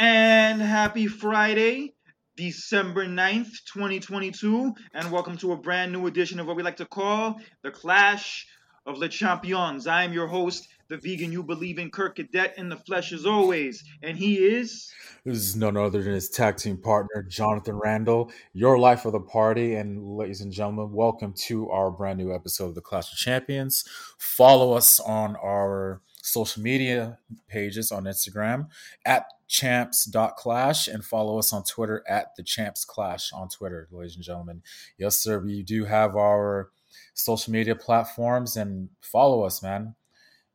And 0.00 0.62
happy 0.62 1.06
Friday, 1.06 1.92
December 2.34 3.04
9th, 3.04 3.50
2022. 3.70 4.72
And 4.94 5.12
welcome 5.12 5.36
to 5.36 5.52
a 5.52 5.58
brand 5.58 5.92
new 5.92 6.06
edition 6.06 6.40
of 6.40 6.46
what 6.46 6.56
we 6.56 6.62
like 6.62 6.78
to 6.78 6.86
call 6.86 7.38
the 7.62 7.70
Clash 7.70 8.46
of 8.86 8.98
the 8.98 9.10
Champions. 9.10 9.86
I 9.86 10.04
am 10.04 10.14
your 10.14 10.26
host, 10.26 10.68
the 10.88 10.96
vegan 10.96 11.32
you 11.32 11.42
believe 11.42 11.78
in, 11.78 11.90
Kirk 11.90 12.16
Cadet 12.16 12.54
in 12.56 12.70
the 12.70 12.78
flesh 12.78 13.12
as 13.12 13.26
always. 13.26 13.84
And 14.02 14.16
he 14.16 14.36
is... 14.36 14.90
This 15.26 15.36
is 15.36 15.54
none 15.54 15.76
other 15.76 16.02
than 16.02 16.14
his 16.14 16.30
tag 16.30 16.56
team 16.56 16.78
partner, 16.78 17.22
Jonathan 17.22 17.76
Randall, 17.76 18.32
your 18.54 18.78
life 18.78 19.04
of 19.04 19.12
the 19.12 19.20
party. 19.20 19.74
And 19.74 20.16
ladies 20.16 20.40
and 20.40 20.50
gentlemen, 20.50 20.94
welcome 20.94 21.34
to 21.40 21.68
our 21.68 21.90
brand 21.90 22.18
new 22.18 22.34
episode 22.34 22.68
of 22.68 22.74
the 22.74 22.80
Clash 22.80 23.12
of 23.12 23.18
Champions. 23.18 23.84
Follow 24.16 24.72
us 24.72 24.98
on 24.98 25.36
our 25.36 26.00
social 26.22 26.62
media 26.62 27.18
pages 27.48 27.90
on 27.92 28.04
Instagram 28.04 28.68
at 29.04 29.26
champs.clash 29.48 30.86
and 30.86 31.04
follow 31.04 31.38
us 31.38 31.52
on 31.52 31.64
Twitter 31.64 32.04
at 32.08 32.36
the 32.36 32.42
champs 32.42 32.84
clash 32.84 33.32
on 33.32 33.48
Twitter, 33.48 33.88
ladies 33.90 34.14
and 34.14 34.24
gentlemen. 34.24 34.62
Yes, 34.96 35.16
sir. 35.16 35.38
We 35.38 35.62
do 35.62 35.84
have 35.84 36.16
our 36.16 36.70
social 37.14 37.52
media 37.52 37.74
platforms 37.74 38.56
and 38.56 38.88
follow 39.00 39.42
us, 39.42 39.62
man. 39.62 39.94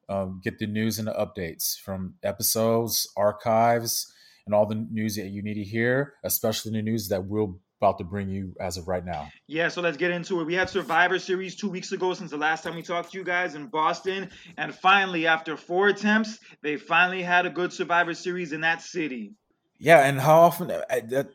Um, 0.07 0.39
get 0.43 0.59
the 0.59 0.67
news 0.67 0.99
and 0.99 1.07
the 1.07 1.13
updates 1.13 1.79
from 1.79 2.15
episodes, 2.23 3.11
archives, 3.17 4.13
and 4.45 4.53
all 4.53 4.65
the 4.65 4.75
news 4.75 5.15
that 5.15 5.27
you 5.27 5.41
need 5.41 5.55
to 5.55 5.63
hear, 5.63 6.13
especially 6.23 6.71
the 6.71 6.81
news 6.83 7.09
that 7.09 7.25
we're 7.25 7.47
about 7.85 7.99
to 7.99 8.03
bring 8.03 8.27
you 8.27 8.55
as 8.59 8.77
of 8.77 8.87
right 8.87 9.05
now. 9.05 9.29
Yeah, 9.47 9.67
so 9.67 9.81
let's 9.81 9.97
get 9.97 10.09
into 10.09 10.41
it. 10.41 10.45
We 10.45 10.55
had 10.55 10.69
Survivor 10.69 11.19
Series 11.19 11.55
two 11.55 11.69
weeks 11.69 11.91
ago 11.91 12.15
since 12.15 12.31
the 12.31 12.37
last 12.37 12.63
time 12.63 12.75
we 12.75 12.81
talked 12.81 13.11
to 13.11 13.17
you 13.17 13.23
guys 13.23 13.53
in 13.53 13.67
Boston. 13.67 14.31
And 14.57 14.73
finally, 14.73 15.27
after 15.27 15.55
four 15.55 15.89
attempts, 15.89 16.39
they 16.63 16.77
finally 16.77 17.21
had 17.21 17.45
a 17.45 17.51
good 17.51 17.71
Survivor 17.71 18.15
Series 18.15 18.53
in 18.53 18.61
that 18.61 18.81
city. 18.81 19.33
Yeah, 19.77 19.99
and 19.99 20.19
how 20.19 20.39
often 20.39 20.71
I, 20.89 21.01
that 21.01 21.29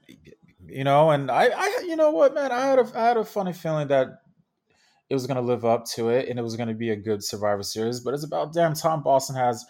you 0.67 0.83
know, 0.83 1.11
and 1.11 1.31
I, 1.31 1.51
I, 1.55 1.85
you 1.87 1.95
know 1.95 2.11
what, 2.11 2.35
man, 2.35 2.51
I 2.51 2.67
had 2.67 2.79
a, 2.79 2.87
I 2.95 3.07
had 3.07 3.17
a 3.17 3.25
funny 3.25 3.53
feeling 3.53 3.89
that 3.89 4.09
it 5.09 5.15
was 5.15 5.27
going 5.27 5.37
to 5.37 5.43
live 5.43 5.65
up 5.65 5.85
to 5.95 6.09
it, 6.09 6.29
and 6.29 6.39
it 6.39 6.43
was 6.43 6.57
going 6.57 6.69
to 6.69 6.75
be 6.75 6.91
a 6.91 6.97
good 6.97 7.23
Survivor 7.23 7.63
Series. 7.63 8.01
But 8.01 8.15
it's 8.15 8.25
about 8.25 8.53
damn 8.53 8.75
time 8.75 9.03
Boston 9.03 9.37
has 9.37 9.65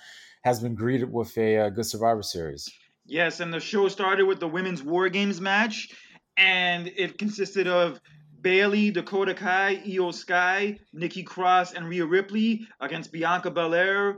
has 0.44 0.60
been 0.60 0.75
greeted 0.75 1.12
with 1.12 1.37
a, 1.37 1.56
a 1.56 1.71
good 1.71 1.87
Survivor 1.87 2.22
Series. 2.22 2.71
Yes, 3.06 3.41
and 3.41 3.53
the 3.53 3.59
show 3.59 3.88
started 3.88 4.27
with 4.27 4.38
the 4.38 4.47
women's 4.47 4.84
War 4.84 5.09
Games 5.09 5.41
match, 5.41 5.88
and 6.41 6.89
it 6.97 7.19
consisted 7.19 7.69
of 7.69 8.01
Bayley, 8.41 8.91
Dakota 8.91 9.34
Kai, 9.34 9.83
IYO 9.87 10.11
SKY, 10.11 10.78
Nikki 10.95 11.23
Cross, 11.23 11.75
and 11.75 11.87
Rhea 11.87 12.06
Ripley 12.06 12.67
against 12.81 13.12
Bianca 13.12 13.51
Belair, 13.51 14.17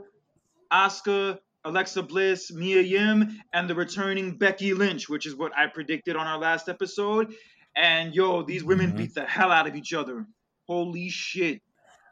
Asuka, 0.71 1.39
Alexa 1.65 2.01
Bliss, 2.03 2.51
Mia 2.51 2.81
Yim, 2.81 3.41
and 3.51 3.69
the 3.69 3.75
returning 3.75 4.37
Becky 4.37 4.73
Lynch, 4.73 5.09
which 5.09 5.25
is 5.25 5.35
what 5.35 5.51
I 5.55 5.67
predicted 5.67 6.15
on 6.15 6.25
our 6.25 6.37
last 6.37 6.69
episode. 6.69 7.33
And 7.75 8.15
yo, 8.15 8.43
these 8.43 8.63
women 8.63 8.93
Mhm. 8.93 8.97
beat 8.97 9.13
the 9.13 9.25
hell 9.25 9.51
out 9.51 9.67
of 9.67 9.75
each 9.75 9.93
other. 9.93 10.25
Holy 10.67 11.09
shit. 11.09 11.61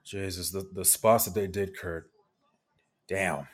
Jesus, 0.03 0.51
the, 0.51 0.67
the 0.73 0.83
spots 0.83 1.25
that 1.25 1.33
they 1.33 1.47
did, 1.47 1.77
Kurt. 1.77 2.09
Damn. 3.07 3.47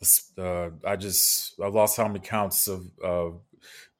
The 0.00 0.20
Uh, 0.36 0.70
I 0.86 0.96
just 0.96 1.58
I 1.60 1.68
lost 1.68 1.96
how 1.96 2.06
many 2.08 2.20
counts 2.20 2.66
of 2.68 2.90
uh, 3.02 3.30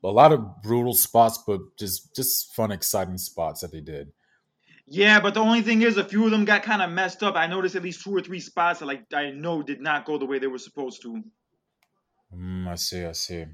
a 0.05 0.11
lot 0.11 0.33
of 0.33 0.63
brutal 0.63 0.95
spots, 0.95 1.39
but 1.47 1.61
just 1.79 2.15
just 2.15 2.55
fun, 2.55 2.71
exciting 2.71 3.19
spots 3.19 3.61
that 3.61 3.73
they 3.73 3.81
did. 3.81 4.13
Yeah, 4.87 5.21
but 5.21 5.33
the 5.33 5.41
only 5.41 5.63
thing 5.63 5.81
is, 5.83 5.97
a 5.97 6.05
few 6.05 6.27
of 6.27 6.31
them 6.31 6.45
got 6.45 6.63
kind 6.63 6.83
of 6.83 6.91
messed 6.91 7.23
up. 7.23 7.37
I 7.37 7.47
noticed 7.47 7.75
at 7.75 7.83
least 7.83 8.03
two 8.03 8.15
or 8.15 8.21
three 8.21 8.41
spots 8.41 8.81
that, 8.81 8.87
like, 8.87 9.05
I 9.15 9.31
know 9.31 9.63
did 9.63 9.81
not 9.81 10.05
go 10.05 10.19
the 10.19 10.27
way 10.27 10.39
they 10.39 10.47
were 10.47 10.59
supposed 10.59 11.01
to. 11.03 11.23
Mm, 12.37 12.69
I 12.69 12.75
see, 12.75 13.05
I 13.05 13.13
see. 13.13 13.45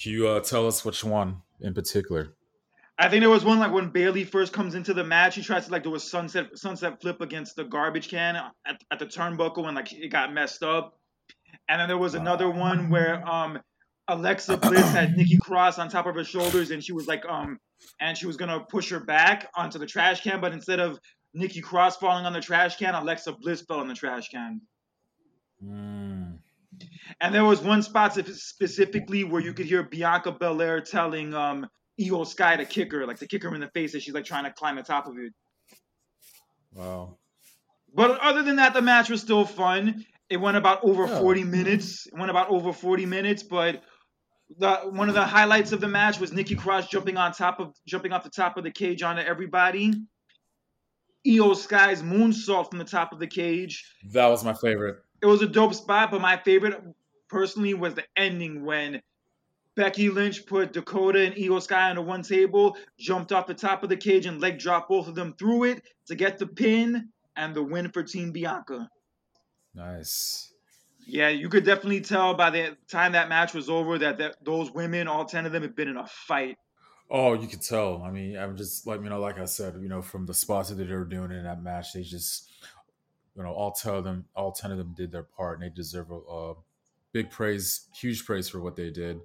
Can 0.00 0.12
you 0.12 0.26
uh, 0.26 0.40
tell 0.40 0.66
us 0.66 0.84
which 0.84 1.04
one 1.04 1.42
in 1.60 1.72
particular? 1.72 2.34
I 2.98 3.08
think 3.08 3.20
there 3.20 3.30
was 3.30 3.44
one 3.44 3.58
like 3.58 3.72
when 3.72 3.90
Bayley 3.90 4.24
first 4.24 4.52
comes 4.52 4.74
into 4.74 4.94
the 4.94 5.04
match, 5.04 5.34
he 5.34 5.42
tries 5.42 5.66
to 5.66 5.72
like 5.72 5.82
do 5.82 5.94
a 5.94 6.00
sunset 6.00 6.56
sunset 6.56 7.00
flip 7.00 7.20
against 7.20 7.54
the 7.54 7.64
garbage 7.64 8.08
can 8.08 8.36
at, 8.36 8.82
at 8.90 8.98
the 8.98 9.04
turnbuckle 9.06 9.66
and 9.66 9.76
like 9.76 9.92
it 9.92 10.08
got 10.08 10.32
messed 10.32 10.62
up. 10.62 10.98
And 11.68 11.80
then 11.80 11.88
there 11.88 11.98
was 11.98 12.14
another 12.14 12.48
one 12.48 12.88
where 12.88 13.26
um 13.28 13.60
Alexa 14.08 14.56
Bliss 14.58 14.88
had 14.92 15.16
Nikki 15.16 15.36
Cross 15.38 15.78
on 15.78 15.88
top 15.88 16.06
of 16.06 16.14
her 16.14 16.24
shoulders 16.24 16.70
and 16.70 16.82
she 16.82 16.92
was 16.92 17.06
like 17.06 17.24
um 17.28 17.58
and 18.00 18.16
she 18.16 18.26
was 18.26 18.36
gonna 18.36 18.60
push 18.60 18.90
her 18.90 19.00
back 19.00 19.48
onto 19.56 19.78
the 19.78 19.86
trash 19.86 20.22
can, 20.22 20.40
but 20.40 20.52
instead 20.52 20.80
of 20.80 20.98
Nikki 21.34 21.60
Cross 21.60 21.96
falling 21.98 22.24
on 22.24 22.32
the 22.32 22.40
trash 22.40 22.76
can, 22.76 22.94
Alexa 22.94 23.32
Bliss 23.40 23.62
fell 23.62 23.80
on 23.80 23.88
the 23.88 23.94
trash 23.94 24.28
can. 24.28 24.60
Mm, 25.64 26.38
And 27.20 27.34
there 27.34 27.44
was 27.44 27.60
one 27.60 27.82
spot 27.82 28.14
specifically 28.14 29.24
where 29.24 29.40
you 29.42 29.52
could 29.52 29.66
hear 29.66 29.82
Bianca 29.82 30.32
Belair 30.32 30.80
telling 30.80 31.34
um 31.34 31.66
IYO 31.98 32.24
SKY 32.24 32.56
to 32.56 32.64
kick 32.66 32.92
her, 32.92 33.06
like 33.06 33.18
to 33.18 33.26
kick 33.26 33.42
her 33.42 33.54
in 33.54 33.60
the 33.60 33.68
face 33.68 33.94
as 33.94 34.02
she's 34.02 34.14
like 34.14 34.24
trying 34.26 34.44
to 34.44 34.52
climb 34.52 34.76
the 34.76 34.82
top 34.82 35.06
of 35.06 35.14
it. 35.18 35.32
wow. 36.74 37.16
But 37.94 38.20
other 38.20 38.42
than 38.42 38.56
that, 38.56 38.74
the 38.74 38.82
match 38.82 39.08
was 39.08 39.22
still 39.22 39.46
fun. 39.46 40.04
It 40.28 40.36
went 40.36 40.58
about 40.58 40.80
over 40.84 41.06
Yeah. 41.06 41.20
40 41.20 41.44
minutes. 41.44 42.06
It 42.06 42.12
went 42.18 42.30
about 42.30 42.50
over 42.50 42.72
40 42.72 43.06
minutes, 43.06 43.42
but 43.42 43.82
the 44.58 44.76
one 44.90 45.08
of 45.08 45.14
the 45.14 45.24
highlights 45.24 45.72
of 45.72 45.80
the 45.80 45.88
match 45.88 46.20
was 46.20 46.32
Nikki 46.32 46.54
Cross 46.54 46.88
jumping 46.88 47.16
on 47.16 47.32
top 47.32 47.60
of 47.60 47.74
jumping 47.86 48.12
off 48.12 48.22
the 48.22 48.30
top 48.30 48.56
of 48.56 48.64
the 48.64 48.70
cage 48.70 49.02
onto 49.02 49.22
everybody. 49.22 49.92
IYO 51.26 51.54
SKY's 51.54 52.02
moonsault 52.02 52.70
from 52.70 52.78
the 52.78 52.84
top 52.84 53.12
of 53.12 53.18
the 53.18 53.26
cage. 53.26 53.84
That 54.12 54.26
was 54.26 54.44
my 54.44 54.54
favorite. 54.54 54.98
It 55.20 55.26
was 55.26 55.42
a 55.42 55.46
dope 55.46 55.74
spot, 55.74 56.12
but 56.12 56.20
my 56.20 56.36
favorite 56.36 56.80
personally 57.28 57.74
was 57.74 57.94
the 57.94 58.04
ending 58.16 58.64
when 58.64 59.02
Becky 59.74 60.08
Lynch 60.08 60.46
put 60.46 60.72
Dakota 60.72 61.26
and 61.26 61.34
IYO 61.34 61.58
SKY 61.58 61.90
onto 61.90 62.02
one 62.02 62.22
table, 62.22 62.76
jumped 62.98 63.32
off 63.32 63.46
the 63.46 63.54
top 63.54 63.82
of 63.82 63.88
the 63.88 63.96
cage 63.96 64.26
and 64.26 64.40
leg 64.40 64.58
dropped 64.58 64.88
both 64.88 65.08
of 65.08 65.14
them 65.16 65.34
through 65.38 65.64
it 65.64 65.82
to 66.06 66.14
get 66.14 66.38
the 66.38 66.46
pin 66.46 67.08
and 67.34 67.54
the 67.54 67.62
win 67.62 67.90
for 67.90 68.02
Team 68.02 68.30
Bianca. 68.30 68.88
Nice. 69.74 70.54
Yeah, 71.06 71.28
you 71.28 71.48
could 71.48 71.64
definitely 71.64 72.00
tell 72.00 72.34
by 72.34 72.50
the 72.50 72.76
time 72.88 73.12
that 73.12 73.28
match 73.28 73.54
was 73.54 73.68
over 73.68 73.96
that, 73.98 74.18
that 74.18 74.44
those 74.44 74.72
women, 74.72 75.06
all 75.06 75.24
10 75.24 75.46
of 75.46 75.52
them, 75.52 75.62
had 75.62 75.76
been 75.76 75.88
in 75.88 75.96
a 75.96 76.06
fight. 76.06 76.58
Oh, 77.08 77.34
you 77.34 77.46
could 77.46 77.62
tell. 77.62 78.02
I 78.02 78.10
mean, 78.10 78.36
I'm 78.36 78.56
just 78.56 78.84
like 78.86 79.00
you 79.00 79.08
know, 79.08 79.20
like 79.20 79.38
I 79.38 79.44
said, 79.44 79.76
you 79.80 79.88
know, 79.88 80.02
from 80.02 80.26
the 80.26 80.34
spots 80.34 80.70
that 80.70 80.74
they 80.74 80.92
were 80.92 81.04
doing 81.04 81.30
in 81.30 81.44
that 81.44 81.62
match, 81.62 81.92
they 81.92 82.02
just, 82.02 82.50
you 83.36 83.44
know, 83.44 83.52
all 83.52 83.70
ten 83.70 83.94
of 83.94 84.02
them, 84.04 84.24
all 84.34 84.50
ten 84.50 84.72
of 84.72 84.78
them 84.78 84.92
did 84.96 85.12
their 85.12 85.22
part, 85.22 85.60
and 85.60 85.70
they 85.70 85.72
deserve 85.72 86.10
a, 86.10 86.16
a 86.16 86.54
big 87.12 87.30
praise, 87.30 87.86
huge 87.94 88.26
praise 88.26 88.48
for 88.48 88.60
what 88.60 88.74
they 88.74 88.90
did. 88.90 89.20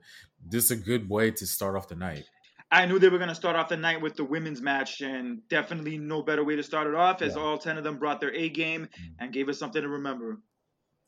This 0.48 0.66
is 0.66 0.72
a 0.72 0.76
good 0.76 1.10
way 1.10 1.32
to 1.32 1.48
start 1.48 1.76
off 1.76 1.88
the 1.88 1.96
night. 1.96 2.26
I 2.70 2.86
knew 2.86 3.00
they 3.00 3.10
were 3.10 3.18
going 3.18 3.28
to 3.30 3.36
start 3.36 3.56
off 3.56 3.68
the 3.68 3.76
night 3.78 4.00
with 4.00 4.16
the 4.16 4.24
women's 4.24 4.62
match, 4.62 5.02
and 5.02 5.40
definitely 5.50 5.98
no 5.98 6.22
better 6.22 6.44
way 6.44 6.56
to 6.56 6.64
start 6.64 6.86
it 6.86 6.94
off 6.96 7.24
as 7.24 7.36
Yeah. 7.36 7.42
all 7.42 7.58
10 7.58 7.78
of 7.80 7.84
them 7.84 7.98
brought 7.98 8.22
their 8.22 8.34
A 8.34 8.48
game 8.50 8.84
Mm. 8.84 9.14
and 9.20 9.34
gave 9.34 9.50
us 9.50 9.58
something 9.58 9.82
to 9.82 9.90
remember. 9.90 10.38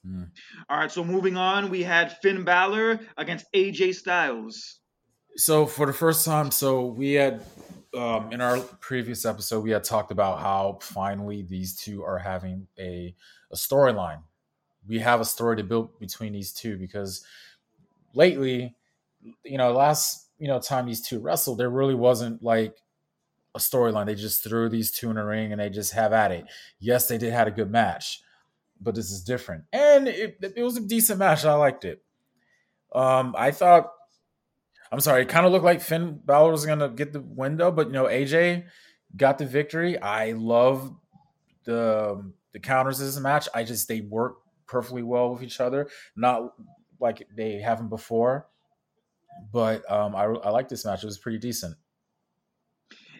Mm. 0.07 0.29
All 0.69 0.77
right, 0.77 0.91
so 0.91 1.03
moving 1.03 1.37
on, 1.37 1.69
we 1.69 1.83
had 1.83 2.17
Finn 2.21 2.43
Balor 2.43 2.99
against 3.17 3.51
AJ 3.53 3.95
Styles. 3.95 4.79
So 5.35 5.65
for 5.65 5.85
the 5.85 5.93
first 5.93 6.25
time, 6.25 6.51
so 6.51 6.85
we 6.85 7.13
had 7.13 7.41
um, 7.97 8.31
in 8.31 8.41
our 8.41 8.59
previous 8.59 9.25
episode, 9.25 9.63
we 9.63 9.71
had 9.71 9.83
talked 9.83 10.11
about 10.11 10.39
how 10.39 10.79
finally 10.81 11.43
these 11.43 11.75
two 11.75 12.03
are 12.03 12.17
having 12.17 12.67
a, 12.79 13.15
a 13.51 13.55
storyline. 13.55 14.21
We 14.87 14.99
have 14.99 15.21
a 15.21 15.25
story 15.25 15.57
to 15.57 15.63
build 15.63 15.99
between 15.99 16.33
these 16.33 16.51
two 16.51 16.77
because 16.77 17.25
lately, 18.13 18.75
you 19.43 19.57
know, 19.57 19.71
last 19.71 20.27
you 20.39 20.47
know 20.47 20.59
time 20.59 20.85
these 20.85 21.01
two 21.01 21.19
wrestled, 21.19 21.59
there 21.59 21.69
really 21.69 21.95
wasn't 21.95 22.43
like 22.43 22.77
a 23.55 23.59
storyline. 23.59 24.07
They 24.07 24.15
just 24.15 24.43
threw 24.43 24.69
these 24.69 24.91
two 24.91 25.11
in 25.11 25.17
a 25.17 25.25
ring 25.25 25.51
and 25.51 25.61
they 25.61 25.69
just 25.69 25.93
have 25.93 26.13
at 26.13 26.31
it. 26.31 26.45
Yes, 26.79 27.07
they 27.07 27.17
did 27.17 27.31
had 27.31 27.47
a 27.47 27.51
good 27.51 27.71
match, 27.71 28.21
but 28.83 28.95
this 28.95 29.11
is 29.11 29.23
different, 29.23 29.63
and 29.71 30.07
it, 30.07 30.37
it 30.41 30.63
was 30.63 30.77
a 30.77 30.81
decent 30.81 31.19
match. 31.19 31.45
I 31.45 31.53
liked 31.53 31.85
it. 31.85 32.03
Um, 32.93 33.33
I 33.37 33.51
thought, 33.51 33.91
I'm 34.91 34.99
sorry, 34.99 35.23
it 35.23 35.29
kind 35.29 35.45
of 35.45 35.51
looked 35.51 35.65
like 35.65 35.81
Finn 35.81 36.19
Balor 36.23 36.51
was 36.51 36.65
gonna 36.65 36.89
get 36.89 37.13
the 37.13 37.21
window, 37.21 37.71
but 37.71 37.87
you 37.87 37.93
know, 37.93 38.05
AJ 38.05 38.65
got 39.15 39.37
the 39.37 39.45
victory. 39.45 39.99
I 39.99 40.31
love 40.33 40.93
the 41.63 42.31
the 42.51 42.59
counters 42.59 42.99
in 42.99 43.07
this 43.07 43.19
match. 43.19 43.47
I 43.53 43.63
just 43.63 43.87
they 43.87 44.01
work 44.01 44.37
perfectly 44.67 45.03
well 45.03 45.33
with 45.33 45.43
each 45.43 45.59
other, 45.59 45.89
not 46.15 46.53
like 46.99 47.27
they 47.35 47.59
haven't 47.59 47.89
before. 47.89 48.47
But 49.51 49.89
um, 49.91 50.15
I 50.15 50.23
I 50.25 50.49
like 50.49 50.69
this 50.69 50.85
match. 50.85 51.03
It 51.03 51.07
was 51.07 51.17
pretty 51.17 51.39
decent. 51.39 51.75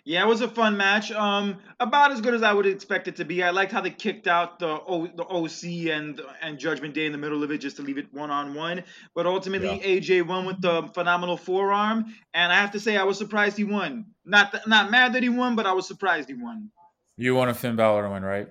Yeah, 0.05 0.23
it 0.23 0.27
was 0.27 0.41
a 0.41 0.49
fun 0.49 0.75
match. 0.75 1.13
Um, 1.13 1.59
about 1.79 2.11
as 2.11 2.19
good 2.19 2.33
as 2.33 2.43
I 2.43 2.51
would 2.51 2.65
expect 2.65 3.07
it 3.07 3.15
to 3.17 3.25
be. 3.25 3.41
I 3.41 3.51
liked 3.51 3.71
how 3.71 3.79
they 3.79 3.89
kicked 3.89 4.27
out 4.27 4.59
the 4.59 4.67
o, 4.67 5.07
the 5.07 5.23
OC 5.23 5.95
and 5.95 6.19
and 6.41 6.59
Judgment 6.59 6.93
Day 6.93 7.05
in 7.05 7.13
the 7.13 7.17
middle 7.17 7.41
of 7.41 7.51
it 7.51 7.59
just 7.59 7.77
to 7.77 7.83
leave 7.83 7.97
it 7.97 8.13
one 8.13 8.29
on 8.29 8.53
one. 8.53 8.83
But 9.15 9.27
ultimately, 9.27 9.69
yeah. 9.69 9.99
AJ 9.99 10.27
won 10.27 10.45
with 10.45 10.59
the 10.59 10.89
phenomenal 10.93 11.37
forearm, 11.37 12.13
and 12.33 12.51
I 12.51 12.55
have 12.55 12.71
to 12.71 12.81
say 12.81 12.97
I 12.97 13.03
was 13.03 13.17
surprised 13.17 13.55
he 13.55 13.63
won. 13.63 14.07
Not 14.25 14.51
th- 14.51 14.67
not 14.67 14.91
mad 14.91 15.13
that 15.13 15.23
he 15.23 15.29
won, 15.29 15.55
but 15.55 15.65
I 15.65 15.71
was 15.71 15.87
surprised 15.87 16.27
he 16.27 16.35
won. 16.35 16.69
You 17.15 17.35
want 17.35 17.51
a 17.51 17.53
Finn 17.53 17.77
Balor 17.77 18.09
win, 18.09 18.23
right? 18.23 18.49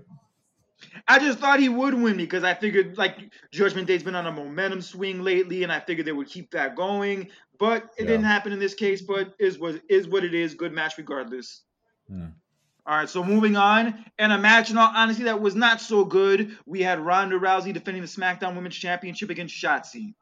I 1.06 1.18
just 1.18 1.38
thought 1.38 1.60
he 1.60 1.68
would 1.68 1.94
win 1.94 2.16
because 2.16 2.44
I 2.44 2.54
figured 2.54 2.96
like 2.96 3.18
Judgment 3.50 3.86
Day's 3.86 4.02
been 4.02 4.14
on 4.14 4.26
a 4.26 4.32
momentum 4.32 4.80
swing 4.80 5.22
lately, 5.22 5.62
and 5.64 5.72
I 5.72 5.80
figured 5.80 6.06
they 6.06 6.12
would 6.12 6.28
keep 6.28 6.52
that 6.52 6.76
going. 6.76 7.28
But 7.62 7.90
it 7.96 8.02
yeah. 8.02 8.06
didn't 8.06 8.24
happen 8.24 8.52
in 8.52 8.58
this 8.58 8.74
case. 8.74 9.02
But 9.02 9.36
is 9.38 9.56
what 9.56 9.80
is 9.88 10.08
what 10.08 10.24
it 10.24 10.34
is. 10.34 10.54
Good 10.54 10.72
match 10.72 10.94
regardless. 10.98 11.62
Hmm. 12.08 12.30
All 12.84 12.96
right, 12.96 13.08
so 13.08 13.22
moving 13.22 13.56
on, 13.56 14.04
and 14.18 14.32
a 14.32 14.38
match, 14.38 14.72
in 14.72 14.76
all 14.76 14.90
honesty, 14.92 15.22
that 15.22 15.40
was 15.40 15.54
not 15.54 15.80
so 15.80 16.04
good. 16.04 16.58
We 16.66 16.82
had 16.82 16.98
Ronda 16.98 17.38
Rousey 17.38 17.72
defending 17.72 18.02
the 18.02 18.08
SmackDown 18.08 18.56
Women's 18.56 18.74
Championship 18.74 19.30
against 19.30 19.54
Shotzi. 19.54 20.14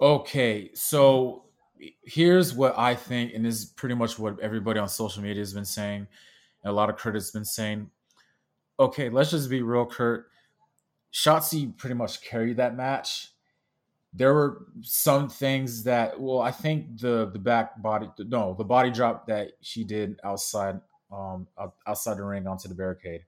Okay, 0.00 0.70
so 0.72 1.46
here's 2.04 2.54
what 2.54 2.78
I 2.78 2.94
think, 2.94 3.34
and 3.34 3.44
this 3.44 3.56
is 3.56 3.64
pretty 3.64 3.96
much 3.96 4.16
what 4.16 4.38
everybody 4.38 4.78
on 4.78 4.88
social 4.88 5.24
media 5.24 5.40
has 5.40 5.52
been 5.52 5.64
saying, 5.64 6.06
and 6.62 6.70
a 6.70 6.72
lot 6.72 6.88
of 6.88 6.96
critics 6.96 7.32
been 7.32 7.44
saying. 7.44 7.90
Okay, 8.78 9.08
let's 9.08 9.32
just 9.32 9.50
be 9.50 9.62
real, 9.62 9.84
Kurt. 9.84 10.28
Shotzi 11.12 11.76
pretty 11.76 11.94
much 11.94 12.22
carried 12.22 12.58
that 12.58 12.76
match 12.76 13.32
there 14.12 14.34
were 14.34 14.66
some 14.82 15.28
things 15.28 15.84
that 15.84 16.20
well 16.20 16.40
i 16.40 16.50
think 16.50 16.98
the 17.00 17.30
the 17.32 17.38
back 17.38 17.80
body 17.80 18.08
no 18.18 18.54
the 18.58 18.64
body 18.64 18.90
drop 18.90 19.26
that 19.26 19.52
she 19.60 19.84
did 19.84 20.18
outside 20.24 20.80
um 21.12 21.46
outside 21.86 22.16
the 22.16 22.24
ring 22.24 22.46
onto 22.46 22.68
the 22.68 22.74
barricade 22.74 23.22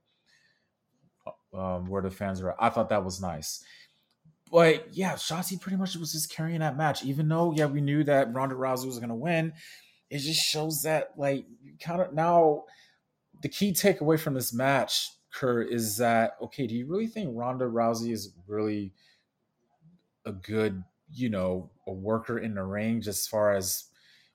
um 1.53 1.85
where 1.87 2.01
the 2.01 2.11
fans 2.11 2.41
were 2.41 2.55
i 2.61 2.69
thought 2.69 2.89
that 2.89 3.03
was 3.03 3.21
nice. 3.21 3.63
But 4.51 4.95
yeah 4.95 5.13
Shotzi 5.13 5.59
pretty 5.59 5.77
much 5.77 5.95
was 5.95 6.11
just 6.11 6.31
carrying 6.31 6.59
that 6.59 6.77
match. 6.77 7.03
Even 7.03 7.27
though 7.27 7.55
yeah 7.57 7.65
we 7.65 7.81
knew 7.81 8.03
that 8.03 8.31
Ronda 8.31 8.53
Rousey 8.53 8.85
was 8.85 8.99
to 8.99 9.15
win 9.15 9.53
it 10.13 10.19
just 10.19 10.41
shows 10.41 10.83
that 10.83 11.09
like 11.17 11.45
kind 11.81 11.99
of 11.99 12.13
now 12.13 12.65
the 13.41 13.49
key 13.49 13.71
takeaway 13.73 14.19
from 14.19 14.35
this 14.35 14.53
match 14.53 15.09
Kurt 15.33 15.71
is 15.71 15.97
that 15.97 16.37
okay 16.39 16.67
do 16.67 16.75
you 16.75 16.85
really 16.85 17.07
think 17.07 17.31
Ronda 17.33 17.65
Rousey 17.65 18.11
is 18.11 18.31
really 18.47 18.93
a 20.25 20.31
good, 20.31 20.83
you 21.11 21.29
know, 21.29 21.69
a 21.87 21.93
worker 21.93 22.37
in 22.37 22.55
the 22.55 22.99
just 23.01 23.19
as 23.19 23.27
far 23.27 23.53
as 23.53 23.85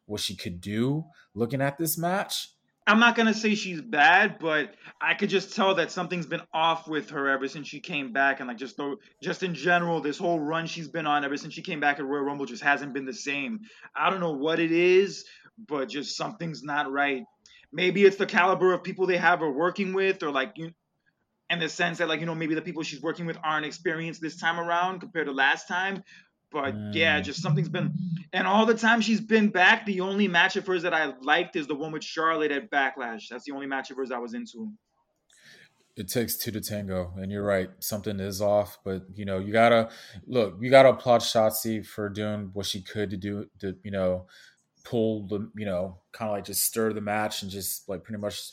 what 0.06 0.20
she 0.20 0.34
could 0.36 0.60
do 0.60 1.04
looking 1.34 1.60
at 1.60 1.78
this 1.78 1.98
match. 1.98 2.48
I'm 2.86 3.00
not 3.00 3.16
gonna 3.16 3.34
say 3.34 3.54
she's 3.54 3.82
bad, 3.82 4.38
but 4.38 4.74
I 4.98 5.12
could 5.12 5.28
just 5.28 5.54
tell 5.54 5.74
that 5.74 5.90
something's 5.90 6.24
been 6.24 6.40
off 6.54 6.88
with 6.88 7.10
her 7.10 7.28
ever 7.28 7.46
since 7.46 7.68
she 7.68 7.80
came 7.80 8.14
back, 8.14 8.40
and 8.40 8.48
like 8.48 8.56
just 8.56 8.78
the, 8.78 8.96
just 9.22 9.42
in 9.42 9.54
general, 9.54 10.00
this 10.00 10.16
whole 10.16 10.40
run 10.40 10.66
she's 10.66 10.88
been 10.88 11.06
on 11.06 11.22
ever 11.22 11.36
since 11.36 11.52
she 11.52 11.60
came 11.60 11.80
back 11.80 11.98
at 11.98 12.06
Royal 12.06 12.24
Rumble 12.24 12.46
just 12.46 12.62
hasn't 12.62 12.94
been 12.94 13.04
the 13.04 13.12
same. 13.12 13.60
I 13.94 14.08
don't 14.08 14.20
know 14.20 14.32
what 14.32 14.58
it 14.58 14.72
is, 14.72 15.26
but 15.68 15.90
just 15.90 16.16
something's 16.16 16.62
not 16.62 16.90
right. 16.90 17.24
Maybe 17.70 18.04
it's 18.06 18.16
the 18.16 18.24
caliber 18.24 18.72
of 18.72 18.82
people 18.82 19.06
they 19.06 19.18
have 19.18 19.40
her 19.40 19.50
working 19.50 19.92
with, 19.92 20.22
or 20.22 20.30
like 20.30 20.52
you, 20.56 20.70
in 21.50 21.58
the 21.58 21.68
sense 21.68 21.98
that 21.98 22.08
like 22.08 22.20
you 22.20 22.26
know 22.26 22.34
maybe 22.34 22.54
the 22.54 22.62
people 22.62 22.82
she's 22.82 23.02
working 23.02 23.26
with 23.26 23.38
aren't 23.42 23.66
experienced 23.66 24.20
this 24.20 24.36
time 24.36 24.58
around 24.58 25.00
compared 25.00 25.26
to 25.26 25.32
last 25.32 25.68
time. 25.68 26.02
But 26.50 26.74
mm. 26.74 26.94
yeah 26.94 27.20
just 27.20 27.42
something's 27.42 27.68
been 27.68 27.92
and 28.32 28.46
all 28.46 28.64
the 28.64 28.74
time 28.74 29.02
she's 29.02 29.20
been 29.20 29.48
back 29.48 29.84
the 29.84 30.00
only 30.00 30.28
match 30.28 30.56
of 30.56 30.66
hers 30.66 30.82
that 30.82 30.94
i 30.94 31.12
liked 31.20 31.56
is 31.56 31.66
the 31.66 31.74
one 31.74 31.92
with 31.92 32.02
charlotte 32.02 32.52
at 32.52 32.70
backlash. 32.70 33.28
That's 33.28 33.44
the 33.44 33.52
only 33.52 33.66
match 33.66 33.90
of 33.90 33.98
hers 33.98 34.10
i 34.10 34.18
was 34.18 34.32
into. 34.32 34.72
It 35.96 36.08
takes 36.08 36.36
two 36.36 36.50
to 36.52 36.60
tango 36.60 37.12
and 37.16 37.30
you're 37.30 37.44
right 37.44 37.68
something 37.80 38.18
is 38.18 38.40
off 38.40 38.78
but 38.82 39.02
you 39.14 39.26
know 39.26 39.38
you 39.38 39.52
gotta 39.52 39.90
look 40.26 40.56
you 40.60 40.70
gotta 40.70 40.90
applaud 40.90 41.20
Shotzi 41.20 41.84
for 41.84 42.08
doing 42.08 42.50
what 42.54 42.64
she 42.64 42.80
could 42.80 43.10
to 43.10 43.18
do 43.18 43.46
to 43.60 43.76
you 43.82 43.90
know 43.90 44.26
pull 44.84 45.26
the 45.26 45.50
you 45.54 45.66
know 45.66 45.98
kind 46.12 46.30
of 46.30 46.36
like 46.36 46.44
just 46.44 46.64
stir 46.64 46.92
the 46.94 47.00
match 47.00 47.42
and 47.42 47.50
just 47.50 47.88
like 47.88 48.04
pretty 48.04 48.20
much 48.20 48.52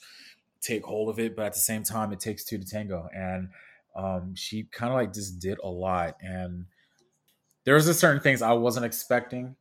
take 0.65 0.85
hold 0.85 1.09
of 1.09 1.19
it, 1.19 1.35
but 1.35 1.45
at 1.45 1.53
the 1.53 1.59
same 1.59 1.83
time, 1.83 2.11
it 2.11 2.19
takes 2.19 2.43
two 2.43 2.57
to 2.57 2.65
tango. 2.65 3.07
And 3.15 3.49
um, 3.95 4.35
she 4.35 4.63
kind 4.71 4.91
of 4.91 4.97
like 4.97 5.13
just 5.13 5.39
did 5.39 5.59
a 5.63 5.69
lot. 5.69 6.17
And 6.21 6.65
there 7.63 7.75
was 7.75 7.87
a 7.87 7.93
certain 7.93 8.21
things 8.21 8.41
I 8.41 8.53
wasn't 8.53 8.85
expecting, 8.85 9.55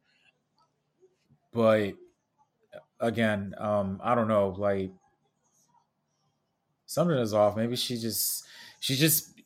but 1.53 1.95
again, 3.01 3.55
um, 3.59 4.01
I 4.03 4.15
don't 4.15 4.29
know, 4.29 4.55
like 4.59 4.91
something 6.87 7.17
is 7.17 7.35
off. 7.35 7.57
Maybe 7.57 7.77
she 7.77 7.97
just 7.97 8.45
she 8.81 8.97
just 8.97 9.41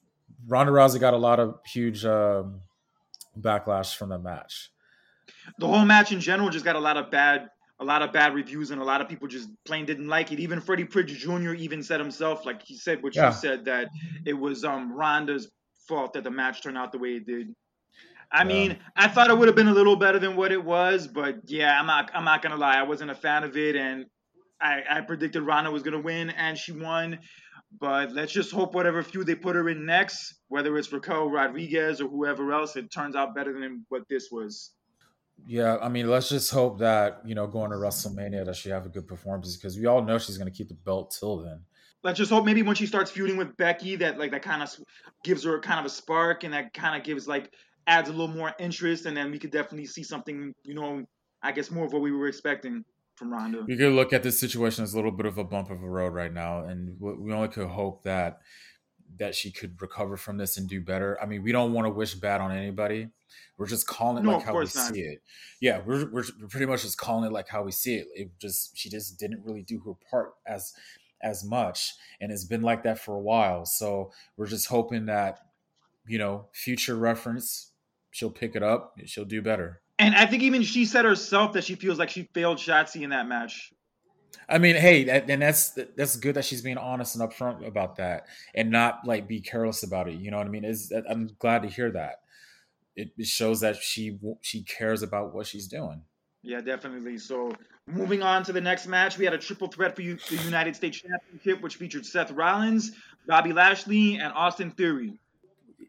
Ronda 0.47 0.73
Rousey 0.73 1.01
got 1.01 1.15
a 1.15 1.19
lot 1.19 1.41
of 1.41 1.59
huge 1.67 2.05
um, 2.05 2.61
backlash 3.39 3.97
from 3.97 4.09
the 4.11 4.19
match. 4.19 4.71
The 5.59 5.67
whole 5.67 5.85
match 5.85 6.13
in 6.13 6.21
general 6.21 6.51
just 6.51 6.65
got 6.65 6.77
a 6.77 6.81
lot 6.81 6.97
of 6.97 7.11
bad 7.11 7.51
a 7.81 7.85
lot 7.85 8.03
of 8.03 8.13
bad 8.13 8.35
reviews 8.35 8.71
and 8.71 8.81
a 8.81 8.85
lot 8.85 9.01
of 9.01 9.09
people 9.09 9.29
just 9.29 9.49
plain 9.65 9.87
didn't 9.87 10.09
like 10.09 10.33
it. 10.33 10.41
Even 10.41 10.61
Freddie 10.61 10.85
Prinze 10.85 11.17
Jr. 11.17 11.53
even 11.55 11.83
said 11.83 12.01
himself, 12.01 12.45
like 12.45 12.63
he 12.63 12.77
said 12.77 13.03
what 13.03 13.15
yeah. 13.15 13.29
you 13.29 13.33
said, 13.35 13.65
that 13.67 13.89
it 14.25 14.33
was 14.33 14.65
um 14.65 14.93
Ronda's 14.93 15.51
fault 15.87 16.13
that 16.15 16.25
the 16.25 16.31
match 16.31 16.63
turned 16.63 16.77
out 16.77 16.93
the 16.93 16.99
way 16.99 17.11
it 17.11 17.27
did. 17.27 17.55
I 18.31 18.43
yeah. 18.43 18.45
mean, 18.45 18.79
I 18.97 19.09
thought 19.09 19.31
it 19.31 19.39
would 19.39 19.49
have 19.49 19.57
been 19.57 19.69
a 19.69 19.75
little 19.75 19.97
better 19.97 20.19
than 20.19 20.37
what 20.37 20.53
it 20.53 20.63
was, 20.63 21.07
but 21.07 21.37
yeah, 21.45 21.79
I'm 21.79 21.87
not 21.87 22.11
I'm 22.15 22.25
not 22.25 22.43
gonna 22.43 22.57
lie, 22.57 22.77
I 22.77 22.83
wasn't 22.83 23.11
a 23.11 23.15
fan 23.15 23.45
of 23.45 23.57
it, 23.57 23.77
and 23.77 24.07
I, 24.61 24.83
I 24.91 25.01
predicted 25.03 25.43
Ronda 25.43 25.71
was 25.71 25.83
gonna 25.83 26.01
win, 26.01 26.31
and 26.31 26.59
she 26.59 26.73
won. 26.73 27.21
But 27.81 28.13
let's 28.13 28.33
just 28.33 28.51
hope 28.51 28.75
whatever 28.75 29.03
feud 29.03 29.27
they 29.27 29.35
put 29.35 29.55
her 29.55 29.69
in 29.69 29.85
next, 29.85 30.37
whether 30.49 30.77
it's 30.79 30.91
Raquel 30.91 31.31
Rodriguez 31.31 32.01
or 32.01 32.09
whoever 32.09 32.53
else, 32.53 32.77
it 32.77 32.91
turns 32.91 33.15
out 33.15 33.35
better 33.35 33.53
than 33.53 33.85
what 33.91 34.09
this 34.09 34.29
was. 34.33 34.73
Yeah, 35.47 35.79
I 35.81 35.89
mean, 35.89 36.09
let's 36.09 36.29
just 36.29 36.51
hope 36.51 36.79
that 36.81 37.23
you 37.25 37.35
know 37.35 37.47
going 37.47 37.71
to 37.71 37.77
WrestleMania 37.77 38.45
that 38.45 38.57
she 38.57 38.71
have 38.71 38.87
a 38.87 38.89
good 38.89 39.07
performance 39.07 39.57
because 39.57 39.79
we 39.79 39.87
all 39.87 40.03
know 40.03 40.19
she's 40.19 40.39
going 40.39 40.51
to 40.51 40.57
keep 40.57 40.69
the 40.69 40.75
belt 40.75 41.17
till 41.19 41.39
then. 41.39 41.61
Let's 42.03 42.19
just 42.19 42.31
hope 42.31 42.45
maybe 42.45 42.63
when 42.63 42.77
she 42.77 42.87
starts 42.87 43.11
feuding 43.11 43.37
with 43.37 43.57
Becky 43.57 43.97
that 43.97 44.19
like 44.19 44.31
that 44.31 44.43
kind 44.43 44.63
of 44.63 44.75
gives 45.25 45.45
her 45.45 45.59
kind 45.61 45.81
of 45.81 45.87
a 45.87 45.89
spark 45.89 46.45
and 46.45 46.55
that 46.55 46.73
kind 46.73 46.97
of 46.97 47.05
gives 47.05 47.27
like 47.27 47.53
adds 47.87 48.09
a 48.09 48.13
little 48.13 48.29
more 48.29 48.53
interest 48.59 49.07
and 49.07 49.17
then 49.17 49.31
we 49.31 49.39
could 49.39 49.51
definitely 49.51 49.87
see 49.87 50.03
something 50.03 50.55
you 50.65 50.75
know 50.75 51.05
I 51.43 51.53
guess 51.53 51.71
more 51.71 51.87
of 51.87 51.93
what 51.93 52.03
we 52.03 52.13
were 52.13 52.29
expecting 52.29 52.85
from 53.19 53.33
Ronda. 53.33 53.65
We 53.67 53.77
could 53.77 53.93
look 53.93 54.13
at 54.13 54.23
this 54.23 54.39
situation 54.39 54.85
as 54.85 54.93
a 54.93 54.97
little 54.97 55.11
bit 55.11 55.27
of 55.27 55.39
a 55.39 55.45
bump 55.45 55.71
of 55.71 55.83
a 55.83 55.89
road 55.89 56.15
right 56.15 56.33
now, 56.33 56.65
and 56.65 56.97
we 57.01 57.33
only 57.33 57.49
could 57.49 57.67
hope 57.67 58.05
that 58.05 58.39
that 59.19 59.35
she 59.35 59.51
could 59.51 59.81
recover 59.81 60.17
from 60.17 60.37
this 60.37 60.57
and 60.57 60.69
do 60.69 60.81
better. 60.81 61.19
I 61.21 61.27
mean, 61.27 61.43
we 61.43 61.53
don't 61.53 61.73
want 61.73 61.87
to 61.87 61.91
wish 61.91 62.15
bad 62.15 62.41
on 62.41 62.53
anybody. 62.53 63.09
We're 63.57 63.67
just 63.67 63.87
calling 63.87 64.19
it 64.19 64.27
no, 64.27 64.37
like 64.37 64.45
how 64.45 64.55
we 64.55 64.61
not. 64.61 64.69
see 64.69 65.01
it. 65.01 65.23
Yeah, 65.61 65.81
we're, 65.85 66.09
we're 66.11 66.25
pretty 66.49 66.67
much 66.67 66.83
just 66.83 66.99
calling 66.99 67.25
it 67.25 67.33
like 67.33 67.49
how 67.49 67.63
we 67.63 67.73
see 67.73 67.97
it. 67.97 68.07
It 68.15 68.31
just 68.39 68.77
she 68.77 68.89
just 68.89 69.19
didn't 69.19 69.45
really 69.45 69.63
do 69.63 69.81
her 69.81 69.93
part 70.11 70.35
as 70.47 70.73
as 71.21 71.45
much, 71.45 71.95
and 72.21 72.31
it's 72.31 72.45
been 72.45 72.63
like 72.63 72.85
that 72.85 73.01
for 73.01 73.17
a 73.17 73.21
while. 73.21 73.65
So 73.65 74.13
we're 74.37 74.47
just 74.47 74.69
hoping 74.69 75.07
that 75.07 75.41
you 76.07 76.19
know 76.19 76.47
future 76.53 76.95
reference 76.95 77.73
she'll 78.11 78.31
pick 78.31 78.57
it 78.57 78.63
up, 78.63 78.95
she'll 79.05 79.25
do 79.25 79.43
better. 79.43 79.81
And 79.99 80.15
I 80.15 80.27
think 80.27 80.43
even 80.43 80.63
she 80.63 80.85
said 80.85 81.05
herself 81.05 81.53
that 81.55 81.65
she 81.65 81.75
feels 81.75 81.99
like 81.99 82.11
she 82.11 82.29
failed 82.35 82.59
Shotzi 82.59 83.03
in 83.03 83.11
that 83.11 83.27
match. 83.27 83.73
I 84.49 84.59
mean, 84.59 84.77
hey, 84.77 85.05
that, 85.05 85.29
and 85.31 85.43
that's 85.43 85.71
that's 85.97 86.17
good 86.17 86.35
that 86.37 86.45
she's 86.45 86.63
being 86.63 86.79
honest 86.79 87.17
and 87.17 87.29
upfront 87.31 87.67
about 87.67 87.97
that, 87.97 88.27
and 88.55 88.71
not 88.71 89.01
like 89.05 89.29
be 89.29 89.41
careless 89.41 89.83
about 89.83 90.09
it. 90.09 90.15
You 90.15 90.31
know 90.31 90.39
what 90.39 90.47
I 90.47 90.51
mean? 90.51 90.65
Is 90.65 90.93
I'm 91.09 91.31
glad 91.39 91.63
to 91.63 91.69
hear 91.69 91.91
that. 91.93 92.21
It, 92.97 93.11
it 93.19 93.27
shows 93.27 93.61
that 93.61 93.77
she 93.77 94.19
she 94.41 94.63
cares 94.63 95.03
about 95.03 95.35
what 95.35 95.47
she's 95.47 95.69
doing. 95.69 96.03
Yeah, 96.43 96.61
definitely. 96.63 97.19
So 97.19 97.53
moving 97.87 98.23
on 98.23 98.43
to 98.45 98.53
the 98.53 98.61
next 98.61 98.87
match, 98.87 99.19
we 99.19 99.25
had 99.25 99.35
a 99.35 99.39
triple 99.39 99.69
threat 99.69 99.95
for 99.95 100.03
you, 100.03 100.17
the 100.31 100.37
United 100.45 100.75
States 100.77 100.99
Championship, 101.03 101.61
which 101.63 101.77
featured 101.77 102.07
Seth 102.07 102.31
Rollins, 102.31 102.93
Bobby 103.27 103.53
Lashley, 103.53 104.17
and 104.17 104.33
Austin 104.33 104.71
Theory. 104.71 105.19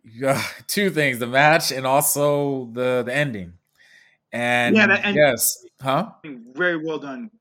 Yeah, 0.03 0.41
two 0.67 0.89
things: 0.89 1.19
the 1.19 1.27
match 1.27 1.71
and 1.71 1.87
also 1.87 2.69
the 2.73 3.03
the 3.05 3.15
ending. 3.15 3.53
And, 4.31 4.75
Yeah, 4.75 4.87
that- 4.87 5.05
and- 5.05 5.15
yes, 5.15 5.65
huh? 5.81 6.11
Very 6.25 6.77
well 6.83 6.99
done. 6.99 7.31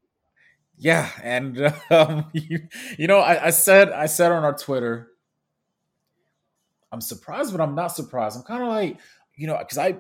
Yeah, 0.79 1.11
and 1.23 1.75
um, 1.91 2.27
you, 2.33 2.69
you 2.99 3.07
know, 3.07 3.19
I, 3.19 3.47
I 3.47 3.51
said 3.51 3.91
I 3.91 4.07
said 4.07 4.33
on 4.33 4.45
our 4.45 4.57
Twitter, 4.57 5.11
I'm 6.93 7.01
surprised, 7.01 7.53
but 7.53 7.61
I'm 7.61 7.75
not 7.75 7.89
surprised. 7.89 8.37
I'm 8.37 8.45
kind 8.45 8.63
of 8.63 8.69
like, 8.69 8.99
you 9.37 9.47
know, 9.47 9.57
because 9.59 9.79
I 9.79 9.99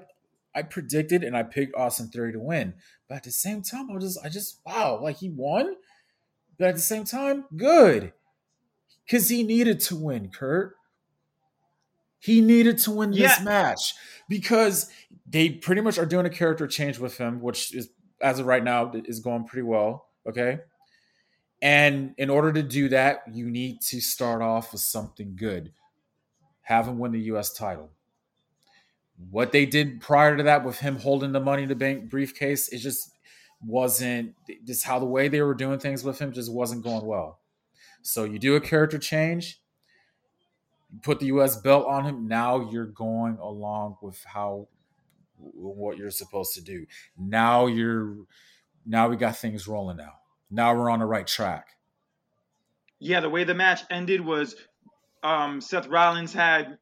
I 0.54 0.62
predicted 0.62 1.22
and 1.24 1.36
I 1.36 1.42
picked 1.42 1.76
Austin 1.76 2.08
Theory 2.08 2.32
to 2.32 2.40
win, 2.40 2.74
but 3.08 3.16
at 3.16 3.24
the 3.24 3.30
same 3.32 3.62
time, 3.62 3.90
I 3.90 3.94
was 3.94 4.04
just 4.04 4.24
I 4.24 4.28
just 4.28 4.60
wow, 4.64 5.00
like 5.02 5.16
he 5.18 5.30
won, 5.30 5.76
but 6.58 6.68
at 6.68 6.74
the 6.76 6.80
same 6.80 7.04
time, 7.04 7.44
good, 7.56 8.12
because 9.06 9.28
he 9.28 9.42
needed 9.42 9.80
to 9.80 9.96
win, 9.96 10.30
Kurt. 10.30 10.74
He 12.20 12.40
needed 12.40 12.78
to 12.78 12.90
win 12.90 13.10
this 13.12 13.38
Yeah. 13.38 13.44
match 13.44 13.94
because 14.28 14.90
they 15.26 15.50
pretty 15.50 15.80
much 15.80 15.98
are 15.98 16.06
doing 16.06 16.26
a 16.26 16.30
character 16.30 16.66
change 16.66 16.98
with 16.98 17.18
him, 17.18 17.40
which 17.40 17.72
is 17.74 17.90
as 18.20 18.40
of 18.40 18.46
right 18.46 18.64
now 18.64 18.90
is 18.94 19.20
going 19.20 19.44
pretty 19.44 19.62
well. 19.62 20.07
Okay. 20.28 20.60
And 21.60 22.14
in 22.18 22.30
order 22.30 22.52
to 22.52 22.62
do 22.62 22.88
that, 22.90 23.22
you 23.32 23.50
need 23.50 23.80
to 23.82 24.00
start 24.00 24.42
off 24.42 24.72
with 24.72 24.80
something 24.80 25.34
good. 25.34 25.72
Have 26.62 26.86
him 26.86 26.98
win 26.98 27.12
the 27.12 27.20
US 27.32 27.52
title. 27.52 27.90
What 29.30 29.50
they 29.50 29.66
did 29.66 30.00
prior 30.00 30.36
to 30.36 30.42
that 30.44 30.64
with 30.64 30.78
him 30.78 30.96
holding 30.96 31.32
the 31.32 31.40
money 31.40 31.64
in 31.64 31.68
the 31.68 31.74
bank 31.74 32.08
briefcase, 32.08 32.68
it 32.68 32.78
just 32.78 33.12
wasn't 33.64 34.34
just 34.64 34.84
how 34.84 35.00
the 35.00 35.06
way 35.06 35.26
they 35.26 35.42
were 35.42 35.54
doing 35.54 35.80
things 35.80 36.04
with 36.04 36.18
him 36.20 36.32
just 36.32 36.52
wasn't 36.52 36.84
going 36.84 37.04
well. 37.04 37.40
So 38.02 38.22
you 38.24 38.38
do 38.38 38.54
a 38.54 38.60
character 38.60 38.98
change, 38.98 39.60
put 41.02 41.18
the 41.18 41.26
US 41.26 41.56
belt 41.56 41.86
on 41.86 42.04
him, 42.04 42.28
now 42.28 42.70
you're 42.70 42.86
going 42.86 43.38
along 43.38 43.96
with 44.00 44.22
how 44.24 44.68
what 45.36 45.96
you're 45.96 46.10
supposed 46.10 46.54
to 46.54 46.60
do. 46.60 46.86
Now 47.16 47.66
you're 47.66 48.16
now 48.86 49.08
we 49.08 49.16
got 49.16 49.36
things 49.36 49.68
rolling 49.68 49.96
now. 49.96 50.14
Now 50.50 50.74
we're 50.74 50.90
on 50.90 51.00
the 51.00 51.06
right 51.06 51.26
track. 51.26 51.68
Yeah, 52.98 53.20
the 53.20 53.30
way 53.30 53.44
the 53.44 53.54
match 53.54 53.82
ended 53.90 54.20
was 54.20 54.56
um, 55.22 55.60
Seth 55.60 55.86
Rollins 55.86 56.32
had 56.32 56.78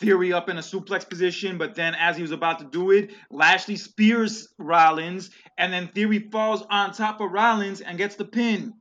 Theory 0.00 0.32
up 0.32 0.48
in 0.48 0.58
a 0.58 0.60
suplex 0.60 1.08
position, 1.08 1.58
but 1.58 1.74
then 1.74 1.94
as 1.94 2.16
he 2.16 2.22
was 2.22 2.30
about 2.30 2.58
to 2.60 2.64
do 2.66 2.90
it, 2.92 3.12
Lashley 3.30 3.76
spears 3.76 4.48
Rollins, 4.58 5.30
and 5.56 5.72
then 5.72 5.88
Theory 5.88 6.28
falls 6.30 6.62
on 6.70 6.92
top 6.92 7.20
of 7.20 7.32
Rollins 7.32 7.80
and 7.80 7.98
gets 7.98 8.14
the 8.16 8.24
pin. 8.24 8.74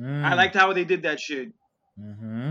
I 0.00 0.34
liked 0.34 0.54
how 0.54 0.72
they 0.72 0.84
did 0.84 1.02
that 1.02 1.20
shit. 1.20 1.52
Mm-hmm. 2.00 2.50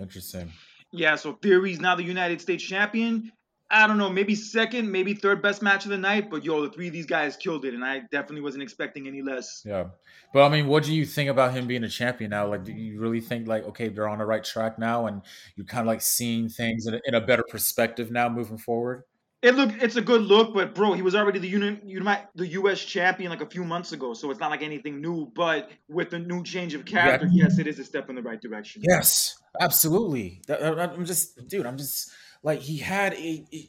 Interesting. 0.00 0.52
Yeah, 0.92 1.16
so 1.16 1.32
Theory's 1.32 1.80
now 1.80 1.94
the 1.94 2.02
United 2.02 2.40
States 2.40 2.62
champion. 2.62 3.32
I 3.70 3.86
don't 3.86 3.98
know, 3.98 4.08
maybe 4.08 4.34
second, 4.34 4.90
maybe 4.90 5.12
third 5.12 5.42
best 5.42 5.60
match 5.60 5.84
of 5.84 5.90
the 5.90 5.98
night, 5.98 6.30
but 6.30 6.42
yo, 6.42 6.62
the 6.62 6.70
three 6.70 6.86
of 6.86 6.92
these 6.94 7.04
guys 7.04 7.36
killed 7.36 7.66
it, 7.66 7.74
and 7.74 7.84
I 7.84 8.00
definitely 8.10 8.40
wasn't 8.40 8.62
expecting 8.62 9.06
any 9.06 9.20
less. 9.20 9.62
Yeah. 9.64 9.88
But 10.32 10.44
I 10.44 10.48
mean, 10.48 10.68
what 10.68 10.84
do 10.84 10.94
you 10.94 11.04
think 11.04 11.28
about 11.28 11.52
him 11.52 11.66
being 11.66 11.84
a 11.84 11.88
champion 11.88 12.30
now? 12.30 12.48
Like, 12.48 12.64
do 12.64 12.72
you 12.72 12.98
really 12.98 13.20
think 13.20 13.46
like, 13.46 13.64
okay, 13.64 13.88
they're 13.88 14.08
on 14.08 14.18
the 14.18 14.24
right 14.24 14.42
track 14.42 14.78
now, 14.78 15.06
and 15.06 15.20
you're 15.54 15.66
kind 15.66 15.82
of 15.82 15.86
like 15.86 16.00
seeing 16.00 16.48
things 16.48 16.86
in 16.86 16.94
a, 16.94 17.00
in 17.04 17.14
a 17.14 17.20
better 17.20 17.44
perspective 17.50 18.10
now 18.10 18.28
moving 18.28 18.56
forward? 18.58 19.02
It 19.40 19.54
look, 19.54 19.70
it's 19.80 19.94
a 19.96 20.02
good 20.02 20.22
look, 20.22 20.52
but 20.52 20.74
bro, 20.74 20.94
he 20.94 21.02
was 21.02 21.14
already 21.14 21.38
the 21.38 21.46
uni, 21.46 21.78
uni, 21.84 22.16
the 22.34 22.46
U.S. 22.48 22.80
champion 22.80 23.30
like 23.30 23.42
a 23.42 23.46
few 23.46 23.64
months 23.64 23.92
ago, 23.92 24.12
so 24.12 24.30
it's 24.30 24.40
not 24.40 24.50
like 24.50 24.62
anything 24.62 25.00
new. 25.00 25.30
But 25.32 25.70
with 25.88 26.10
the 26.10 26.18
new 26.18 26.42
change 26.42 26.74
of 26.74 26.84
character, 26.84 27.28
yes, 27.30 27.58
it 27.58 27.66
is 27.68 27.78
a 27.78 27.84
step 27.84 28.08
in 28.08 28.16
the 28.16 28.22
right 28.22 28.40
direction. 28.40 28.82
Yes, 28.84 29.38
absolutely. 29.60 30.42
I'm 30.48 31.04
just, 31.04 31.46
dude. 31.46 31.66
I'm 31.66 31.76
just 31.76 32.10
like 32.42 32.60
he 32.60 32.78
had 32.78 33.14
a. 33.14 33.46
a- 33.52 33.68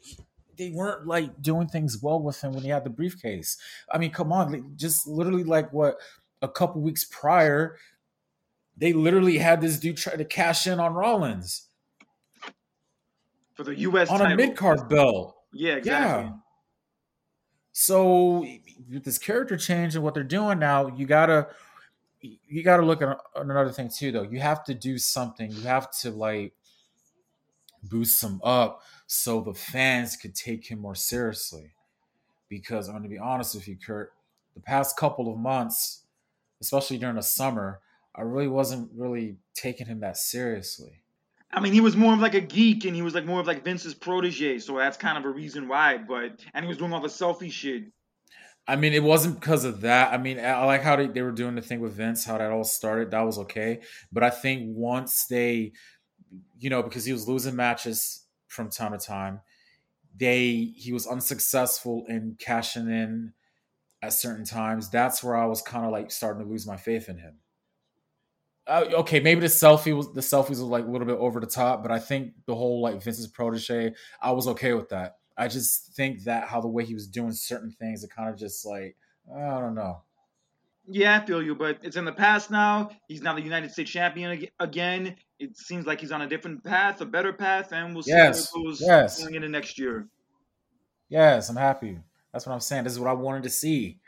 they 0.58 0.68
weren't 0.72 1.06
like 1.06 1.40
doing 1.40 1.68
things 1.68 2.02
well 2.02 2.20
with 2.20 2.38
him 2.44 2.52
when 2.52 2.62
he 2.62 2.68
had 2.68 2.84
the 2.84 2.90
briefcase. 2.90 3.56
I 3.90 3.96
mean, 3.96 4.10
come 4.10 4.30
on, 4.30 4.52
like, 4.52 4.76
just 4.76 5.06
literally 5.06 5.42
like 5.42 5.72
what 5.72 5.96
a 6.42 6.48
couple 6.48 6.82
weeks 6.82 7.02
prior, 7.10 7.78
they 8.76 8.92
literally 8.92 9.38
had 9.38 9.62
this 9.62 9.78
dude 9.78 9.96
try 9.96 10.16
to 10.16 10.24
cash 10.26 10.66
in 10.66 10.78
on 10.78 10.92
Rollins 10.92 11.66
For 13.54 13.64
the 13.64 13.74
U.S. 13.78 14.10
on 14.10 14.18
title. 14.18 14.34
a 14.34 14.36
mid 14.36 14.54
card 14.54 14.86
belt. 14.90 15.34
Yeah, 15.54 15.76
exactly. 15.76 16.24
Yeah. 16.26 16.32
So 17.72 18.46
with 18.92 19.04
this 19.04 19.16
character 19.18 19.56
change 19.56 19.94
and 19.94 20.04
what 20.04 20.12
they're 20.12 20.22
doing 20.24 20.58
now, 20.58 20.88
you 20.88 21.06
gotta 21.06 21.48
you 22.20 22.62
gotta 22.62 22.82
look 22.84 23.00
at 23.00 23.16
another 23.36 23.70
thing 23.70 23.88
too. 23.88 24.12
Though 24.12 24.22
you 24.22 24.40
have 24.40 24.62
to 24.64 24.74
do 24.74 24.98
something. 24.98 25.50
You 25.50 25.62
have 25.62 25.90
to 26.00 26.10
like 26.10 26.52
boost 27.82 28.22
him 28.22 28.40
up 28.44 28.82
so 29.06 29.40
the 29.40 29.54
fans 29.54 30.16
could 30.16 30.34
take 30.34 30.70
him 30.70 30.80
more 30.80 30.94
seriously. 30.94 31.72
Because 32.48 32.88
I'm 32.88 32.94
going 32.94 33.04
to 33.04 33.08
be 33.08 33.18
honest 33.18 33.54
with 33.54 33.68
you, 33.68 33.76
Kurt, 33.76 34.12
the 34.54 34.60
past 34.60 34.96
couple 34.96 35.32
of 35.32 35.38
months, 35.38 36.04
especially 36.60 36.98
during 36.98 37.16
the 37.16 37.22
summer, 37.22 37.80
I 38.14 38.22
really 38.22 38.48
wasn't 38.48 38.90
really 38.94 39.36
taking 39.54 39.86
him 39.86 40.00
that 40.00 40.16
seriously. 40.16 41.02
I 41.52 41.60
mean, 41.60 41.72
he 41.72 41.80
was 41.80 41.96
more 41.96 42.12
of 42.12 42.20
like 42.20 42.34
a 42.34 42.40
geek, 42.40 42.84
and 42.84 42.94
he 42.94 43.02
was 43.02 43.14
like 43.14 43.24
more 43.24 43.40
of 43.40 43.46
like 43.46 43.64
Vince's 43.64 43.94
protege, 43.94 44.58
so 44.58 44.76
that's 44.76 44.96
kind 44.96 45.18
of 45.18 45.24
a 45.24 45.28
reason 45.28 45.68
why. 45.68 45.98
But 45.98 46.40
and 46.54 46.64
he 46.64 46.68
was 46.68 46.78
doing 46.78 46.92
all 46.92 47.00
the 47.00 47.08
selfie 47.08 47.50
shit. 47.50 47.84
I 48.68 48.76
mean, 48.76 48.92
it 48.92 49.02
wasn't 49.02 49.40
because 49.40 49.64
of 49.64 49.80
that. 49.80 50.12
I 50.12 50.18
mean, 50.18 50.38
I 50.38 50.64
like 50.64 50.82
how 50.82 50.94
they, 50.94 51.08
they 51.08 51.22
were 51.22 51.32
doing 51.32 51.56
the 51.56 51.62
thing 51.62 51.80
with 51.80 51.94
Vince, 51.94 52.24
how 52.24 52.38
that 52.38 52.52
all 52.52 52.62
started. 52.62 53.10
That 53.10 53.22
was 53.22 53.38
okay. 53.38 53.80
But 54.12 54.22
I 54.22 54.30
think 54.30 54.62
once 54.66 55.26
they, 55.26 55.72
you 56.58 56.70
know, 56.70 56.82
because 56.82 57.04
he 57.04 57.12
was 57.12 57.28
losing 57.28 57.56
matches 57.56 58.24
from 58.48 58.70
time 58.70 58.92
to 58.92 58.98
time, 58.98 59.40
they 60.16 60.72
he 60.76 60.92
was 60.92 61.06
unsuccessful 61.06 62.04
in 62.08 62.36
cashing 62.38 62.88
in 62.88 63.32
at 64.02 64.12
certain 64.12 64.44
times. 64.44 64.90
That's 64.90 65.22
where 65.22 65.36
I 65.36 65.46
was 65.46 65.62
kind 65.62 65.84
of 65.84 65.92
like 65.92 66.10
starting 66.10 66.42
to 66.42 66.50
lose 66.50 66.66
my 66.66 66.76
faith 66.76 67.08
in 67.08 67.18
him. 67.18 67.38
Uh, 68.66 68.84
okay, 68.92 69.20
maybe 69.20 69.40
the 69.40 69.46
selfie 69.46 69.96
was 69.96 70.12
the 70.12 70.20
selfies 70.20 70.60
were 70.60 70.66
like 70.66 70.84
a 70.84 70.90
little 70.90 71.06
bit 71.06 71.18
over 71.18 71.40
the 71.40 71.46
top, 71.46 71.82
but 71.82 71.90
I 71.90 71.98
think 71.98 72.32
the 72.46 72.54
whole 72.54 72.80
like 72.80 73.02
Vince's 73.02 73.26
protege, 73.26 73.92
I 74.20 74.32
was 74.32 74.46
okay 74.48 74.74
with 74.74 74.88
that. 74.90 75.16
I 75.36 75.48
just 75.48 75.94
think 75.94 76.24
that 76.24 76.48
how 76.48 76.60
the 76.60 76.68
way 76.68 76.84
he 76.84 76.94
was 76.94 77.08
doing 77.08 77.32
certain 77.32 77.70
things, 77.72 78.04
it 78.04 78.10
kind 78.10 78.28
of 78.28 78.36
just 78.36 78.64
like 78.66 78.96
I 79.34 79.60
don't 79.60 79.74
know. 79.74 80.02
Yeah, 80.86 81.20
I 81.20 81.26
feel 81.26 81.42
you, 81.42 81.54
but 81.54 81.78
it's 81.82 81.96
in 81.96 82.04
the 82.04 82.12
past 82.12 82.50
now. 82.50 82.90
He's 83.06 83.22
now 83.22 83.34
the 83.34 83.42
United 83.42 83.70
States 83.70 83.90
champion 83.90 84.30
ag- 84.32 84.50
again. 84.58 85.16
It 85.38 85.56
seems 85.56 85.86
like 85.86 86.00
he's 86.00 86.10
on 86.12 86.22
a 86.22 86.26
different 86.28 86.64
path, 86.64 87.00
a 87.00 87.06
better 87.06 87.32
path, 87.32 87.72
and 87.72 87.94
we'll 87.94 88.02
see 88.02 88.10
Yes, 88.12 88.48
it 88.48 88.54
goes 88.54 88.80
yes. 88.80 89.22
going 89.22 89.34
into 89.34 89.48
next 89.48 89.78
year. 89.78 90.08
Yes, 91.08 91.48
I'm 91.48 91.56
happy. 91.56 91.98
That's 92.32 92.46
what 92.46 92.52
I'm 92.52 92.60
saying. 92.60 92.84
This 92.84 92.92
is 92.94 92.98
what 93.00 93.08
I 93.10 93.14
wanted 93.14 93.44
to 93.44 93.50
see. 93.50 93.98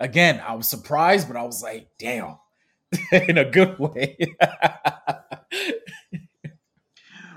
Again, 0.00 0.42
I 0.46 0.54
was 0.54 0.68
surprised, 0.68 1.28
but 1.28 1.36
I 1.36 1.42
was 1.42 1.62
like, 1.62 1.88
damn, 1.98 2.36
in 3.12 3.38
a 3.38 3.44
good 3.44 3.78
way. 3.78 4.16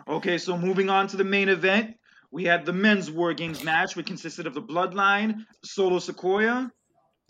Okay, 0.08 0.38
so 0.38 0.58
moving 0.58 0.90
on 0.90 1.08
to 1.08 1.16
the 1.16 1.24
main 1.24 1.48
event, 1.48 1.96
we 2.32 2.44
had 2.44 2.66
the 2.66 2.74
men's 2.74 3.10
War 3.10 3.34
Games 3.34 3.64
match, 3.64 3.96
which 3.96 4.08
consisted 4.08 4.46
of 4.46 4.54
the 4.54 4.62
Bloodline, 4.62 5.46
Solo 5.64 6.00
Sikoa, 6.00 6.70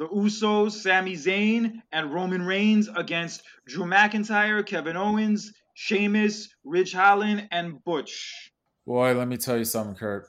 the 0.02 0.08
Usos, 0.08 0.72
Sami 0.72 1.14
Zayn, 1.14 1.80
and 1.92 2.12
Roman 2.12 2.42
Reigns 2.42 2.90
against 2.96 3.44
Drew 3.68 3.86
McIntyre, 3.86 4.66
Kevin 4.66 4.98
Owens, 4.98 5.54
Sheamus, 5.76 6.50
Ridge 6.64 6.92
Holland, 6.92 7.48
and 7.52 7.84
Butch. 7.84 8.52
Boy, 8.88 9.14
let 9.14 9.28
me 9.28 9.38
tell 9.38 9.60
you 9.60 9.64
something, 9.64 9.94
Kurt. 9.94 10.26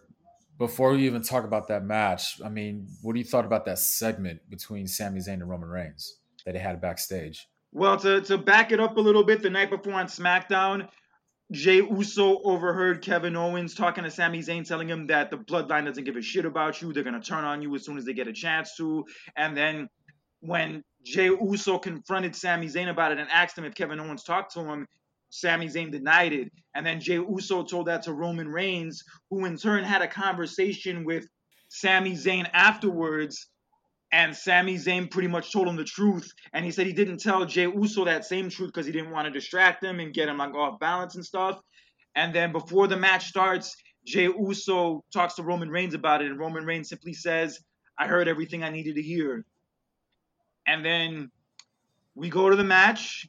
Before 0.58 0.92
we 0.92 1.06
even 1.06 1.22
talk 1.22 1.44
about 1.44 1.68
that 1.68 1.86
match, 1.86 2.38
I 2.44 2.50
mean, 2.50 2.86
what 3.00 3.14
do 3.14 3.18
you 3.18 3.24
thought 3.24 3.46
about 3.46 3.64
that 3.64 3.78
segment 3.78 4.40
between 4.50 4.86
Sami 4.86 5.20
Zayn 5.20 5.40
and 5.40 5.48
Roman 5.48 5.70
Reigns 5.70 6.18
that 6.44 6.52
they 6.52 6.58
had 6.58 6.78
backstage? 6.82 7.48
Well, 7.72 7.96
to, 8.00 8.20
to 8.20 8.36
back 8.36 8.72
it 8.72 8.80
up 8.80 8.98
a 8.98 9.00
little 9.00 9.24
bit, 9.24 9.40
the 9.40 9.48
night 9.48 9.70
before 9.70 9.94
on 9.94 10.06
SmackDown, 10.06 10.86
Jey 11.52 11.82
Uso 11.82 12.40
overheard 12.44 13.02
Kevin 13.02 13.36
Owens 13.36 13.74
talking 13.74 14.04
to 14.04 14.10
Sami 14.10 14.40
Zayn, 14.40 14.66
telling 14.66 14.88
him 14.88 15.06
that 15.08 15.30
the 15.30 15.36
bloodline 15.36 15.84
doesn't 15.84 16.04
give 16.04 16.16
a 16.16 16.22
shit 16.22 16.46
about 16.46 16.80
you. 16.80 16.92
They're 16.92 17.04
going 17.04 17.20
to 17.20 17.26
turn 17.26 17.44
on 17.44 17.60
you 17.60 17.74
as 17.74 17.84
soon 17.84 17.98
as 17.98 18.06
they 18.06 18.14
get 18.14 18.26
a 18.26 18.32
chance 18.32 18.74
to. 18.78 19.04
And 19.36 19.54
then 19.54 19.88
when 20.40 20.82
Jey 21.04 21.26
Uso 21.26 21.78
confronted 21.78 22.34
Sami 22.34 22.68
Zayn 22.68 22.88
about 22.88 23.12
it 23.12 23.18
and 23.18 23.28
asked 23.30 23.56
him 23.58 23.64
if 23.64 23.74
Kevin 23.74 24.00
Owens 24.00 24.24
talked 24.24 24.54
to 24.54 24.60
him, 24.60 24.86
Sami 25.28 25.66
Zayn 25.66 25.92
denied 25.92 26.32
it. 26.32 26.50
And 26.74 26.86
then 26.86 27.00
Jey 27.00 27.16
Uso 27.16 27.64
told 27.64 27.86
that 27.86 28.02
to 28.04 28.14
Roman 28.14 28.48
Reigns, 28.48 29.02
who 29.28 29.44
in 29.44 29.58
turn 29.58 29.84
had 29.84 30.00
a 30.00 30.08
conversation 30.08 31.04
with 31.04 31.26
Sami 31.68 32.12
Zayn 32.12 32.48
afterwards. 32.54 33.48
And 34.12 34.36
Sami 34.36 34.76
Zayn 34.76 35.10
pretty 35.10 35.28
much 35.28 35.52
told 35.52 35.66
him 35.66 35.76
the 35.76 35.84
truth. 35.84 36.30
And 36.52 36.64
he 36.64 36.70
said 36.70 36.86
he 36.86 36.92
didn't 36.92 37.18
tell 37.18 37.46
Jey 37.46 37.62
Uso 37.62 38.04
that 38.04 38.26
same 38.26 38.50
truth 38.50 38.68
because 38.68 38.84
he 38.84 38.92
didn't 38.92 39.10
want 39.10 39.24
to 39.26 39.30
distract 39.30 39.82
him 39.82 40.00
and 40.00 40.12
get 40.12 40.28
him 40.28 40.36
like 40.36 40.54
off 40.54 40.78
balance 40.78 41.14
and 41.14 41.24
stuff. 41.24 41.58
And 42.14 42.34
then 42.34 42.52
before 42.52 42.88
the 42.88 42.96
match 42.96 43.28
starts, 43.28 43.74
Jey 44.04 44.24
Uso 44.24 45.02
talks 45.12 45.34
to 45.34 45.42
Roman 45.42 45.70
Reigns 45.70 45.94
about 45.94 46.20
it, 46.22 46.30
and 46.30 46.38
Roman 46.38 46.66
Reigns 46.66 46.90
simply 46.90 47.14
says, 47.14 47.58
I 47.98 48.06
heard 48.06 48.28
everything 48.28 48.62
I 48.62 48.70
needed 48.70 48.96
to 48.96 49.02
hear. 49.02 49.44
And 50.66 50.84
then 50.84 51.30
we 52.14 52.28
go 52.28 52.50
to 52.50 52.56
the 52.56 52.64
match. 52.64 53.26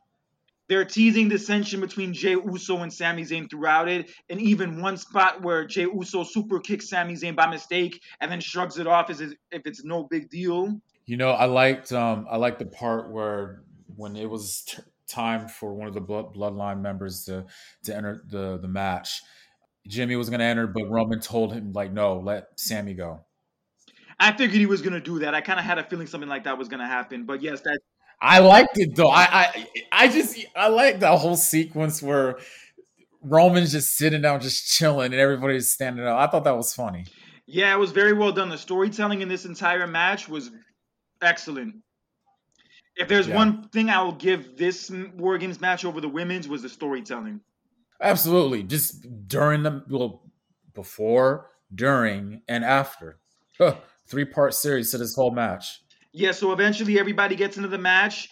They're 0.69 0.85
teasing 0.85 1.29
dissension 1.29 1.81
between 1.81 2.13
Jey 2.13 2.31
Uso 2.31 2.77
and 2.77 2.91
Sami 2.91 3.23
Zayn 3.23 3.49
throughout 3.49 3.89
it, 3.89 4.09
and 4.29 4.39
even 4.41 4.81
one 4.81 4.97
spot 4.97 5.41
where 5.41 5.65
Jey 5.65 5.87
Uso 5.93 6.23
super 6.23 6.59
kicks 6.59 6.89
Sami 6.89 7.15
Zayn 7.15 7.35
by 7.35 7.49
mistake 7.49 8.01
and 8.21 8.31
then 8.31 8.39
shrugs 8.39 8.77
it 8.77 8.87
off 8.87 9.09
as 9.09 9.21
if 9.21 9.35
it's 9.51 9.83
no 9.83 10.03
big 10.03 10.29
deal. 10.29 10.79
You 11.05 11.17
know, 11.17 11.31
I 11.31 11.45
liked 11.45 11.91
um 11.91 12.25
I 12.29 12.37
liked 12.37 12.59
the 12.59 12.65
part 12.65 13.11
where 13.11 13.63
when 13.95 14.15
it 14.15 14.29
was 14.29 14.63
t- 14.63 14.81
time 15.07 15.47
for 15.47 15.73
one 15.73 15.87
of 15.87 15.93
the 15.93 16.01
blood, 16.01 16.33
bloodline 16.33 16.81
members 16.81 17.25
to 17.25 17.45
to 17.83 17.95
enter 17.95 18.23
the 18.29 18.57
the 18.57 18.67
match. 18.67 19.21
Jimmy 19.85 20.15
was 20.15 20.29
going 20.29 20.39
to 20.39 20.45
enter, 20.45 20.65
but 20.65 20.89
Roman 20.89 21.19
told 21.19 21.51
him 21.51 21.73
like, 21.73 21.91
"No, 21.91 22.19
let 22.19 22.57
Sami 22.57 22.93
go." 22.93 23.25
I 24.19 24.31
figured 24.31 24.59
he 24.59 24.65
was 24.65 24.81
going 24.81 24.93
to 24.93 25.01
do 25.01 25.19
that. 25.19 25.35
I 25.35 25.41
kind 25.41 25.59
of 25.59 25.65
had 25.65 25.77
a 25.77 25.83
feeling 25.83 26.07
something 26.07 26.29
like 26.29 26.45
that 26.45 26.57
was 26.57 26.69
going 26.69 26.79
to 26.79 26.85
happen. 26.85 27.25
But 27.25 27.41
yes, 27.41 27.61
that 27.61 27.79
I 28.23 28.39
liked 28.39 28.77
it 28.79 28.95
though. 28.95 29.09
I 29.09 29.27
I 29.31 29.67
I 29.91 30.07
just 30.07 30.37
I 30.55 30.69
like 30.69 30.99
that 31.01 31.19
whole 31.19 31.35
sequence 31.35 32.01
where 32.01 32.37
Roman's 33.21 33.71
just 33.73 33.97
sitting 33.97 34.21
down, 34.21 34.39
just 34.39 34.65
chilling, 34.67 35.11
and 35.11 35.21
everybody's 35.21 35.69
standing 35.69 36.05
up. 36.05 36.17
I 36.17 36.31
thought 36.31 36.45
that 36.45 36.55
was 36.55 36.73
funny. 36.73 37.05
Yeah, 37.45 37.73
it 37.73 37.77
was 37.77 37.91
very 37.91 38.13
well 38.13 38.31
done. 38.31 38.47
The 38.49 38.57
storytelling 38.57 39.21
in 39.21 39.27
this 39.27 39.43
entire 39.45 39.85
match 39.87 40.29
was 40.29 40.51
excellent. 41.21 41.75
If 42.95 43.07
there's 43.09 43.27
Yeah. 43.27 43.35
one 43.35 43.67
thing 43.69 43.89
I 43.89 44.01
will 44.01 44.13
give 44.13 44.55
this 44.55 44.89
War 45.15 45.37
Games 45.37 45.59
match 45.59 45.83
over 45.83 45.99
the 45.99 46.07
women's 46.09 46.47
was 46.47 46.61
the 46.61 46.69
storytelling. 46.69 47.41
Absolutely, 48.01 48.63
just 48.63 49.05
during 49.27 49.63
the 49.63 49.83
well, 49.89 50.23
before, 50.73 51.49
during, 51.73 52.41
and 52.47 52.63
after. 52.63 53.19
Three 54.07 54.25
part 54.25 54.53
series 54.53 54.91
to 54.91 54.97
this 54.97 55.15
whole 55.15 55.31
match. 55.31 55.82
Yeah, 56.13 56.31
so 56.31 56.51
eventually 56.53 56.99
everybody 56.99 57.35
gets 57.35 57.57
into 57.57 57.69
the 57.69 57.77
match. 57.79 58.29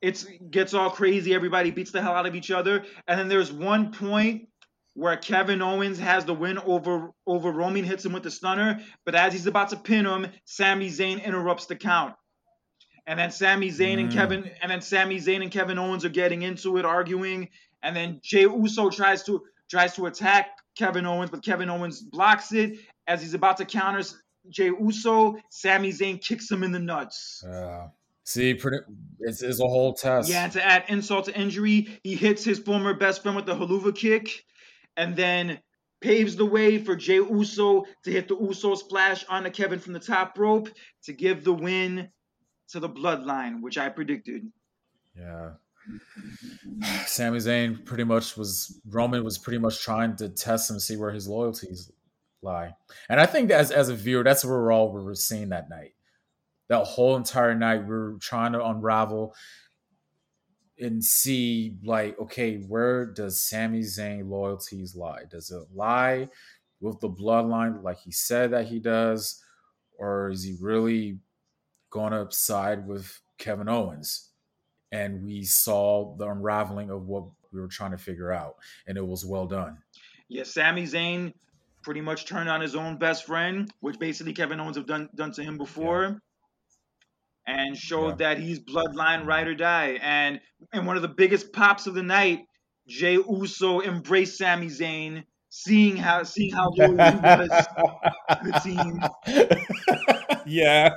It's 0.00 0.26
gets 0.50 0.72
all 0.72 0.90
crazy. 0.90 1.34
Everybody 1.34 1.70
beats 1.70 1.90
the 1.90 2.00
hell 2.00 2.14
out 2.14 2.24
of 2.26 2.34
each 2.34 2.50
other, 2.50 2.84
and 3.06 3.20
then 3.20 3.28
there's 3.28 3.52
one 3.52 3.92
point 3.92 4.48
where 4.94 5.16
Kevin 5.18 5.60
Owens 5.60 5.98
has 5.98 6.24
the 6.24 6.32
win 6.34 6.58
over 6.58 7.10
over 7.26 7.50
Roman, 7.50 7.84
hits 7.84 8.04
him 8.04 8.12
with 8.12 8.22
the 8.22 8.30
stunner, 8.30 8.80
but 9.04 9.14
as 9.14 9.34
he's 9.34 9.46
about 9.46 9.68
to 9.68 9.76
pin 9.76 10.06
him, 10.06 10.26
Sami 10.46 10.88
Zayn 10.88 11.22
interrupts 11.22 11.66
the 11.66 11.76
count. 11.76 12.14
And 13.06 13.18
then 13.18 13.30
Sami 13.30 13.70
Zayn 13.70 13.98
and 13.98 14.10
Mm. 14.10 14.14
Kevin 14.14 14.50
and 14.62 14.70
then 14.70 14.80
Sami 14.80 15.16
Zayn 15.16 15.42
and 15.42 15.50
Kevin 15.50 15.78
Owens 15.78 16.04
are 16.06 16.10
getting 16.10 16.42
into 16.42 16.78
it, 16.78 16.86
arguing, 16.86 17.50
and 17.82 17.94
then 17.94 18.20
Jey 18.22 18.42
Uso 18.42 18.88
tries 18.88 19.22
to 19.24 19.42
tries 19.68 19.94
to 19.96 20.06
attack 20.06 20.56
Kevin 20.78 21.04
Owens, 21.04 21.30
but 21.30 21.44
Kevin 21.44 21.68
Owens 21.68 22.00
blocks 22.00 22.52
it. 22.52 22.78
As 23.06 23.20
he's 23.20 23.34
about 23.34 23.58
to 23.58 23.64
counter 23.64 24.02
Jey 24.48 24.70
Uso, 24.70 25.36
Sami 25.50 25.90
Zayn 25.90 26.20
kicks 26.22 26.50
him 26.50 26.62
in 26.62 26.72
the 26.72 26.78
nuts. 26.78 27.44
Uh, 27.44 27.88
see, 28.24 28.54
pretty, 28.54 28.78
it's, 29.20 29.42
it's 29.42 29.60
a 29.60 29.66
whole 29.66 29.94
test. 29.94 30.30
Yeah, 30.30 30.48
to 30.48 30.64
add 30.64 30.84
insult 30.88 31.26
to 31.26 31.38
injury, 31.38 32.00
he 32.02 32.16
hits 32.16 32.44
his 32.44 32.58
former 32.58 32.94
best 32.94 33.22
friend 33.22 33.36
with 33.36 33.46
the 33.46 33.54
Helluva 33.54 33.94
Kick, 33.94 34.44
and 34.96 35.14
then 35.14 35.60
paves 36.00 36.36
the 36.36 36.46
way 36.46 36.78
for 36.78 36.96
Jey 36.96 37.16
Uso 37.16 37.84
to 38.04 38.10
hit 38.10 38.28
the 38.28 38.36
Uso 38.36 38.74
splash 38.74 39.24
onto 39.28 39.50
Kevin 39.50 39.78
from 39.78 39.92
the 39.92 40.00
top 40.00 40.38
rope 40.38 40.70
to 41.04 41.12
give 41.12 41.44
the 41.44 41.52
win 41.52 42.08
to 42.70 42.80
the 42.80 42.88
Bloodline, 42.88 43.60
which 43.60 43.76
I 43.76 43.88
predicted. 43.88 44.50
Yeah. 45.16 45.50
Sami 47.06 47.38
Zayn 47.38 47.84
pretty 47.84 48.04
much 48.04 48.36
was 48.36 48.80
Roman 48.88 49.24
was 49.24 49.38
pretty 49.38 49.58
much 49.58 49.82
trying 49.82 50.16
to 50.16 50.28
test 50.28 50.70
him, 50.70 50.78
see 50.78 50.96
where 50.96 51.10
his 51.10 51.28
loyalties 51.28 51.90
lie. 52.42 52.74
And 53.08 53.20
I 53.20 53.26
think 53.26 53.50
as 53.50 53.70
as 53.70 53.88
a 53.88 53.94
viewer, 53.94 54.24
that's 54.24 54.44
where 54.44 54.58
we're 54.58 54.72
all 54.72 54.92
we 54.92 55.02
were 55.02 55.14
seeing 55.14 55.50
that 55.50 55.70
night. 55.70 55.94
That 56.68 56.84
whole 56.84 57.16
entire 57.16 57.54
night, 57.54 57.82
we 57.82 57.88
were 57.88 58.16
trying 58.20 58.52
to 58.52 58.64
unravel 58.64 59.34
and 60.78 61.04
see 61.04 61.76
like, 61.84 62.18
okay, 62.18 62.56
where 62.56 63.06
does 63.06 63.40
Sami 63.40 63.80
Zayn 63.80 64.28
loyalties 64.28 64.94
lie? 64.94 65.24
Does 65.30 65.50
it 65.50 65.62
lie 65.74 66.28
with 66.80 67.00
the 67.00 67.10
bloodline 67.10 67.82
like 67.82 67.98
he 67.98 68.12
said 68.12 68.52
that 68.52 68.66
he 68.66 68.78
does? 68.78 69.42
Or 69.98 70.30
is 70.30 70.44
he 70.44 70.56
really 70.60 71.18
gonna 71.90 72.30
side 72.30 72.86
with 72.86 73.20
Kevin 73.36 73.68
Owens? 73.68 74.30
and 74.92 75.24
we 75.24 75.44
saw 75.44 76.14
the 76.16 76.28
unraveling 76.28 76.90
of 76.90 77.06
what 77.06 77.24
we 77.52 77.60
were 77.60 77.68
trying 77.68 77.92
to 77.92 77.98
figure 77.98 78.32
out, 78.32 78.56
and 78.86 78.96
it 78.96 79.06
was 79.06 79.24
well 79.24 79.46
done. 79.46 79.78
Yeah, 80.28 80.44
Sami 80.44 80.84
Zayn 80.84 81.32
pretty 81.82 82.00
much 82.00 82.26
turned 82.26 82.48
on 82.48 82.60
his 82.60 82.74
own 82.74 82.96
best 82.98 83.24
friend, 83.26 83.72
which 83.80 83.98
basically 83.98 84.32
Kevin 84.32 84.60
Owens 84.60 84.76
have 84.76 84.86
done 84.86 85.08
done 85.14 85.32
to 85.32 85.42
him 85.42 85.58
before. 85.58 86.20
And 87.46 87.76
showed 87.76 88.18
that 88.18 88.38
he's 88.38 88.60
bloodline 88.60 89.26
ride 89.26 89.48
or 89.48 89.54
die. 89.54 89.98
And 90.00 90.40
and 90.72 90.86
one 90.86 90.96
of 90.96 91.02
the 91.02 91.08
biggest 91.08 91.52
pops 91.52 91.86
of 91.86 91.94
the 91.94 92.02
night, 92.02 92.40
Jey 92.86 93.14
Uso 93.14 93.80
embraced 93.80 94.38
Sami 94.38 94.66
Zayn, 94.66 95.24
seeing 95.48 95.96
how 95.96 96.22
seeing 96.22 96.52
how 96.52 96.70
loyal 96.70 96.92
he 96.92 96.96
was 96.96 97.48
to 97.48 98.38
the 98.44 98.60
team. 98.62 100.44
yeah. 100.46 100.90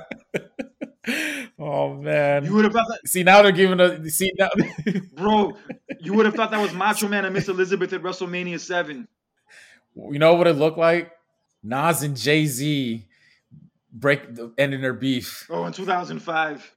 oh 1.58 1.94
man. 1.94 2.44
You 2.44 2.54
would 2.54 2.64
have 2.64 2.72
thought 2.72 2.88
that, 2.88 3.08
See 3.08 3.22
now 3.22 3.42
they're 3.42 3.52
giving 3.52 3.80
a 3.80 4.08
see 4.10 4.32
now. 4.38 4.50
bro. 5.14 5.52
You 6.00 6.14
would 6.14 6.26
have 6.26 6.34
thought 6.34 6.50
that 6.52 6.60
was 6.60 6.72
Macho 6.72 7.08
Man 7.08 7.24
and 7.24 7.34
Miss 7.34 7.48
Elizabeth 7.48 7.92
at 7.92 8.02
WrestleMania 8.02 8.60
Seven. 8.60 9.08
You 9.94 10.18
know 10.18 10.34
what 10.34 10.46
it 10.46 10.54
looked 10.54 10.78
like? 10.78 11.12
Nas 11.62 12.02
and 12.02 12.16
Jay 12.16 12.46
Z 12.46 13.06
break 13.92 14.34
the 14.34 14.52
ending 14.58 14.80
their 14.80 14.92
beef. 14.92 15.46
Oh, 15.48 15.64
in 15.64 15.72
2005. 15.72 16.76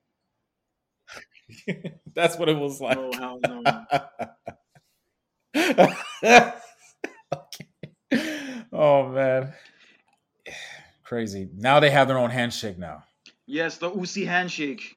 That's 2.13 2.38
what 2.38 2.49
it 2.49 2.58
was 2.58 2.80
like. 2.80 2.97
Oh 2.97 3.12
hell 3.13 3.39
no. 3.43 3.63
oh 8.71 9.10
man. 9.10 9.53
Crazy. 11.03 11.49
Now 11.56 11.80
they 11.80 11.89
have 11.89 12.08
their 12.08 12.17
own 12.17 12.30
handshake 12.30 12.77
now. 12.77 13.03
Yes, 13.45 13.77
the 13.77 13.89
Usi 13.91 14.25
handshake. 14.25 14.96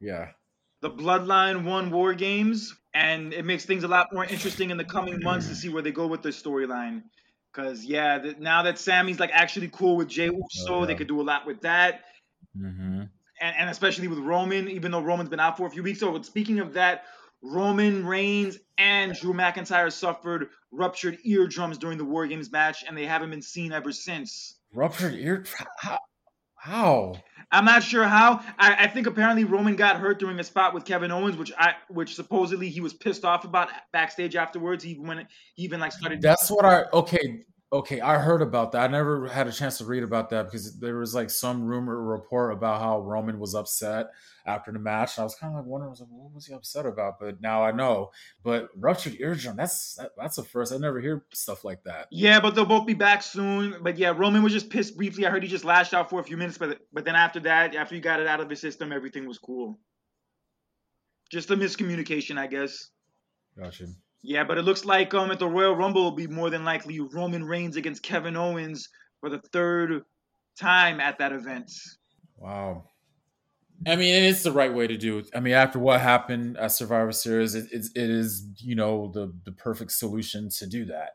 Yeah. 0.00 0.30
the 0.80 0.90
Bloodline 0.90 1.64
won 1.64 1.90
War 1.90 2.14
Games, 2.14 2.74
and 2.94 3.32
it 3.34 3.44
makes 3.44 3.64
things 3.66 3.84
a 3.84 3.88
lot 3.88 4.08
more 4.12 4.24
interesting 4.24 4.70
in 4.70 4.76
the 4.76 4.84
coming 4.84 5.22
months 5.22 5.46
to 5.48 5.54
see 5.54 5.68
where 5.68 5.82
they 5.82 5.92
go 5.92 6.06
with 6.06 6.22
the 6.22 6.30
storyline. 6.30 7.02
Because 7.52 7.84
yeah, 7.84 8.18
th- 8.18 8.38
now 8.38 8.62
that 8.62 8.78
Sami's 8.78 9.18
like 9.20 9.30
actually 9.32 9.68
cool 9.68 9.96
with 9.96 10.08
Jey 10.08 10.30
Uso, 10.30 10.80
yeah. 10.80 10.86
they 10.86 10.94
could 10.94 11.08
do 11.08 11.20
a 11.20 11.24
lot 11.24 11.46
with 11.46 11.60
that, 11.62 12.02
Mm-hmm. 12.56 13.02
and, 13.40 13.56
and 13.58 13.70
especially 13.70 14.08
with 14.08 14.18
Roman, 14.18 14.68
even 14.68 14.90
though 14.90 15.00
Roman's 15.02 15.28
been 15.28 15.38
out 15.40 15.56
for 15.56 15.66
a 15.66 15.70
few 15.70 15.82
weeks. 15.82 16.00
So 16.00 16.20
speaking 16.22 16.58
of 16.58 16.72
that, 16.74 17.04
Roman 17.42 18.04
Reigns 18.06 18.58
and 18.76 19.14
Drew 19.14 19.32
McIntyre 19.32 19.92
suffered 19.92 20.48
ruptured 20.72 21.18
eardrums 21.24 21.78
during 21.78 21.96
the 21.98 22.04
War 22.04 22.26
Games 22.26 22.50
match, 22.50 22.84
and 22.86 22.96
they 22.96 23.06
haven't 23.06 23.30
been 23.30 23.42
seen 23.42 23.72
ever 23.72 23.92
since. 23.92 24.56
Ruptured 24.74 25.14
ear. 25.14 25.44
How? 25.78 25.98
How? 26.56 27.14
I'm 27.52 27.64
not 27.64 27.82
sure 27.82 28.04
how. 28.04 28.42
I, 28.58 28.84
I 28.84 28.86
think 28.86 29.06
apparently 29.06 29.44
Roman 29.44 29.74
got 29.76 29.96
hurt 29.96 30.18
during 30.20 30.38
a 30.38 30.44
spot 30.44 30.72
with 30.72 30.84
Kevin 30.84 31.10
Owens, 31.10 31.36
which 31.36 31.52
I 31.58 31.74
which 31.88 32.14
supposedly 32.14 32.68
he 32.68 32.80
was 32.80 32.94
pissed 32.94 33.24
off 33.24 33.44
about 33.44 33.68
backstage 33.92 34.36
afterwards. 34.36 34.84
He 34.84 34.92
even 34.92 35.26
he 35.54 35.64
even 35.64 35.80
like 35.80 35.92
started 35.92 36.22
That's 36.22 36.50
what 36.50 36.64
I. 36.64 36.84
Okay. 36.92 37.44
Okay, 37.72 38.00
I 38.00 38.18
heard 38.18 38.42
about 38.42 38.72
that. 38.72 38.82
I 38.82 38.86
never 38.88 39.28
had 39.28 39.46
a 39.46 39.52
chance 39.52 39.78
to 39.78 39.84
read 39.84 40.02
about 40.02 40.30
that 40.30 40.46
because 40.46 40.76
there 40.80 40.96
was 40.96 41.14
like 41.14 41.30
some 41.30 41.64
rumor 41.64 42.02
report 42.02 42.52
about 42.52 42.80
how 42.80 43.00
Roman 43.00 43.38
was 43.38 43.54
upset 43.54 44.08
after 44.44 44.72
the 44.72 44.80
match. 44.80 45.16
And 45.16 45.22
I 45.22 45.24
was 45.24 45.36
kind 45.36 45.52
of 45.52 45.60
like 45.60 45.66
wondering, 45.66 45.90
was 45.90 46.00
like, 46.00 46.08
what 46.10 46.34
was 46.34 46.46
he 46.46 46.52
upset 46.52 46.84
about? 46.84 47.20
But 47.20 47.40
now 47.40 47.62
I 47.62 47.70
know. 47.70 48.10
But 48.42 48.70
ruptured 48.76 49.20
eardrum, 49.20 49.54
that's 49.54 49.94
that, 49.94 50.10
that's 50.18 50.38
a 50.38 50.42
first. 50.42 50.72
I 50.72 50.78
never 50.78 51.00
hear 51.00 51.24
stuff 51.32 51.64
like 51.64 51.84
that. 51.84 52.08
Yeah, 52.10 52.40
but 52.40 52.56
they'll 52.56 52.64
both 52.64 52.88
be 52.88 52.94
back 52.94 53.22
soon. 53.22 53.76
But 53.80 53.98
yeah, 53.98 54.14
Roman 54.16 54.42
was 54.42 54.52
just 54.52 54.70
pissed 54.70 54.96
briefly. 54.96 55.24
I 55.24 55.30
heard 55.30 55.44
he 55.44 55.48
just 55.48 55.64
lashed 55.64 55.94
out 55.94 56.10
for 56.10 56.18
a 56.18 56.24
few 56.24 56.36
minutes, 56.36 56.58
but 56.58 56.80
but 56.92 57.04
then 57.04 57.14
after 57.14 57.38
that, 57.40 57.76
after 57.76 57.94
he 57.94 58.00
got 58.00 58.18
it 58.18 58.26
out 58.26 58.40
of 58.40 58.50
his 58.50 58.60
system, 58.60 58.92
everything 58.92 59.28
was 59.28 59.38
cool. 59.38 59.78
Just 61.30 61.52
a 61.52 61.56
miscommunication, 61.56 62.36
I 62.36 62.48
guess. 62.48 62.90
Gotcha. 63.56 63.86
Yeah, 64.22 64.44
but 64.44 64.56
it 64.58 64.62
looks 64.62 64.84
like 64.86 65.12
um 65.14 65.30
at 65.30 65.38
the 65.38 65.48
Royal 65.48 65.76
Rumble 65.76 66.02
will 66.04 66.10
be 66.16 66.26
more 66.26 66.48
than 66.50 66.64
likely 66.64 67.00
Roman 67.00 67.44
Reigns 67.44 67.76
against 67.76 68.02
Kevin 68.02 68.36
Owens 68.36 68.88
for 69.20 69.28
the 69.30 69.40
third 69.52 70.04
time 70.58 71.00
at 71.00 71.18
that 71.18 71.32
event. 71.32 71.70
Wow. 72.36 72.90
I 73.86 73.96
mean, 73.96 74.24
it's 74.24 74.42
the 74.42 74.52
right 74.52 74.72
way 74.72 74.86
to 74.86 74.96
do 74.98 75.18
it. 75.18 75.30
I 75.34 75.40
mean, 75.40 75.54
after 75.54 75.78
what 75.78 76.00
happened 76.00 76.58
at 76.58 76.68
Survivor 76.72 77.12
Series, 77.12 77.54
it, 77.54 77.72
it, 77.72 77.86
it 77.94 78.10
is 78.10 78.46
you 78.58 78.74
know 78.74 79.10
the 79.12 79.32
the 79.44 79.52
perfect 79.52 79.92
solution 79.92 80.50
to 80.50 80.66
do 80.66 80.84
that. 80.86 81.12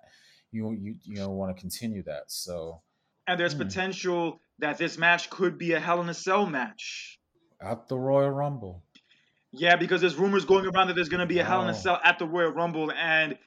You 0.51 0.71
you 0.73 0.95
you 1.03 1.15
know 1.15 1.29
want 1.31 1.55
to 1.55 1.61
continue 1.61 2.01
that. 2.03 2.31
So 2.31 2.81
And 3.27 3.39
there's 3.39 3.53
Hmm. 3.53 3.59
potential 3.59 4.41
that 4.57 4.79
this 4.79 4.97
match 4.97 5.29
could 5.29 5.59
be 5.59 5.73
a 5.73 5.79
Hell 5.79 6.01
in 6.01 6.09
a 6.09 6.13
Cell 6.15 6.47
match. 6.47 7.19
at 7.59 7.89
the 7.89 7.97
Royal 7.99 8.29
Rumble. 8.31 8.84
Yeah, 9.57 9.75
because 9.75 10.01
there's 10.01 10.15
rumors 10.15 10.45
going 10.45 10.65
around 10.65 10.87
that 10.87 10.93
there's 10.95 11.09
going 11.09 11.19
to 11.21 11.25
be 11.25 11.39
a 11.39 11.43
Hell 11.43 11.61
in 11.63 11.69
a 11.69 11.73
Cell 11.81 11.99
at 12.03 12.19
the 12.19 12.25
Royal 12.25 12.51
Rumble, 12.51 12.91
and 12.91 13.37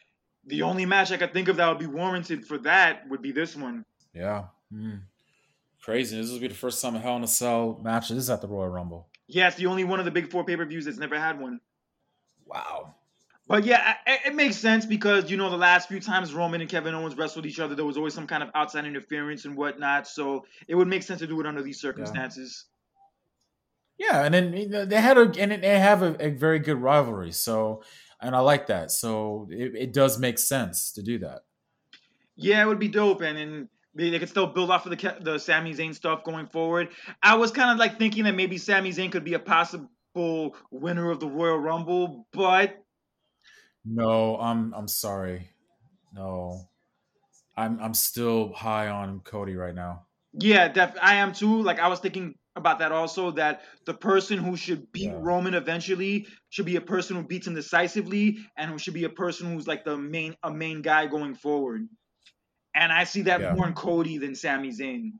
the 0.46 0.62
only 0.62 0.86
match 0.86 1.10
I 1.12 1.16
could 1.16 1.32
think 1.32 1.48
of 1.48 1.56
that 1.56 1.68
would 1.68 1.78
be 1.78 1.86
warranted 1.86 2.46
for 2.46 2.58
that 2.58 3.08
would 3.08 3.20
be 3.22 3.32
this 3.32 3.54
one. 3.56 3.84
Yeah. 4.14 4.44
Hmm. 4.72 4.96
Crazy. 5.82 6.20
This 6.20 6.30
will 6.30 6.40
be 6.40 6.48
the 6.48 6.54
first 6.54 6.82
time 6.82 6.94
a 6.96 6.98
Hell 6.98 7.16
in 7.16 7.24
a 7.24 7.28
Cell 7.28 7.80
match 7.82 8.10
is 8.10 8.28
at 8.30 8.40
the 8.40 8.48
Royal 8.48 8.68
Rumble. 8.68 9.08
Yeah, 9.26 9.48
it's 9.48 9.56
the 9.56 9.66
only 9.66 9.84
one 9.84 9.98
of 9.98 10.04
the 10.04 10.10
big 10.10 10.30
four 10.30 10.44
pay 10.44 10.56
per 10.56 10.64
views 10.64 10.84
that's 10.86 10.98
never 10.98 11.18
had 11.18 11.38
one. 11.40 11.60
Wow. 12.46 12.94
But 13.46 13.64
yeah, 13.64 13.94
I- 14.06 14.12
I- 14.12 14.20
it 14.28 14.34
makes 14.34 14.56
sense 14.56 14.84
because 14.84 15.30
you 15.30 15.36
know 15.38 15.48
the 15.50 15.56
last 15.56 15.88
few 15.88 16.00
times 16.00 16.34
Roman 16.34 16.60
and 16.60 16.68
Kevin 16.68 16.94
Owens 16.94 17.16
wrestled 17.16 17.46
each 17.46 17.60
other, 17.60 17.74
there 17.74 17.84
was 17.84 17.96
always 17.96 18.12
some 18.14 18.26
kind 18.26 18.42
of 18.42 18.50
outside 18.54 18.84
interference 18.84 19.44
and 19.46 19.56
whatnot. 19.56 20.06
So 20.06 20.44
it 20.66 20.74
would 20.74 20.88
make 20.88 21.02
sense 21.02 21.20
to 21.20 21.26
do 21.26 21.40
it 21.40 21.46
under 21.46 21.62
these 21.62 21.80
circumstances. 21.80 22.66
Yeah, 22.66 22.74
and 23.98 24.32
then 24.32 24.88
they 24.88 25.00
had 25.00 25.18
a 25.18 25.32
and 25.38 25.62
they 25.62 25.78
have 25.78 26.02
a, 26.02 26.16
a 26.26 26.30
very 26.30 26.58
good 26.58 26.80
rivalry. 26.80 27.32
So, 27.32 27.82
and 28.20 28.34
I 28.34 28.40
like 28.40 28.68
that. 28.68 28.90
So 28.90 29.48
it, 29.50 29.74
it 29.74 29.92
does 29.92 30.18
make 30.18 30.38
sense 30.38 30.92
to 30.92 31.02
do 31.02 31.18
that. 31.18 31.40
Yeah, 32.37 32.62
it 32.62 32.66
would 32.66 32.78
be 32.78 32.88
dope, 32.88 33.22
and 33.22 33.37
then 33.37 33.68
they, 33.94 34.11
they 34.11 34.18
could 34.18 34.28
still 34.28 34.46
build 34.46 34.70
off 34.70 34.87
of 34.87 34.96
the 34.96 35.16
the 35.20 35.38
Sami 35.38 35.74
Zayn 35.74 35.94
stuff 35.94 36.22
going 36.22 36.46
forward. 36.46 36.90
I 37.22 37.34
was 37.34 37.50
kind 37.50 37.70
of 37.70 37.78
like 37.78 37.98
thinking 37.98 38.24
that 38.24 38.37
maybe 38.37 38.56
Sami 38.56 38.90
Zayn 38.90 39.11
could 39.11 39.24
be 39.24 39.34
a 39.34 39.38
possible 39.40 40.54
winner 40.70 41.11
of 41.11 41.18
the 41.18 41.26
Royal 41.26 41.58
Rumble, 41.58 42.26
but 42.32 42.82
No, 43.84 44.37
I'm 44.38 44.72
I'm 44.74 44.88
sorry. 44.88 45.50
No, 46.14 46.68
I'm 47.56 47.80
I'm 47.80 47.94
still 47.94 48.52
high 48.52 48.88
on 48.88 49.20
Cody 49.20 49.56
right 49.56 49.74
now. 49.74 50.06
Yeah, 50.32 50.68
def- 50.68 50.96
I 51.02 51.16
am 51.16 51.32
too. 51.32 51.62
Like 51.62 51.80
I 51.80 51.88
was 51.88 51.98
thinking 51.98 52.37
about 52.58 52.80
that 52.80 52.92
also. 52.92 53.30
That 53.32 53.62
the 53.86 53.94
person 53.94 54.38
who 54.38 54.56
should 54.56 54.92
beat 54.92 55.04
Yeah. 55.10 55.18
Roman 55.20 55.54
eventually 55.54 56.26
should 56.50 56.66
be 56.66 56.76
a 56.76 56.80
person 56.80 57.16
who 57.16 57.22
beats 57.22 57.46
him 57.46 57.54
decisively, 57.54 58.38
and 58.56 58.70
who 58.70 58.78
should 58.78 58.94
be 58.94 59.04
a 59.04 59.10
person 59.10 59.52
who's 59.52 59.66
like 59.66 59.84
the 59.84 59.96
main 59.96 60.36
a 60.42 60.52
main 60.52 60.82
guy 60.82 61.06
going 61.06 61.34
forward. 61.34 61.88
And 62.74 62.92
I 62.92 63.04
see 63.04 63.22
that 63.22 63.40
Yeah. 63.40 63.54
more 63.54 63.66
in 63.66 63.74
Cody 63.74 64.18
than 64.18 64.34
Sami 64.34 64.68
Zayn. 64.70 65.12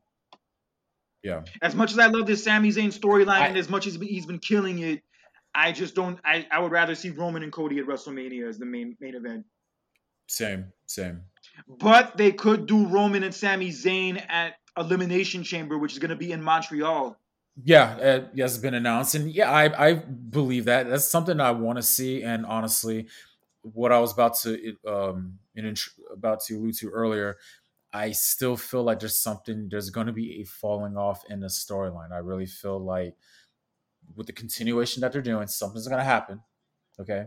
Yeah, 1.21 1.43
As 1.61 1.75
much 1.75 1.91
as 1.91 1.99
I 1.99 2.05
love 2.05 2.25
this 2.27 2.45
Sami 2.45 2.69
Zayn 2.69 2.97
storyline, 2.97 3.49
and 3.49 3.57
as 3.57 3.67
much 3.69 3.87
as 3.87 3.95
he's 3.95 4.25
been 4.25 4.39
killing 4.39 4.79
it, 4.79 5.01
I 5.53 5.73
just 5.73 5.93
don't. 5.93 6.17
I, 6.23 6.47
I 6.49 6.59
would 6.59 6.71
rather 6.71 6.95
see 6.95 7.09
Roman 7.09 7.43
and 7.43 7.51
Cody 7.51 7.79
at 7.79 7.85
WrestleMania 7.85 8.47
as 8.47 8.57
the 8.57 8.65
main 8.65 8.95
main 9.01 9.15
event. 9.15 9.45
same, 10.29 10.71
same. 10.85 11.23
But 11.67 12.15
they 12.15 12.31
could 12.31 12.67
do 12.67 12.85
Roman 12.87 13.23
and 13.23 13.33
Sami 13.35 13.69
Zayn 13.69 14.23
at 14.29 14.53
Elimination 14.77 15.43
Chamber, 15.43 15.77
which 15.77 15.91
is 15.91 15.99
going 15.99 16.11
to 16.11 16.15
be 16.15 16.31
in 16.31 16.41
Montreal. 16.41 17.17
Yeah, 17.63 17.97
it 17.97 18.39
has 18.39 18.57
been 18.57 18.73
announced, 18.73 19.15
and 19.15 19.31
yeah, 19.31 19.51
I 19.51 19.89
I 19.89 19.93
believe 19.93 20.65
that 20.65 20.89
that's 20.89 21.05
something 21.05 21.39
I 21.39 21.51
want 21.51 21.77
to 21.77 21.83
see. 21.83 22.23
And 22.23 22.45
honestly, 22.45 23.07
what 23.61 23.91
I 23.91 23.99
was 23.99 24.13
about 24.13 24.37
to 24.41 24.75
um 24.87 25.39
about 26.13 26.41
to 26.45 26.55
allude 26.55 26.75
to 26.77 26.89
earlier, 26.89 27.37
I 27.91 28.11
still 28.11 28.55
feel 28.55 28.83
like 28.83 28.99
there's 28.99 29.17
something 29.17 29.67
there's 29.69 29.89
going 29.89 30.07
to 30.07 30.13
be 30.13 30.41
a 30.41 30.45
falling 30.45 30.95
off 30.95 31.23
in 31.29 31.39
the 31.41 31.47
storyline. 31.47 32.11
I 32.11 32.19
really 32.19 32.45
feel 32.45 32.79
like 32.79 33.15
with 34.15 34.27
the 34.27 34.33
continuation 34.33 35.01
that 35.01 35.11
they're 35.11 35.21
doing, 35.21 35.47
something's 35.47 35.87
going 35.87 35.99
to 35.99 36.03
happen. 36.03 36.41
Okay. 36.99 37.25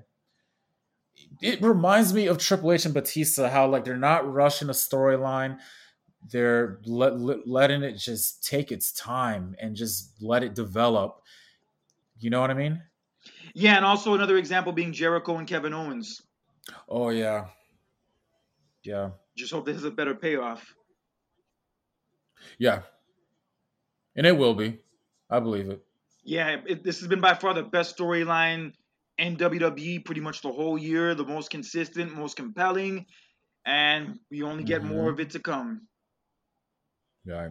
It 1.43 1.61
reminds 1.61 2.15
me 2.15 2.27
of 2.27 2.39
Triple 2.39 2.73
H 2.73 2.87
and 2.87 2.95
Batista, 2.95 3.49
how 3.49 3.69
like 3.69 3.85
they're 3.85 3.97
not 3.97 4.31
rushing 4.33 4.71
a 4.71 4.73
storyline 4.73 5.59
they're 6.31 6.81
let, 6.87 7.19
let- 7.19 7.47
letting 7.47 7.83
it 7.83 7.95
just 7.99 8.45
take 8.45 8.73
its 8.73 8.93
time 8.93 9.55
and 9.61 9.77
just 9.77 10.23
let 10.23 10.43
it 10.43 10.55
develop. 10.55 11.23
You 12.19 12.31
know 12.31 12.41
what 12.41 12.51
I 12.51 12.55
mean? 12.55 12.83
Yeah, 13.55 13.77
and 13.77 13.85
also 13.85 14.15
another 14.15 14.37
example 14.37 14.73
being 14.73 14.93
Jericho 14.93 15.37
and 15.37 15.47
Kevin 15.47 15.73
Owens. 15.75 16.21
Oh 16.89 17.11
yeah, 17.11 17.49
yeah, 18.85 19.11
Just 19.37 19.53
hope 19.53 19.65
this 19.67 19.77
is 19.77 19.85
a 19.85 19.91
better 19.91 20.15
payoff. 20.15 20.75
yeah. 22.59 22.83
And 24.15 24.27
it 24.27 24.37
will 24.37 24.55
be. 24.55 24.81
I 25.31 25.41
believe 25.41 25.69
it. 25.71 25.83
Yeah, 26.25 26.61
it, 26.67 26.85
this 26.85 27.01
has 27.01 27.09
been 27.09 27.21
by 27.21 27.35
far 27.35 27.55
the 27.55 27.63
best 27.63 27.97
storyline 27.97 28.75
in 29.19 29.37
WWE 29.37 30.05
pretty 30.05 30.21
much 30.21 30.43
the 30.43 30.53
whole 30.53 30.77
year, 30.79 31.15
the 31.15 31.25
most 31.25 31.51
consistent, 31.51 32.15
most 32.15 32.37
compelling, 32.37 33.07
and 33.65 34.19
we 34.31 34.43
only 34.43 34.65
get 34.65 34.85
more 34.85 35.09
Mhm. 35.09 35.13
of 35.13 35.21
it 35.21 35.31
to 35.31 35.41
come. 35.41 35.89
Yeah. 37.25 37.49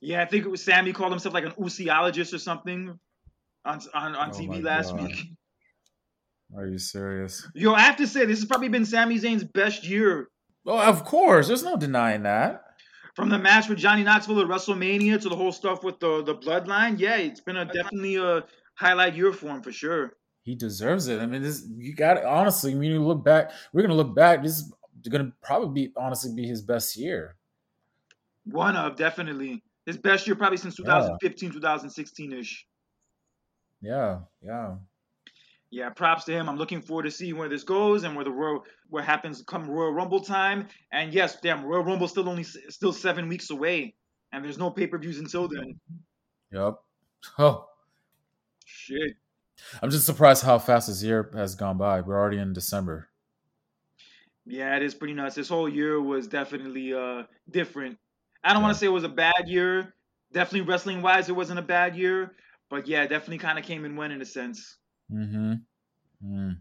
Yeah, 0.00 0.22
I 0.22 0.26
think 0.26 0.44
it 0.44 0.48
was 0.48 0.64
Sami 0.64 0.92
called 0.92 1.12
himself 1.12 1.34
like 1.34 1.44
an 1.44 1.52
Usiologist 1.58 2.32
or 2.32 2.38
something 2.38 2.98
on 3.64 3.80
on, 3.92 4.16
on 4.16 4.30
Oh 4.30 4.38
TV 4.38 4.62
last 4.62 4.94
God. 4.94 5.08
week. 5.08 5.26
Are 6.56 6.66
you 6.66 6.78
serious? 6.78 7.46
Yo, 7.54 7.72
I 7.72 7.80
have 7.80 7.96
to 7.96 8.06
say 8.06 8.24
this 8.24 8.38
has 8.38 8.46
probably 8.46 8.68
been 8.68 8.84
Sami 8.84 9.18
Zayn's 9.18 9.44
best 9.44 9.86
year. 9.86 10.28
Oh, 10.66 10.78
of 10.78 11.04
course. 11.04 11.48
There's 11.48 11.64
no 11.64 11.76
denying 11.76 12.22
that. 12.22 12.62
From 13.16 13.28
the 13.28 13.38
match 13.38 13.68
with 13.68 13.78
Johnny 13.78 14.02
Knoxville 14.02 14.40
at 14.40 14.46
WrestleMania 14.46 15.20
to 15.22 15.28
the 15.28 15.36
whole 15.36 15.52
stuff 15.52 15.84
with 15.84 16.00
the 16.00 16.22
the 16.22 16.34
bloodline, 16.34 16.98
yeah, 16.98 17.16
it's 17.16 17.40
been 17.40 17.56
a 17.56 17.64
definitely 17.64 18.16
a 18.16 18.44
highlight 18.74 19.14
year 19.14 19.32
for 19.32 19.48
him 19.48 19.62
for 19.62 19.72
sure. 19.72 20.14
He 20.42 20.54
deserves 20.54 21.06
it. 21.08 21.20
I 21.20 21.26
mean, 21.26 21.42
this 21.42 21.66
you 21.76 21.94
got. 21.94 22.24
Honestly, 22.24 22.74
when 22.74 22.90
you 22.90 23.00
look 23.02 23.24
back, 23.24 23.52
we're 23.72 23.82
gonna 23.82 23.94
look 23.94 24.14
back. 24.14 24.42
This 24.42 24.58
is 24.58 24.72
gonna 25.08 25.32
probably 25.42 25.86
be 25.86 25.92
honestly 25.96 26.32
be 26.34 26.46
his 26.46 26.62
best 26.62 26.96
year. 26.96 27.36
One 28.44 28.76
of 28.76 28.96
definitely 28.96 29.62
his 29.86 29.96
best 29.96 30.26
year 30.26 30.36
probably 30.36 30.58
since 30.58 30.76
2015, 30.76 31.52
2016 31.52 32.32
ish. 32.32 32.66
Yeah, 33.80 34.20
yeah. 34.42 34.76
Yeah, 35.70 35.90
props 35.90 36.24
to 36.26 36.32
him. 36.32 36.48
I'm 36.48 36.56
looking 36.56 36.80
forward 36.80 37.02
to 37.02 37.10
seeing 37.10 37.36
where 37.36 37.48
this 37.48 37.64
goes 37.64 38.04
and 38.04 38.14
where 38.14 38.24
the 38.24 38.30
Royal 38.30 38.64
what 38.90 39.04
happens 39.04 39.42
come 39.46 39.68
Royal 39.68 39.92
Rumble 39.92 40.20
time. 40.20 40.68
And 40.92 41.12
yes, 41.12 41.40
damn, 41.40 41.64
Royal 41.64 41.82
Rumble 41.82 42.06
still 42.06 42.28
only 42.28 42.44
still 42.44 42.92
seven 42.92 43.28
weeks 43.28 43.50
away, 43.50 43.94
and 44.32 44.44
there's 44.44 44.58
no 44.58 44.70
pay 44.70 44.86
per 44.86 44.98
views 44.98 45.18
until 45.18 45.48
then. 45.48 45.78
Yep. 46.52 46.74
Oh, 47.38 47.68
Shit. 48.66 49.16
I'm 49.82 49.90
just 49.90 50.04
surprised 50.04 50.44
how 50.44 50.58
fast 50.58 50.88
this 50.88 51.02
year 51.02 51.30
has 51.34 51.54
gone 51.54 51.78
by. 51.78 52.00
We're 52.02 52.18
already 52.18 52.38
in 52.38 52.52
December. 52.52 53.08
Yeah, 54.46 54.76
it 54.76 54.82
is 54.82 54.94
pretty 54.94 55.14
nuts. 55.14 55.34
This 55.34 55.48
whole 55.48 55.68
year 55.68 56.00
was 56.00 56.26
definitely 56.26 56.92
uh 56.92 57.22
different. 57.50 57.98
I 58.44 58.52
don't 58.52 58.62
want 58.62 58.74
to 58.74 58.78
say 58.78 58.86
it 58.86 58.90
was 58.90 59.04
a 59.04 59.08
bad 59.08 59.46
year. 59.48 59.94
Definitely 60.32 60.68
wrestling 60.68 61.02
wise, 61.02 61.28
it 61.28 61.36
wasn't 61.36 61.58
a 61.58 61.62
bad 61.62 61.96
year. 61.96 62.32
But 62.70 62.86
yeah, 62.86 63.06
definitely 63.06 63.38
kind 63.38 63.58
of 63.58 63.64
came 63.64 63.84
and 63.84 63.96
went 63.96 64.12
in 64.12 64.20
a 64.20 64.26
sense. 64.26 64.78
Mm-hmm. 65.12 65.54
Mm. 66.24 66.56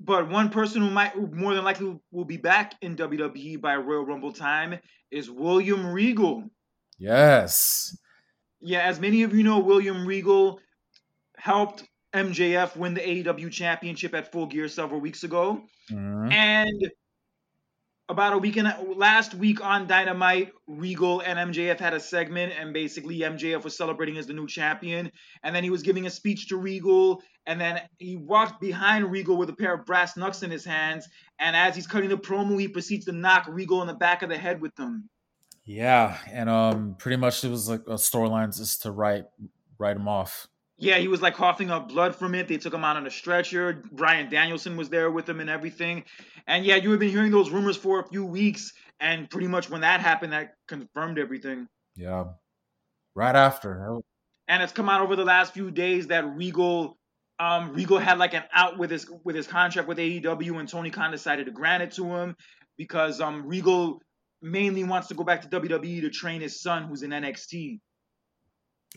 But 0.00 0.28
one 0.28 0.50
person 0.50 0.82
who 0.82 0.90
might 0.90 1.12
who 1.12 1.28
more 1.28 1.54
than 1.54 1.64
likely 1.64 1.96
will 2.10 2.24
be 2.24 2.36
back 2.36 2.74
in 2.82 2.96
WWE 2.96 3.60
by 3.60 3.76
Royal 3.76 4.04
Rumble 4.04 4.32
time 4.32 4.78
is 5.10 5.30
William 5.30 5.86
Regal. 5.86 6.44
Yes. 6.98 7.96
Yeah, 8.60 8.80
as 8.80 9.00
many 9.00 9.22
of 9.22 9.34
you 9.34 9.42
know, 9.42 9.60
William 9.60 10.06
Regal 10.06 10.60
helped 11.36 11.84
MJF 12.14 12.76
win 12.76 12.94
the 12.94 13.00
AEW 13.00 13.50
championship 13.50 14.14
at 14.14 14.30
Full 14.30 14.46
Gear 14.46 14.68
several 14.68 15.00
weeks 15.00 15.24
ago. 15.24 15.62
Mhm. 15.90 16.32
And 16.32 16.90
about 18.12 18.34
a 18.34 18.38
week 18.38 18.58
and 18.58 18.72
last 18.96 19.34
week 19.34 19.64
on 19.64 19.86
Dynamite, 19.86 20.52
Regal 20.66 21.20
and 21.20 21.52
MJF 21.52 21.80
had 21.80 21.94
a 21.94 21.98
segment, 21.98 22.52
and 22.58 22.72
basically 22.72 23.20
MJF 23.20 23.64
was 23.64 23.76
celebrating 23.76 24.18
as 24.18 24.26
the 24.26 24.34
new 24.34 24.46
champion, 24.46 25.10
and 25.42 25.56
then 25.56 25.64
he 25.64 25.70
was 25.70 25.82
giving 25.82 26.06
a 26.06 26.10
speech 26.10 26.48
to 26.48 26.56
Regal, 26.58 27.22
and 27.46 27.60
then 27.60 27.80
he 27.98 28.16
walked 28.16 28.60
behind 28.60 29.10
Regal 29.10 29.36
with 29.36 29.48
a 29.48 29.54
pair 29.54 29.74
of 29.74 29.86
brass 29.86 30.16
knucks 30.16 30.42
in 30.42 30.50
his 30.50 30.64
hands, 30.64 31.08
and 31.38 31.56
as 31.56 31.74
he's 31.74 31.86
cutting 31.86 32.10
the 32.10 32.18
promo, 32.18 32.60
he 32.60 32.68
proceeds 32.68 33.06
to 33.06 33.12
knock 33.12 33.46
Regal 33.48 33.80
in 33.80 33.88
the 33.88 33.94
back 33.94 34.22
of 34.22 34.28
the 34.28 34.38
head 34.38 34.60
with 34.60 34.76
them. 34.76 35.08
Yeah, 35.64 36.18
and 36.30 36.50
um, 36.50 36.96
pretty 36.98 37.16
much 37.16 37.42
it 37.44 37.50
was 37.50 37.68
like 37.68 37.82
a 37.86 37.94
storyline 37.94 38.54
just 38.56 38.82
to 38.82 38.92
write 38.92 39.24
write 39.78 39.96
him 39.96 40.06
off. 40.06 40.48
Yeah, 40.82 40.98
he 40.98 41.06
was 41.06 41.22
like 41.22 41.36
coughing 41.36 41.70
up 41.70 41.88
blood 41.88 42.16
from 42.16 42.34
it. 42.34 42.48
They 42.48 42.56
took 42.56 42.74
him 42.74 42.82
out 42.84 42.96
on 42.96 43.06
a 43.06 43.10
stretcher. 43.10 43.84
Bryan 43.92 44.28
Danielson 44.28 44.76
was 44.76 44.88
there 44.88 45.12
with 45.12 45.28
him 45.28 45.38
and 45.38 45.48
everything. 45.48 46.02
And 46.48 46.64
yeah, 46.64 46.74
you 46.74 46.90
have 46.90 46.98
been 46.98 47.10
hearing 47.10 47.30
those 47.30 47.50
rumors 47.50 47.76
for 47.76 48.00
a 48.00 48.08
few 48.08 48.24
weeks, 48.24 48.72
and 48.98 49.30
pretty 49.30 49.46
much 49.46 49.70
when 49.70 49.82
that 49.82 50.00
happened, 50.00 50.32
that 50.32 50.54
confirmed 50.66 51.20
everything. 51.20 51.68
Yeah, 51.94 52.24
right 53.14 53.36
after. 53.36 54.00
And 54.48 54.60
it's 54.60 54.72
come 54.72 54.88
out 54.88 55.02
over 55.02 55.14
the 55.14 55.24
last 55.24 55.54
few 55.54 55.70
days 55.70 56.08
that 56.08 56.26
Regal, 56.26 56.98
um, 57.38 57.74
Regal 57.74 57.98
had 57.98 58.18
like 58.18 58.34
an 58.34 58.42
out 58.52 58.76
with 58.76 58.90
his 58.90 59.08
with 59.24 59.36
his 59.36 59.46
contract 59.46 59.86
with 59.86 59.98
AEW, 59.98 60.58
and 60.58 60.68
Tony 60.68 60.90
Khan 60.90 61.12
decided 61.12 61.46
to 61.46 61.52
grant 61.52 61.84
it 61.84 61.92
to 61.92 62.06
him 62.06 62.34
because 62.76 63.20
um, 63.20 63.46
Regal 63.46 64.00
mainly 64.42 64.82
wants 64.82 65.06
to 65.08 65.14
go 65.14 65.22
back 65.22 65.42
to 65.42 65.60
WWE 65.60 66.00
to 66.00 66.10
train 66.10 66.40
his 66.40 66.60
son, 66.60 66.88
who's 66.88 67.04
in 67.04 67.10
NXT. 67.10 67.78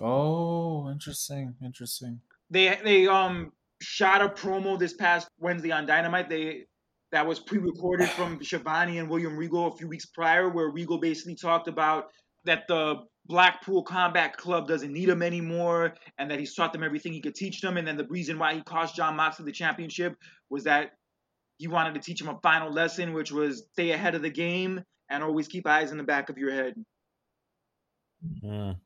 Oh, 0.02 0.90
interesting, 0.92 1.56
interesting. 1.64 2.20
They 2.50 2.78
they 2.84 3.08
um 3.08 3.52
shot 3.82 4.22
a 4.22 4.30
promo 4.30 4.78
this 4.78 4.94
past 4.94 5.28
Wednesday 5.40 5.72
on 5.72 5.86
Dynamite. 5.86 6.30
They 6.30 6.66
that 7.12 7.26
was 7.26 7.40
pre-recorded 7.40 8.10
from 8.10 8.40
Schiavone 8.44 8.98
and 8.98 9.10
William 9.10 9.38
Regal 9.38 9.68
a 9.68 9.76
few 9.76 9.88
weeks 9.88 10.06
prior, 10.06 10.50
where 10.50 10.70
Regal 10.70 10.98
basically 10.98 11.36
talked 11.36 11.68
about 11.68 12.08
that 12.44 12.68
the 12.68 12.96
Blackpool 13.28 13.84
Combat 13.84 14.38
Club 14.38 14.68
doesn't 14.68 14.94
need 14.94 15.10
him 15.10 15.24
anymore, 15.24 15.96
and 16.18 16.30
that 16.30 16.40
he's 16.40 16.54
taught 16.54 16.74
them 16.74 16.84
everything 16.84 17.14
he 17.14 17.22
could 17.22 17.36
teach 17.36 17.62
them. 17.62 17.78
And 17.78 17.88
then 17.88 17.98
the 17.98 18.08
reason 18.08 18.38
why 18.38 18.54
he 18.54 18.62
cost 18.62 18.96
Jon 18.96 19.16
Moxley 19.16 19.46
the 19.46 19.52
championship 19.52 20.16
was 20.50 20.66
that 20.66 20.92
he 21.58 21.68
wanted 21.68 21.96
to 21.96 22.02
teach 22.02 22.22
him 22.22 22.28
a 22.28 22.40
final 22.44 22.72
lesson, 22.72 23.14
which 23.14 23.32
was 23.32 23.64
stay 23.72 23.92
ahead 23.92 24.14
of 24.14 24.22
the 24.22 24.30
game 24.30 24.84
and 25.10 25.24
always 25.24 25.48
keep 25.48 25.66
eyes 25.66 25.92
in 25.92 25.98
the 25.98 26.04
back 26.04 26.30
of 26.30 26.38
your 26.38 26.52
head. 26.52 26.76
Mm. 28.44 28.78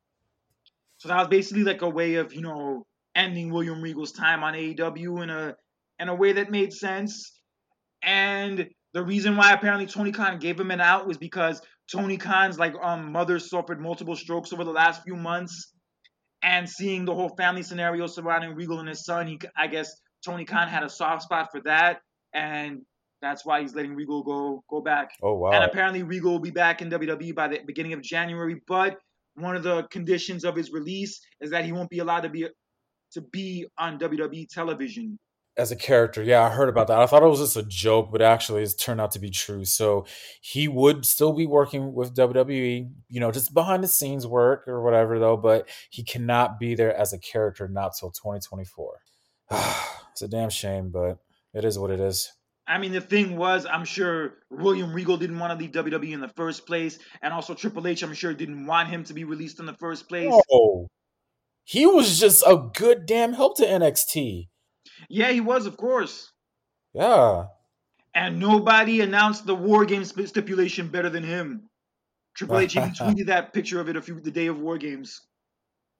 So 0.99 1.07
that 1.07 1.17
was 1.17 1.27
basically 1.27 1.63
like 1.63 1.81
a 1.81 1.89
way 1.89 2.15
of, 2.15 2.33
you 2.33 2.41
know, 2.41 2.85
ending 3.15 3.51
William 3.51 3.81
Regal's 3.81 4.11
time 4.11 4.43
on 4.43 4.53
AEW 4.53 5.23
in 5.23 5.29
a 5.29 5.55
in 5.97 6.09
a 6.09 6.15
way 6.15 6.33
that 6.33 6.51
made 6.51 6.73
sense. 6.73 7.39
And 8.03 8.69
the 8.93 9.03
reason 9.03 9.35
why 9.35 9.53
apparently 9.53 9.85
Tony 9.85 10.11
Khan 10.11 10.39
gave 10.39 10.59
him 10.59 10.71
an 10.71 10.81
out 10.81 11.07
was 11.07 11.17
because 11.17 11.61
Tony 11.91 12.17
Khan's 12.17 12.59
like 12.59 12.73
um 12.81 13.11
mother 13.11 13.39
suffered 13.39 13.81
multiple 13.81 14.15
strokes 14.15 14.53
over 14.53 14.63
the 14.63 14.71
last 14.71 15.03
few 15.03 15.15
months, 15.15 15.73
and 16.43 16.69
seeing 16.69 17.05
the 17.05 17.15
whole 17.15 17.35
family 17.37 17.63
scenario 17.63 18.05
surrounding 18.05 18.53
Regal 18.55 18.79
and 18.79 18.89
his 18.89 19.05
son, 19.05 19.25
he 19.27 19.39
I 19.57 19.67
guess 19.67 19.91
Tony 20.25 20.43
Khan 20.45 20.67
had 20.67 20.83
a 20.83 20.89
soft 20.89 21.23
spot 21.23 21.49
for 21.51 21.61
that, 21.61 22.01
and 22.33 22.81
that's 23.21 23.45
why 23.45 23.61
he's 23.61 23.73
letting 23.73 23.95
Regal 23.95 24.23
go 24.23 24.63
go 24.69 24.81
back. 24.81 25.11
Oh 25.23 25.35
wow! 25.35 25.51
And 25.51 25.63
apparently 25.63 26.03
Regal 26.03 26.33
will 26.33 26.39
be 26.39 26.51
back 26.51 26.81
in 26.81 26.89
WWE 26.89 27.33
by 27.35 27.47
the 27.47 27.59
beginning 27.65 27.93
of 27.93 28.01
January, 28.01 28.61
but 28.67 28.99
one 29.35 29.55
of 29.55 29.63
the 29.63 29.83
conditions 29.83 30.43
of 30.43 30.55
his 30.55 30.71
release 30.71 31.21
is 31.41 31.51
that 31.51 31.65
he 31.65 31.71
won't 31.71 31.89
be 31.89 31.99
allowed 31.99 32.21
to 32.21 32.29
be 32.29 32.47
to 33.13 33.21
be 33.21 33.65
on 33.77 33.99
WWE 33.99 34.47
television. 34.49 35.17
As 35.57 35.71
a 35.71 35.75
character, 35.75 36.23
yeah, 36.23 36.43
I 36.43 36.49
heard 36.49 36.69
about 36.69 36.87
that. 36.87 36.99
I 36.99 37.05
thought 37.05 37.23
it 37.23 37.27
was 37.27 37.39
just 37.39 37.57
a 37.57 37.63
joke, 37.63 38.11
but 38.11 38.21
actually, 38.21 38.63
it's 38.63 38.75
turned 38.75 39.01
out 39.01 39.11
to 39.11 39.19
be 39.19 39.29
true. 39.29 39.65
So 39.65 40.05
he 40.39 40.67
would 40.69 41.05
still 41.05 41.33
be 41.33 41.47
working 41.47 41.93
with 41.93 42.15
WWE, 42.15 42.89
you 43.09 43.19
know, 43.19 43.31
just 43.31 43.53
behind 43.53 43.83
the 43.83 43.87
scenes 43.87 44.25
work 44.25 44.67
or 44.67 44.81
whatever, 44.81 45.19
though. 45.19 45.35
But 45.35 45.67
he 45.89 46.03
cannot 46.03 46.59
be 46.59 46.75
there 46.75 46.95
as 46.95 47.11
a 47.11 47.19
character 47.19 47.67
not 47.67 47.93
till 47.99 48.11
2024. 48.11 48.99
it's 50.11 50.21
a 50.21 50.27
damn 50.29 50.49
shame, 50.49 50.91
but 50.91 51.17
it 51.53 51.65
is 51.65 51.77
what 51.77 51.91
it 51.91 51.99
is. 51.99 52.31
I 52.69 52.77
mean, 52.77 52.91
the 52.91 53.01
thing 53.01 53.35
was, 53.35 53.65
I'm 53.65 53.83
sure 53.83 54.35
William 54.51 54.93
Regal 54.93 55.17
didn't 55.17 55.39
want 55.39 55.51
to 55.51 55.57
leave 55.57 55.71
WWE 55.71 56.13
in 56.13 56.21
the 56.21 56.27
first 56.27 56.67
place, 56.67 56.99
and 57.23 57.33
also 57.33 57.55
Triple 57.55 57.87
H, 57.87 58.03
I'm 58.03 58.13
sure, 58.13 58.31
didn't 58.31 58.67
want 58.67 58.89
him 58.89 59.03
to 59.05 59.13
be 59.15 59.23
released 59.23 59.59
in 59.59 59.65
the 59.65 59.73
first 59.73 60.07
place. 60.07 60.31
Oh, 60.51 60.87
he 61.63 61.87
was 61.87 62.19
just 62.19 62.43
a 62.45 62.69
good 62.75 63.07
damn 63.07 63.33
help 63.33 63.57
to 63.57 63.65
NXT. 63.65 64.49
Yeah, 65.09 65.31
he 65.31 65.41
was, 65.41 65.65
of 65.65 65.77
course. 65.77 66.31
Yeah. 66.93 67.45
And 68.13 68.39
nobody 68.39 69.01
announced 69.01 69.47
the 69.47 69.55
War 69.55 69.83
Games 69.85 70.13
stipulation 70.29 70.89
better 70.89 71.09
than 71.09 71.23
him. 71.23 71.69
Triple 72.35 72.59
H 72.59 72.75
even 72.75 72.89
tweeted 72.93 73.25
that 73.27 73.51
picture 73.51 73.79
of 73.79 73.89
it 73.89 73.95
a 73.95 74.01
few 74.01 74.19
the 74.19 74.29
day 74.29 74.45
of 74.45 74.59
War 74.59 74.77
Games. 74.77 75.21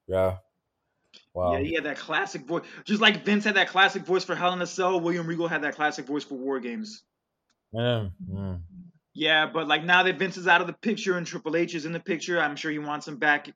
Yeah. 0.08 0.38
Wow. 1.34 1.54
Yeah, 1.54 1.60
he 1.60 1.74
had 1.74 1.86
that 1.86 1.98
classic 1.98 2.46
voice. 2.46 2.64
Just 2.86 3.02
like 3.02 3.24
Vince 3.24 3.46
had 3.46 3.56
that 3.56 3.70
classic 3.70 4.04
voice 4.04 4.24
for 4.24 4.36
Hell 4.36 4.54
in 4.54 4.62
a 4.62 4.68
Cell, 4.68 5.00
William 5.00 5.28
Regal 5.28 5.48
had 5.48 5.64
that 5.64 5.76
classic 5.76 6.06
voice 6.06 6.24
for 6.24 6.36
War 6.36 6.60
Games. 6.60 7.04
Mm, 7.74 8.12
mm. 8.30 8.62
Yeah, 9.14 9.48
but 9.52 9.68
like 9.68 9.84
now 9.84 10.04
that 10.04 10.18
Vince 10.18 10.38
is 10.38 10.48
out 10.48 10.62
of 10.62 10.68
the 10.68 10.74
picture 10.74 11.18
and 11.18 11.26
Triple 11.26 11.56
H 11.56 11.76
is 11.76 11.86
in 11.86 11.92
the 11.92 12.00
picture, 12.00 12.40
I'm 12.40 12.56
sure 12.56 12.72
he 12.72 12.80
wants 12.80 13.08
him 13.08 13.18
back 13.18 13.50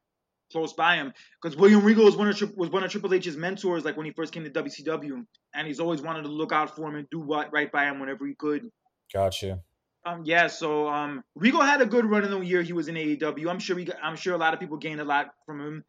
close 0.52 0.74
by 0.74 0.96
him 0.96 1.14
because 1.42 1.58
William 1.58 1.84
Regal 1.84 2.06
was 2.06 2.16
one 2.16 2.28
of 2.28 2.58
was 2.58 2.70
one 2.70 2.84
of 2.84 2.92
Triple 2.92 3.14
H's 3.14 3.36
mentors, 3.36 3.84
like 3.84 3.98
when 3.98 4.06
he 4.06 4.12
first 4.12 4.34
came 4.34 4.44
to 4.44 4.50
WCW, 4.50 5.26
and 5.54 5.68
he's 5.68 5.80
always 5.80 6.02
wanted 6.02 6.24
to 6.24 6.30
look 6.30 6.52
out 6.52 6.76
for 6.76 6.88
him 6.88 6.96
and 6.96 7.10
do 7.10 7.20
what 7.20 7.52
right 7.52 7.72
by 7.72 7.86
him 7.86 8.00
whenever 8.00 8.26
he 8.26 8.36
could. 8.36 8.70
Gotcha. 9.14 9.62
Um, 10.06 10.24
yeah, 10.26 10.48
so 10.48 10.90
um, 10.90 11.24
Regal 11.36 11.62
had 11.62 11.82
a 11.82 11.86
good 11.86 12.06
run 12.06 12.26
in 12.26 12.32
the 12.32 12.40
year 12.40 12.62
he 12.62 12.74
was 12.74 12.90
in 12.90 12.96
AEW. 12.96 13.50
I'm 13.50 13.60
sure 13.60 13.82
got, 13.84 13.96
I'm 14.04 14.18
sure 14.18 14.34
a 14.34 14.38
lot 14.38 14.54
of 14.54 14.60
people 14.60 14.78
gained 14.78 15.00
a 15.00 15.06
lot 15.06 15.34
from 15.46 15.62
him, 15.62 15.86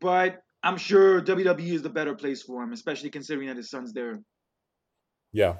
but 0.00 0.42
I'm 0.66 0.78
sure 0.78 1.22
WWE 1.22 1.72
is 1.72 1.82
the 1.82 1.90
better 1.90 2.14
place 2.14 2.42
for 2.42 2.62
him, 2.62 2.72
especially 2.72 3.10
considering 3.10 3.46
that 3.46 3.56
his 3.56 3.70
son's 3.70 3.92
there. 3.92 4.18
Yeah. 5.32 5.54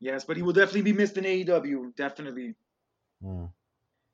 Yes, 0.00 0.24
but 0.24 0.36
he 0.36 0.44
will 0.44 0.52
definitely 0.52 0.82
be 0.82 0.92
missed 0.92 1.16
in 1.16 1.24
AEW, 1.24 1.96
definitely. 1.96 2.54
Mm. 3.20 3.50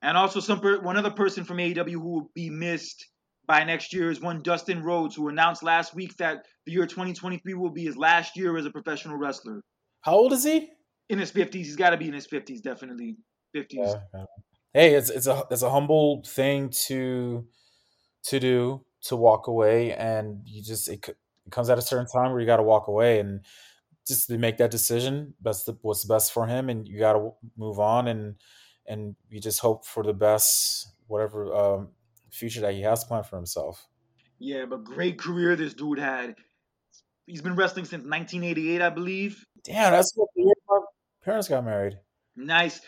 And 0.01 0.17
also, 0.17 0.41
some 0.41 0.61
per- 0.61 0.81
one 0.81 0.97
other 0.97 1.11
person 1.11 1.45
from 1.45 1.59
AEW 1.59 1.93
who 1.93 2.09
will 2.09 2.31
be 2.35 2.49
missed 2.49 3.07
by 3.47 3.65
next 3.65 3.93
year 3.93 4.11
is 4.11 4.19
one 4.19 4.41
Dustin 4.41 4.83
Rhodes, 4.83 5.15
who 5.15 5.29
announced 5.29 5.63
last 5.63 5.95
week 5.95 6.17
that 6.17 6.47
the 6.65 6.73
year 6.73 6.87
2023 6.87 7.53
will 7.53 7.71
be 7.71 7.85
his 7.85 7.97
last 7.97 8.35
year 8.35 8.57
as 8.57 8.65
a 8.65 8.71
professional 8.71 9.19
wrestler. 9.19 9.61
How 10.01 10.15
old 10.15 10.33
is 10.33 10.45
he? 10.45 10.71
In 11.11 11.19
his 11.19 11.33
50s. 11.33 11.55
He's 11.55 11.77
got 11.77 11.91
to 11.91 11.99
be 11.99 12.09
in 12.09 12.15
his 12.15 12.27
50s, 12.27 12.63
definitely. 12.63 13.19
50s. 13.55 13.67
Yeah. 14.15 14.25
Hey, 14.73 14.95
it's 14.95 15.11
it's 15.11 15.27
a 15.27 15.45
it's 15.51 15.63
a 15.63 15.71
humble 15.71 16.23
thing 16.27 16.71
to 16.87 17.47
to 18.25 18.41
do 18.41 18.85
to 19.05 19.17
walk 19.17 19.47
away, 19.47 19.93
and 19.95 20.41
you 20.47 20.63
just 20.63 20.89
it, 20.89 21.09
it 21.09 21.51
comes 21.51 21.71
at 21.71 21.79
a 21.79 21.83
certain 21.83 22.07
time 22.07 22.31
where 22.31 22.41
you 22.41 22.47
got 22.47 22.59
to 22.59 22.63
walk 22.63 22.89
away, 22.89 23.21
and 23.21 23.41
just 24.07 24.29
to 24.29 24.39
make 24.39 24.59
that 24.59 24.71
decision, 24.71 25.35
that's 25.43 25.65
the, 25.65 25.77
what's 25.83 26.05
best 26.05 26.33
for 26.33 26.47
him, 26.47 26.69
and 26.69 26.87
you 26.87 26.99
got 26.99 27.15
to 27.15 27.33
move 27.57 27.79
on, 27.79 28.09
and 28.09 28.37
and 28.87 29.17
you 29.31 29.41
just 29.41 29.61
hope 29.61 29.87
for 29.87 30.03
the 30.03 30.13
best, 30.13 30.89
whatever 31.07 31.55
um, 31.55 31.89
future 32.31 32.61
that 32.61 32.75
he 32.75 32.83
has 32.83 33.05
planned 33.05 33.27
for 33.27 33.37
himself. 33.37 33.87
Yeah, 34.39 34.67
but 34.67 34.85
great 34.85 35.19
career 35.19 35.57
this 35.57 35.75
dude 35.75 35.99
had. 35.99 36.35
He's 37.27 37.41
been 37.41 37.57
wrestling 37.57 37.87
since 37.87 38.05
1988, 38.05 38.83
I 38.83 38.91
believe. 38.91 39.47
Damn, 39.65 39.93
that's 39.93 40.13
what 40.15 40.29
the 40.37 40.43
year 40.43 40.55
my 40.69 40.81
parents 41.25 41.49
got 41.49 41.65
married. 41.65 41.99
Nice, 42.37 42.81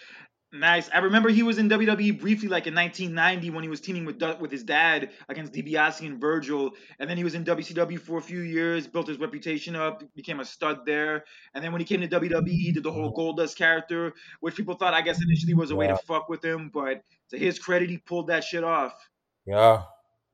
nice. 0.53 0.89
I 0.93 0.99
remember 0.99 1.29
he 1.29 1.43
was 1.43 1.59
in 1.59 1.69
WWE 1.69 2.21
briefly, 2.21 2.49
like 2.49 2.67
in 2.67 2.75
1990, 2.75 3.51
when 3.51 3.63
he 3.63 3.69
was 3.69 3.81
teaming 3.81 4.05
with 4.05 4.23
with 4.41 4.51
his 4.51 4.65
dad 4.65 5.11
against 5.29 5.53
DiBiase 5.53 6.07
and 6.07 6.21
Virgil, 6.21 6.73
and 6.99 7.09
then 7.09 7.17
he 7.17 7.25
was 7.25 7.35
in 7.35 7.45
WCW 7.45 7.99
for 8.01 8.19
a 8.19 8.23
few 8.23 8.41
years, 8.41 8.87
built 8.87 9.09
his 9.09 9.19
reputation 9.19 9.77
up, 9.77 10.03
became 10.15 10.41
a 10.41 10.45
stud 10.45 10.87
there, 10.87 11.25
and 11.55 11.63
then 11.63 11.73
when 11.73 11.81
he 11.81 11.85
came 11.85 12.01
to 12.01 12.09
WWE, 12.09 12.49
he 12.49 12.73
did 12.73 12.83
the 12.83 12.93
whole 12.93 13.15
Goldust 13.15 13.57
character, 13.57 14.15
which 14.41 14.55
people 14.57 14.75
thought, 14.75 14.95
I 14.95 15.03
guess, 15.03 15.23
initially 15.23 15.55
was 15.55 15.71
a 15.71 15.77
way 15.77 15.87
to 15.89 15.97
fuck 15.97 16.29
with 16.29 16.45
him, 16.45 16.71
but 16.73 17.03
to 17.31 17.39
his 17.39 17.59
credit, 17.59 17.91
he 17.91 17.99
pulled 17.99 18.29
that 18.29 18.45
shit 18.45 18.65
off. 18.65 19.09
Yeah. 19.47 19.83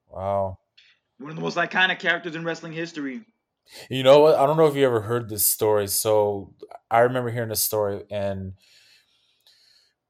Wow. 0.08 0.58
One 1.18 1.30
of 1.30 1.36
the 1.36 1.42
most 1.42 1.56
iconic 1.56 1.98
characters 2.00 2.34
in 2.34 2.44
wrestling 2.44 2.72
history. 2.72 3.22
You 3.88 4.02
know 4.02 4.20
what? 4.20 4.34
I 4.34 4.46
don't 4.46 4.56
know 4.56 4.66
if 4.66 4.74
you 4.74 4.84
ever 4.84 5.00
heard 5.00 5.28
this 5.28 5.46
story. 5.46 5.86
So 5.86 6.54
I 6.90 7.00
remember 7.00 7.30
hearing 7.30 7.48
this 7.48 7.62
story, 7.62 8.02
and 8.10 8.54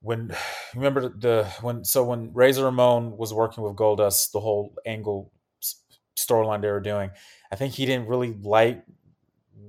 when 0.02 0.34
remember 0.74 1.08
the 1.08 1.50
when 1.62 1.84
so 1.84 2.04
when 2.04 2.32
Razor 2.34 2.64
Ramon 2.64 3.16
was 3.16 3.32
working 3.32 3.64
with 3.64 3.74
Goldust, 3.74 4.32
the 4.32 4.40
whole 4.40 4.74
angle 4.84 5.32
storyline 6.18 6.60
they 6.60 6.70
were 6.70 6.80
doing, 6.80 7.10
I 7.50 7.56
think 7.56 7.74
he 7.74 7.86
didn't 7.86 8.08
really 8.08 8.34
like 8.42 8.84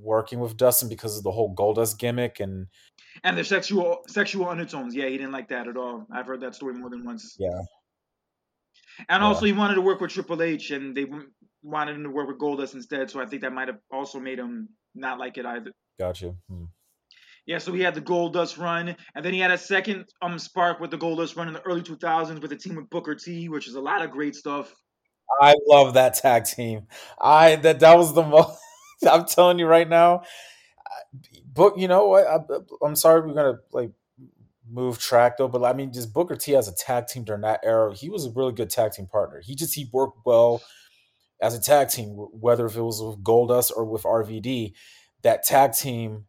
working 0.02 0.40
with 0.40 0.58
Dustin 0.58 0.90
because 0.90 1.18
of 1.18 1.24
the 1.24 1.32
whole 1.32 1.56
Goldust 1.56 1.98
gimmick 1.98 2.40
and 2.40 2.68
and 3.24 3.38
the 3.38 3.44
sexual 3.44 4.04
sexual 4.08 4.50
undertones. 4.50 4.96
Yeah, 4.96 5.08
he 5.08 5.18
didn't 5.18 5.32
like 5.32 5.50
that 5.50 5.68
at 5.68 5.78
all. 5.78 6.06
I've 6.12 6.26
heard 6.26 6.42
that 6.42 6.56
story 6.56 6.74
more 6.74 6.90
than 6.90 7.06
once. 7.06 7.36
Yeah. 7.40 7.62
And 9.10 9.22
yeah. 9.22 9.28
also, 9.28 9.46
he 9.46 9.54
wanted 9.54 9.76
to 9.76 9.82
work 9.82 10.02
with 10.02 10.12
Triple 10.12 10.42
H, 10.42 10.72
and 10.72 10.96
they 10.96 11.06
wanted 11.64 11.96
him 11.96 12.04
to 12.04 12.10
work 12.10 12.28
with 12.28 12.38
Goldust 12.38 12.76
instead. 12.76 13.10
So 13.10 13.20
I 13.20 13.26
think 13.26 13.42
that 13.42 13.52
might 13.52 13.68
have 13.68 13.80
also 13.92 14.20
made 14.20 14.38
him 14.38 14.70
not 14.94 15.18
like 15.18 15.38
it 15.38 15.46
either. 15.46 15.72
Gotcha. 16.00 16.36
Hmm. 16.50 16.66
Yeah, 17.46 17.58
so 17.58 17.74
he 17.74 17.82
had 17.82 17.94
the 17.94 18.02
Goldust 18.02 18.58
run, 18.58 18.96
and 19.16 19.26
then 19.26 19.34
he 19.34 19.40
had 19.40 19.52
a 19.52 19.58
second 19.58 20.06
um 20.22 20.40
spark 20.40 20.80
with 20.80 20.92
the 20.92 20.98
Goldust 20.98 21.36
run 21.36 21.48
in 21.48 21.54
the 21.54 21.62
early 21.62 21.82
2000s 21.82 22.42
with 22.42 22.52
a 22.52 22.56
team 22.56 22.76
with 22.76 22.90
Booker 22.90 23.16
T, 23.16 23.50
which 23.50 23.68
is 23.68 23.76
a 23.76 23.82
lot 23.82 24.02
of 24.02 24.12
great 24.12 24.36
stuff. 24.36 24.74
I 25.42 25.56
love 25.68 25.96
that 25.96 26.14
tag 26.16 26.46
team. 26.46 26.88
I 27.20 27.58
that 27.58 27.80
that 27.82 27.98
was 27.98 28.14
the 28.14 28.24
most. 28.24 28.60
I'm 29.10 29.26
telling 29.26 29.60
you 29.60 29.66
right 29.66 29.88
now, 29.88 30.24
book. 31.46 31.76
You 31.78 31.88
know 31.88 32.08
what? 32.08 32.28
I, 32.28 32.86
I'm 32.86 32.96
sorry, 32.96 33.22
we're 33.22 33.34
gonna 33.34 33.60
like 33.72 33.92
move 34.70 35.00
track 35.00 35.38
though, 35.38 35.48
but 35.48 35.64
I 35.64 35.74
mean, 35.74 35.92
just 35.92 36.14
Booker 36.14 36.36
T 36.36 36.56
as 36.56 36.68
a 36.68 36.76
tag 36.76 37.08
team 37.08 37.24
during 37.24 37.42
that 37.42 37.60
era, 37.64 37.94
he 37.94 38.10
was 38.10 38.26
a 38.26 38.32
really 38.32 38.54
good 38.54 38.70
tag 38.70 38.94
team 38.94 39.08
partner. 39.08 39.42
He 39.44 39.56
just 39.56 39.76
he 39.76 39.90
worked 39.92 40.20
well 40.26 40.62
as 41.42 41.56
a 41.56 41.62
tag 41.62 41.90
team, 41.90 42.10
whether 42.10 42.66
if 42.66 42.76
it 42.76 42.82
was 42.82 43.02
with 43.02 43.24
Goldust 43.24 43.72
or 43.76 43.86
with 43.86 44.04
RVD. 44.04 44.74
That 45.24 45.44
tag 45.44 45.74
team 45.74 46.26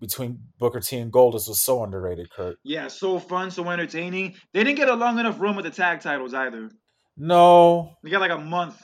between 0.00 0.38
Booker 0.58 0.80
T 0.80 0.96
and 0.98 1.12
Goldust 1.12 1.48
was 1.48 1.60
so 1.60 1.82
underrated, 1.84 2.30
Kurt. 2.30 2.56
Yeah, 2.64 2.88
so 2.88 3.18
fun, 3.18 3.50
so 3.50 3.68
entertaining. 3.68 4.34
They 4.52 4.62
didn't 4.64 4.76
get 4.76 4.88
a 4.88 4.94
long 4.94 5.18
enough 5.18 5.40
run 5.40 5.56
with 5.56 5.64
the 5.64 5.70
tag 5.70 6.00
titles 6.00 6.34
either. 6.34 6.70
No, 7.16 7.94
They 8.04 8.10
got 8.10 8.20
like 8.20 8.30
a 8.30 8.38
month. 8.38 8.80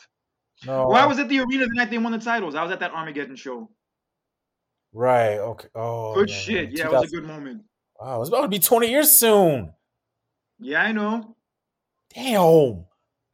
no. 0.67 0.89
Well, 0.89 0.97
I 1.03 1.07
was 1.07 1.19
at 1.21 1.29
the 1.29 1.39
arena 1.41 1.67
the 1.67 1.75
night 1.75 1.91
they 1.91 1.99
won 1.99 2.13
the 2.13 2.19
titles. 2.19 2.55
I 2.57 2.63
was 2.63 2.73
at 2.73 2.81
that 2.81 2.93
Armageddon 2.93 3.37
show. 3.37 3.71
right. 4.93 5.39
Okay. 5.39 5.69
Oh, 5.75 6.15
Good 6.15 6.31
yeah, 6.31 6.37
shit. 6.37 6.71
yeah. 6.73 6.77
Yeah, 6.79 6.87
it 6.87 6.93
was 6.93 7.13
a 7.13 7.17
good 7.17 7.27
moment. 7.27 7.63
Wow, 8.01 8.21
it's 8.21 8.29
about 8.29 8.43
to 8.43 8.49
be 8.49 8.59
20 8.59 8.89
years 8.91 9.13
soon. 9.13 9.73
Yeah, 10.59 10.83
I 10.83 10.93
know. 10.93 11.37
Damn. 12.15 12.85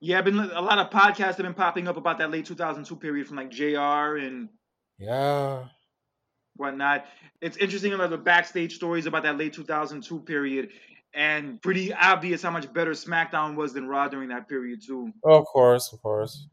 Yeah, 0.01 0.19
I've 0.19 0.25
been 0.25 0.39
a 0.39 0.61
lot 0.61 0.79
of 0.79 0.91
podcasts 0.91 1.37
have 1.37 1.39
been 1.39 1.55
popping 1.55 1.89
up 1.89 1.97
about 1.97 2.19
that 2.19 2.31
late 2.31 2.47
2002 2.47 2.97
period 2.97 3.27
from 3.27 3.37
like 3.37 3.51
JR 3.51 4.17
and 4.19 4.49
Yeah. 4.99 5.65
Whatnot. 6.61 7.07
It's 7.41 7.57
interesting 7.57 7.93
about 7.95 8.11
the 8.11 8.19
backstage 8.19 8.77
stories 8.77 9.07
about 9.07 9.25
that 9.25 9.37
late 9.39 9.53
2002 9.55 10.21
period, 10.21 10.71
and 11.15 11.61
pretty 11.61 11.93
obvious 11.93 12.43
how 12.43 12.51
much 12.51 12.73
better 12.73 12.93
SmackDown 12.93 13.57
was 13.57 13.73
than 13.73 13.89
Raw 13.89 14.07
during 14.09 14.29
that 14.29 14.49
period 14.49 14.81
too. 14.87 15.13
Of 15.25 15.45
course, 15.47 15.93
of 15.93 16.01
course. 16.03 16.47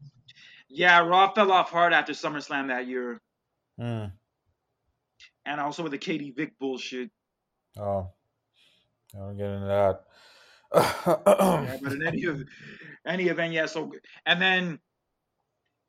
Yeah, 0.68 0.98
Raw 1.06 1.32
fell 1.32 1.52
off 1.52 1.70
hard 1.70 1.92
after 1.92 2.12
SummerSlam 2.12 2.68
that 2.68 2.86
year, 2.88 3.20
Mm. 3.78 4.12
and 5.46 5.60
also 5.60 5.82
with 5.84 5.92
the 5.92 5.98
Katie 5.98 6.32
Vick 6.32 6.58
bullshit. 6.58 7.10
Oh, 7.78 8.10
I 9.14 9.18
don't 9.18 9.36
get 9.36 9.46
into 9.50 9.66
that. 9.66 10.04
Yeah, 10.74 11.76
but 11.82 11.92
in 11.92 12.06
any 12.06 12.24
of 12.24 12.44
any 13.06 13.28
event, 13.28 13.52
yeah. 13.52 13.66
So 13.66 13.92
and 14.26 14.42
then 14.42 14.78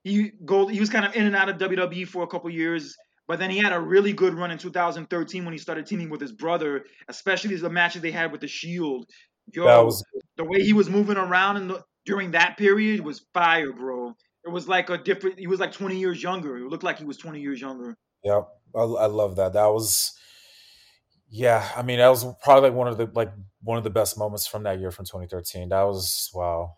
he 0.03 0.31
go 0.45 0.67
he 0.67 0.79
was 0.79 0.89
kind 0.89 1.05
of 1.05 1.15
in 1.15 1.25
and 1.25 1.35
out 1.35 1.49
of 1.49 1.57
WWE 1.57 2.07
for 2.07 2.23
a 2.23 2.27
couple 2.27 2.49
years, 2.49 2.95
but 3.29 3.37
then 3.37 3.51
he 3.51 3.59
had 3.59 3.71
a 3.71 3.79
really 3.79 4.11
good 4.11 4.33
run 4.33 4.49
in 4.49 4.57
2013 4.57 5.45
when 5.45 5.53
he 5.53 5.59
started 5.59 5.85
teaming 5.85 6.09
with 6.09 6.19
his 6.19 6.31
brother, 6.31 6.85
especially 7.09 7.55
the 7.55 7.69
matches 7.69 8.01
they 8.01 8.09
had 8.09 8.31
with 8.31 8.41
the 8.41 8.47
Shield. 8.47 9.05
Yo, 9.53 9.65
that 9.65 9.85
was 9.85 10.03
the 10.35 10.43
way 10.43 10.63
he 10.63 10.73
was 10.73 10.89
moving 10.89 11.15
around 11.15 11.57
in 11.57 11.67
the, 11.67 11.83
during 12.05 12.31
that 12.31 12.57
period 12.57 13.01
was 13.01 13.27
fire, 13.31 13.71
bro. 13.71 14.15
It 14.43 14.49
was 14.49 14.67
like 14.67 14.89
a 14.89 14.97
different. 14.97 15.37
He 15.37 15.45
was 15.45 15.59
like 15.59 15.71
20 15.71 15.99
years 15.99 16.23
younger. 16.23 16.57
It 16.57 16.69
looked 16.69 16.83
like 16.83 16.97
he 16.97 17.05
was 17.05 17.17
20 17.17 17.39
years 17.39 17.61
younger. 17.61 17.95
Yep, 18.23 18.47
I, 18.75 18.79
I 18.79 19.05
love 19.05 19.35
that. 19.35 19.53
That 19.53 19.67
was, 19.67 20.11
yeah. 21.29 21.69
I 21.77 21.83
mean, 21.83 21.99
that 21.99 22.09
was 22.09 22.25
probably 22.43 22.71
like 22.71 22.77
one 22.77 22.87
of 22.87 22.97
the 22.97 23.11
like 23.13 23.31
one 23.61 23.77
of 23.77 23.83
the 23.83 23.91
best 23.91 24.17
moments 24.17 24.47
from 24.47 24.63
that 24.63 24.79
year 24.79 24.89
from 24.89 25.05
2013. 25.05 25.69
That 25.69 25.83
was 25.83 26.31
wow. 26.33 26.73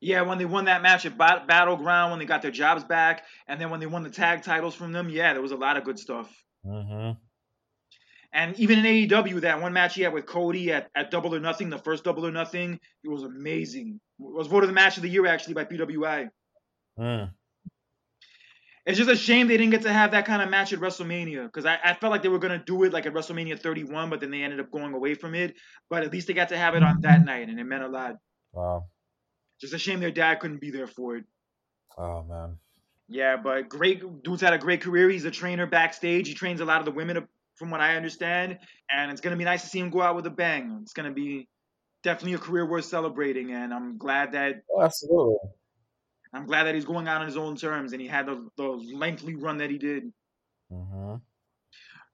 Yeah, 0.00 0.22
when 0.22 0.38
they 0.38 0.46
won 0.46 0.64
that 0.64 0.82
match 0.82 1.04
at 1.04 1.18
Bat- 1.18 1.46
Battleground, 1.46 2.10
when 2.10 2.18
they 2.18 2.24
got 2.24 2.40
their 2.40 2.50
jobs 2.50 2.84
back, 2.84 3.24
and 3.46 3.60
then 3.60 3.70
when 3.70 3.80
they 3.80 3.86
won 3.86 4.02
the 4.02 4.10
tag 4.10 4.42
titles 4.42 4.74
from 4.74 4.92
them, 4.92 5.10
yeah, 5.10 5.32
there 5.34 5.42
was 5.42 5.52
a 5.52 5.56
lot 5.56 5.76
of 5.76 5.84
good 5.84 5.98
stuff. 5.98 6.28
hmm 6.64 7.10
And 8.32 8.58
even 8.58 8.78
in 8.78 8.84
AEW, 8.86 9.42
that 9.42 9.60
one 9.60 9.74
match 9.74 9.94
he 9.94 10.02
had 10.02 10.14
with 10.14 10.24
Cody 10.24 10.72
at, 10.72 10.90
at 10.94 11.10
Double 11.10 11.34
or 11.34 11.40
Nothing, 11.40 11.68
the 11.68 11.78
first 11.78 12.04
Double 12.04 12.26
or 12.26 12.30
Nothing, 12.30 12.80
it 13.04 13.08
was 13.08 13.24
amazing. 13.24 14.00
It 14.18 14.32
was 14.32 14.46
voted 14.46 14.70
the 14.70 14.74
match 14.74 14.96
of 14.96 15.02
the 15.02 15.10
year 15.10 15.26
actually 15.26 15.54
by 15.54 15.64
PWI. 15.64 16.30
Mm. 16.98 17.30
It's 18.86 18.96
just 18.96 19.10
a 19.10 19.16
shame 19.16 19.46
they 19.46 19.58
didn't 19.58 19.72
get 19.72 19.82
to 19.82 19.92
have 19.92 20.12
that 20.12 20.24
kind 20.24 20.40
of 20.40 20.48
match 20.48 20.72
at 20.72 20.80
WrestleMania 20.80 21.44
because 21.44 21.66
I, 21.66 21.78
I 21.84 21.94
felt 21.94 22.10
like 22.10 22.22
they 22.22 22.28
were 22.28 22.38
gonna 22.38 22.62
do 22.64 22.82
it 22.84 22.92
like 22.92 23.04
at 23.04 23.12
WrestleMania 23.12 23.60
31, 23.60 24.08
but 24.08 24.20
then 24.20 24.30
they 24.30 24.42
ended 24.42 24.60
up 24.60 24.70
going 24.70 24.94
away 24.94 25.14
from 25.14 25.34
it. 25.34 25.54
But 25.90 26.02
at 26.02 26.12
least 26.12 26.26
they 26.26 26.32
got 26.32 26.48
to 26.48 26.56
have 26.56 26.74
it 26.74 26.82
on 26.82 27.00
that 27.02 27.24
night, 27.24 27.48
and 27.50 27.60
it 27.60 27.64
meant 27.64 27.84
a 27.84 27.88
lot. 27.88 28.16
Wow. 28.52 28.86
Just 29.60 29.74
a 29.74 29.78
shame 29.78 30.00
their 30.00 30.10
dad 30.10 30.40
couldn't 30.40 30.60
be 30.60 30.70
there 30.70 30.86
for 30.86 31.16
it. 31.16 31.24
Oh 31.98 32.22
man. 32.22 32.56
Yeah, 33.08 33.36
but 33.36 33.68
great 33.68 34.22
dude's 34.22 34.40
had 34.40 34.52
a 34.52 34.58
great 34.58 34.80
career. 34.80 35.10
He's 35.10 35.24
a 35.24 35.30
trainer 35.30 35.66
backstage. 35.66 36.28
He 36.28 36.34
trains 36.34 36.60
a 36.60 36.64
lot 36.64 36.78
of 36.78 36.84
the 36.84 36.92
women, 36.92 37.26
from 37.56 37.70
what 37.70 37.80
I 37.80 37.96
understand, 37.96 38.58
and 38.90 39.10
it's 39.12 39.20
gonna 39.20 39.36
be 39.36 39.44
nice 39.44 39.62
to 39.62 39.68
see 39.68 39.80
him 39.80 39.90
go 39.90 40.00
out 40.00 40.16
with 40.16 40.26
a 40.26 40.30
bang. 40.30 40.78
It's 40.82 40.94
gonna 40.94 41.10
be 41.10 41.48
definitely 42.02 42.34
a 42.34 42.38
career 42.38 42.64
worth 42.64 42.86
celebrating, 42.86 43.52
and 43.52 43.74
I'm 43.74 43.98
glad 43.98 44.32
that 44.32 44.62
Oh, 44.74 44.82
absolutely. 44.82 45.50
I'm 46.32 46.46
glad 46.46 46.64
that 46.64 46.74
he's 46.74 46.84
going 46.84 47.08
out 47.08 47.20
on 47.20 47.26
his 47.26 47.36
own 47.36 47.56
terms 47.56 47.92
and 47.92 48.00
he 48.00 48.06
had 48.06 48.26
the, 48.26 48.48
the 48.56 48.62
lengthy 48.62 49.34
run 49.34 49.58
that 49.58 49.68
he 49.68 49.78
did. 49.78 50.12
Mm-hmm. 50.72 51.16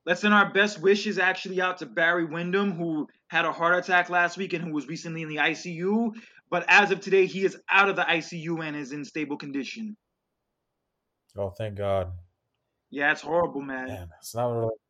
Let's 0.07 0.21
send 0.21 0.33
our 0.33 0.53
best 0.53 0.81
wishes 0.81 1.19
actually 1.19 1.61
out 1.61 1.79
to 1.79 1.87
Barry 1.87 2.25
Windham, 2.25 2.73
who 2.73 3.09
had 3.29 3.45
a 3.45 3.53
heart 3.53 3.77
attack 3.77 4.09
last 4.09 4.39
week 4.39 4.53
and 4.53 4.65
who 4.65 4.73
was 4.73 4.87
recently 4.87 5.23
in 5.23 5.29
the 5.29 5.37
ICU. 5.37 6.13
But 6.51 6.65
as 6.69 6.91
of 6.91 7.01
today, 7.01 7.27
he 7.27 7.45
is 7.45 7.57
out 7.71 7.89
of 7.89 7.97
the 7.97 8.03
ICU 8.03 8.65
and 8.65 8.77
is 8.77 8.93
in 8.93 9.05
stable 9.05 9.37
condition. 9.37 9.97
Oh, 11.37 11.51
thank 11.51 11.77
God. 11.77 12.13
Yeah, 12.91 13.13
it's 13.13 13.21
horrible, 13.21 13.61
man. 13.61 13.89
Man, 13.89 14.09
it's 14.19 14.35
not 14.35 14.51
really. 14.51 14.71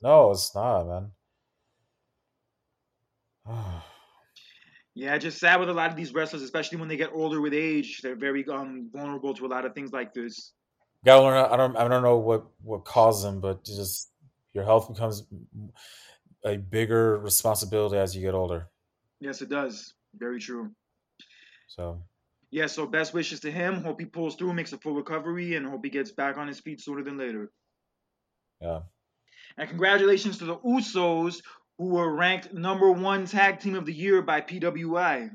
No, 0.00 0.30
it's 0.30 0.54
not, 0.54 0.86
man. 0.86 1.10
Yeah, 4.94 5.16
just 5.16 5.38
sad 5.38 5.60
with 5.60 5.68
a 5.68 5.72
lot 5.72 5.90
of 5.90 5.96
these 5.96 6.12
wrestlers, 6.12 6.42
especially 6.42 6.78
when 6.78 6.88
they 6.88 6.96
get 6.96 7.12
older 7.14 7.40
with 7.40 7.54
age. 7.54 8.00
They're 8.02 8.16
very 8.16 8.44
um, 8.48 8.90
vulnerable 8.92 9.32
to 9.34 9.46
a 9.46 9.48
lot 9.48 9.64
of 9.64 9.72
things 9.72 9.92
like 9.92 10.12
this. 10.12 10.54
Gotta 11.04 11.22
learn. 11.22 11.52
I 11.52 11.56
don't. 11.56 11.76
I 11.76 11.86
don't 11.86 12.02
know 12.02 12.16
what 12.16 12.46
what 12.62 12.84
caused 12.84 13.24
them, 13.24 13.40
but 13.40 13.64
just 13.64 14.10
your 14.54 14.64
health 14.64 14.92
becomes 14.92 15.22
a 16.44 16.56
bigger 16.56 17.18
responsibility 17.18 17.96
as 17.96 18.16
you 18.16 18.22
get 18.22 18.34
older. 18.34 18.70
Yes, 19.20 19.40
it 19.40 19.48
does. 19.48 19.94
Very 20.18 20.40
true. 20.40 20.70
So 21.68 22.02
Yeah, 22.50 22.66
so 22.66 22.86
best 22.86 23.12
wishes 23.14 23.40
to 23.40 23.50
him. 23.50 23.82
Hope 23.82 24.00
he 24.00 24.06
pulls 24.06 24.36
through, 24.36 24.54
makes 24.54 24.72
a 24.72 24.78
full 24.78 24.94
recovery, 24.94 25.54
and 25.54 25.66
hope 25.66 25.84
he 25.84 25.90
gets 25.90 26.10
back 26.10 26.38
on 26.38 26.48
his 26.48 26.60
feet 26.60 26.80
sooner 26.80 27.02
than 27.02 27.18
later. 27.18 27.50
yeah. 28.60 28.80
And 29.56 29.68
congratulations 29.68 30.38
to 30.38 30.44
the 30.44 30.56
Usos, 30.56 31.42
who 31.78 31.86
were 31.86 32.14
ranked 32.14 32.52
number 32.52 32.90
one 32.90 33.26
tag 33.26 33.60
team 33.60 33.74
of 33.74 33.86
the 33.86 33.92
year 33.92 34.22
by 34.22 34.40
PWI. 34.40 35.30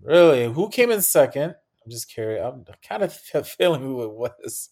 Really, 0.00 0.52
who 0.52 0.68
came 0.68 0.90
in 0.90 1.02
second? 1.02 1.54
I'm 1.84 1.90
just 1.90 2.12
curious. 2.12 2.44
I'm 2.44 2.64
kind 2.86 3.02
of 3.02 3.12
feeling 3.46 3.82
who 3.82 4.02
it 4.02 4.12
was. 4.12 4.70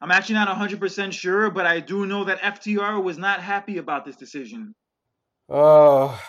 I'm 0.00 0.10
actually 0.10 0.36
not 0.36 0.48
100% 0.48 1.12
sure, 1.12 1.50
but 1.50 1.66
I 1.66 1.80
do 1.80 2.06
know 2.06 2.24
that 2.24 2.40
FTR 2.40 3.02
was 3.02 3.18
not 3.18 3.42
happy 3.42 3.78
about 3.78 4.04
this 4.04 4.16
decision. 4.16 4.74
Oh, 5.48 6.20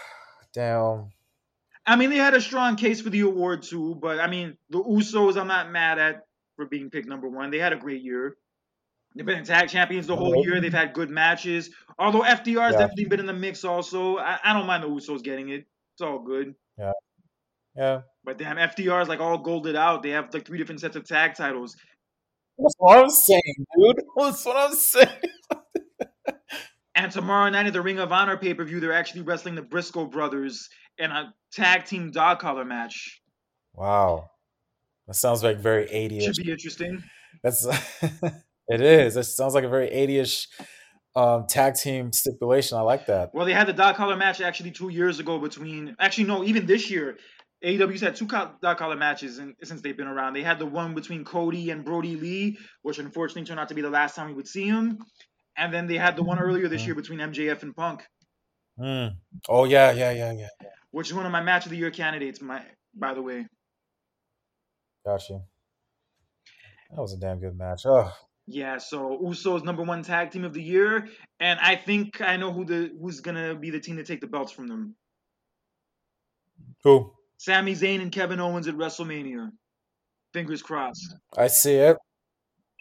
damn. 0.53 1.11
I 1.85 1.95
mean, 1.95 2.09
they 2.09 2.17
had 2.17 2.33
a 2.33 2.41
strong 2.41 2.75
case 2.75 3.01
for 3.01 3.09
the 3.09 3.21
award 3.21 3.63
too, 3.63 3.95
but 3.95 4.19
I 4.19 4.27
mean, 4.27 4.57
the 4.69 4.83
Usos, 4.83 5.35
I'm 5.39 5.47
not 5.47 5.71
mad 5.71 5.97
at 5.99 6.25
for 6.55 6.65
being 6.65 6.89
picked 6.89 7.07
number 7.07 7.27
one. 7.27 7.49
They 7.49 7.57
had 7.57 7.73
a 7.73 7.77
great 7.77 8.01
year. 8.03 8.37
They've 9.15 9.25
been 9.25 9.43
tag 9.43 9.67
champions 9.69 10.07
the 10.07 10.15
whole 10.15 10.45
year. 10.45 10.61
They've 10.61 10.71
had 10.71 10.93
good 10.93 11.09
matches. 11.09 11.69
Although 11.99 12.21
has 12.61 12.73
Yeah. 12.73 12.79
definitely 12.79 13.05
been 13.05 13.19
in 13.19 13.25
the 13.25 13.33
mix 13.33 13.65
also. 13.65 14.17
I, 14.17 14.39
I 14.43 14.53
don't 14.53 14.67
mind 14.67 14.83
the 14.83 14.87
Usos 14.87 15.21
getting 15.23 15.49
it. 15.49 15.65
It's 15.95 16.01
all 16.01 16.19
good. 16.19 16.55
Yeah, 16.77 16.91
Yeah. 17.75 18.01
But 18.23 18.37
damn, 18.37 18.57
is 19.01 19.09
like 19.09 19.19
all 19.19 19.37
golded 19.39 19.75
out. 19.75 20.03
They 20.03 20.11
have 20.11 20.33
like 20.33 20.45
three 20.45 20.57
different 20.59 20.79
sets 20.81 20.95
of 20.95 21.05
tag 21.05 21.35
titles. 21.35 21.75
that's 22.57 22.75
what 22.77 23.03
I'm 23.03 23.09
saying, 23.09 23.65
dude. 23.77 24.01
That's 24.15 24.45
what 24.45 24.55
I'm 24.55 24.75
saying. 24.75 25.09
And 26.95 27.11
tomorrow 27.11 27.49
night 27.49 27.67
at 27.67 27.73
the 27.73 27.81
Ring 27.81 27.99
of 27.99 28.11
Honor 28.11 28.37
pay 28.37 28.53
per 28.53 28.63
view, 28.63 28.79
they're 28.79 28.93
actually 28.93 29.21
wrestling 29.21 29.55
the 29.55 29.61
Briscoe 29.61 30.05
brothers 30.05 30.69
in 30.97 31.11
a 31.11 31.33
tag 31.53 31.85
team 31.85 32.11
dog 32.11 32.39
collar 32.39 32.65
match. 32.65 33.21
Wow, 33.73 34.29
that 35.07 35.15
sounds 35.15 35.43
like 35.43 35.57
very 35.57 35.85
80ish. 35.85 36.23
Should 36.35 36.43
be 36.43 36.51
interesting. 36.51 37.03
That's 37.43 37.65
it 38.67 38.81
is. 38.81 39.15
That 39.15 39.23
sounds 39.23 39.53
like 39.53 39.63
a 39.63 39.69
very 39.69 39.89
80ish 39.89 40.47
um, 41.15 41.45
tag 41.47 41.75
team 41.75 42.11
stipulation. 42.11 42.77
I 42.77 42.81
like 42.81 43.05
that. 43.07 43.33
Well, 43.33 43.45
they 43.45 43.53
had 43.53 43.67
the 43.67 43.73
dog 43.73 43.95
collar 43.95 44.15
match 44.15 44.41
actually 44.41 44.71
two 44.71 44.89
years 44.89 45.19
ago 45.19 45.39
between. 45.39 45.95
Actually, 45.99 46.25
no, 46.25 46.43
even 46.43 46.65
this 46.65 46.89
year, 46.89 47.17
AEW's 47.63 48.01
had 48.01 48.15
two 48.15 48.25
dog 48.25 48.77
collar 48.77 48.95
matches 48.95 49.39
in, 49.39 49.55
since 49.63 49.81
they've 49.81 49.97
been 49.97 50.07
around. 50.07 50.33
They 50.33 50.43
had 50.43 50.59
the 50.59 50.65
one 50.65 50.95
between 50.95 51.23
Cody 51.23 51.69
and 51.69 51.85
Brodie 51.85 52.15
Lee, 52.15 52.57
which 52.81 52.99
unfortunately 52.99 53.43
turned 53.45 53.59
out 53.59 53.69
to 53.69 53.75
be 53.75 53.81
the 53.81 53.89
last 53.89 54.15
time 54.15 54.27
we 54.27 54.33
would 54.33 54.47
see 54.47 54.65
him. 54.65 54.99
And 55.57 55.73
then 55.73 55.87
they 55.87 55.97
had 55.97 56.15
the 56.15 56.23
one 56.23 56.39
earlier 56.39 56.67
this 56.67 56.85
year 56.85 56.95
between 56.95 57.19
MJF 57.19 57.61
and 57.63 57.75
Punk, 57.75 58.05
Mm. 58.79 59.15
Oh 59.49 59.65
yeah, 59.65 59.91
yeah, 59.91 60.11
yeah, 60.11 60.31
yeah. 60.31 60.47
which 60.91 61.07
is 61.09 61.13
one 61.13 61.25
of 61.25 61.31
my 61.31 61.41
match 61.41 61.65
of 61.65 61.71
the 61.71 61.77
year 61.77 61.91
candidates. 61.91 62.41
My, 62.41 62.63
by 62.95 63.13
the 63.13 63.21
way. 63.21 63.45
Gotcha. 65.05 65.41
That 66.91 67.01
was 67.01 67.13
a 67.13 67.17
damn 67.17 67.39
good 67.39 67.57
match. 67.57 67.85
Oh, 67.85 68.11
Yeah, 68.47 68.77
so 68.77 69.19
Usos 69.23 69.63
number 69.63 69.83
one 69.83 70.03
tag 70.03 70.31
team 70.31 70.43
of 70.43 70.53
the 70.53 70.63
year, 70.63 71.07
and 71.39 71.59
I 71.59 71.75
think 71.75 72.21
I 72.21 72.37
know 72.37 72.51
who 72.51 72.65
the 72.65 72.91
who's 72.99 73.19
gonna 73.19 73.55
be 73.55 73.69
the 73.69 73.79
team 73.79 73.97
to 73.97 74.03
take 74.03 74.21
the 74.21 74.27
belts 74.27 74.51
from 74.51 74.67
them. 74.67 74.95
Who? 76.83 77.13
Sami 77.37 77.73
Zayn 77.73 78.01
and 78.01 78.11
Kevin 78.11 78.39
Owens 78.39 78.67
at 78.67 78.75
WrestleMania. 78.75 79.49
Fingers 80.33 80.61
crossed. 80.61 81.15
I 81.37 81.47
see 81.47 81.75
it. 81.75 81.97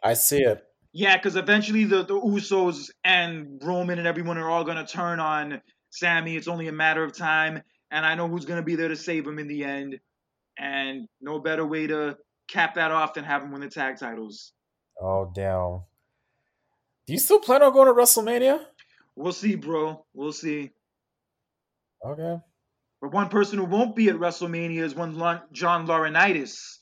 I 0.03 0.15
see 0.15 0.43
it. 0.43 0.63
Yeah, 0.93 1.17
because 1.17 1.37
eventually 1.37 1.85
the, 1.85 2.03
the 2.05 2.15
Usos 2.15 2.91
and 3.05 3.61
Roman 3.63 3.99
and 3.99 4.09
everyone 4.09 4.39
are 4.39 4.51
all 4.51 4.65
gonna 4.65 4.87
turn 4.87 5.21
on 5.21 5.61
Sami. 5.91 6.37
It's 6.37 6.49
only 6.49 6.69
a 6.69 6.73
matter 6.73 7.05
of 7.05 7.17
time, 7.17 7.63
and 7.91 8.05
I 8.05 8.15
know 8.15 8.29
who's 8.29 8.45
gonna 8.45 8.63
be 8.63 8.77
there 8.77 8.89
to 8.89 8.97
save 8.97 9.27
him 9.27 9.39
in 9.39 9.49
the 9.49 9.65
end. 9.65 10.01
And 10.59 11.09
no 11.21 11.39
better 11.39 11.65
way 11.65 11.87
to 11.87 12.19
cap 12.49 12.75
that 12.75 12.91
off 12.91 13.15
than 13.15 13.25
have 13.25 13.43
him 13.43 13.53
win 13.53 13.61
the 13.61 13.69
tag 13.69 13.99
titles. 13.99 14.53
Oh 15.01 15.31
damn. 15.35 15.83
Do 17.07 17.15
you 17.15 17.19
still 17.19 17.41
plan 17.41 17.63
on 17.63 17.73
going 17.73 17.87
to 17.87 17.93
WrestleMania? 17.93 18.65
We'll 19.17 19.33
see, 19.33 19.57
bro. 19.57 20.05
We'll 20.15 20.33
see. 20.33 20.71
Okay. 22.07 22.37
But 23.01 23.13
one 23.13 23.29
person 23.29 23.59
who 23.59 23.65
won't 23.65 23.97
be 23.97 24.09
at 24.11 24.17
WrestleMania 24.17 24.83
is 24.83 24.95
one 24.95 25.15
John 25.53 25.87
Laurinaitis. 25.87 26.79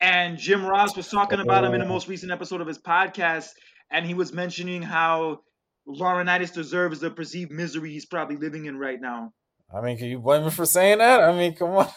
And 0.00 0.38
Jim 0.38 0.64
Ross 0.64 0.96
was 0.96 1.08
talking 1.08 1.40
about 1.40 1.64
him 1.64 1.72
in 1.72 1.80
the 1.80 1.86
most 1.86 2.08
recent 2.08 2.30
episode 2.30 2.60
of 2.60 2.66
his 2.66 2.78
podcast, 2.78 3.48
and 3.90 4.04
he 4.04 4.14
was 4.14 4.32
mentioning 4.32 4.82
how 4.82 5.40
Laurinaitis 5.88 6.52
deserves 6.52 7.00
the 7.00 7.10
perceived 7.10 7.50
misery 7.50 7.92
he's 7.92 8.06
probably 8.06 8.36
living 8.36 8.66
in 8.66 8.78
right 8.78 9.00
now. 9.00 9.32
I 9.74 9.80
mean, 9.80 9.96
can 9.96 10.08
you 10.08 10.18
blame 10.18 10.42
him 10.42 10.50
for 10.50 10.66
saying 10.66 10.98
that? 10.98 11.20
I 11.22 11.32
mean, 11.36 11.54
come 11.54 11.70
on. 11.70 11.88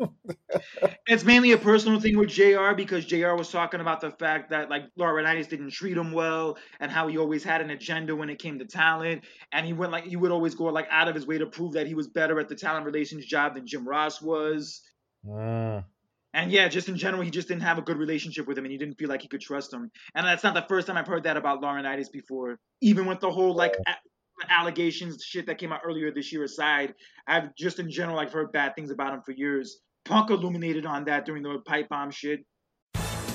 It's 1.10 1.24
mainly 1.24 1.52
a 1.52 1.58
personal 1.58 1.98
thing 2.00 2.18
with 2.18 2.28
JR 2.28 2.74
because 2.76 3.06
JR 3.06 3.34
was 3.34 3.50
talking 3.50 3.80
about 3.80 4.02
the 4.02 4.10
fact 4.10 4.50
that 4.50 4.68
like 4.68 4.82
Laurinaitis 4.98 5.48
didn't 5.48 5.70
treat 5.70 5.96
him 5.96 6.12
well 6.12 6.58
and 6.80 6.92
how 6.92 7.08
he 7.08 7.16
always 7.16 7.42
had 7.42 7.62
an 7.62 7.70
agenda 7.70 8.14
when 8.14 8.28
it 8.28 8.38
came 8.38 8.58
to 8.58 8.66
talent. 8.66 9.24
And 9.50 9.64
he 9.64 9.72
went 9.72 9.90
like 9.90 10.04
he 10.04 10.16
would 10.16 10.30
always 10.30 10.54
go 10.54 10.64
like 10.64 10.86
out 10.90 11.08
of 11.08 11.14
his 11.14 11.26
way 11.26 11.38
to 11.38 11.46
prove 11.46 11.72
that 11.72 11.86
he 11.86 11.94
was 11.94 12.08
better 12.08 12.38
at 12.38 12.48
the 12.50 12.54
talent 12.54 12.84
relations 12.84 13.24
job 13.24 13.54
than 13.54 13.66
Jim 13.66 13.88
Ross 13.88 14.20
was. 14.20 14.82
Mm. 15.26 15.82
And 16.34 16.52
yeah, 16.52 16.68
just 16.68 16.88
in 16.88 16.96
general, 16.96 17.22
he 17.22 17.30
just 17.30 17.48
didn't 17.48 17.62
have 17.62 17.78
a 17.78 17.82
good 17.82 17.96
relationship 17.96 18.46
with 18.46 18.58
him, 18.58 18.64
and 18.64 18.72
he 18.72 18.78
didn't 18.78 18.98
feel 18.98 19.08
like 19.08 19.22
he 19.22 19.28
could 19.28 19.40
trust 19.40 19.72
him. 19.72 19.90
And 20.14 20.26
that's 20.26 20.44
not 20.44 20.54
the 20.54 20.66
first 20.68 20.86
time 20.86 20.96
I've 20.96 21.06
heard 21.06 21.22
that 21.24 21.36
about 21.36 21.62
Laurinaitis 21.62 22.12
before. 22.12 22.58
Even 22.80 23.06
with 23.06 23.20
the 23.20 23.30
whole 23.30 23.54
like 23.54 23.74
a- 23.86 24.52
allegations 24.52 25.24
shit 25.24 25.46
that 25.46 25.58
came 25.58 25.72
out 25.72 25.80
earlier 25.84 26.12
this 26.12 26.32
year 26.32 26.44
aside, 26.44 26.94
I've 27.26 27.54
just 27.56 27.78
in 27.78 27.90
general 27.90 28.18
I've 28.18 28.32
heard 28.32 28.52
bad 28.52 28.74
things 28.74 28.90
about 28.90 29.14
him 29.14 29.22
for 29.22 29.32
years. 29.32 29.80
Punk 30.04 30.30
illuminated 30.30 30.86
on 30.86 31.04
that 31.04 31.24
during 31.24 31.42
the 31.42 31.58
pipe 31.66 31.88
bomb 31.88 32.10
shit. 32.10 32.40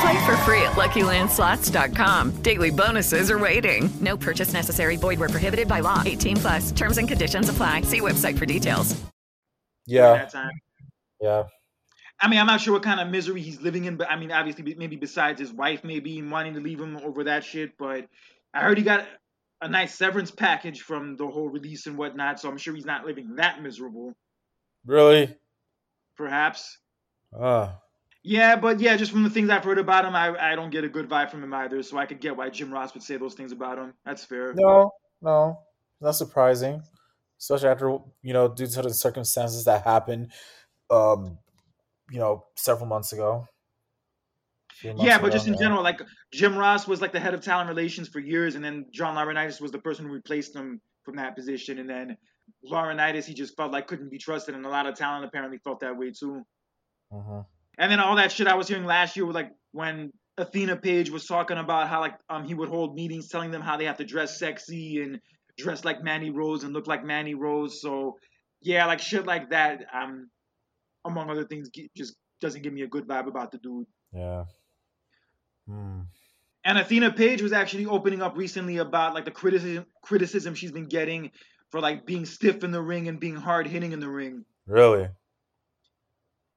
Play 0.00 0.26
for 0.26 0.36
free 0.38 0.62
at 0.62 0.72
LuckyLandSlots.com. 0.72 2.42
Daily 2.42 2.70
bonuses 2.70 3.30
are 3.30 3.38
waiting. 3.38 3.90
No 4.00 4.16
purchase 4.16 4.52
necessary. 4.52 4.96
Void 4.96 5.18
were 5.18 5.28
prohibited 5.28 5.66
by 5.66 5.80
law. 5.80 6.02
18 6.04 6.36
plus. 6.36 6.72
Terms 6.72 6.98
and 6.98 7.08
conditions 7.08 7.48
apply. 7.48 7.82
See 7.82 8.00
website 8.00 8.38
for 8.38 8.46
details. 8.46 9.00
Yeah. 9.86 10.28
Yeah. 11.20 11.44
I 12.20 12.28
mean, 12.28 12.38
I'm 12.38 12.46
not 12.46 12.60
sure 12.60 12.74
what 12.74 12.82
kind 12.82 13.00
of 13.00 13.08
misery 13.08 13.40
he's 13.40 13.60
living 13.60 13.84
in, 13.86 13.96
but 13.96 14.10
I 14.10 14.16
mean, 14.16 14.32
obviously, 14.32 14.74
maybe 14.74 14.96
besides 14.96 15.40
his 15.40 15.52
wife, 15.52 15.84
maybe 15.84 16.20
wanting 16.20 16.54
to 16.54 16.60
leave 16.60 16.80
him 16.80 16.96
over 16.98 17.24
that 17.24 17.44
shit. 17.44 17.78
But 17.78 18.08
I 18.52 18.60
heard 18.60 18.76
he 18.76 18.84
got 18.84 19.06
a 19.60 19.68
nice 19.68 19.94
severance 19.94 20.30
package 20.30 20.82
from 20.82 21.16
the 21.16 21.26
whole 21.26 21.48
release 21.48 21.86
and 21.86 21.96
whatnot, 21.96 22.40
so 22.40 22.48
I'm 22.48 22.58
sure 22.58 22.74
he's 22.74 22.84
not 22.84 23.06
living 23.06 23.36
that 23.36 23.62
miserable. 23.62 24.14
Really? 24.84 25.34
Perhaps. 26.16 26.78
Uh, 27.36 27.70
Yeah, 28.28 28.56
but 28.56 28.78
yeah, 28.78 28.94
just 28.94 29.10
from 29.10 29.22
the 29.22 29.30
things 29.30 29.48
I've 29.48 29.64
heard 29.64 29.78
about 29.78 30.04
him, 30.04 30.14
I, 30.14 30.52
I 30.52 30.54
don't 30.54 30.68
get 30.68 30.84
a 30.84 30.88
good 30.88 31.08
vibe 31.08 31.30
from 31.30 31.42
him 31.42 31.54
either. 31.54 31.82
So 31.82 31.96
I 31.96 32.04
could 32.04 32.20
get 32.20 32.36
why 32.36 32.50
Jim 32.50 32.70
Ross 32.70 32.92
would 32.92 33.02
say 33.02 33.16
those 33.16 33.32
things 33.32 33.52
about 33.52 33.78
him. 33.78 33.94
That's 34.04 34.22
fair. 34.22 34.52
no, 34.52 34.90
no. 35.22 35.60
Not 36.02 36.10
surprising. 36.10 36.82
Especially 37.40 37.70
after, 37.70 37.96
you 38.20 38.34
know, 38.34 38.46
due 38.46 38.66
to 38.66 38.82
the 38.82 38.92
circumstances 38.92 39.64
that 39.64 39.82
happened, 39.82 40.30
um, 40.90 41.38
you 42.10 42.18
know, 42.18 42.44
several 42.54 42.86
months 42.86 43.14
ago. 43.14 43.46
Months 44.84 45.02
Yeah, 45.02 45.16
but 45.16 45.28
ago, 45.28 45.36
just 45.36 45.48
in 45.48 45.56
general, 45.56 45.82
like 45.82 46.02
Jim 46.30 46.54
Ross 46.54 46.86
was 46.86 47.00
like 47.00 47.12
the 47.12 47.20
head 47.20 47.32
of 47.32 47.40
talent 47.40 47.70
relations 47.70 48.08
for 48.08 48.18
years, 48.18 48.56
and 48.56 48.62
then 48.62 48.86
John 48.92 49.16
Laurinaitis 49.16 49.58
was 49.58 49.72
the 49.72 49.78
person 49.78 50.04
who 50.06 50.12
replaced 50.12 50.54
him 50.54 50.82
from 51.02 51.16
that 51.16 51.34
position, 51.34 51.78
and 51.78 51.88
then 51.88 52.18
Laurinaitis 52.70 53.24
he 53.24 53.32
just 53.32 53.56
felt 53.56 53.72
like 53.72 53.86
couldn't 53.86 54.10
be 54.10 54.18
trusted, 54.18 54.54
and 54.54 54.66
a 54.66 54.68
lot 54.68 54.86
of 54.86 54.96
talent 54.96 55.24
apparently 55.24 55.56
felt 55.64 55.80
that 55.80 55.96
way 55.96 56.12
too. 56.12 56.44
Mhm. 57.10 57.46
And 57.78 57.90
then 57.90 58.00
all 58.00 58.16
that 58.16 58.32
shit 58.32 58.48
I 58.48 58.54
was 58.54 58.68
hearing 58.68 58.84
last 58.84 59.16
year, 59.16 59.24
was 59.24 59.34
like 59.34 59.52
when 59.72 60.12
Athena 60.36 60.76
Page 60.76 61.10
was 61.10 61.26
talking 61.26 61.58
about 61.58 61.88
how 61.88 62.00
like 62.00 62.14
um 62.28 62.44
he 62.44 62.54
would 62.54 62.68
hold 62.68 62.94
meetings 62.94 63.28
telling 63.28 63.50
them 63.50 63.62
how 63.62 63.76
they 63.76 63.84
have 63.84 63.98
to 63.98 64.04
dress 64.04 64.38
sexy 64.38 65.00
and 65.02 65.20
dress 65.56 65.84
like 65.84 66.02
Mandy 66.02 66.30
Rose 66.30 66.64
and 66.64 66.72
look 66.72 66.86
like 66.86 67.04
Mandy 67.04 67.34
Rose. 67.34 67.80
So 67.80 68.16
yeah, 68.60 68.86
like 68.86 69.00
shit 69.00 69.26
like 69.26 69.50
that. 69.50 69.84
Um, 69.92 70.30
among 71.04 71.30
other 71.30 71.44
things, 71.44 71.70
just 71.96 72.14
doesn't 72.40 72.62
give 72.62 72.72
me 72.72 72.82
a 72.82 72.88
good 72.88 73.06
vibe 73.06 73.26
about 73.26 73.52
the 73.52 73.58
dude. 73.58 73.86
Yeah. 74.12 74.44
Hmm. 75.66 76.00
And 76.64 76.78
Athena 76.78 77.12
Page 77.12 77.40
was 77.40 77.52
actually 77.52 77.86
opening 77.86 78.22
up 78.22 78.36
recently 78.36 78.78
about 78.78 79.14
like 79.14 79.24
the 79.24 79.30
criticism 79.30 79.86
criticism 80.02 80.54
she's 80.54 80.72
been 80.72 80.86
getting 80.86 81.30
for 81.70 81.80
like 81.80 82.06
being 82.06 82.24
stiff 82.24 82.64
in 82.64 82.70
the 82.70 82.82
ring 82.82 83.08
and 83.08 83.20
being 83.20 83.36
hard 83.36 83.66
hitting 83.66 83.92
in 83.92 84.00
the 84.00 84.08
ring. 84.08 84.44
Really? 84.66 85.08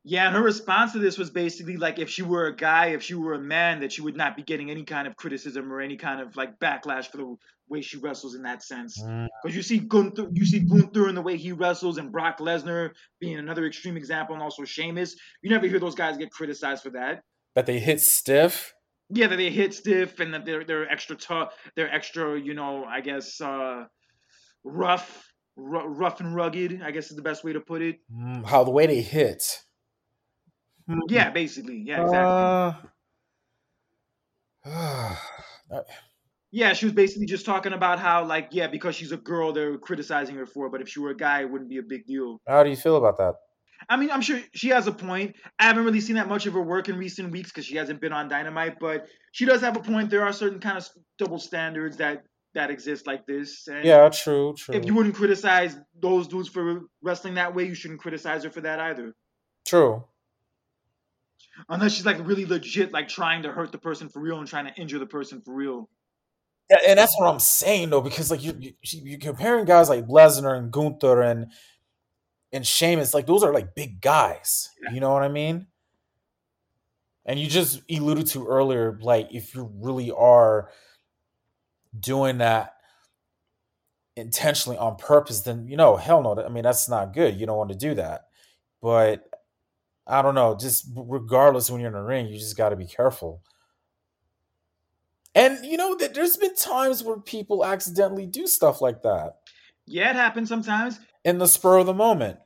Yeah, 0.03 0.25
and 0.25 0.35
her 0.35 0.41
response 0.41 0.93
to 0.93 0.99
this 0.99 1.17
was 1.17 1.29
basically 1.29 1.77
like 1.77 1.99
if 1.99 2.09
she 2.09 2.23
were 2.23 2.47
a 2.47 2.55
guy, 2.55 2.87
if 2.87 3.03
she 3.03 3.13
were 3.13 3.35
a 3.35 3.39
man, 3.39 3.81
that 3.81 3.91
she 3.91 4.01
would 4.01 4.17
not 4.17 4.35
be 4.35 4.41
getting 4.41 4.71
any 4.71 4.83
kind 4.83 5.07
of 5.07 5.15
criticism 5.15 5.71
or 5.71 5.79
any 5.79 5.95
kind 5.95 6.19
of 6.19 6.35
like 6.35 6.57
backlash 6.59 7.05
for 7.05 7.17
the 7.17 7.35
way 7.69 7.81
she 7.81 7.97
wrestles 7.97 8.33
in 8.33 8.41
that 8.41 8.63
sense. 8.63 8.99
Mm. 8.99 9.27
Because 9.43 9.55
you 9.55 9.61
see 9.61 9.77
Gunther, 9.77 10.29
you 10.33 10.43
see 10.43 10.59
Gunther 10.59 11.07
in 11.07 11.13
the 11.13 11.21
way 11.21 11.37
he 11.37 11.51
wrestles, 11.51 11.99
and 11.99 12.11
Brock 12.11 12.39
Lesnar 12.39 12.91
being 13.19 13.37
another 13.37 13.67
extreme 13.67 13.95
example, 13.95 14.33
and 14.33 14.43
also 14.43 14.65
Sheamus. 14.65 15.15
You 15.43 15.51
never 15.51 15.67
hear 15.67 15.79
those 15.79 15.95
guys 15.95 16.17
get 16.17 16.31
criticized 16.31 16.81
for 16.81 16.89
that. 16.91 17.21
That 17.53 17.67
they 17.67 17.79
hit 17.79 18.01
stiff? 18.01 18.73
Yeah, 19.09 19.27
that 19.27 19.35
they 19.35 19.51
hit 19.51 19.73
stiff 19.75 20.19
and 20.19 20.33
that 20.33 20.45
they're 20.45 20.63
they're 20.63 20.89
extra 20.89 21.15
tough, 21.15 21.53
they're 21.75 21.93
extra, 21.93 22.39
you 22.39 22.55
know, 22.55 22.85
I 22.85 23.01
guess 23.01 23.39
uh 23.39 23.85
rough, 24.63 25.31
r- 25.57 25.87
rough 25.87 26.21
and 26.21 26.33
rugged. 26.33 26.81
I 26.83 26.89
guess 26.89 27.11
is 27.11 27.17
the 27.17 27.21
best 27.21 27.43
way 27.43 27.53
to 27.53 27.59
put 27.59 27.83
it. 27.83 27.97
Mm, 28.11 28.45
how 28.45 28.63
the 28.63 28.71
way 28.71 28.87
they 28.87 29.01
hit. 29.01 29.43
Yeah, 31.07 31.29
basically. 31.29 31.83
Yeah, 31.85 32.01
exactly. 32.03 32.91
Uh, 35.73 35.81
Yeah, 36.51 36.73
she 36.73 36.85
was 36.85 36.93
basically 36.93 37.25
just 37.25 37.45
talking 37.45 37.71
about 37.71 37.97
how, 37.97 38.25
like, 38.25 38.49
yeah, 38.51 38.67
because 38.67 38.93
she's 38.93 39.13
a 39.13 39.17
girl, 39.17 39.53
they're 39.53 39.77
criticizing 39.77 40.35
her 40.35 40.45
for 40.45 40.67
it, 40.67 40.71
but 40.71 40.81
if 40.81 40.89
she 40.89 40.99
were 40.99 41.11
a 41.11 41.17
guy, 41.17 41.41
it 41.41 41.49
wouldn't 41.49 41.69
be 41.69 41.77
a 41.77 41.83
big 41.83 42.05
deal. 42.05 42.41
how 42.45 42.61
do 42.63 42.69
you 42.69 42.75
feel 42.75 42.97
about 42.97 43.17
that? 43.17 43.35
I 43.89 43.97
mean, 43.97 44.11
I'm 44.11 44.21
sure 44.21 44.39
she 44.53 44.69
has 44.69 44.85
a 44.87 44.91
point. 44.91 45.35
I 45.57 45.63
haven't 45.63 45.85
really 45.85 46.01
seen 46.01 46.17
that 46.17 46.27
much 46.27 46.45
of 46.45 46.53
her 46.53 46.61
work 46.61 46.89
in 46.89 46.97
recent 46.97 47.31
weeks 47.31 47.49
because 47.49 47.65
she 47.65 47.77
hasn't 47.77 47.99
been 47.99 48.13
on 48.13 48.27
Dynamite, 48.27 48.79
but 48.79 49.07
she 49.31 49.45
does 49.45 49.61
have 49.61 49.75
a 49.75 49.79
point. 49.79 50.09
There 50.09 50.23
are 50.23 50.33
certain 50.33 50.59
kind 50.59 50.77
of 50.77 50.87
double 51.17 51.39
standards 51.39 51.97
that 51.97 52.23
that 52.53 52.69
exist 52.69 53.07
like 53.07 53.25
this. 53.25 53.67
And 53.67 53.85
Yeah, 53.85 54.09
true, 54.09 54.53
true. 54.57 54.75
If 54.75 54.85
you 54.85 54.93
wouldn't 54.93 55.15
criticize 55.15 55.77
those 55.99 56.27
dudes 56.27 56.49
for 56.49 56.81
wrestling 57.01 57.35
that 57.35 57.55
way, 57.55 57.63
you 57.63 57.73
shouldn't 57.73 58.01
criticize 58.01 58.43
her 58.43 58.51
for 58.51 58.61
that 58.61 58.79
either. 58.79 59.15
True. 59.65 60.03
Unless 61.69 61.93
she's 61.93 62.05
like 62.05 62.25
really 62.25 62.45
legit, 62.45 62.91
like 62.91 63.07
trying 63.07 63.43
to 63.43 63.51
hurt 63.51 63.71
the 63.71 63.77
person 63.77 64.09
for 64.09 64.19
real 64.19 64.39
and 64.39 64.47
trying 64.47 64.65
to 64.65 64.73
injure 64.79 64.99
the 64.99 65.05
person 65.05 65.41
for 65.41 65.53
real. 65.53 65.89
Yeah, 66.69 66.77
and 66.87 66.99
that's 66.99 67.13
what 67.17 67.27
I'm 67.27 67.39
saying 67.39 67.89
though, 67.89 68.01
because 68.01 68.31
like 68.31 68.43
you, 68.43 68.55
you 68.59 68.73
you're 68.81 69.19
comparing 69.19 69.65
guys 69.65 69.89
like 69.89 70.07
Lesnar 70.07 70.57
and 70.57 70.71
Gunther, 70.71 71.21
and 71.21 71.51
and 72.53 72.65
Sheamus, 72.65 73.13
like 73.13 73.25
those 73.25 73.43
are 73.43 73.53
like 73.53 73.75
big 73.75 74.01
guys. 74.01 74.69
You 74.93 74.99
know 74.99 75.11
what 75.11 75.23
I 75.23 75.27
mean? 75.27 75.67
And 77.25 77.39
you 77.39 77.47
just 77.47 77.81
alluded 77.89 78.27
to 78.27 78.47
earlier, 78.47 78.97
like 79.01 79.29
if 79.31 79.53
you 79.53 79.69
really 79.81 80.11
are 80.11 80.69
doing 81.97 82.37
that 82.39 82.75
intentionally 84.15 84.77
on 84.77 84.95
purpose, 84.95 85.41
then 85.41 85.67
you 85.67 85.77
know, 85.77 85.97
hell 85.97 86.21
no. 86.23 86.41
I 86.41 86.49
mean, 86.49 86.63
that's 86.63 86.89
not 86.89 87.13
good. 87.13 87.39
You 87.39 87.45
don't 87.45 87.57
want 87.57 87.71
to 87.71 87.77
do 87.77 87.95
that. 87.95 88.27
But 88.81 89.30
I 90.07 90.21
don't 90.21 90.35
know. 90.35 90.55
Just 90.55 90.87
regardless, 90.95 91.69
when 91.69 91.81
you're 91.81 91.89
in 91.89 91.93
the 91.93 92.01
ring, 92.01 92.27
you 92.27 92.37
just 92.37 92.57
got 92.57 92.69
to 92.69 92.75
be 92.75 92.85
careful. 92.85 93.41
And 95.33 95.65
you 95.65 95.77
know 95.77 95.95
that 95.95 96.13
there's 96.13 96.37
been 96.37 96.55
times 96.55 97.03
where 97.03 97.17
people 97.17 97.63
accidentally 97.63 98.25
do 98.25 98.47
stuff 98.47 98.81
like 98.81 99.01
that. 99.03 99.37
Yeah, 99.85 100.09
it 100.09 100.15
happens 100.15 100.49
sometimes. 100.49 100.99
In 101.23 101.37
the 101.37 101.47
spur 101.47 101.77
of 101.77 101.85
the 101.85 101.93
moment. 101.93 102.39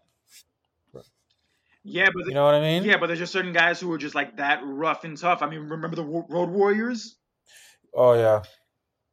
Yeah, 1.87 2.09
but 2.13 2.25
you 2.25 2.33
know 2.33 2.45
what 2.45 2.55
I 2.55 2.61
mean? 2.61 2.83
Yeah, 2.83 2.97
but 2.97 3.07
there's 3.07 3.19
just 3.19 3.31
certain 3.31 3.53
guys 3.53 3.79
who 3.79 3.91
are 3.93 3.97
just 3.97 4.15
like 4.15 4.37
that 4.37 4.59
rough 4.63 5.03
and 5.03 5.15
tough. 5.15 5.43
I 5.43 5.47
mean, 5.47 5.69
remember 5.69 5.95
the 5.95 6.03
Road 6.03 6.49
Warriors? 6.49 7.17
Oh 7.93 8.13
yeah. 8.13 8.41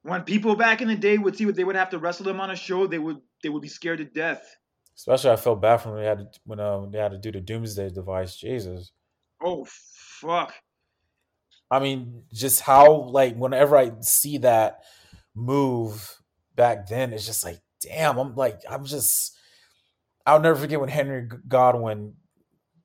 When 0.02 0.22
people 0.22 0.56
back 0.56 0.80
in 0.80 0.88
the 0.88 0.96
day 0.96 1.18
would 1.18 1.36
see 1.36 1.44
what 1.44 1.54
they 1.54 1.64
would 1.64 1.76
have 1.76 1.90
to 1.90 1.98
wrestle 1.98 2.24
them 2.24 2.40
on 2.40 2.50
a 2.50 2.56
show, 2.56 2.86
they 2.86 2.98
would 2.98 3.20
they 3.42 3.50
would 3.50 3.60
be 3.60 3.68
scared 3.68 3.98
to 3.98 4.04
death. 4.04 4.56
Especially, 4.96 5.30
I 5.30 5.36
felt 5.36 5.62
bad 5.62 5.78
for 5.78 5.90
when 5.90 6.02
they 6.02 6.06
had 6.06 6.18
to, 6.18 6.40
when 6.44 6.60
uh, 6.60 6.86
they 6.90 6.98
had 6.98 7.12
to 7.12 7.18
do 7.18 7.32
the 7.32 7.40
Doomsday 7.40 7.90
device. 7.90 8.36
Jesus. 8.36 8.92
Oh 9.42 9.66
fuck. 9.68 10.54
I 11.70 11.80
mean, 11.80 12.24
just 12.32 12.60
how 12.60 12.92
like 12.92 13.34
whenever 13.34 13.76
I 13.76 13.92
see 14.00 14.38
that 14.38 14.80
move 15.34 16.18
back 16.54 16.86
then, 16.86 17.12
it's 17.12 17.26
just 17.26 17.44
like, 17.44 17.60
damn. 17.80 18.18
I'm 18.18 18.34
like, 18.34 18.60
I'm 18.68 18.84
just. 18.84 19.36
I'll 20.24 20.40
never 20.40 20.58
forget 20.58 20.78
when 20.78 20.88
Henry 20.88 21.28
Godwinn, 21.48 22.14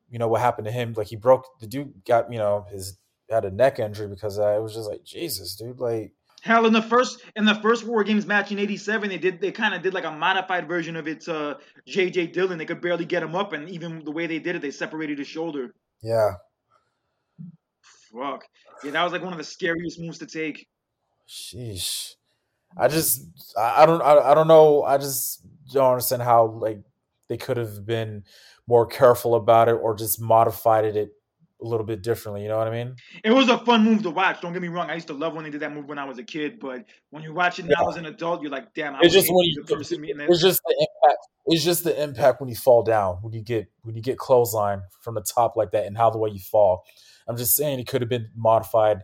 you 0.10 0.18
know 0.18 0.28
what 0.28 0.42
happened 0.42 0.66
to 0.66 0.72
him. 0.72 0.94
Like 0.98 1.08
he 1.08 1.16
broke 1.16 1.46
the 1.60 1.68
dude 1.68 1.94
got 2.06 2.32
you 2.32 2.40
know 2.40 2.66
his 2.72 2.98
had 3.30 3.46
a 3.46 3.52
neck 3.52 3.80
injury 3.80 4.08
because 4.08 4.38
it 4.38 4.62
was 4.62 4.74
just 4.74 4.90
like 4.90 5.04
Jesus, 5.04 5.56
dude. 5.56 5.80
Like 5.80 6.14
Hell, 6.48 6.66
in 6.66 6.72
the 6.72 6.82
first 6.82 7.22
in 7.36 7.44
the 7.44 7.56
first 7.56 7.86
War 7.86 8.06
Games 8.06 8.26
match 8.26 8.54
in 8.54 8.58
'87, 8.58 9.10
they 9.10 9.18
did 9.18 9.42
they 9.42 9.52
kind 9.52 9.74
of 9.74 9.82
did 9.82 9.94
like 9.94 10.06
a 10.06 10.12
modified 10.12 10.66
version 10.66 10.96
of 10.96 11.06
it 11.06 11.20
to 11.22 11.36
uh, 11.36 11.54
J.J. 11.86 12.28
Dillon. 12.28 12.58
They 12.58 12.66
could 12.66 12.80
barely 12.80 13.04
get 13.04 13.22
him 13.22 13.36
up, 13.36 13.52
and 13.52 13.70
even 13.70 14.06
the 14.06 14.12
way 14.12 14.28
they 14.28 14.40
did 14.40 14.56
it, 14.56 14.62
they 14.62 14.72
separated 14.72 15.20
his 15.20 15.28
shoulder. 15.28 15.76
Yeah. 16.02 16.36
Fuck. 17.82 18.46
Yeah, 18.82 18.92
that 18.92 19.04
was 19.04 19.12
like 19.12 19.24
one 19.24 19.34
of 19.34 19.38
the 19.38 19.44
scariest 19.44 20.00
moves 20.00 20.20
to 20.20 20.26
take. 20.26 20.70
Sheesh. 21.28 22.14
I 22.78 22.88
just 22.88 23.26
I, 23.58 23.84
I 23.84 23.86
don't 23.86 24.02
I, 24.02 24.32
I 24.32 24.34
don't 24.34 24.48
know. 24.48 24.84
I 24.84 24.98
just 24.98 25.46
don't 25.74 25.92
understand 25.92 26.22
how 26.22 26.46
like 26.46 26.80
they 27.28 27.36
could 27.36 27.58
have 27.58 27.86
been 27.86 28.24
more 28.68 28.86
careful 28.86 29.36
about 29.36 29.68
it 29.68 29.74
or 29.74 29.96
just 29.96 30.22
modified 30.22 30.86
it 30.86 31.12
a 31.62 31.66
little 31.66 31.86
bit 31.86 32.04
differently. 32.04 32.44
You 32.44 32.50
know 32.50 32.58
what 32.58 32.68
I 32.68 32.72
mean? 32.72 32.96
It 33.24 33.32
was 33.32 33.50
a 33.50 33.58
fun 33.60 33.84
move 33.84 34.04
to 34.04 34.10
watch. 34.12 34.42
Don't 34.42 34.54
get 34.54 34.62
me 34.62 34.68
wrong. 34.68 34.90
I 34.90 34.96
used 34.96 35.08
to 35.08 35.14
love 35.14 35.34
when 35.34 35.44
they 35.44 35.50
did 35.50 35.62
that 35.62 35.74
move 35.74 35.86
when 35.88 35.98
I 35.98 36.06
was 36.06 36.20
a 36.20 36.24
kid, 36.24 36.60
but 36.60 36.86
when 37.10 37.24
you 37.24 37.34
watch 37.34 37.60
it 37.60 37.66
now 37.66 37.82
Yeah. 37.82 37.90
as 37.90 37.96
an 37.98 38.06
adult, 38.06 38.42
you're 38.42 38.52
like, 38.52 38.74
damn, 38.74 38.96
I 38.96 39.00
It's 39.02 39.14
just 39.14 39.28
when 39.30 39.46
you, 39.46 39.64
the 39.66 39.76
person 39.76 40.02
meeting 40.02 40.22
it's 40.22 40.42
just 40.42 40.62
the 40.66 40.88
impact. 41.04 41.20
It's 41.48 41.64
just 41.64 41.84
the 41.84 42.02
impact 42.02 42.42
when 42.42 42.50
you 42.50 42.56
fall 42.56 42.84
down, 42.84 43.18
when 43.22 43.34
you 43.34 43.42
get 43.42 43.68
when 43.84 43.96
you 43.96 44.02
get 44.02 44.18
clothesline 44.18 44.82
from 45.02 45.16
the 45.16 45.22
top 45.22 45.56
like 45.56 45.72
that, 45.72 45.86
and 45.86 45.98
how 45.98 46.10
the 46.10 46.18
way 46.18 46.30
you 46.30 46.40
fall. 46.40 46.84
I'm 47.28 47.38
just 47.38 47.56
saying 47.56 47.80
it 47.80 47.88
could 47.88 48.02
have 48.02 48.10
been 48.10 48.30
modified 48.36 49.02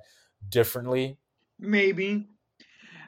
differently. 0.48 1.18
Maybe. 1.60 2.28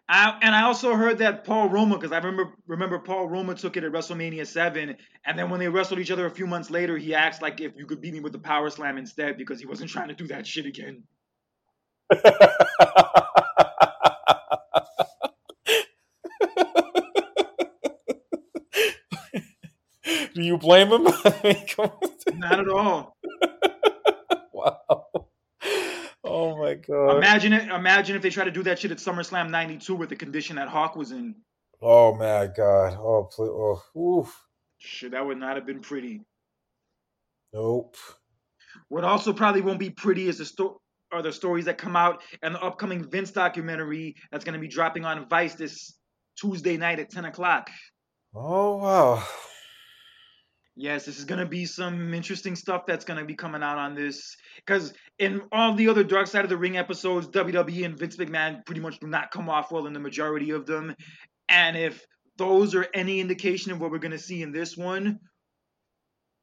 I, 0.07 0.37
and 0.41 0.53
I 0.53 0.63
also 0.63 0.93
heard 0.93 1.17
that 1.19 1.45
Paul 1.45 1.69
Roma, 1.69 1.95
because 1.95 2.11
I 2.11 2.17
remember 2.17 2.53
remember 2.67 2.99
Paul 2.99 3.27
Roma 3.27 3.55
took 3.55 3.75
it 3.75 3.83
at 3.83 3.91
WrestleMania 3.91 4.45
seven, 4.45 4.97
and 5.25 5.39
then 5.39 5.49
when 5.49 5.59
they 5.59 5.67
wrestled 5.67 5.99
each 5.99 6.11
other 6.11 6.27
a 6.27 6.31
few 6.31 6.45
months 6.45 6.69
later, 6.69 6.95
he 6.97 7.15
asked 7.15 7.41
like 7.41 7.59
if 7.59 7.73
you 7.75 7.87
could 7.87 8.01
beat 8.01 8.13
me 8.13 8.19
with 8.19 8.33
the 8.33 8.39
power 8.39 8.69
slam 8.69 8.97
instead 8.97 9.37
because 9.37 9.59
he 9.59 9.65
wasn't 9.65 9.89
trying 9.89 10.09
to 10.09 10.13
do 10.13 10.27
that 10.27 10.45
shit 10.45 10.65
again. 10.67 11.03
Do 20.35 20.43
you 20.43 20.57
blame 20.57 20.89
him? 20.89 21.07
I 21.25 21.39
mean, 21.43 21.67
come 21.67 21.91
on. 22.03 22.39
Not 22.39 22.59
at 22.59 22.69
all. 22.69 23.15
Wow. 24.53 25.24
My 26.65 26.73
god. 26.73 27.17
Imagine 27.17 27.53
it. 27.53 27.69
Imagine 27.69 28.15
if 28.15 28.23
they 28.23 28.31
try 28.31 28.43
to 28.43 28.51
do 28.51 28.63
that 28.63 28.79
shit 28.79 28.89
at 28.89 28.97
SummerSlam 28.97 29.51
'92 29.51 29.93
with 29.93 30.09
the 30.09 30.15
condition 30.15 30.55
that 30.55 30.67
Hawk 30.67 30.95
was 30.95 31.11
in. 31.11 31.35
Oh 31.79 32.15
my 32.15 32.47
god. 32.47 32.97
Oh 32.99 33.29
please. 33.31 33.51
Oh. 33.51 33.81
Oof. 33.95 34.35
Shit, 34.79 35.11
that 35.11 35.23
would 35.23 35.37
not 35.37 35.57
have 35.57 35.67
been 35.67 35.81
pretty. 35.81 36.21
Nope. 37.53 37.95
What 38.87 39.03
also 39.03 39.31
probably 39.31 39.61
won't 39.61 39.79
be 39.79 39.91
pretty 39.91 40.27
is 40.27 40.39
the 40.39 40.45
story 40.45 40.75
are 41.11 41.21
the 41.21 41.31
stories 41.31 41.65
that 41.65 41.77
come 41.77 41.95
out 41.95 42.23
and 42.41 42.55
the 42.55 42.61
upcoming 42.61 43.07
Vince 43.07 43.29
documentary 43.29 44.15
that's 44.31 44.43
going 44.43 44.55
to 44.55 44.59
be 44.59 44.67
dropping 44.67 45.05
on 45.05 45.29
Vice 45.29 45.53
this 45.53 45.93
Tuesday 46.35 46.77
night 46.77 46.97
at 46.97 47.11
10 47.11 47.25
o'clock. 47.25 47.69
Oh 48.33 48.77
wow. 48.77 49.23
Yes, 50.77 51.05
this 51.05 51.17
is 51.17 51.23
going 51.23 51.39
to 51.39 51.45
be 51.45 51.65
some 51.65 52.13
interesting 52.13 52.55
stuff 52.55 52.85
that's 52.85 53.05
going 53.05 53.19
to 53.19 53.25
be 53.25 53.35
coming 53.35 53.63
out 53.63 53.77
on 53.77 53.95
this. 53.95 54.35
Because 54.57 54.93
in 55.17 55.41
all 55.51 55.73
the 55.73 55.87
other 55.87 56.03
Dark 56.03 56.27
Side 56.27 56.43
of 56.43 56.49
the 56.49 56.57
Ring 56.57 56.77
episodes, 56.77 57.27
WWE 57.27 57.85
and 57.85 57.97
Vince 57.97 58.17
McMahon 58.17 58.65
pretty 58.65 58.81
much 58.81 58.99
do 58.99 59.07
not 59.07 59.31
come 59.31 59.49
off 59.49 59.71
well 59.71 59.87
in 59.87 59.93
the 59.93 60.01
majority 60.01 60.51
of 60.51 60.65
them. 60.65 60.93
And 61.47 61.77
if 61.77 62.05
those 62.37 62.75
are 62.75 62.85
any 62.93 63.21
indication 63.21 63.71
of 63.71 63.79
what 63.79 63.89
we're 63.89 63.99
going 63.99 64.11
to 64.11 64.19
see 64.19 64.41
in 64.41 64.51
this 64.51 64.75
one, 64.75 65.19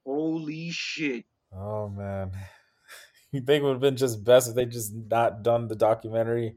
holy 0.05 0.71
shit. 0.71 1.25
Oh 1.55 1.89
man. 1.89 2.31
You 3.31 3.41
think 3.41 3.63
it 3.63 3.65
would 3.65 3.71
have 3.71 3.81
been 3.81 3.97
just 3.97 4.23
best 4.23 4.47
if 4.47 4.53
they 4.53 4.67
just 4.67 4.93
not 4.93 5.41
done 5.41 5.67
the 5.67 5.75
documentary? 5.75 6.53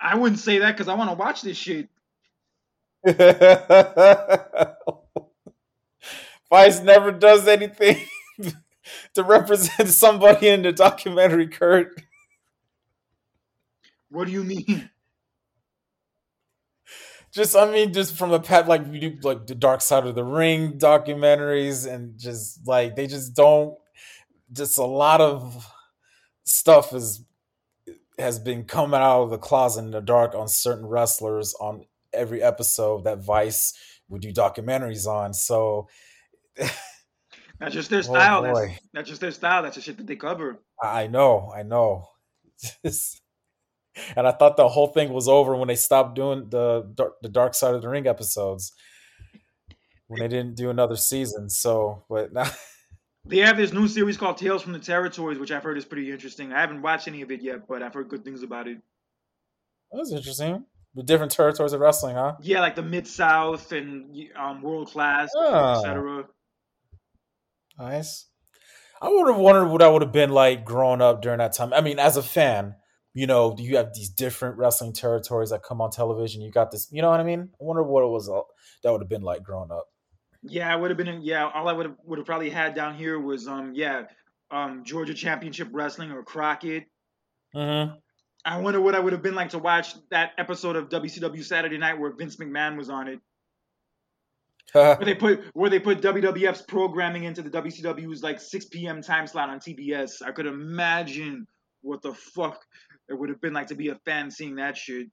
I 0.00 0.14
wouldn't 0.14 0.38
say 0.38 0.60
that 0.60 0.76
because 0.76 0.86
I 0.86 0.94
want 0.94 1.10
to 1.10 1.16
watch 1.16 1.42
this 1.42 1.56
shit. 1.56 1.88
Vice 6.54 6.80
never 6.82 7.10
does 7.10 7.48
anything 7.48 7.98
to 9.14 9.24
represent 9.24 9.88
somebody 9.88 10.46
in 10.46 10.62
the 10.62 10.70
documentary, 10.70 11.48
Kurt. 11.48 12.00
What 14.08 14.26
do 14.26 14.32
you 14.32 14.44
mean? 14.44 14.88
Just 17.32 17.56
I 17.56 17.68
mean, 17.68 17.92
just 17.92 18.16
from 18.16 18.30
the 18.30 18.38
pet 18.38 18.68
like 18.68 18.86
we 18.88 19.00
do 19.00 19.18
like 19.24 19.48
the 19.48 19.56
Dark 19.56 19.80
Side 19.80 20.06
of 20.06 20.14
the 20.14 20.22
Ring 20.22 20.78
documentaries, 20.78 21.92
and 21.92 22.16
just 22.16 22.64
like 22.68 22.94
they 22.94 23.08
just 23.08 23.34
don't 23.34 23.76
just 24.52 24.78
a 24.78 24.84
lot 24.84 25.20
of 25.20 25.68
stuff 26.44 26.92
is 26.92 27.24
has 28.16 28.38
been 28.38 28.62
coming 28.62 29.00
out 29.00 29.22
of 29.24 29.30
the 29.30 29.38
closet 29.38 29.80
in 29.80 29.90
the 29.90 30.00
dark 30.00 30.36
on 30.36 30.46
certain 30.46 30.86
wrestlers 30.86 31.52
on 31.54 31.84
every 32.12 32.40
episode 32.40 33.02
that 33.02 33.18
Vice 33.18 33.74
would 34.08 34.22
do 34.22 34.32
documentaries 34.32 35.08
on. 35.08 35.34
So 35.34 35.88
That's 37.60 37.72
just 37.74 37.88
their 37.90 38.00
Oh, 38.00 38.02
style. 38.02 38.42
that's, 38.42 38.58
boy. 38.58 38.78
that's 38.92 39.08
just 39.08 39.20
their 39.20 39.30
style. 39.30 39.62
That's 39.62 39.76
the 39.76 39.82
shit 39.82 39.96
that 39.98 40.06
they 40.06 40.16
cover. 40.16 40.58
I 40.82 41.06
know, 41.06 41.52
I 41.54 41.62
know. 41.62 42.08
And 44.16 44.26
I 44.26 44.32
thought 44.32 44.56
the 44.56 44.66
whole 44.68 44.88
thing 44.88 45.12
was 45.12 45.28
over 45.28 45.54
when 45.54 45.68
they 45.68 45.76
stopped 45.76 46.16
doing 46.16 46.48
the 46.50 46.82
dark, 46.96 47.14
the 47.22 47.28
Dark 47.28 47.54
Side 47.54 47.76
of 47.76 47.82
the 47.82 47.88
Ring 47.88 48.08
episodes. 48.08 48.72
When 50.08 50.18
they 50.20 50.26
didn't 50.26 50.56
do 50.56 50.68
another 50.68 50.96
season, 50.96 51.48
so 51.48 52.04
but 52.10 52.32
now 52.32 52.50
They 53.24 53.38
have 53.38 53.56
this 53.56 53.72
new 53.72 53.86
series 53.86 54.16
called 54.16 54.36
Tales 54.36 54.62
from 54.62 54.72
the 54.72 54.80
Territories, 54.80 55.38
which 55.38 55.52
I've 55.52 55.62
heard 55.62 55.78
is 55.78 55.84
pretty 55.84 56.10
interesting. 56.10 56.52
I 56.52 56.60
haven't 56.60 56.82
watched 56.82 57.06
any 57.06 57.22
of 57.22 57.30
it 57.30 57.40
yet, 57.40 57.68
but 57.68 57.82
I've 57.84 57.94
heard 57.94 58.08
good 58.08 58.24
things 58.24 58.42
about 58.42 58.66
it. 58.66 58.78
That's 59.92 60.10
interesting. 60.12 60.64
The 60.96 61.04
different 61.04 61.30
territories 61.30 61.72
of 61.72 61.80
wrestling, 61.80 62.16
huh? 62.16 62.34
Yeah, 62.42 62.60
like 62.60 62.74
the 62.74 62.82
Mid 62.82 63.06
South 63.06 63.70
and 63.70 64.12
um, 64.36 64.60
World 64.60 64.88
Class, 64.90 65.30
Oh. 65.36 65.78
etc. 65.78 66.24
Nice. 67.78 68.26
I 69.02 69.08
would 69.08 69.28
have 69.28 69.40
wondered 69.40 69.66
what 69.66 69.82
I 69.82 69.88
would 69.88 70.02
have 70.02 70.12
been 70.12 70.30
like 70.30 70.64
growing 70.64 71.02
up 71.02 71.20
during 71.20 71.38
that 71.38 71.52
time. 71.52 71.72
I 71.72 71.80
mean, 71.80 71.98
as 71.98 72.16
a 72.16 72.22
fan, 72.22 72.74
you 73.12 73.26
know, 73.26 73.54
you 73.58 73.76
have 73.76 73.92
these 73.94 74.08
different 74.08 74.56
wrestling 74.56 74.92
territories 74.92 75.50
that 75.50 75.62
come 75.62 75.80
on 75.80 75.90
television. 75.90 76.42
You 76.42 76.50
got 76.50 76.70
this, 76.70 76.88
you 76.90 77.02
know 77.02 77.10
what 77.10 77.20
I 77.20 77.24
mean? 77.24 77.50
I 77.60 77.64
wonder 77.64 77.82
what 77.82 78.02
it 78.02 78.08
was 78.08 78.28
uh, 78.28 78.40
that 78.82 78.92
would 78.92 79.02
have 79.02 79.08
been 79.08 79.22
like 79.22 79.42
growing 79.42 79.70
up. 79.70 79.86
Yeah, 80.42 80.72
I 80.72 80.76
would 80.76 80.90
have 80.90 80.98
been. 80.98 81.08
In, 81.08 81.22
yeah, 81.22 81.48
all 81.54 81.68
I 81.68 81.72
would 81.72 81.86
have 81.86 81.96
would 82.04 82.18
have 82.18 82.26
probably 82.26 82.50
had 82.50 82.74
down 82.74 82.94
here 82.94 83.18
was 83.18 83.48
um 83.48 83.72
yeah 83.74 84.02
um 84.50 84.84
Georgia 84.84 85.14
Championship 85.14 85.68
Wrestling 85.72 86.10
or 86.10 86.22
Crockett. 86.22 86.84
Mm-hmm. 87.54 87.94
I 88.44 88.60
wonder 88.60 88.80
what 88.80 88.94
I 88.94 89.00
would 89.00 89.14
have 89.14 89.22
been 89.22 89.34
like 89.34 89.50
to 89.50 89.58
watch 89.58 89.94
that 90.10 90.32
episode 90.36 90.76
of 90.76 90.90
WCW 90.90 91.42
Saturday 91.42 91.78
Night 91.78 91.98
where 91.98 92.12
Vince 92.14 92.36
McMahon 92.36 92.76
was 92.76 92.90
on 92.90 93.08
it. 93.08 93.20
where 94.72 94.96
they 94.96 95.14
put 95.14 95.44
where 95.54 95.70
they 95.70 95.78
put 95.78 96.00
WWF's 96.00 96.62
programming 96.62 97.24
into 97.24 97.42
the 97.42 97.50
WCW's 97.50 98.22
like 98.22 98.40
6 98.40 98.64
p.m. 98.66 99.02
time 99.02 99.26
slot 99.26 99.48
on 99.48 99.60
TBS. 99.60 100.22
I 100.22 100.32
could 100.32 100.46
imagine 100.46 101.46
what 101.82 102.02
the 102.02 102.14
fuck 102.14 102.64
it 103.08 103.14
would 103.14 103.28
have 103.28 103.40
been 103.40 103.52
like 103.52 103.68
to 103.68 103.74
be 103.74 103.88
a 103.88 103.96
fan 104.04 104.30
seeing 104.30 104.56
that 104.56 104.76
shit. 104.76 105.08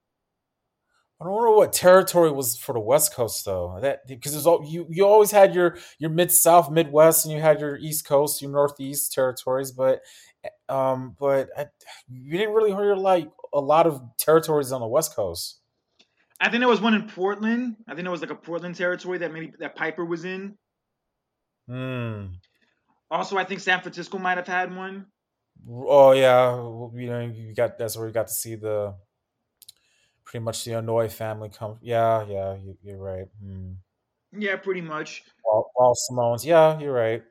I 1.22 1.26
don't 1.26 1.44
know 1.44 1.52
what 1.52 1.72
territory 1.72 2.32
was 2.32 2.58
for 2.58 2.74
the 2.74 2.80
West 2.80 3.14
Coast 3.14 3.46
though. 3.46 3.78
That 3.80 4.08
because 4.08 4.48
all 4.48 4.66
you 4.68 4.88
you 4.90 5.06
always 5.06 5.30
had 5.30 5.54
your 5.54 5.78
your 6.00 6.10
mid 6.10 6.32
South, 6.32 6.72
Midwest, 6.72 7.26
and 7.26 7.34
you 7.34 7.40
had 7.40 7.60
your 7.60 7.78
East 7.78 8.08
Coast, 8.08 8.42
your 8.42 8.50
Northeast 8.50 9.14
territories, 9.14 9.72
but 9.72 10.02
um, 10.68 11.16
but 11.20 11.50
I, 11.56 11.68
you 12.10 12.40
didn't 12.40 12.56
really 12.56 12.72
hear 12.72 12.96
like 12.96 13.30
a 13.54 13.60
lot 13.60 13.86
of 13.86 14.02
territories 14.18 14.72
on 14.72 14.82
the 14.82 14.88
West 14.88 15.16
Coast. 15.16 15.61
I 16.42 16.50
think 16.50 16.62
there 16.62 16.68
was 16.68 16.82
one 16.82 16.96
in 16.96 17.08
Portland. 17.08 17.76
I 17.88 17.94
think 17.94 18.04
there 18.04 18.12
was 18.12 18.22
like 18.22 18.32
a 18.32 18.36
Portland 18.36 18.76
territory 18.76 19.20
that 19.20 19.32
maybe 19.32 19.54
that 19.60 19.76
Piper 19.76 20.04
was 20.04 20.26
in. 20.26 20.58
Hmm. 21.68 22.26
Also, 23.12 23.38
I 23.38 23.44
think 23.44 23.60
San 23.60 23.80
Francisco 23.82 24.18
might 24.18 24.38
have 24.38 24.48
had 24.48 24.76
one. 24.76 25.06
Oh 25.70 26.14
yeah, 26.14 26.56
you 26.56 27.08
know 27.08 27.20
you 27.20 27.54
got 27.54 27.78
that's 27.78 27.96
where 27.96 28.08
you 28.08 28.14
got 28.14 28.28
to 28.28 28.34
see 28.34 28.56
the 28.56 28.96
pretty 30.26 30.44
much 30.44 30.66
the 30.66 30.72
Anoa'i 30.72 31.12
family 31.12 31.50
come. 31.50 31.78
Yeah, 31.80 32.26
yeah, 32.26 32.56
you, 32.56 32.96
are 32.96 32.98
right. 32.98 33.28
Hmm. 33.40 33.74
Yeah, 34.32 34.56
pretty 34.56 34.82
much. 34.82 35.24
All, 35.46 35.72
all 35.76 35.94
Samoans. 35.94 36.44
Yeah, 36.44 36.80
you're 36.80 36.94
right. 36.94 37.22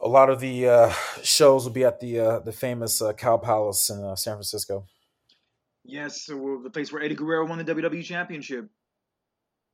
A 0.00 0.06
lot 0.06 0.30
of 0.30 0.38
the 0.38 0.68
uh, 0.68 0.92
shows 1.24 1.64
will 1.64 1.72
be 1.72 1.84
at 1.84 1.98
the 1.98 2.20
uh, 2.20 2.38
the 2.38 2.52
famous 2.52 3.02
uh, 3.02 3.12
Cow 3.12 3.38
Palace 3.38 3.90
in 3.90 4.04
uh, 4.04 4.14
San 4.14 4.34
Francisco. 4.34 4.86
Yes, 5.88 6.26
so 6.26 6.60
the 6.62 6.68
place 6.68 6.92
where 6.92 7.02
Eddie 7.02 7.14
Guerrero 7.14 7.46
won 7.46 7.56
the 7.56 7.64
WWE 7.64 8.04
Championship. 8.04 8.68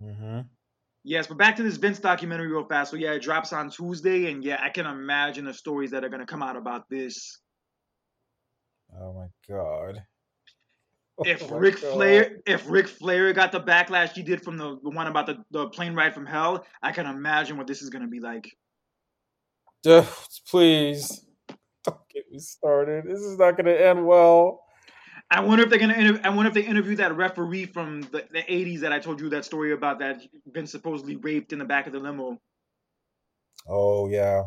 Mm-hmm. 0.01 0.43
Yes, 1.03 1.27
but 1.27 1.37
back 1.37 1.57
to 1.57 1.65
this 1.65 1.77
Vince 1.77 1.99
documentary 1.99 2.47
real 2.47 2.65
fast. 2.65 2.93
So 2.93 2.97
yeah, 2.97 3.15
it 3.15 3.23
drops 3.23 3.53
on 3.53 3.69
Tuesday, 3.69 4.31
and 4.31 4.45
yeah, 4.45 4.61
I 4.63 4.69
can 4.69 4.87
imagine 4.87 5.45
the 5.45 5.53
stories 5.53 5.91
that 5.91 6.05
are 6.05 6.09
gonna 6.09 6.25
come 6.25 6.41
out 6.41 6.57
about 6.57 6.89
this. 6.89 7.41
Oh 8.99 9.13
my 9.13 9.27
god. 9.53 10.03
If 11.25 11.49
oh 11.49 11.59
Ric 11.59 11.79
Flair, 11.79 12.39
if 12.45 12.69
Ric 12.69 12.89
Flair 12.89 13.33
got 13.33 13.53
the 13.53 13.61
backlash 13.61 14.15
he 14.15 14.23
did 14.25 14.43
from 14.43 14.57
the, 14.57 14.81
the 14.83 14.91
one 14.91 15.07
about 15.07 15.27
the, 15.27 15.45
the 15.53 15.69
plane 15.69 15.95
ride 15.95 16.13
from 16.13 16.27
hell, 16.27 16.67
I 16.83 16.91
can 16.91 17.07
imagine 17.07 17.57
what 17.57 17.69
this 17.69 17.83
is 17.83 17.89
gonna 17.91 18.09
be 18.09 18.19
like. 18.19 18.51
Duh, 19.85 20.05
please, 20.51 21.25
don't 21.85 22.01
get 22.13 22.25
me 22.33 22.41
started. 22.41 23.05
This 23.07 23.21
is 23.21 23.39
not 23.39 23.57
gonna 23.57 23.71
end 23.71 24.05
well. 24.05 24.64
I 25.31 25.41
wonder 25.41 25.65
if 25.65 25.71
they're 25.71 25.79
gonna. 25.79 25.95
Inter- 25.95 26.21
I 26.23 26.29
wonder 26.31 26.49
if 26.49 26.55
they 26.55 26.65
interview 26.65 26.97
that 26.97 27.17
referee 27.17 27.67
from 27.67 28.03
the, 28.03 28.25
the 28.31 28.43
'80s 28.43 28.81
that 28.81 28.93
I 28.93 28.99
told 28.99 29.21
you 29.21 29.31
that 29.31 29.45
story 29.45 29.73
about 29.73 29.99
that 30.01 30.23
been 30.53 30.67
supposedly 30.67 31.17
raped 31.17 31.53
in 31.53 31.59
the 31.59 31.65
back 31.65 31.87
of 31.87 31.93
the 31.93 31.99
limo. 31.99 32.41
Oh 33.69 34.09
yeah, 34.09 34.45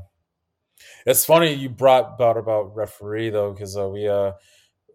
it's 1.05 1.25
funny 1.25 1.53
you 1.53 1.69
brought 1.69 2.13
about 2.15 2.37
about 2.37 2.75
referee 2.75 3.31
though 3.31 3.51
because 3.51 3.75
uh, 3.75 3.87
we 3.87 4.07
uh 4.07 4.33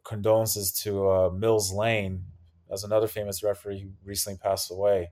condolences 0.04 0.72
to 0.72 1.08
uh, 1.08 1.30
Mills 1.30 1.72
Lane. 1.72 2.24
as 2.72 2.84
another 2.84 3.06
famous 3.06 3.42
referee 3.42 3.80
who 3.80 3.90
recently 4.04 4.38
passed 4.38 4.70
away. 4.70 5.10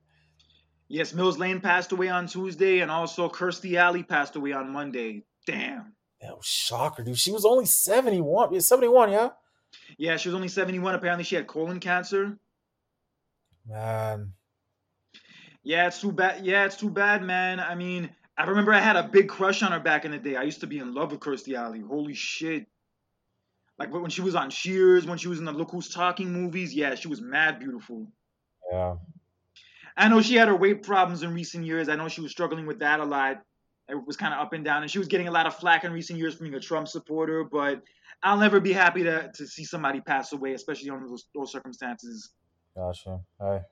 Yes, 0.88 1.14
Mills 1.14 1.38
Lane 1.38 1.60
passed 1.60 1.92
away 1.92 2.08
on 2.08 2.26
Tuesday, 2.26 2.80
and 2.80 2.90
also 2.90 3.28
Kirstie 3.28 3.76
Alley 3.76 4.02
passed 4.02 4.34
away 4.34 4.52
on 4.52 4.72
Monday. 4.72 5.24
Damn. 5.46 5.94
That 6.20 6.36
was 6.36 6.44
shocker, 6.44 7.04
dude. 7.04 7.16
She 7.16 7.30
was 7.30 7.44
only 7.44 7.64
71. 7.64 8.60
71, 8.60 9.12
yeah? 9.12 9.28
Yeah, 9.98 10.16
she 10.16 10.28
was 10.28 10.34
only 10.34 10.48
71. 10.48 10.94
Apparently, 10.94 11.24
she 11.24 11.36
had 11.36 11.46
colon 11.46 11.80
cancer. 11.80 12.38
Man. 13.66 14.32
Yeah, 15.62 15.86
it's 15.86 16.00
too 16.00 16.12
bad. 16.12 16.44
Yeah, 16.44 16.64
it's 16.64 16.76
too 16.76 16.90
bad, 16.90 17.22
man. 17.22 17.60
I 17.60 17.74
mean, 17.74 18.10
I 18.36 18.44
remember 18.44 18.72
I 18.72 18.80
had 18.80 18.96
a 18.96 19.02
big 19.02 19.28
crush 19.28 19.62
on 19.62 19.72
her 19.72 19.80
back 19.80 20.04
in 20.04 20.10
the 20.10 20.18
day. 20.18 20.36
I 20.36 20.42
used 20.42 20.60
to 20.60 20.66
be 20.66 20.78
in 20.78 20.94
love 20.94 21.12
with 21.12 21.20
Kirstie 21.20 21.54
Alley. 21.54 21.80
Holy 21.80 22.14
shit. 22.14 22.66
Like 23.78 23.92
when 23.92 24.10
she 24.10 24.22
was 24.22 24.34
on 24.34 24.50
Cheers, 24.50 25.06
when 25.06 25.18
she 25.18 25.28
was 25.28 25.38
in 25.38 25.44
the 25.44 25.52
Look 25.52 25.70
Who's 25.70 25.88
Talking 25.88 26.30
movies, 26.30 26.74
yeah, 26.74 26.94
she 26.94 27.08
was 27.08 27.20
mad 27.20 27.58
beautiful. 27.58 28.06
Yeah. 28.70 28.96
I 29.96 30.08
know 30.08 30.22
she 30.22 30.36
had 30.36 30.48
her 30.48 30.56
weight 30.56 30.82
problems 30.82 31.22
in 31.22 31.34
recent 31.34 31.64
years. 31.64 31.88
I 31.88 31.96
know 31.96 32.08
she 32.08 32.20
was 32.20 32.30
struggling 32.30 32.66
with 32.66 32.78
that 32.80 33.00
a 33.00 33.04
lot. 33.04 33.42
It 33.88 34.06
was 34.06 34.16
kind 34.16 34.32
of 34.32 34.40
up 34.40 34.52
and 34.52 34.64
down, 34.64 34.82
and 34.82 34.90
she 34.90 34.98
was 34.98 35.08
getting 35.08 35.28
a 35.28 35.32
lot 35.32 35.46
of 35.46 35.56
flack 35.56 35.84
in 35.84 35.92
recent 35.92 36.18
years 36.18 36.34
from 36.34 36.44
being 36.44 36.54
a 36.54 36.60
Trump 36.60 36.88
supporter. 36.88 37.42
But 37.44 37.82
I'll 38.22 38.38
never 38.38 38.60
be 38.60 38.72
happy 38.72 39.02
to, 39.04 39.30
to 39.34 39.46
see 39.46 39.64
somebody 39.64 40.00
pass 40.00 40.32
away, 40.32 40.52
especially 40.52 40.90
under 40.90 41.08
those, 41.08 41.26
those 41.34 41.52
circumstances. 41.52 42.30
Gotcha. 42.76 43.20
Hi. 43.40 43.62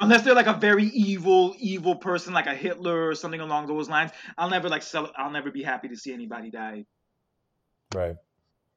Unless 0.00 0.22
they're 0.22 0.34
like 0.34 0.46
a 0.46 0.54
very 0.54 0.84
evil, 0.86 1.54
evil 1.58 1.96
person, 1.96 2.32
like 2.32 2.46
a 2.46 2.54
Hitler 2.54 3.08
or 3.08 3.14
something 3.14 3.40
along 3.40 3.66
those 3.66 3.88
lines, 3.88 4.12
I'll 4.38 4.50
never 4.50 4.68
like 4.68 4.82
sell. 4.82 5.10
I'll 5.16 5.30
never 5.30 5.50
be 5.50 5.62
happy 5.62 5.88
to 5.88 5.96
see 5.96 6.12
anybody 6.12 6.50
die. 6.50 6.84
Right. 7.94 8.16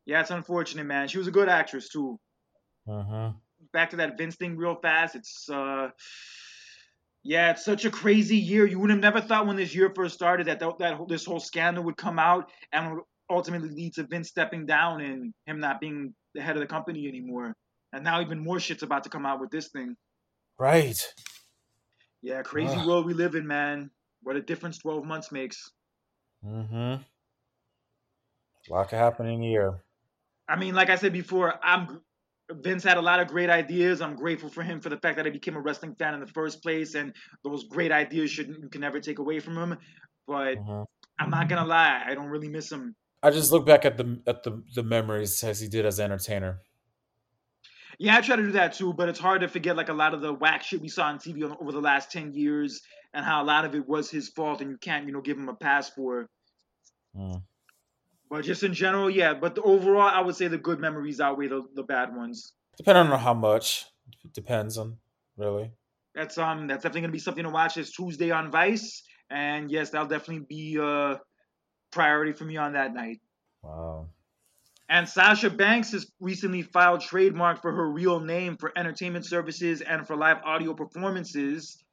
Yeah, 0.05 0.21
it's 0.21 0.31
unfortunate, 0.31 0.85
man. 0.85 1.07
She 1.07 1.17
was 1.17 1.27
a 1.27 1.31
good 1.31 1.49
actress 1.49 1.89
too. 1.89 2.19
Uh-huh. 2.87 3.31
Back 3.73 3.91
to 3.91 3.97
that 3.97 4.17
Vince 4.17 4.35
thing 4.35 4.57
real 4.57 4.75
fast. 4.75 5.15
It's 5.15 5.49
uh 5.49 5.89
yeah, 7.23 7.51
it's 7.51 7.65
such 7.65 7.83
a 7.83 7.91
crazy 7.91 8.37
year. 8.37 8.65
You 8.65 8.79
would 8.79 8.89
have 8.89 8.99
never 8.99 9.19
thought 9.19 9.45
when 9.45 9.57
this 9.57 9.75
year 9.75 9.91
first 9.93 10.15
started 10.15 10.47
that 10.47 10.59
that, 10.61 10.79
that 10.79 11.07
this 11.07 11.25
whole 11.25 11.41
scandal 11.41 11.83
would 11.83 11.97
come 11.97 12.17
out 12.17 12.49
and 12.71 13.01
ultimately 13.29 13.69
lead 13.69 13.93
to 13.93 14.03
Vince 14.03 14.29
stepping 14.29 14.65
down 14.65 15.01
and 15.01 15.33
him 15.45 15.59
not 15.59 15.79
being 15.81 16.13
the 16.33 16.41
head 16.41 16.55
of 16.55 16.61
the 16.61 16.67
company 16.67 17.07
anymore. 17.07 17.53
And 17.93 18.03
now 18.03 18.21
even 18.21 18.43
more 18.43 18.59
shit's 18.59 18.83
about 18.83 19.03
to 19.03 19.09
come 19.09 19.25
out 19.25 19.39
with 19.39 19.51
this 19.51 19.69
thing. 19.69 19.95
Right. 20.59 21.01
Yeah, 22.21 22.41
crazy 22.41 22.75
Ugh. 22.75 22.87
world 22.87 23.05
we 23.05 23.13
live 23.13 23.35
in, 23.35 23.47
man. 23.47 23.91
What 24.23 24.35
a 24.35 24.41
difference 24.41 24.79
12 24.79 25.05
months 25.05 25.31
makes. 25.31 25.71
Mm-hmm. 26.45 26.75
A 26.75 28.73
lot 28.73 28.89
can 28.89 28.99
happen 28.99 29.27
in 29.27 29.41
a 29.41 29.45
year. 29.45 29.83
I 30.49 30.57
mean, 30.57 30.75
like 30.75 30.89
I 30.89 30.95
said 30.95 31.13
before, 31.13 31.53
I'm 31.63 32.01
Vince 32.51 32.83
had 32.83 32.97
a 32.97 33.01
lot 33.01 33.19
of 33.19 33.27
great 33.27 33.49
ideas. 33.49 34.01
I'm 34.01 34.15
grateful 34.15 34.49
for 34.49 34.63
him 34.63 34.79
for 34.79 34.89
the 34.89 34.97
fact 34.97 35.17
that 35.17 35.27
I 35.27 35.29
became 35.29 35.55
a 35.55 35.61
wrestling 35.61 35.95
fan 35.95 36.13
in 36.13 36.21
the 36.21 36.27
first 36.27 36.63
place, 36.63 36.95
and 36.95 37.13
those 37.43 37.65
great 37.65 37.91
ideas 37.91 38.31
should 38.31 38.47
you 38.47 38.69
can 38.69 38.81
never 38.81 38.99
take 38.99 39.19
away 39.19 39.39
from 39.39 39.57
him. 39.57 39.77
But 40.27 40.57
mm-hmm. 40.57 40.83
I'm 41.19 41.29
not 41.29 41.49
gonna 41.49 41.65
lie, 41.65 42.03
I 42.05 42.13
don't 42.15 42.27
really 42.27 42.47
miss 42.47 42.71
him. 42.71 42.95
I 43.23 43.31
just 43.31 43.51
look 43.51 43.65
back 43.65 43.85
at 43.85 43.97
the 43.97 44.19
at 44.27 44.43
the 44.43 44.63
the 44.75 44.83
memories 44.83 45.43
as 45.43 45.59
he 45.59 45.67
did 45.67 45.85
as 45.85 45.99
an 45.99 46.05
entertainer. 46.05 46.61
Yeah, 47.99 48.15
I 48.15 48.21
try 48.21 48.35
to 48.35 48.43
do 48.43 48.51
that 48.51 48.73
too, 48.73 48.93
but 48.93 49.09
it's 49.09 49.19
hard 49.19 49.41
to 49.41 49.47
forget 49.47 49.75
like 49.75 49.89
a 49.89 49.93
lot 49.93 50.13
of 50.13 50.21
the 50.21 50.33
whack 50.33 50.63
shit 50.63 50.81
we 50.81 50.87
saw 50.87 51.05
on 51.05 51.17
TV 51.17 51.43
over 51.59 51.71
the 51.71 51.81
last 51.81 52.11
ten 52.11 52.33
years, 52.33 52.81
and 53.13 53.25
how 53.25 53.43
a 53.43 53.45
lot 53.45 53.65
of 53.65 53.73
it 53.73 53.87
was 53.87 54.11
his 54.11 54.29
fault, 54.29 54.61
and 54.61 54.69
you 54.69 54.77
can't 54.77 55.07
you 55.07 55.13
know 55.13 55.21
give 55.21 55.37
him 55.37 55.49
a 55.49 55.55
pass 55.55 55.89
for. 55.89 56.29
Mm. 57.17 57.41
But 58.29 58.43
just 58.43 58.61
in 58.63 58.73
general, 58.73 59.09
yeah. 59.09 59.33
But 59.33 59.55
the, 59.55 59.61
overall, 59.61 60.01
I 60.01 60.19
would 60.19 60.35
say 60.35 60.47
the 60.47 60.57
good 60.57 60.79
memories 60.79 61.19
outweigh 61.19 61.47
the, 61.47 61.63
the 61.75 61.83
bad 61.83 62.15
ones. 62.15 62.53
Depending 62.75 63.11
on 63.11 63.19
how 63.19 63.33
much, 63.33 63.85
depends 64.33 64.77
on 64.77 64.97
really. 65.37 65.71
That's 66.13 66.37
um 66.37 66.67
that's 66.67 66.83
definitely 66.83 67.01
gonna 67.01 67.13
be 67.13 67.19
something 67.19 67.43
to 67.43 67.49
watch 67.49 67.75
this 67.75 67.91
Tuesday 67.91 68.29
on 68.29 68.51
Vice, 68.51 69.01
and 69.31 69.71
yes, 69.71 69.89
that'll 69.89 70.07
definitely 70.07 70.45
be 70.47 70.77
a 70.77 71.19
priority 71.91 72.33
for 72.33 72.45
me 72.45 72.57
on 72.57 72.73
that 72.73 72.93
night. 72.93 73.21
Wow. 73.61 74.07
And 74.89 75.07
Sasha 75.07 75.49
Banks 75.49 75.91
has 75.91 76.09
recently 76.19 76.61
filed 76.61 77.01
trademark 77.01 77.61
for 77.61 77.73
her 77.73 77.89
real 77.89 78.19
name 78.21 78.55
for 78.57 78.71
entertainment 78.77 79.25
services 79.25 79.81
and 79.81 80.07
for 80.07 80.15
live 80.15 80.37
audio 80.45 80.73
performances. 80.73 81.83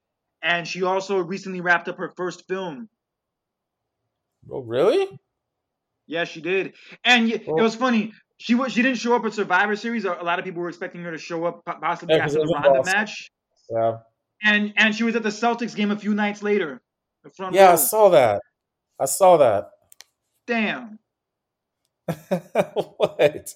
And 0.42 0.68
she 0.68 0.84
also 0.84 1.18
recently 1.18 1.60
wrapped 1.60 1.88
up 1.88 1.98
her 1.98 2.12
first 2.16 2.46
film. 2.46 2.88
Oh, 4.50 4.60
really? 4.60 5.08
Yeah, 6.06 6.24
she 6.24 6.40
did. 6.40 6.74
And 7.02 7.30
it 7.30 7.46
was 7.46 7.74
funny. 7.74 8.12
She 8.36 8.54
was 8.54 8.72
she 8.72 8.82
didn't 8.82 8.98
show 8.98 9.16
up 9.16 9.24
at 9.24 9.32
Survivor 9.32 9.74
Series. 9.74 10.04
A 10.04 10.10
lot 10.10 10.38
of 10.38 10.44
people 10.44 10.60
were 10.60 10.68
expecting 10.68 11.02
her 11.02 11.10
to 11.10 11.18
show 11.18 11.44
up, 11.46 11.64
possibly 11.64 12.16
yeah, 12.16 12.24
after 12.24 12.38
the 12.40 12.46
Ronda 12.46 12.82
match. 12.84 13.30
Yeah. 13.70 13.98
And 14.42 14.74
and 14.76 14.94
she 14.94 15.04
was 15.04 15.16
at 15.16 15.22
the 15.22 15.30
Celtics 15.30 15.74
game 15.74 15.90
a 15.90 15.98
few 15.98 16.14
nights 16.14 16.42
later. 16.42 16.82
yeah, 17.52 17.66
row. 17.66 17.72
I 17.72 17.76
saw 17.76 18.08
that. 18.10 18.42
I 19.00 19.06
saw 19.06 19.38
that. 19.38 19.70
Damn. 20.46 20.98
what? 22.96 23.54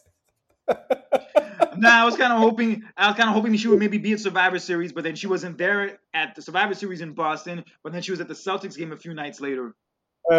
nah, 1.77 2.03
I 2.03 2.05
was 2.05 2.17
kind 2.17 2.33
of 2.33 2.39
hoping. 2.39 2.85
I 2.97 3.09
was 3.09 3.17
kind 3.17 3.29
of 3.29 3.35
hoping 3.35 3.57
she 3.57 3.69
would 3.69 3.79
maybe 3.79 3.99
be 3.99 4.13
at 4.13 4.21
Survivor 4.21 4.59
Series, 4.59 4.93
but 4.93 5.05
then 5.05 5.15
she 5.15 5.27
wasn't 5.27 5.59
there 5.59 5.99
at 6.15 6.35
the 6.35 6.43
Survivor 6.43 6.75
Series 6.75 7.01
in 7.01 7.13
Boston. 7.13 7.65
But 7.83 7.93
then 7.93 8.03
she 8.03 8.11
was 8.11 8.21
at 8.21 8.29
the 8.29 8.35
Celtics 8.35 8.77
game 8.77 8.93
a 8.93 8.97
few 8.97 9.15
nights 9.15 9.41
later. 9.41 9.75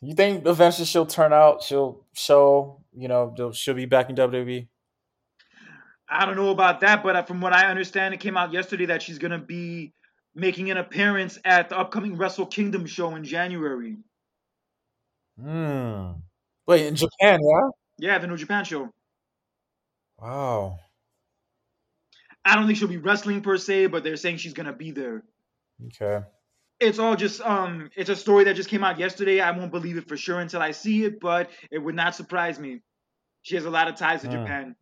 you 0.00 0.14
think 0.14 0.46
eventually 0.46 0.86
she'll 0.86 1.06
turn 1.06 1.32
out? 1.32 1.62
She'll 1.62 2.04
show, 2.14 2.80
you 2.96 3.08
know, 3.08 3.52
she'll 3.52 3.74
be 3.74 3.86
back 3.86 4.10
in 4.10 4.16
WWE. 4.16 4.66
I 6.10 6.24
don't 6.24 6.36
know 6.36 6.50
about 6.50 6.80
that, 6.80 7.02
but 7.02 7.28
from 7.28 7.40
what 7.40 7.52
I 7.52 7.66
understand, 7.66 8.14
it 8.14 8.20
came 8.20 8.36
out 8.36 8.52
yesterday 8.52 8.86
that 8.86 9.02
she's 9.02 9.18
gonna 9.18 9.38
be 9.38 9.92
making 10.34 10.70
an 10.70 10.76
appearance 10.76 11.38
at 11.44 11.68
the 11.68 11.78
upcoming 11.78 12.16
Wrestle 12.16 12.46
Kingdom 12.46 12.86
show 12.86 13.14
in 13.14 13.24
January. 13.24 13.96
Hmm. 15.40 16.12
Wait, 16.66 16.86
in 16.86 16.96
Japan, 16.96 17.40
yeah? 17.42 17.68
Yeah, 17.98 18.18
the 18.18 18.26
New 18.26 18.36
Japan 18.36 18.64
show. 18.64 18.90
Wow. 20.20 20.78
I 22.44 22.54
don't 22.56 22.66
think 22.66 22.78
she'll 22.78 22.88
be 22.88 22.96
wrestling 22.96 23.40
per 23.42 23.56
se, 23.56 23.86
but 23.86 24.04
they're 24.04 24.16
saying 24.16 24.38
she's 24.38 24.54
gonna 24.54 24.72
be 24.72 24.90
there. 24.90 25.22
Okay. 25.86 26.24
It's 26.80 26.98
all 26.98 27.16
just 27.16 27.40
um 27.40 27.90
it's 27.96 28.10
a 28.10 28.16
story 28.16 28.44
that 28.44 28.56
just 28.56 28.68
came 28.68 28.84
out 28.84 28.98
yesterday. 28.98 29.40
I 29.40 29.50
won't 29.50 29.70
believe 29.70 29.96
it 29.96 30.08
for 30.08 30.16
sure 30.16 30.40
until 30.40 30.60
I 30.62 30.70
see 30.72 31.04
it, 31.04 31.20
but 31.20 31.50
it 31.70 31.78
would 31.78 31.94
not 31.94 32.14
surprise 32.14 32.58
me. 32.58 32.80
She 33.42 33.54
has 33.56 33.64
a 33.64 33.70
lot 33.70 33.88
of 33.88 33.96
ties 33.96 34.22
to 34.22 34.28
Hmm. 34.28 34.32
Japan. 34.34 34.76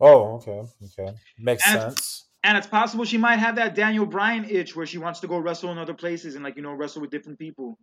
Oh, 0.00 0.34
okay, 0.36 0.62
okay, 0.98 1.16
makes 1.38 1.66
And- 1.66 1.80
sense. 1.80 2.25
And 2.46 2.56
it's 2.56 2.66
possible 2.68 3.04
she 3.04 3.18
might 3.18 3.40
have 3.40 3.56
that 3.56 3.74
Daniel 3.74 4.06
Bryan 4.06 4.44
itch 4.44 4.76
where 4.76 4.86
she 4.86 4.98
wants 4.98 5.18
to 5.20 5.26
go 5.26 5.36
wrestle 5.38 5.72
in 5.72 5.78
other 5.78 5.94
places 5.94 6.34
and 6.36 6.44
like 6.44 6.56
you 6.56 6.62
know 6.62 6.72
wrestle 6.74 7.00
with 7.02 7.10
different 7.10 7.38
people. 7.40 7.76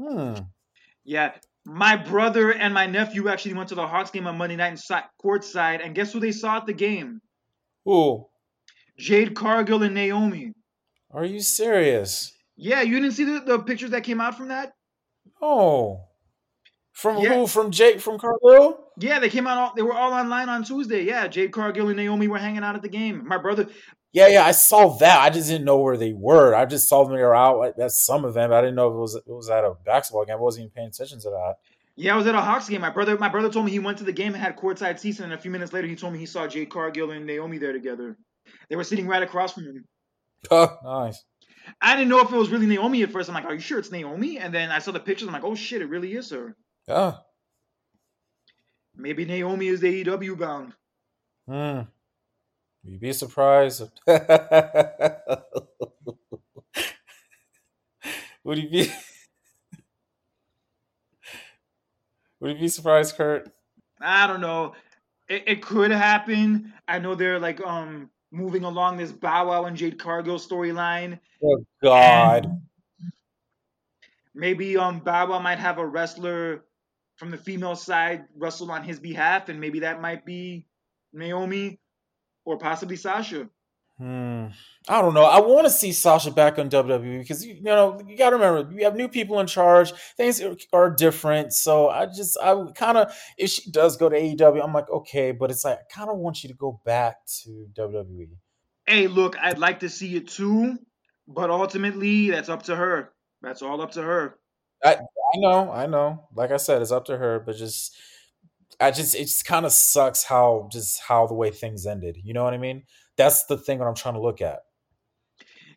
Hmm. 0.00 0.34
Yeah, 1.04 1.32
my 1.66 1.96
brother 1.96 2.50
and 2.52 2.72
my 2.72 2.86
nephew 2.86 3.28
actually 3.28 3.54
went 3.54 3.68
to 3.68 3.74
the 3.74 3.86
Hawks 3.86 4.10
game 4.10 4.26
on 4.26 4.38
Monday 4.38 4.56
night 4.56 4.68
and 4.68 4.80
sat 4.80 5.10
courtside, 5.22 5.84
and 5.84 5.94
guess 5.94 6.12
who 6.12 6.20
they 6.20 6.32
saw 6.32 6.56
at 6.56 6.66
the 6.66 6.72
game? 6.72 7.20
Ooh, 7.88 8.24
Jade 8.98 9.34
Cargill 9.34 9.82
and 9.82 9.94
Naomi. 9.94 10.52
are 11.12 11.24
you 11.24 11.40
serious? 11.40 12.32
Yeah, 12.56 12.80
you 12.82 12.98
didn't 13.00 13.12
see 13.14 13.24
the, 13.24 13.40
the 13.46 13.58
pictures 13.58 13.90
that 13.90 14.02
came 14.02 14.20
out 14.20 14.36
from 14.38 14.48
that? 14.48 14.72
Oh, 15.42 16.00
from 16.92 17.18
Yeah. 17.18 17.34
who? 17.34 17.46
From 17.46 17.70
Jake 17.70 18.00
from 18.00 18.18
Cargill? 18.18 18.82
Yeah, 18.98 19.20
they 19.20 19.28
came 19.28 19.46
out. 19.46 19.58
All, 19.58 19.72
they 19.76 19.82
were 19.82 19.92
all 19.92 20.12
online 20.12 20.48
on 20.48 20.64
Tuesday. 20.64 21.02
Yeah, 21.04 21.28
Jade 21.28 21.52
Cargill 21.52 21.88
and 21.88 21.96
Naomi 21.98 22.28
were 22.28 22.38
hanging 22.38 22.64
out 22.64 22.74
at 22.74 22.80
the 22.82 22.88
game. 22.88 23.28
My 23.28 23.36
brother, 23.36 23.68
Yeah, 24.12 24.28
yeah, 24.28 24.44
I 24.46 24.52
saw 24.52 24.96
that. 24.98 25.20
I 25.20 25.28
just 25.30 25.48
didn't 25.48 25.66
know 25.66 25.78
where 25.78 25.96
they 25.98 26.12
were. 26.14 26.54
I 26.54 26.64
just 26.64 26.88
saw 26.88 27.04
them 27.04 27.14
they 27.14 27.22
were 27.22 27.34
out 27.34 27.74
at- 27.78 27.90
some 27.92 28.24
event. 28.24 28.50
But 28.50 28.56
I 28.58 28.60
didn't 28.62 28.76
know 28.76 28.88
if 28.88 28.94
it 28.94 28.98
was 28.98 29.14
it 29.14 29.24
was 29.26 29.50
at 29.50 29.64
a 29.64 29.74
basketball 29.84 30.24
game. 30.24 30.36
I 30.36 30.40
wasn't 30.40 30.64
even 30.64 30.70
paying 30.74 30.88
attention 30.88 31.20
to 31.20 31.30
that. 31.30 31.56
yeah, 31.96 32.14
I 32.14 32.16
was 32.16 32.26
at 32.26 32.34
a 32.34 32.40
Hawks 32.40 32.68
game. 32.68 32.80
My 32.80 32.90
brother, 32.90 33.18
my 33.18 33.28
brother 33.28 33.50
told 33.50 33.66
me 33.66 33.72
he 33.72 33.78
went 33.78 33.98
to 33.98 34.04
the 34.04 34.12
game 34.12 34.32
and 34.34 34.42
had 34.42 34.56
courtside 34.56 34.98
seats, 34.98 35.20
and 35.20 35.32
a 35.32 35.38
few 35.38 35.50
minutes 35.50 35.72
later, 35.72 35.86
he 35.86 35.96
told 35.96 36.12
me 36.14 36.18
he 36.18 36.26
saw 36.26 36.46
Jade 36.46 36.70
Cargill 36.70 37.10
and 37.10 37.26
Naomi 37.26 37.58
there 37.58 37.72
together. 37.72 38.16
They 38.70 38.76
were 38.76 38.84
sitting 38.84 39.06
right 39.06 39.22
across 39.22 39.52
from 39.52 39.64
him. 39.64 39.84
Oh, 40.50 40.78
nice. 40.84 41.22
I 41.82 41.96
didn't 41.96 42.08
know 42.08 42.20
if 42.20 42.32
it 42.32 42.36
was 42.36 42.48
really 42.48 42.66
Naomi 42.66 43.02
at 43.02 43.10
first. 43.10 43.28
I'm 43.28 43.34
like, 43.34 43.44
"Are 43.44 43.54
you 43.54 43.60
sure 43.60 43.78
it's 43.80 43.90
Naomi?" 43.90 44.38
And 44.38 44.54
then 44.54 44.70
I 44.70 44.78
saw 44.78 44.92
the 44.92 45.00
pictures. 45.00 45.26
I'm 45.28 45.34
like, 45.34 45.44
"Oh 45.44 45.56
shit, 45.56 45.82
it 45.82 45.88
really 45.90 46.14
is 46.14 46.30
her." 46.30 46.54
Yeah. 46.86 47.14
Maybe 48.94 49.24
Naomi 49.26 49.66
is 49.66 49.82
AEW 49.82 50.38
bound. 50.38 50.72
Hmm. 51.48 51.80
You'd 52.86 53.00
be 53.00 53.12
surprised. 53.12 53.82
Would 58.44 58.58
you 58.58 58.68
be? 58.68 58.92
Would 62.40 62.52
you 62.52 62.60
be 62.60 62.68
surprised, 62.68 63.16
Kurt? 63.16 63.50
I 64.00 64.28
don't 64.28 64.40
know. 64.40 64.74
It, 65.28 65.42
it 65.46 65.62
could 65.62 65.90
happen. 65.90 66.72
I 66.86 67.00
know 67.00 67.16
they're 67.16 67.40
like 67.40 67.60
um 67.60 68.08
moving 68.30 68.62
along 68.62 68.98
this 68.98 69.10
Bow 69.10 69.48
Wow 69.48 69.64
and 69.64 69.76
Jade 69.76 69.98
Cargill 69.98 70.38
storyline. 70.38 71.18
Oh 71.42 71.64
God. 71.82 72.60
Maybe 74.32 74.76
um 74.76 75.00
Bow 75.00 75.30
Wow 75.30 75.40
might 75.40 75.58
have 75.58 75.78
a 75.78 75.86
wrestler 75.86 76.62
from 77.16 77.32
the 77.32 77.38
female 77.38 77.74
side 77.74 78.26
wrestle 78.36 78.70
on 78.70 78.84
his 78.84 79.00
behalf, 79.00 79.48
and 79.48 79.60
maybe 79.60 79.80
that 79.80 80.00
might 80.00 80.24
be 80.24 80.68
Naomi 81.12 81.80
or 82.46 82.56
possibly 82.56 82.96
Sasha. 82.96 83.50
Hmm. 83.98 84.46
I 84.88 85.00
don't 85.00 85.14
know. 85.14 85.24
I 85.24 85.40
want 85.40 85.66
to 85.66 85.70
see 85.70 85.90
Sasha 85.90 86.30
back 86.30 86.58
on 86.58 86.68
WWE 86.68 87.18
because 87.18 87.44
you, 87.44 87.62
know 87.62 87.98
you 88.06 88.16
got 88.16 88.30
to 88.30 88.36
remember 88.36 88.70
you 88.72 88.84
have 88.84 88.94
new 88.94 89.08
people 89.08 89.40
in 89.40 89.46
charge. 89.46 89.92
Things 90.16 90.40
are, 90.42 90.54
are 90.72 90.90
different. 90.90 91.54
So 91.54 91.88
I 91.88 92.06
just 92.06 92.38
I 92.42 92.54
kind 92.74 92.98
of 92.98 93.14
if 93.38 93.50
she 93.50 93.70
does 93.70 93.96
go 93.96 94.08
to 94.08 94.16
AEW, 94.16 94.62
I'm 94.62 94.74
like 94.74 94.90
okay, 94.90 95.32
but 95.32 95.50
it's 95.50 95.64
like 95.64 95.78
I 95.78 95.94
kind 95.94 96.10
of 96.10 96.18
want 96.18 96.42
you 96.42 96.48
to 96.48 96.54
go 96.54 96.80
back 96.84 97.16
to. 97.42 97.66
WWE. 97.76 98.28
Hey, 98.86 99.08
look, 99.08 99.36
I'd 99.38 99.58
like 99.58 99.80
to 99.80 99.88
see 99.88 100.14
it 100.14 100.28
too, 100.28 100.78
but 101.26 101.50
ultimately 101.50 102.30
that's 102.30 102.48
up 102.48 102.64
to 102.64 102.76
her. 102.76 103.12
That's 103.42 103.62
all 103.62 103.80
up 103.80 103.92
to 103.92 104.02
her. 104.02 104.38
I 104.84 104.96
I 104.96 105.38
know, 105.38 105.72
I 105.72 105.86
know. 105.86 106.28
Like 106.34 106.50
I 106.50 106.58
said, 106.58 106.82
it's 106.82 106.92
up 106.92 107.06
to 107.06 107.16
her, 107.16 107.40
but 107.40 107.56
just 107.56 107.96
I 108.80 108.90
just 108.90 109.14
it 109.14 109.24
just 109.24 109.44
kind 109.46 109.64
of 109.66 109.72
sucks 109.72 110.24
how 110.24 110.68
just 110.72 111.00
how 111.00 111.26
the 111.26 111.34
way 111.34 111.50
things 111.50 111.86
ended. 111.86 112.18
You 112.22 112.34
know 112.34 112.44
what 112.44 112.54
I 112.54 112.58
mean? 112.58 112.84
That's 113.16 113.46
the 113.46 113.56
thing 113.56 113.78
that 113.78 113.86
I'm 113.86 113.94
trying 113.94 114.14
to 114.14 114.20
look 114.20 114.40
at. 114.40 114.60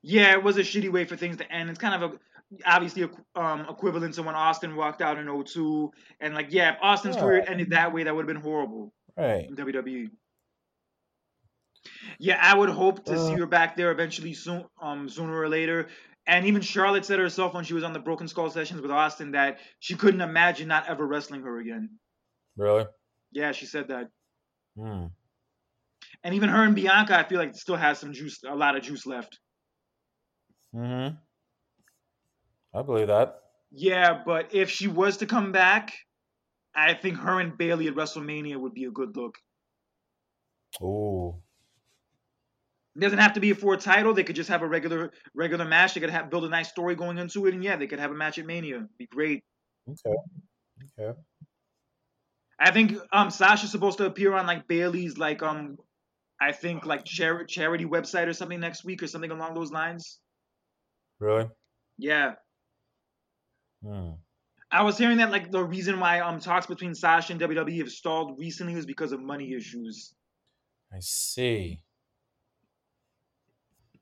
Yeah, 0.01 0.31
it 0.33 0.43
was 0.43 0.57
a 0.57 0.61
shitty 0.61 0.91
way 0.91 1.05
for 1.05 1.15
things 1.15 1.37
to 1.37 1.51
end. 1.51 1.69
It's 1.69 1.79
kind 1.79 2.01
of 2.03 2.13
a 2.13 2.19
obviously 2.65 3.07
um 3.35 3.61
equivalent 3.69 4.15
to 4.15 4.23
when 4.23 4.35
Austin 4.35 4.75
walked 4.75 5.01
out 5.01 5.17
in 5.17 5.27
02 5.27 5.91
and 6.19 6.33
like 6.33 6.47
yeah, 6.49 6.73
if 6.73 6.77
Austin's 6.81 7.15
Yeah. 7.15 7.21
career 7.21 7.43
ended 7.47 7.69
that 7.71 7.93
way, 7.93 8.03
that 8.03 8.15
would 8.15 8.23
have 8.27 8.33
been 8.35 8.41
horrible 8.43 8.93
Right. 9.17 9.45
in 9.49 9.55
WWE. 9.55 10.09
Yeah, 12.19 12.39
I 12.41 12.55
would 12.57 12.69
hope 12.69 13.05
to 13.05 13.17
see 13.17 13.33
Uh. 13.33 13.39
her 13.39 13.45
back 13.45 13.75
there 13.75 13.91
eventually 13.91 14.33
soon 14.33 14.65
um 14.81 15.09
sooner 15.09 15.37
or 15.39 15.49
later. 15.49 15.89
And 16.27 16.45
even 16.45 16.61
Charlotte 16.61 17.05
said 17.05 17.19
herself 17.19 17.53
when 17.53 17.63
she 17.63 17.73
was 17.73 17.83
on 17.83 17.93
the 17.93 17.99
Broken 17.99 18.27
Skull 18.27 18.49
sessions 18.51 18.81
with 18.81 18.91
Austin 18.91 19.31
that 19.31 19.59
she 19.79 19.95
couldn't 19.95 20.21
imagine 20.21 20.67
not 20.67 20.87
ever 20.87 21.05
wrestling 21.07 21.41
her 21.41 21.59
again. 21.59 21.97
Really? 22.59 22.85
Yeah, 23.31 23.53
she 23.53 23.65
said 23.65 23.87
that. 23.87 24.09
Hmm. 24.77 25.05
And 26.23 26.35
even 26.35 26.49
her 26.49 26.63
and 26.63 26.75
Bianca, 26.75 27.17
I 27.17 27.23
feel 27.23 27.39
like 27.39 27.55
still 27.55 27.77
has 27.77 27.99
some 27.99 28.11
juice, 28.11 28.39
a 28.45 28.53
lot 28.53 28.75
of 28.75 28.83
juice 28.83 29.05
left. 29.05 29.39
Hmm. 30.73 31.07
I 32.75 32.81
believe 32.81 33.07
that. 33.07 33.39
Yeah, 33.71 34.21
but 34.25 34.53
if 34.53 34.69
she 34.69 34.87
was 34.87 35.17
to 35.17 35.25
come 35.25 35.53
back, 35.53 35.93
I 36.75 36.93
think 36.95 37.17
her 37.17 37.39
and 37.39 37.57
Bayley 37.57 37.87
at 37.87 37.95
WrestleMania 37.95 38.57
would 38.57 38.73
be 38.73 38.83
a 38.83 38.91
good 38.91 39.15
look. 39.15 39.35
Ooh. 40.81 41.35
It 42.95 42.99
doesn't 42.99 43.19
have 43.19 43.33
to 43.33 43.39
be 43.39 43.53
for 43.53 43.75
a 43.75 43.77
title. 43.77 44.13
They 44.13 44.23
could 44.23 44.35
just 44.35 44.49
have 44.49 44.63
a 44.63 44.67
regular 44.67 45.11
regular 45.33 45.63
match. 45.63 45.93
They 45.93 46.01
could 46.01 46.09
have 46.09 46.29
build 46.29 46.43
a 46.43 46.49
nice 46.49 46.69
story 46.69 46.95
going 46.95 47.17
into 47.17 47.45
it, 47.45 47.53
and 47.53 47.63
yeah, 47.63 47.77
they 47.77 47.87
could 47.87 47.99
have 47.99 48.11
a 48.11 48.15
match 48.15 48.37
at 48.37 48.45
Mania. 48.45 48.85
Be 48.97 49.07
great. 49.07 49.43
Okay. 49.89 50.15
Okay. 50.99 51.19
I 52.59 52.71
think 52.71 52.97
um 53.11 53.29
Sasha's 53.31 53.71
supposed 53.71 53.97
to 53.99 54.05
appear 54.05 54.33
on 54.33 54.45
like 54.45 54.67
Bayley's 54.67 55.17
like 55.17 55.41
um 55.41 55.77
I 56.41 56.51
think 56.51 56.85
like 56.85 57.05
char- 57.05 57.45
charity 57.45 57.85
website 57.85 58.27
or 58.27 58.33
something 58.33 58.59
next 58.59 58.83
week 58.83 59.03
or 59.03 59.07
something 59.07 59.31
along 59.31 59.55
those 59.55 59.71
lines. 59.71 60.19
Really? 61.19 61.49
Yeah. 61.97 62.33
Hmm. 63.83 64.11
I 64.71 64.83
was 64.83 64.97
hearing 64.97 65.17
that 65.17 65.31
like 65.31 65.51
the 65.51 65.63
reason 65.63 65.99
why 65.99 66.19
um 66.19 66.39
talks 66.39 66.67
between 66.67 66.93
Sasha 66.93 67.33
and 67.33 67.41
WWE 67.41 67.79
have 67.79 67.91
stalled 67.91 68.39
recently 68.39 68.75
was 68.75 68.85
because 68.85 69.11
of 69.11 69.21
money 69.21 69.53
issues. 69.53 70.13
I 70.93 70.99
see. 70.99 71.81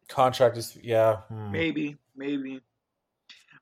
Contract 0.10 0.58
is 0.58 0.78
yeah. 0.82 1.18
hmm. 1.30 1.52
Maybe, 1.52 1.98
maybe. 2.16 2.62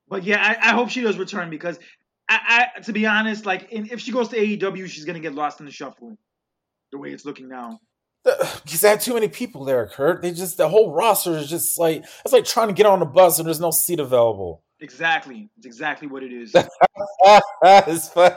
But 0.07 0.23
yeah, 0.23 0.41
I, 0.41 0.69
I 0.69 0.73
hope 0.73 0.89
she 0.89 1.01
does 1.01 1.17
return 1.17 1.49
because 1.49 1.79
I, 2.27 2.67
I 2.75 2.81
to 2.81 2.93
be 2.93 3.05
honest, 3.05 3.45
like 3.45 3.71
in, 3.71 3.87
if 3.91 3.99
she 3.99 4.11
goes 4.11 4.29
to 4.29 4.37
AEW, 4.37 4.87
she's 4.87 5.05
gonna 5.05 5.19
get 5.19 5.35
lost 5.35 5.59
in 5.59 5.65
the 5.65 5.71
shuffle. 5.71 6.17
The 6.91 6.97
way 6.97 7.09
it's 7.09 7.25
looking 7.25 7.49
now. 7.49 7.79
Because 8.23 8.81
they 8.81 8.89
had 8.89 9.01
too 9.01 9.13
many 9.13 9.27
people 9.27 9.65
there, 9.65 9.87
Kurt. 9.87 10.21
They 10.21 10.31
just 10.31 10.57
the 10.57 10.67
whole 10.67 10.91
roster 10.91 11.37
is 11.37 11.47
just 11.47 11.77
like 11.79 12.03
it's 12.23 12.33
like 12.33 12.45
trying 12.45 12.69
to 12.69 12.73
get 12.73 12.87
on 12.87 13.01
a 13.01 13.05
bus 13.05 13.37
and 13.37 13.47
there's 13.47 13.59
no 13.59 13.71
seat 13.71 13.99
available. 13.99 14.63
Exactly. 14.79 15.49
It's 15.57 15.65
exactly 15.65 16.07
what 16.07 16.23
it 16.23 16.33
is. 16.33 16.53
it's 17.63 18.09
fun. 18.09 18.33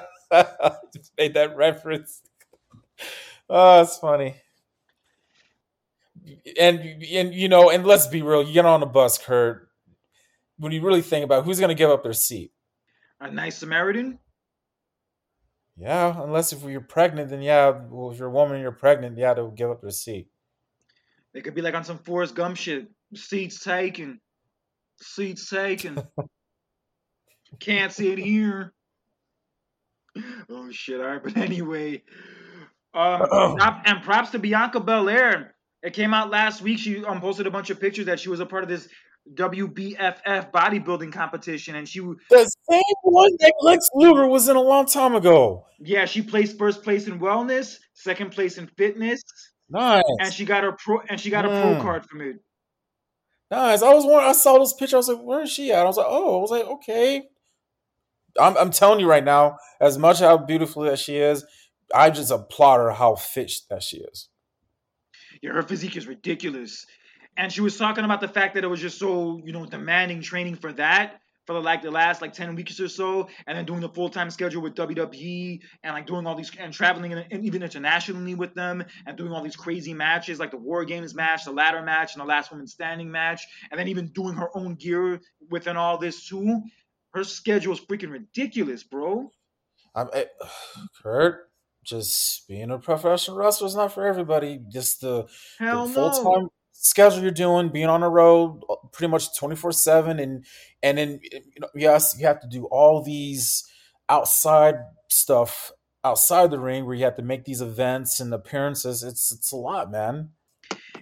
just 0.95 1.13
made 1.19 1.35
that 1.35 1.57
reference. 1.57 2.23
Oh, 3.49 3.83
it's 3.83 3.97
funny. 3.99 4.35
And 6.61 6.81
and 7.11 7.35
you 7.35 7.49
know, 7.49 7.71
and 7.71 7.87
let's 7.87 8.07
be 8.07 8.23
real, 8.23 8.43
you 8.43 8.53
get 8.53 8.67
on 8.67 8.83
a 8.83 8.87
bus, 8.87 9.19
Kurt. 9.19 9.69
When 10.59 10.73
you 10.73 10.83
really 10.83 11.03
think 11.03 11.25
about 11.25 11.45
who's 11.45 11.61
going 11.61 11.69
to 11.69 11.75
give 11.75 11.89
up 11.89 12.03
their 12.03 12.13
seat, 12.13 12.51
A 13.21 13.31
nice 13.31 13.59
Samaritan. 13.59 14.19
yeah, 15.77 16.23
unless 16.23 16.53
if 16.53 16.63
you're 16.63 16.81
pregnant, 16.81 17.31
then 17.31 17.43
yeah, 17.43 17.81
well, 17.91 18.13
if 18.13 18.19
you're 18.19 18.29
a 18.29 18.33
woman 18.33 18.55
and 18.55 18.63
you're 18.63 18.73
pregnant, 18.73 19.19
yeah, 19.19 19.35
they'll 19.35 19.51
give 19.51 19.71
up 19.71 19.81
their 19.81 19.91
seat. 19.91 20.29
They 21.35 21.41
could 21.41 21.55
be 21.55 21.63
like 21.63 21.75
on 21.75 21.85
some 21.85 21.99
Forrest 21.99 22.35
Gump 22.35 22.57
shit. 22.57 22.89
Seats 23.15 23.63
taken. 23.63 24.21
Seats 25.01 25.49
taken. 25.49 26.03
Can't 27.61 27.93
sit 27.93 28.19
here. 28.19 28.73
Oh 30.51 30.71
shit! 30.71 31.01
All 31.01 31.07
right, 31.07 31.23
but 31.23 31.37
anyway, 31.37 32.03
um, 32.95 33.25
and 33.85 34.03
props 34.03 34.31
to 34.31 34.39
Bianca 34.39 34.81
Belair. 34.81 35.55
It 35.83 35.93
came 35.93 36.13
out 36.13 36.31
last 36.31 36.61
week. 36.61 36.81
She 36.81 37.05
um, 37.05 37.21
posted 37.21 37.47
a 37.47 37.51
bunch 37.53 37.71
of 37.71 37.81
pictures 37.81 38.07
that 38.07 38.19
she 38.19 38.29
was 38.29 38.41
a 38.41 38.47
part 38.47 38.65
of 38.65 38.69
this 38.69 38.89
WBFF 39.35 40.51
bodybuilding 40.53 41.13
competition, 41.13 41.75
and 41.77 41.89
she 41.89 42.01
The 42.01 42.51
same 42.71 42.83
one 43.03 43.31
that 43.41 43.53
Lex 43.63 43.89
Luger 43.95 44.27
was 44.27 44.49
in 44.49 44.57
a 44.57 44.61
long 44.61 44.87
time 44.87 45.15
ago. 45.15 45.67
yeah 45.81 46.05
she 46.05 46.23
placed 46.23 46.59
first 46.59 46.83
place 46.83 47.07
in 47.07 47.19
wellness, 47.21 47.79
second 47.95 48.31
place 48.33 48.59
in 48.59 48.67
fitness, 48.77 49.23
Nice, 49.71 50.03
and 50.21 50.33
she 50.33 50.45
got 50.45 50.63
her 50.65 50.73
pro 50.73 51.01
and 51.09 51.21
she 51.21 51.31
got 51.31 51.45
a 51.45 51.49
Mm. 51.49 51.61
pro 51.75 51.83
card 51.83 52.07
from 52.07 52.21
it. 52.23 52.37
nice. 53.51 53.83
I 53.83 53.93
was 53.93 54.05
wondering, 54.05 54.29
I 54.31 54.33
saw 54.33 54.55
those 54.59 54.73
pictures. 54.75 54.95
I 54.95 54.97
was 54.99 55.09
like, 55.09 55.23
where 55.23 55.43
is 55.43 55.51
she 55.51 55.73
at? 55.73 55.81
I 55.81 55.85
was 55.85 55.97
like, 55.97 56.07
oh, 56.09 56.39
I 56.39 56.41
was 56.41 56.51
like, 56.51 56.65
okay. 56.65 57.23
I'm, 58.41 58.57
I'm 58.57 58.71
telling 58.71 59.01
you 59.01 59.09
right 59.09 59.25
now, 59.25 59.57
as 59.81 59.99
much 59.99 60.21
how 60.21 60.37
beautiful 60.39 60.83
that 60.85 60.99
she 60.99 61.17
is, 61.17 61.45
I 61.95 62.11
just 62.11 62.31
applaud 62.31 62.79
her 62.79 62.91
how 62.93 63.15
fit 63.17 63.53
that 63.71 63.83
she 63.83 63.99
is. 63.99 64.29
Yeah, 65.43 65.53
her 65.53 65.63
physique 65.63 65.97
is 65.97 66.07
ridiculous. 66.07 66.85
And 67.39 67.53
she 67.53 67.61
was 67.61 67.77
talking 67.79 68.05
about 68.05 68.21
the 68.21 68.29
fact 68.29 68.55
that 68.55 68.65
it 68.65 68.67
was 68.67 68.81
just 68.81 68.99
so, 68.99 69.41
you 69.45 69.53
know, 69.53 69.65
demanding 69.65 70.21
training 70.21 70.57
for 70.57 70.73
that, 70.73 71.21
for 71.47 71.53
the, 71.55 71.61
like 71.61 71.81
the 71.81 71.91
last 71.91 72.21
like 72.21 72.35
10 72.35 72.57
weeks 72.57 72.79
or 72.81 72.89
so 72.89 73.29
and 73.47 73.57
then 73.57 73.65
doing 73.65 73.81
the 73.81 73.89
full-time 73.89 74.29
schedule 74.29 74.61
with 74.61 74.75
WWE 74.75 75.61
and 75.85 75.95
like 75.95 76.05
doing 76.05 76.27
all 76.27 76.35
these 76.35 76.51
and 76.59 76.75
traveling 76.75 77.13
in, 77.13 77.25
and 77.31 77.45
even 77.45 77.63
internationally 77.63 78.35
with 78.35 78.55
them 78.55 78.85
and 79.07 79.17
doing 79.17 79.33
all 79.33 79.43
these 79.43 79.57
crazy 79.57 79.95
matches 79.95 80.41
like 80.41 80.51
the 80.51 80.59
War 80.59 80.85
Games 80.85 81.15
match, 81.15 81.45
the 81.45 81.53
ladder 81.53 81.81
match, 81.81 82.15
and 82.15 82.21
the 82.21 82.27
last 82.27 82.51
woman 82.51 82.67
standing 82.67 83.11
match, 83.11 83.47
and 83.71 83.79
then 83.79 83.89
even 83.89 84.09
doing 84.09 84.35
her 84.35 84.49
own 84.55 84.75
gear 84.75 85.21
within 85.49 85.77
all 85.77 85.97
this 85.97 86.29
too. 86.29 86.61
Her 87.15 87.25
schedule 87.25 87.73
is 87.73 87.81
freaking 87.81 88.11
ridiculous, 88.11 88.83
bro. 88.83 89.31
I'm, 89.95 90.09
I, 90.13 90.27
Kurt, 91.03 91.49
just 91.85 92.47
being 92.49 92.71
a 92.71 92.79
professional 92.79 93.39
wrestler 93.39 93.69
is 93.69 93.77
not 93.77 93.95
for 93.95 94.05
everybody. 94.05 94.61
Just 94.69 95.01
the, 95.01 95.27
the 95.87 95.87
full 95.95 96.13
no. 96.13 96.51
Schedule 96.81 97.23
you're 97.23 97.31
doing, 97.31 97.69
being 97.69 97.87
on 97.87 98.01
the 98.01 98.09
road 98.09 98.63
uh, 98.69 98.77
pretty 98.93 99.11
much 99.11 99.37
24 99.37 99.73
seven, 99.73 100.19
and 100.19 100.45
and 100.83 100.99
then 100.99 101.21
you 101.23 101.61
know 101.61 101.69
yes, 101.75 102.17
you 102.19 102.27
have 102.27 102.41
to 102.41 102.49
do 102.49 102.65
all 102.67 103.03
these 103.03 103.65
outside 104.09 104.77
stuff 105.09 105.73
outside 106.05 106.51
the 106.51 106.59
ring 106.59 106.87
where 106.87 106.95
you 106.95 107.05
have 107.05 107.17
to 107.17 107.23
make 107.23 107.45
these 107.45 107.61
events 107.61 108.21
and 108.21 108.33
appearances. 108.33 109.03
It's 109.03 109.33
it's 109.33 109.53
a 109.53 109.57
lot, 109.57 109.91
man. 109.91 110.31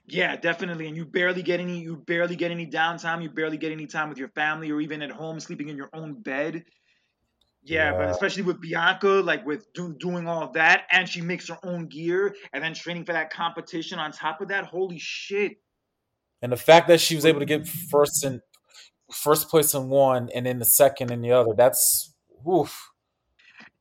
Yeah, 0.08 0.36
definitely. 0.36 0.86
And 0.86 0.96
you 0.96 1.04
barely 1.04 1.42
get 1.42 1.60
any 1.60 1.80
you 1.80 1.96
barely 1.96 2.36
get 2.36 2.50
any 2.50 2.66
downtime. 2.66 3.22
You 3.22 3.30
barely 3.30 3.58
get 3.58 3.72
any 3.72 3.86
time 3.86 4.08
with 4.08 4.18
your 4.18 4.28
family 4.28 4.70
or 4.70 4.80
even 4.80 5.02
at 5.02 5.10
home 5.10 5.40
sleeping 5.40 5.68
in 5.68 5.76
your 5.76 5.90
own 5.92 6.14
bed. 6.22 6.64
Yeah, 7.68 7.92
but 7.92 8.10
especially 8.10 8.44
with 8.44 8.60
Bianca, 8.60 9.08
like 9.08 9.44
with 9.44 9.72
do, 9.72 9.92
doing 9.98 10.28
all 10.28 10.52
that, 10.52 10.84
and 10.92 11.08
she 11.08 11.20
makes 11.20 11.48
her 11.48 11.58
own 11.64 11.86
gear 11.86 12.36
and 12.52 12.62
then 12.62 12.74
training 12.74 13.04
for 13.04 13.12
that 13.12 13.32
competition 13.32 13.98
on 13.98 14.12
top 14.12 14.40
of 14.40 14.48
that. 14.48 14.64
Holy 14.64 15.00
shit. 15.00 15.56
And 16.42 16.52
the 16.52 16.56
fact 16.56 16.88
that 16.88 17.00
she 17.00 17.14
was 17.14 17.24
able 17.24 17.40
to 17.40 17.46
get 17.46 17.66
first 17.66 18.24
in 18.24 18.40
first 19.12 19.48
place 19.48 19.72
in 19.74 19.88
one 19.88 20.28
and 20.34 20.46
then 20.46 20.58
the 20.58 20.64
second 20.64 21.10
in 21.10 21.22
the 21.22 21.32
other, 21.32 21.54
that's 21.56 22.14
oof. 22.48 22.90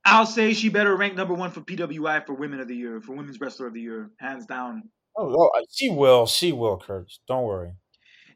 I'll 0.04 0.26
say 0.26 0.52
she 0.54 0.68
better 0.68 0.96
rank 0.96 1.16
number 1.16 1.34
one 1.34 1.50
for 1.50 1.60
PWI 1.60 2.24
for 2.24 2.34
Women 2.34 2.60
of 2.60 2.68
the 2.68 2.76
Year, 2.76 3.00
for 3.00 3.14
Women's 3.14 3.40
Wrestler 3.40 3.66
of 3.66 3.74
the 3.74 3.80
Year, 3.80 4.10
hands 4.20 4.46
down. 4.46 4.84
Oh, 5.18 5.34
oh, 5.36 5.64
she 5.70 5.90
will, 5.90 6.26
she 6.26 6.52
will, 6.52 6.78
Kurt. 6.78 7.10
Don't 7.26 7.44
worry. 7.44 7.72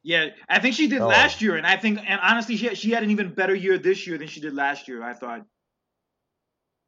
Yeah, 0.02 0.28
I 0.48 0.58
think 0.58 0.74
she 0.74 0.88
did 0.88 1.00
Oh. 1.02 1.06
last 1.06 1.42
year, 1.42 1.56
and 1.56 1.66
I 1.66 1.76
think, 1.76 1.98
and 2.04 2.18
honestly, 2.22 2.56
she 2.56 2.66
had, 2.66 2.78
she 2.78 2.90
had 2.90 3.02
an 3.02 3.10
even 3.10 3.34
better 3.34 3.54
year 3.54 3.78
this 3.78 4.06
year 4.06 4.18
than 4.18 4.28
she 4.28 4.40
did 4.40 4.54
last 4.54 4.88
year. 4.88 5.02
I 5.02 5.12
thought 5.12 5.42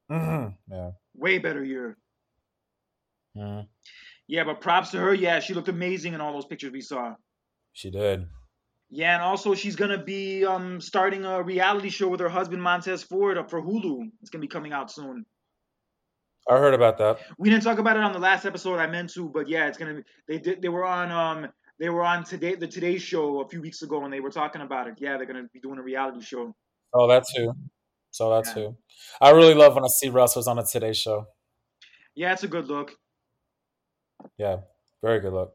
hmm 0.09 0.49
Yeah. 0.71 0.91
way 1.15 1.39
better 1.39 1.63
year. 1.65 1.97
Mhm. 3.37 3.69
Yeah, 4.33 4.45
but 4.45 4.63
props 4.63 4.93
to 4.93 4.99
her. 4.99 5.13
Yeah, 5.13 5.41
she 5.41 5.53
looked 5.53 5.69
amazing 5.69 6.15
in 6.15 6.23
all 6.23 6.33
those 6.33 6.47
pictures 6.47 6.73
we 6.73 6.81
saw. 6.81 7.17
She 7.75 7.91
did. 7.91 8.29
Yeah, 8.89 9.13
and 9.13 9.23
also 9.23 9.55
she's 9.55 9.77
gonna 9.77 10.03
be 10.03 10.47
um 10.47 10.81
starting 10.81 11.27
a 11.27 11.43
reality 11.43 11.91
show 11.91 12.09
with 12.09 12.21
her 12.21 12.31
husband 12.31 12.63
Montez 12.63 13.03
Ford 13.03 13.37
up 13.37 13.51
for 13.51 13.61
Hulu. 13.61 14.09
It's 14.23 14.31
gonna 14.31 14.41
be 14.41 14.49
coming 14.49 14.73
out 14.73 14.91
soon. 14.91 15.27
I 16.49 16.57
heard 16.57 16.73
about 16.73 16.97
that. 16.97 17.19
We 17.37 17.51
didn't 17.51 17.63
talk 17.63 17.79
about 17.79 17.99
it 17.99 18.03
on 18.03 18.15
the 18.15 18.19
last 18.19 18.47
episode. 18.47 18.79
I 18.79 18.87
meant 18.87 19.13
to, 19.13 19.29
but 19.29 19.51
yeah, 19.51 19.67
it's 19.67 19.77
gonna 19.77 19.97
be. 19.97 20.03
They 20.27 20.39
did. 20.39 20.63
They 20.63 20.71
were 20.71 20.87
on 20.87 21.11
um. 21.13 21.53
They 21.79 21.91
were 21.91 22.03
on 22.03 22.25
today 22.25 22.55
the 22.55 22.67
Today 22.67 22.97
Show 22.97 23.43
a 23.43 23.49
few 23.51 23.61
weeks 23.61 23.83
ago, 23.83 24.03
and 24.03 24.11
they 24.11 24.21
were 24.21 24.31
talking 24.31 24.63
about 24.63 24.87
it. 24.87 24.95
Yeah, 24.97 25.19
they're 25.19 25.27
gonna 25.27 25.47
be 25.53 25.61
doing 25.61 25.79
a 25.79 25.83
reality 25.83 26.23
show. 26.23 26.55
Oh, 26.95 27.07
that's 27.07 27.31
too. 27.35 27.53
So 28.13 28.31
that 28.31 28.55
too. 28.55 28.79
I 29.21 29.33
really 29.33 29.53
love 29.53 29.75
when 29.75 29.85
I 29.85 29.89
see 29.89 30.09
wrestlers 30.09 30.47
on 30.47 30.59
a 30.59 30.65
Today 30.65 30.95
Show. 30.95 31.27
Yeah, 32.15 32.33
it's 32.33 32.45
a 32.45 32.49
good 32.49 32.69
look. 32.69 32.97
Yeah, 34.39 34.59
very 35.03 35.21
good 35.21 35.33
look. 35.33 35.55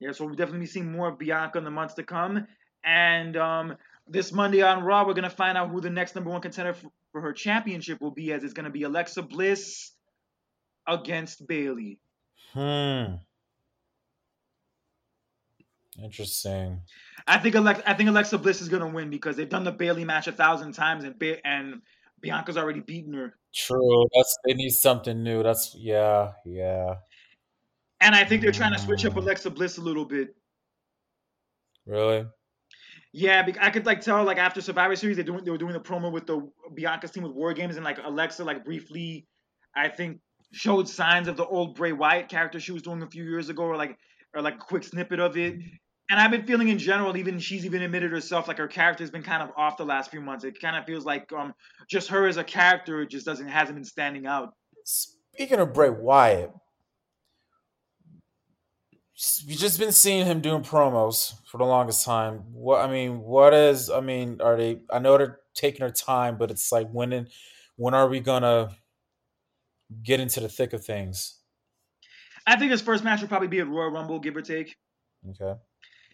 Yeah, 0.00 0.12
so 0.12 0.24
we'll 0.24 0.34
definitely 0.34 0.60
be 0.60 0.66
seeing 0.66 0.92
more 0.92 1.08
of 1.08 1.18
Bianca 1.18 1.58
in 1.58 1.64
the 1.64 1.70
months 1.70 1.94
to 1.94 2.02
come. 2.02 2.46
And 2.84 3.36
um, 3.36 3.76
this 4.06 4.32
Monday 4.32 4.62
on 4.62 4.84
Raw, 4.84 5.06
we're 5.06 5.14
gonna 5.14 5.30
find 5.30 5.58
out 5.58 5.70
who 5.70 5.80
the 5.80 5.90
next 5.90 6.14
number 6.14 6.30
one 6.30 6.40
contender 6.40 6.74
for, 6.74 6.90
for 7.12 7.20
her 7.20 7.32
championship 7.32 8.00
will 8.00 8.12
be, 8.12 8.32
as 8.32 8.44
it's 8.44 8.52
gonna 8.54 8.70
be 8.70 8.84
Alexa 8.84 9.22
Bliss 9.22 9.92
against 10.86 11.46
Bayley. 11.46 11.98
Hmm. 12.52 13.16
Interesting. 16.02 16.82
I 17.26 17.38
think 17.38 17.56
Alexa, 17.56 17.88
I 17.88 17.94
think 17.94 18.08
Alexa 18.08 18.38
Bliss 18.38 18.60
is 18.60 18.68
gonna 18.68 18.88
win 18.88 19.10
because 19.10 19.36
they've 19.36 19.48
done 19.48 19.64
the 19.64 19.72
Bayley 19.72 20.04
match 20.04 20.28
a 20.28 20.32
thousand 20.32 20.72
times, 20.72 21.04
and 21.04 21.18
ba- 21.18 21.44
and 21.46 21.82
Bianca's 22.20 22.56
already 22.56 22.80
beaten 22.80 23.14
her. 23.14 23.34
True. 23.54 24.06
That's 24.14 24.38
they 24.46 24.54
need 24.54 24.70
something 24.70 25.22
new. 25.22 25.42
That's 25.42 25.74
yeah, 25.76 26.32
yeah. 26.44 26.96
And 28.00 28.14
I 28.14 28.24
think 28.24 28.42
they're 28.42 28.52
trying 28.52 28.72
to 28.72 28.78
switch 28.78 29.04
up 29.04 29.16
Alexa 29.16 29.50
Bliss 29.50 29.78
a 29.78 29.80
little 29.80 30.04
bit. 30.04 30.34
Really? 31.86 32.26
Yeah, 33.12 33.46
I 33.60 33.70
could 33.70 33.86
like 33.86 34.02
tell 34.02 34.22
like 34.24 34.36
after 34.36 34.60
Survivor 34.60 34.94
Series 34.94 35.16
they 35.16 35.22
doing 35.22 35.42
they 35.44 35.50
were 35.50 35.58
doing 35.58 35.72
the 35.72 35.80
promo 35.80 36.12
with 36.12 36.26
the 36.26 36.48
Bianca's 36.74 37.10
team 37.10 37.22
with 37.22 37.32
War 37.32 37.54
Games 37.54 37.76
and 37.76 37.84
like 37.84 37.98
Alexa 38.04 38.44
like 38.44 38.64
briefly, 38.64 39.26
I 39.74 39.88
think 39.88 40.20
showed 40.52 40.88
signs 40.88 41.28
of 41.28 41.36
the 41.36 41.46
old 41.46 41.74
Bray 41.74 41.92
Wyatt 41.92 42.28
character 42.28 42.60
she 42.60 42.72
was 42.72 42.82
doing 42.82 43.02
a 43.02 43.08
few 43.08 43.24
years 43.24 43.48
ago 43.48 43.62
or 43.62 43.76
like 43.76 43.96
or 44.34 44.42
like 44.42 44.56
a 44.56 44.58
quick 44.58 44.84
snippet 44.84 45.20
of 45.20 45.36
it. 45.38 45.54
And 46.10 46.18
I've 46.20 46.30
been 46.30 46.46
feeling 46.46 46.68
in 46.68 46.78
general, 46.78 47.16
even 47.16 47.38
she's 47.38 47.66
even 47.66 47.82
admitted 47.82 48.10
herself, 48.10 48.48
like 48.48 48.58
her 48.58 48.68
character's 48.68 49.10
been 49.10 49.22
kind 49.22 49.42
of 49.42 49.50
off 49.56 49.76
the 49.76 49.84
last 49.84 50.10
few 50.10 50.20
months. 50.20 50.44
It 50.44 50.60
kind 50.60 50.76
of 50.76 50.84
feels 50.84 51.06
like 51.06 51.32
um 51.32 51.54
just 51.88 52.08
her 52.08 52.26
as 52.26 52.36
a 52.36 52.44
character 52.44 53.06
just 53.06 53.24
doesn't 53.24 53.48
hasn't 53.48 53.76
been 53.76 53.84
standing 53.84 54.26
out. 54.26 54.52
Speaking 54.84 55.60
of 55.60 55.72
Bray 55.72 55.90
Wyatt, 55.90 56.52
you've 59.18 59.58
just 59.58 59.78
been 59.78 59.92
seeing 59.92 60.26
him 60.26 60.40
doing 60.40 60.62
promos 60.62 61.34
for 61.46 61.58
the 61.58 61.64
longest 61.64 62.04
time. 62.04 62.44
What 62.52 62.80
I 62.84 62.90
mean, 62.90 63.20
what 63.20 63.52
is 63.52 63.90
I 63.90 64.00
mean, 64.00 64.40
are 64.40 64.56
they 64.56 64.80
I 64.90 64.98
know 64.98 65.18
they're 65.18 65.40
taking 65.54 65.80
their 65.80 65.90
time, 65.90 66.38
but 66.38 66.50
it's 66.50 66.70
like 66.70 66.88
when 66.90 67.12
in, 67.12 67.28
when 67.76 67.94
are 67.94 68.08
we 68.08 68.20
gonna 68.20 68.70
get 70.02 70.20
into 70.20 70.40
the 70.40 70.48
thick 70.48 70.72
of 70.72 70.84
things? 70.84 71.36
I 72.46 72.56
think 72.56 72.70
his 72.70 72.80
first 72.80 73.04
match 73.04 73.20
will 73.20 73.28
probably 73.28 73.48
be 73.48 73.60
at 73.60 73.68
Royal 73.68 73.90
Rumble, 73.90 74.20
give 74.20 74.36
or 74.36 74.42
take. 74.42 74.74
Okay. 75.30 75.58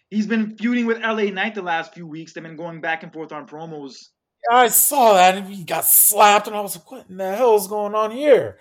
He's 0.09 0.27
been 0.27 0.57
feuding 0.57 0.85
with 0.85 0.99
LA 1.01 1.25
Knight 1.25 1.55
the 1.55 1.61
last 1.61 1.93
few 1.93 2.07
weeks. 2.07 2.33
They've 2.33 2.43
been 2.43 2.55
going 2.55 2.81
back 2.81 3.03
and 3.03 3.13
forth 3.13 3.31
on 3.31 3.47
promos. 3.47 4.09
I 4.51 4.67
saw 4.67 5.13
that 5.13 5.35
and 5.35 5.47
he 5.47 5.63
got 5.63 5.85
slapped, 5.85 6.47
and 6.47 6.55
I 6.55 6.61
was 6.61 6.75
like, 6.75 6.91
"What 6.91 7.09
in 7.09 7.17
the 7.17 7.35
hell 7.35 7.55
is 7.55 7.67
going 7.67 7.95
on 7.95 8.11
here?" 8.11 8.59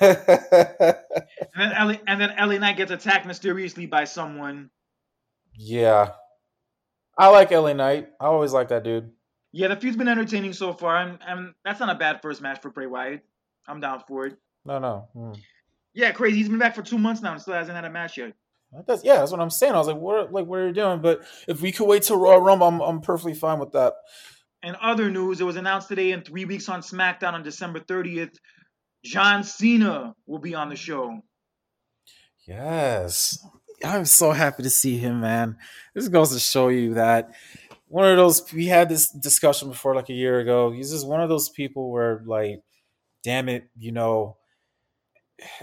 And 0.00 0.96
then 1.56 1.72
Ellie 1.72 2.00
and 2.06 2.20
then 2.20 2.34
LA 2.38 2.58
Knight 2.58 2.76
gets 2.76 2.90
attacked 2.90 3.26
mysteriously 3.26 3.86
by 3.86 4.04
someone. 4.04 4.70
yeah, 5.54 6.10
I 7.16 7.28
like 7.28 7.50
LA 7.50 7.72
Knight. 7.72 8.08
I 8.20 8.26
always 8.26 8.52
like 8.52 8.68
that 8.68 8.84
dude. 8.84 9.10
Yeah, 9.52 9.68
the 9.68 9.76
feud's 9.76 9.96
been 9.96 10.08
entertaining 10.08 10.52
so 10.52 10.72
far, 10.72 10.96
and, 10.98 11.18
and 11.26 11.54
that's 11.64 11.80
not 11.80 11.88
a 11.88 11.98
bad 11.98 12.22
first 12.22 12.40
match 12.42 12.60
for 12.60 12.70
Bray 12.70 12.86
Wyatt. 12.86 13.24
I'm 13.66 13.80
down 13.80 14.02
for 14.06 14.26
it. 14.26 14.36
No, 14.64 14.78
no. 14.78 15.08
Hmm. 15.14 15.32
Yeah, 15.94 16.12
crazy. 16.12 16.36
He's 16.36 16.48
been 16.48 16.58
back 16.58 16.74
for 16.74 16.82
two 16.82 16.98
months 16.98 17.22
now 17.22 17.32
and 17.32 17.40
still 17.40 17.54
hasn't 17.54 17.74
had 17.74 17.84
a 17.84 17.90
match 17.90 18.18
yet. 18.18 18.34
That's, 18.86 19.02
yeah, 19.02 19.16
that's 19.16 19.30
what 19.32 19.40
I'm 19.40 19.50
saying. 19.50 19.72
I 19.72 19.78
was 19.78 19.86
like, 19.88 19.96
what, 19.96 20.32
like, 20.32 20.46
what 20.46 20.60
are 20.60 20.66
you 20.68 20.74
doing? 20.74 21.00
But 21.00 21.22
if 21.48 21.62
we 21.62 21.72
could 21.72 21.86
wait 21.86 22.02
till 22.02 22.18
Royal 22.18 22.40
Rumble, 22.40 22.66
I'm, 22.68 22.80
I'm 22.80 23.00
perfectly 23.00 23.34
fine 23.34 23.58
with 23.58 23.72
that. 23.72 23.94
In 24.62 24.76
other 24.82 25.10
news, 25.10 25.40
it 25.40 25.44
was 25.44 25.56
announced 25.56 25.88
today 25.88 26.12
in 26.12 26.20
three 26.22 26.44
weeks 26.44 26.68
on 26.68 26.82
SmackDown 26.82 27.32
on 27.32 27.42
December 27.42 27.80
30th, 27.80 28.36
John 29.04 29.44
Cena 29.44 30.14
will 30.26 30.38
be 30.38 30.54
on 30.54 30.68
the 30.68 30.76
show. 30.76 31.20
Yes, 32.46 33.38
I'm 33.84 34.04
so 34.06 34.32
happy 34.32 34.62
to 34.62 34.70
see 34.70 34.96
him, 34.96 35.20
man. 35.20 35.56
This 35.94 36.08
goes 36.08 36.32
to 36.32 36.38
show 36.38 36.68
you 36.68 36.94
that 36.94 37.30
one 37.88 38.08
of 38.08 38.16
those 38.16 38.52
we 38.52 38.66
had 38.66 38.88
this 38.88 39.10
discussion 39.10 39.68
before, 39.68 39.94
like 39.94 40.08
a 40.08 40.14
year 40.14 40.40
ago. 40.40 40.70
He's 40.70 40.90
just 40.90 41.06
one 41.06 41.20
of 41.20 41.28
those 41.28 41.48
people 41.48 41.90
where, 41.90 42.22
like, 42.26 42.62
damn 43.24 43.48
it, 43.48 43.68
you 43.78 43.92
know. 43.92 44.36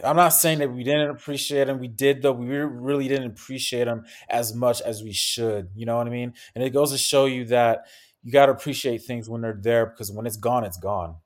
I'm 0.04 0.16
not 0.16 0.30
saying 0.30 0.60
that 0.60 0.72
we 0.72 0.86
didn't 0.86 1.10
appreciate 1.10 1.68
him. 1.68 1.80
We 1.80 1.90
did, 1.90 2.22
though. 2.22 2.32
We 2.32 2.48
really 2.48 3.10
didn't 3.10 3.32
appreciate 3.32 3.88
him 3.88 4.06
as 4.30 4.56
much 4.56 4.82
as 4.82 5.04
we 5.04 5.12
should. 5.12 5.70
You 5.76 5.86
know 5.86 5.98
what 5.98 6.08
I 6.08 6.12
mean? 6.12 6.34
And 6.56 6.64
it 6.64 6.70
goes 6.70 6.92
to 6.92 6.98
show 6.98 7.26
you 7.26 7.46
that 7.46 7.86
you 8.24 8.32
got 8.32 8.46
to 8.46 8.54
appreciate 8.54 9.04
things 9.04 9.30
when 9.30 9.42
they're 9.42 9.60
there 9.62 9.86
because 9.86 10.12
when 10.12 10.26
it's 10.26 10.38
gone, 10.38 10.64
it's 10.64 10.78
gone. 10.78 11.18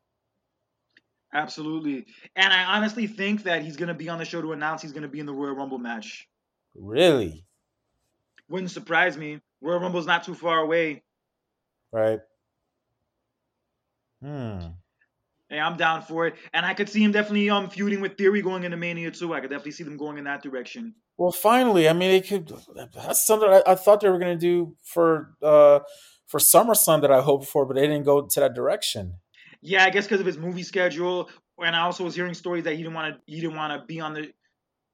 Absolutely. 1.34 2.08
And 2.36 2.52
I 2.52 2.76
honestly 2.76 3.08
think 3.08 3.44
that 3.44 3.64
he's 3.64 3.78
going 3.78 3.90
to 3.90 3.94
be 3.94 4.10
on 4.10 4.18
the 4.18 4.26
show 4.26 4.42
to 4.42 4.52
announce 4.52 4.82
he's 4.82 4.92
going 4.92 5.04
to 5.04 5.10
be 5.10 5.20
in 5.20 5.26
the 5.26 5.34
Royal 5.34 5.56
Rumble 5.56 5.78
match. 5.78 6.28
Really? 6.76 7.46
Wouldn't 8.50 8.72
surprise 8.72 9.16
me. 9.16 9.40
Royal 9.62 9.80
Rumble's 9.80 10.08
not 10.08 10.24
too 10.24 10.34
far 10.34 10.60
away. 10.60 11.04
Right? 11.92 12.20
Hmm. 14.24 14.60
Hey, 15.50 15.60
I'm 15.60 15.78
down 15.78 16.04
for 16.04 16.28
it. 16.28 16.36
And 16.54 16.66
I 16.66 16.74
could 16.74 16.90
see 16.90 17.04
him 17.04 17.12
definitely 17.12 17.50
um 17.50 17.70
feuding 17.70 18.02
with 18.02 18.18
Theory 18.18 18.42
going 18.42 18.64
into 18.64 18.78
Mania 18.78 19.12
too. 19.12 19.34
I 19.34 19.40
could 19.40 19.50
definitely 19.50 19.72
see 19.72 19.84
them 19.84 19.98
going 19.98 20.18
in 20.18 20.26
that 20.26 20.44
direction. 20.44 20.96
Well, 21.18 21.32
finally, 21.32 21.90
I 21.90 21.94
mean, 21.94 22.12
they 22.12 22.22
could. 22.22 22.52
That's 22.94 23.26
something 23.26 23.50
I, 23.50 23.64
I 23.66 23.76
thought 23.76 24.02
they 24.02 24.10
were 24.10 24.20
going 24.20 24.38
to 24.38 24.42
do 24.42 24.76
for 24.84 25.34
uh 25.42 25.80
for 26.28 26.40
SummerSlam 26.40 27.02
that 27.02 27.12
I 27.12 27.22
hoped 27.22 27.48
for, 27.48 27.66
but 27.66 27.76
they 27.76 27.88
didn't 27.88 28.04
go 28.06 28.22
to 28.22 28.40
that 28.40 28.54
direction. 28.54 29.16
Yeah, 29.62 29.84
I 29.84 29.90
guess 29.90 30.06
because 30.06 30.20
of 30.22 30.26
his 30.26 30.38
movie 30.38 30.64
schedule. 30.64 31.30
And 31.62 31.76
I 31.76 31.82
also 31.82 32.06
was 32.06 32.16
hearing 32.16 32.34
stories 32.34 32.64
that 32.64 32.72
he 32.76 32.84
didn't 32.84 32.94
want 32.94 33.16
to 33.16 33.22
he 33.26 33.42
didn't 33.42 33.58
want 33.58 33.80
to 33.80 33.86
be 33.86 34.00
on 34.00 34.14
the 34.14 34.32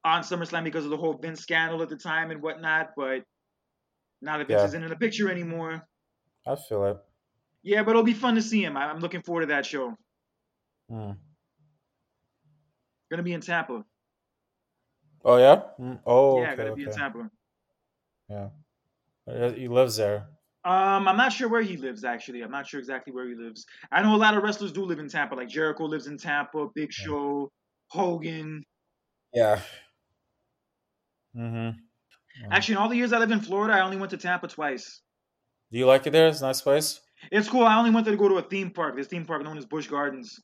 on 0.04 0.24
SummerSlam 0.24 0.64
because 0.64 0.86
of 0.86 0.92
the 0.92 0.98
whole 0.98 1.14
Vince 1.18 1.42
scandal 1.42 1.82
at 1.82 1.90
the 1.90 1.98
time 1.98 2.32
and 2.32 2.42
whatnot. 2.42 2.92
But 2.96 3.24
now 4.22 4.38
that 4.38 4.48
Vince 4.48 4.62
Yeah. 4.62 4.66
isn't 4.68 4.84
in 4.84 4.90
the 4.90 4.96
picture 4.96 5.30
anymore, 5.30 5.88
I 6.48 6.56
feel 6.56 6.86
it. 6.86 6.98
Yeah, 7.64 7.84
but 7.84 7.92
it'll 7.92 8.04
be 8.04 8.14
fun 8.14 8.36
to 8.36 8.42
see 8.42 8.64
him. 8.64 8.78
I'm 8.78 9.00
looking 9.00 9.22
forward 9.22 9.42
to 9.42 9.48
that 9.48 9.66
show. 9.66 9.96
Hmm. 10.90 11.12
Gonna 13.10 13.24
be 13.24 13.34
in 13.34 13.42
Tampa. 13.42 13.86
Oh 15.24 15.38
yeah. 15.38 15.64
Mm, 15.80 16.00
Oh 16.06 16.42
yeah, 16.42 16.54
okay. 16.54 16.64
gonna 16.64 16.76
be 16.76 16.84
in. 16.84 16.92
Tampa. 16.92 17.32
Yeah. 18.30 18.50
He 19.56 19.68
lives 19.68 19.98
there. 19.98 20.28
Um, 20.66 21.08
I'm 21.08 21.16
not 21.16 21.32
sure 21.32 21.48
where 21.48 21.62
he 21.62 21.78
lives 21.78 22.04
actually. 22.04 22.42
I'm 22.42 22.50
not 22.50 22.66
sure 22.66 22.80
exactly 22.80 23.14
where 23.14 23.28
he 23.28 23.36
lives. 23.36 23.66
I 23.92 24.02
know 24.02 24.16
a 24.16 24.18
lot 24.18 24.36
of 24.36 24.42
wrestlers 24.42 24.72
do 24.72 24.84
live 24.84 24.98
in 24.98 25.08
Tampa. 25.08 25.36
Like 25.36 25.48
Jericho 25.48 25.86
lives 25.86 26.08
in 26.08 26.18
Tampa, 26.18 26.68
Big 26.74 26.92
Show, 26.92 27.52
Hogan. 27.90 28.64
Yeah. 29.32 29.60
Mm-hmm. 31.38 31.78
Actually, 32.52 32.74
in 32.74 32.78
all 32.80 32.90
the 32.90 32.96
years 32.96 33.14
I 33.14 33.20
lived 33.20 33.32
in 33.32 33.42
Florida, 33.42 33.76
I 33.76 33.82
only 33.82 33.98
went 33.98 34.10
to 34.10 34.18
Tampa 34.18 34.48
twice. 34.48 35.02
Do 35.72 35.78
you 35.78 35.86
like 35.86 36.08
it 36.08 36.12
there? 36.12 36.28
It's 36.28 36.42
a 36.42 36.46
nice 36.46 36.62
place. 36.62 37.00
It's 37.32 37.48
cool. 37.48 37.64
I 37.64 37.78
only 37.78 37.92
wanted 37.92 38.12
to 38.12 38.18
go 38.18 38.28
to 38.28 38.36
a 38.36 38.42
theme 38.42 38.72
park. 38.72 38.96
This 38.96 39.08
theme 39.08 39.26
park 39.26 39.44
known 39.44 39.58
as 39.58 39.66
Busch 39.66 39.88
Gardens. 39.88 40.40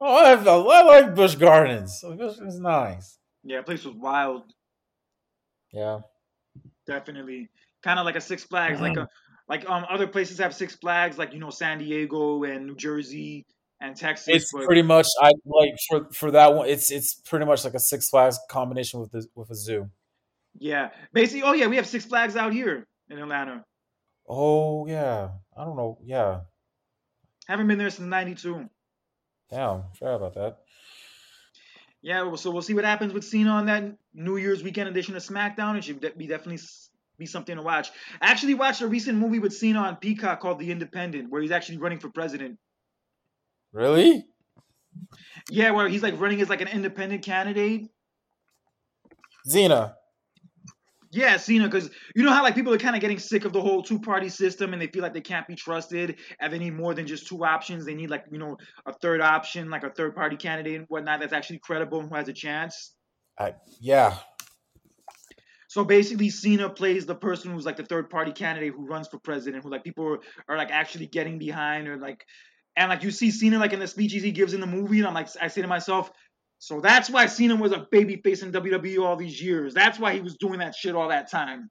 Oh, 0.00 0.24
I, 0.24 0.32
I 0.32 0.82
like 0.82 1.14
Busch 1.14 1.34
Gardens. 1.34 2.02
Busch 2.02 2.38
is 2.38 2.58
nice. 2.60 3.18
Yeah, 3.44 3.62
place 3.62 3.84
was 3.84 3.94
wild. 3.94 4.42
Yeah. 5.72 6.00
Definitely, 6.86 7.48
kind 7.82 7.98
of 7.98 8.04
like 8.04 8.16
a 8.16 8.20
Six 8.20 8.44
Flags. 8.44 8.80
Like 8.80 8.96
a 8.96 9.08
like 9.48 9.68
um 9.68 9.84
other 9.88 10.06
places 10.06 10.38
have 10.38 10.54
Six 10.54 10.74
Flags, 10.76 11.18
like 11.18 11.32
you 11.32 11.38
know 11.38 11.50
San 11.50 11.78
Diego 11.78 12.44
and 12.44 12.66
New 12.66 12.76
Jersey 12.76 13.44
and 13.80 13.96
Texas. 13.96 14.28
It's 14.28 14.52
but 14.52 14.64
pretty 14.64 14.82
much 14.82 15.06
I 15.22 15.32
like 15.44 15.74
for 15.88 16.08
for 16.12 16.30
that 16.32 16.54
one. 16.54 16.68
It's 16.68 16.90
it's 16.90 17.14
pretty 17.14 17.44
much 17.46 17.64
like 17.64 17.74
a 17.74 17.78
Six 17.78 18.08
Flags 18.08 18.38
combination 18.50 19.00
with 19.00 19.10
the 19.12 19.26
with 19.34 19.50
a 19.50 19.54
zoo. 19.54 19.90
yeah, 20.58 20.90
basically. 21.12 21.42
Oh 21.42 21.52
yeah, 21.52 21.66
we 21.66 21.76
have 21.76 21.86
Six 21.86 22.04
Flags 22.04 22.36
out 22.36 22.52
here 22.52 22.86
in 23.10 23.18
Atlanta. 23.18 23.64
Oh 24.28 24.86
yeah, 24.86 25.28
I 25.56 25.64
don't 25.64 25.76
know. 25.76 25.98
Yeah, 26.02 26.40
Haven't 27.46 27.68
been 27.68 27.78
there 27.78 27.90
since 27.90 28.08
'92. 28.08 28.68
damn, 29.50 29.84
sorry 29.98 30.16
about 30.16 30.34
that. 30.34 30.58
Yeah, 32.02 32.34
so 32.36 32.50
we'll 32.50 32.62
see 32.62 32.74
what 32.74 32.84
happens 32.84 33.12
with 33.12 33.24
Cena 33.24 33.50
on 33.50 33.66
that 33.66 33.84
New 34.14 34.36
Year's 34.36 34.62
weekend 34.62 34.88
edition 34.88 35.16
of 35.16 35.22
SmackDown. 35.22 35.76
It 35.76 35.84
should 35.84 36.00
be 36.16 36.26
definitely 36.26 36.58
be 37.18 37.26
something 37.26 37.56
to 37.56 37.62
watch. 37.62 37.90
I 38.20 38.30
actually 38.30 38.54
watched 38.54 38.82
a 38.82 38.86
recent 38.86 39.18
movie 39.18 39.38
with 39.38 39.54
Cena 39.54 39.80
on 39.80 39.96
Peacock 39.96 40.40
called 40.40 40.58
The 40.58 40.70
Independent, 40.70 41.30
where 41.30 41.42
he's 41.42 41.50
actually 41.50 41.78
running 41.78 41.98
for 41.98 42.10
president. 42.10 42.58
Really? 43.72 44.24
Yeah, 45.50 45.70
where 45.72 45.88
he's 45.88 46.02
like 46.02 46.18
running 46.20 46.40
as 46.40 46.48
like 46.48 46.60
an 46.60 46.68
independent 46.68 47.22
candidate. 47.22 47.88
Cena. 49.46 49.94
Yeah, 51.12 51.36
Cena, 51.36 51.64
because 51.64 51.88
you 52.14 52.24
know 52.24 52.32
how 52.32 52.42
like 52.42 52.54
people 52.54 52.74
are 52.74 52.78
kind 52.78 52.96
of 52.96 53.00
getting 53.00 53.18
sick 53.18 53.44
of 53.44 53.52
the 53.52 53.60
whole 53.60 53.82
two-party 53.82 54.28
system, 54.28 54.72
and 54.72 54.82
they 54.82 54.88
feel 54.88 55.02
like 55.02 55.14
they 55.14 55.20
can't 55.20 55.46
be 55.46 55.54
trusted, 55.54 56.16
and 56.40 56.52
they 56.52 56.58
need 56.58 56.74
more 56.74 56.94
than 56.94 57.06
just 57.06 57.26
two 57.26 57.44
options. 57.44 57.86
They 57.86 57.94
need 57.94 58.10
like 58.10 58.24
you 58.30 58.38
know 58.38 58.56
a 58.86 58.92
third 58.92 59.20
option, 59.20 59.70
like 59.70 59.84
a 59.84 59.90
third-party 59.90 60.36
candidate 60.36 60.76
and 60.76 60.86
whatnot 60.88 61.20
that's 61.20 61.32
actually 61.32 61.58
credible 61.60 62.00
and 62.00 62.08
who 62.10 62.16
has 62.16 62.28
a 62.28 62.32
chance. 62.32 62.94
I 63.38 63.54
yeah. 63.80 64.16
So 65.76 65.84
basically, 65.84 66.30
Cena 66.30 66.70
plays 66.70 67.04
the 67.04 67.14
person 67.14 67.52
who's 67.52 67.66
like 67.66 67.76
the 67.76 67.84
third 67.84 68.08
party 68.08 68.32
candidate 68.32 68.72
who 68.72 68.86
runs 68.86 69.08
for 69.08 69.18
president, 69.18 69.62
who 69.62 69.68
like 69.68 69.84
people 69.84 70.06
are, 70.06 70.20
are 70.48 70.56
like 70.56 70.70
actually 70.70 71.04
getting 71.04 71.38
behind, 71.38 71.86
or 71.86 71.98
like, 71.98 72.24
and 72.76 72.88
like 72.88 73.02
you 73.02 73.10
see 73.10 73.30
Cena 73.30 73.58
like 73.58 73.74
in 73.74 73.80
the 73.80 73.86
speeches 73.86 74.22
he 74.22 74.32
gives 74.32 74.54
in 74.54 74.62
the 74.62 74.66
movie, 74.66 75.00
and 75.00 75.06
I'm 75.06 75.12
like, 75.12 75.28
I 75.38 75.48
say 75.48 75.60
to 75.60 75.68
myself, 75.68 76.10
so 76.60 76.80
that's 76.80 77.10
why 77.10 77.26
Cena 77.26 77.56
was 77.56 77.72
a 77.72 77.86
babyface 77.92 78.42
in 78.42 78.52
WWE 78.52 79.04
all 79.04 79.16
these 79.16 79.38
years. 79.42 79.74
That's 79.74 79.98
why 79.98 80.14
he 80.14 80.22
was 80.22 80.36
doing 80.36 80.60
that 80.60 80.74
shit 80.74 80.94
all 80.94 81.10
that 81.10 81.30
time. 81.30 81.68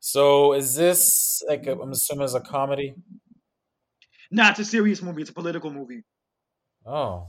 So 0.00 0.52
is 0.52 0.74
this 0.74 1.42
like 1.48 1.66
a, 1.66 1.80
I'm 1.80 1.92
assuming 1.92 2.24
it's 2.24 2.34
a 2.34 2.40
comedy? 2.40 2.94
Nah, 4.30 4.50
it's 4.50 4.58
a 4.58 4.66
serious 4.66 5.00
movie. 5.00 5.22
It's 5.22 5.30
a 5.30 5.32
political 5.32 5.72
movie. 5.72 6.02
Oh, 6.84 7.28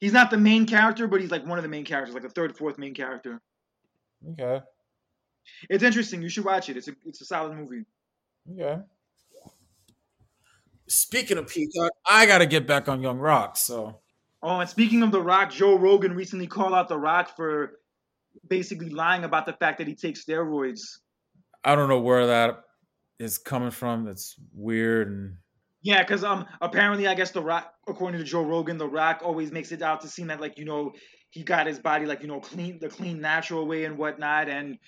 He's 0.00 0.14
not 0.14 0.30
the 0.30 0.38
main 0.38 0.64
character, 0.64 1.06
but 1.06 1.20
he's 1.20 1.30
like 1.30 1.46
one 1.46 1.58
of 1.58 1.64
the 1.64 1.68
main 1.68 1.84
characters, 1.84 2.14
like 2.14 2.22
the 2.22 2.30
third, 2.30 2.56
fourth 2.56 2.78
main 2.78 2.94
character. 2.94 3.42
okay, 4.30 4.62
It's 5.70 5.84
interesting. 5.84 6.22
You 6.22 6.28
should 6.28 6.44
watch 6.44 6.68
it. 6.68 6.76
It's 6.76 6.88
a 6.88 6.92
it's 7.04 7.20
a 7.20 7.24
solid 7.24 7.56
movie. 7.56 7.84
okay. 8.50 8.82
Speaking 10.88 11.38
of 11.38 11.46
Peacock, 11.48 11.92
I 12.08 12.26
got 12.26 12.38
to 12.38 12.46
get 12.46 12.66
back 12.66 12.88
on 12.88 13.00
Young 13.00 13.18
Rock. 13.18 13.56
So 13.56 14.00
Oh, 14.42 14.58
and 14.58 14.68
speaking 14.68 15.02
of 15.02 15.12
The 15.12 15.20
Rock, 15.22 15.52
Joe 15.52 15.78
Rogan 15.78 16.14
recently 16.14 16.48
called 16.48 16.72
out 16.74 16.88
The 16.88 16.98
Rock 16.98 17.36
for 17.36 17.78
basically 18.48 18.90
lying 18.90 19.22
about 19.24 19.46
the 19.46 19.52
fact 19.52 19.78
that 19.78 19.86
he 19.86 19.94
takes 19.94 20.24
steroids. 20.24 20.80
I 21.64 21.76
don't 21.76 21.88
know 21.88 22.00
where 22.00 22.26
that 22.26 22.64
is 23.20 23.38
coming 23.38 23.70
from. 23.70 24.08
It's 24.08 24.34
weird 24.52 25.08
and 25.08 25.36
Yeah, 25.82 26.02
because 26.02 26.24
um 26.24 26.46
apparently 26.60 27.06
I 27.06 27.14
guess 27.14 27.30
The 27.30 27.40
Rock, 27.42 27.72
according 27.86 28.18
to 28.18 28.26
Joe 28.26 28.42
Rogan, 28.42 28.78
The 28.78 28.88
Rock 28.88 29.20
always 29.22 29.52
makes 29.52 29.70
it 29.70 29.80
out 29.80 30.00
to 30.00 30.08
seem 30.08 30.26
that 30.26 30.40
like 30.40 30.58
you 30.58 30.64
know 30.64 30.92
he 31.30 31.44
got 31.44 31.66
his 31.68 31.78
body 31.78 32.04
like 32.04 32.20
you 32.22 32.28
know 32.28 32.40
clean 32.40 32.80
the 32.80 32.88
clean 32.88 33.20
natural 33.20 33.66
way 33.66 33.84
and 33.84 33.96
whatnot. 33.96 34.48
And 34.48 34.78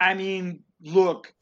I 0.00 0.14
mean, 0.14 0.64
look, 0.80 1.32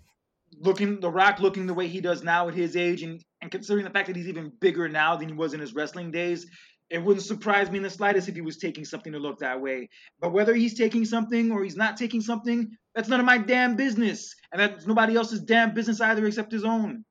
looking 0.59 1.01
The 1.01 1.11
Rock 1.11 1.41
looking 1.41 1.67
the 1.67 1.75
way 1.75 1.89
he 1.89 2.01
does 2.01 2.23
now 2.23 2.49
at 2.49 2.55
his 2.55 2.77
age, 2.77 3.03
and 3.03 3.23
and 3.43 3.51
considering 3.51 3.85
the 3.85 3.91
fact 3.91 4.07
that 4.09 4.17
he's 4.17 4.29
even 4.29 4.53
bigger 4.61 4.89
now 4.89 5.17
than 5.17 5.29
he 5.29 5.35
was 5.35 5.55
in 5.55 5.61
his 5.61 5.75
wrestling 5.75 6.11
days. 6.11 6.47
It 6.89 7.03
wouldn't 7.03 7.27
surprise 7.27 7.69
me 7.69 7.79
in 7.79 7.83
the 7.83 7.91
slightest 7.91 8.29
if 8.29 8.37
he 8.37 8.41
was 8.41 8.59
taking 8.59 8.85
something 8.85 9.13
to 9.13 9.19
look 9.19 9.41
that 9.41 9.61
way. 9.61 9.89
But 10.21 10.33
whether 10.33 10.55
he's 10.55 10.79
taking 10.79 11.05
something 11.05 11.51
or 11.51 11.65
he's 11.65 11.77
not 11.77 11.97
taking 11.97 12.21
something, 12.21 12.71
that's 12.95 13.09
none 13.09 13.19
of 13.19 13.27
my 13.27 13.39
damn 13.39 13.75
business. 13.75 14.33
And 14.53 14.61
that's 14.61 14.87
nobody 14.87 15.17
else's 15.17 15.41
damn 15.41 15.75
business 15.75 16.01
either 16.01 16.25
except 16.27 16.53
his 16.53 16.65
own. 16.65 17.05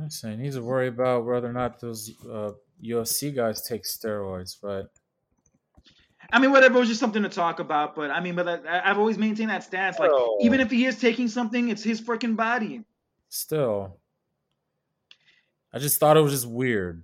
I'm 0.00 0.10
saying 0.10 0.38
he 0.38 0.44
needs 0.44 0.56
to 0.56 0.62
worry 0.62 0.88
about 0.88 1.24
whether 1.24 1.48
or 1.48 1.52
not 1.52 1.80
those 1.80 2.10
uh, 2.30 2.52
UFC 2.84 3.34
guys 3.34 3.62
take 3.68 3.82
steroids. 3.82 4.56
But 4.62 4.86
I 6.32 6.38
mean, 6.38 6.50
whatever, 6.52 6.76
it 6.76 6.80
was 6.80 6.88
just 6.88 7.00
something 7.00 7.22
to 7.22 7.28
talk 7.28 7.60
about. 7.60 7.94
But 7.94 8.10
I 8.10 8.20
mean, 8.20 8.34
but 8.36 8.48
I, 8.66 8.82
I've 8.90 8.98
always 8.98 9.18
maintained 9.18 9.50
that 9.50 9.64
stance. 9.64 9.98
Like, 9.98 10.10
Oh. 10.12 10.38
even 10.40 10.60
if 10.60 10.70
he 10.70 10.86
is 10.86 10.98
taking 10.98 11.28
something, 11.28 11.68
it's 11.68 11.82
his 11.82 12.00
freaking 12.00 12.36
body. 12.36 12.82
still, 13.28 13.98
I 15.72 15.78
just 15.78 15.98
thought 16.00 16.16
it 16.16 16.20
was 16.20 16.32
just 16.32 16.46
weird. 16.46 17.02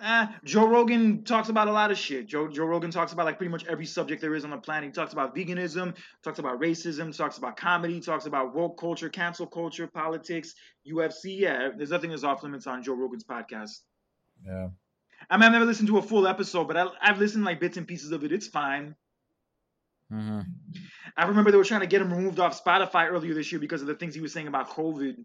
Uh, 0.00 0.26
Joe 0.42 0.66
Rogan 0.66 1.22
talks 1.22 1.48
about 1.48 1.68
a 1.68 1.72
lot 1.72 1.92
of 1.92 1.96
shit. 1.98 2.26
Joe 2.26 2.48
Joe 2.48 2.64
Rogan 2.64 2.90
talks 2.90 3.12
about 3.12 3.24
like 3.24 3.36
pretty 3.38 3.52
much 3.52 3.64
every 3.66 3.86
subject 3.86 4.20
there 4.20 4.34
is 4.34 4.42
on 4.44 4.50
the 4.50 4.56
planet. 4.56 4.88
He 4.88 4.90
talks 4.92 5.12
about 5.12 5.32
veganism, 5.36 5.94
talks 6.24 6.40
about 6.40 6.60
racism, 6.60 7.16
talks 7.16 7.38
about 7.38 7.56
comedy, 7.56 8.00
talks 8.00 8.26
about 8.26 8.52
woke 8.52 8.80
culture, 8.80 9.08
cancel 9.08 9.46
culture, 9.46 9.86
politics, 9.86 10.54
UFC. 10.90 11.38
Yeah, 11.38 11.68
there's 11.76 11.90
nothing 11.90 12.10
that's 12.10 12.24
off 12.24 12.42
limits 12.42 12.66
on 12.66 12.82
Joe 12.82 12.94
Rogan's 12.94 13.22
podcast. 13.22 13.78
Yeah. 14.44 14.68
I 15.30 15.36
mean, 15.36 15.44
I've 15.44 15.52
never 15.52 15.64
listened 15.64 15.88
to 15.88 15.98
a 15.98 16.02
full 16.02 16.26
episode, 16.26 16.68
but 16.68 16.76
I, 16.76 16.86
I've 17.00 17.18
listened 17.18 17.44
like 17.44 17.60
bits 17.60 17.76
and 17.76 17.86
pieces 17.86 18.12
of 18.12 18.24
it. 18.24 18.32
It's 18.32 18.46
fine. 18.46 18.96
hmm 20.10 20.40
I 21.16 21.26
remember 21.26 21.50
they 21.50 21.58
were 21.58 21.64
trying 21.64 21.80
to 21.80 21.86
get 21.86 22.00
him 22.00 22.12
removed 22.12 22.40
off 22.40 22.62
Spotify 22.62 23.10
earlier 23.10 23.34
this 23.34 23.52
year 23.52 23.60
because 23.60 23.82
of 23.82 23.88
the 23.88 23.94
things 23.94 24.14
he 24.14 24.20
was 24.20 24.32
saying 24.32 24.48
about 24.48 24.70
COVID. 24.70 25.24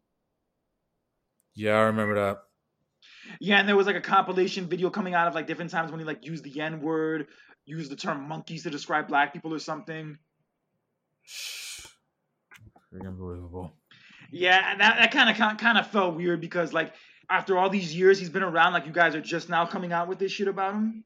Yeah, 1.55 1.75
I 1.77 1.83
remember 1.83 2.15
that. 2.15 2.43
Yeah, 3.39 3.59
and 3.59 3.67
there 3.67 3.75
was 3.75 3.87
like 3.87 3.95
a 3.95 4.01
compilation 4.01 4.67
video 4.67 4.89
coming 4.89 5.13
out 5.13 5.27
of 5.27 5.35
like 5.35 5.47
different 5.47 5.71
times 5.71 5.91
when 5.91 5.99
he 5.99 6.05
like 6.05 6.25
used 6.25 6.43
the 6.43 6.59
N 6.61 6.81
word, 6.81 7.27
used 7.65 7.91
the 7.91 7.95
term 7.95 8.27
monkeys 8.27 8.63
to 8.63 8.69
describe 8.69 9.07
black 9.07 9.33
people 9.33 9.53
or 9.53 9.59
something. 9.59 10.17
Pretty 12.91 13.07
unbelievable. 13.07 13.73
Yeah, 14.31 14.75
that, 14.77 14.97
that 14.97 15.11
kind 15.11 15.29
of 15.29 15.57
kind 15.57 15.77
of 15.77 15.87
felt 15.87 16.15
weird 16.15 16.41
because 16.41 16.73
like 16.73 16.93
after 17.29 17.57
all 17.57 17.69
these 17.69 17.95
years 17.95 18.19
he's 18.19 18.29
been 18.29 18.43
around, 18.43 18.73
like 18.73 18.85
you 18.85 18.91
guys 18.91 19.15
are 19.15 19.21
just 19.21 19.49
now 19.49 19.65
coming 19.65 19.91
out 19.93 20.07
with 20.07 20.19
this 20.19 20.31
shit 20.31 20.47
about 20.47 20.73
him, 20.73 21.03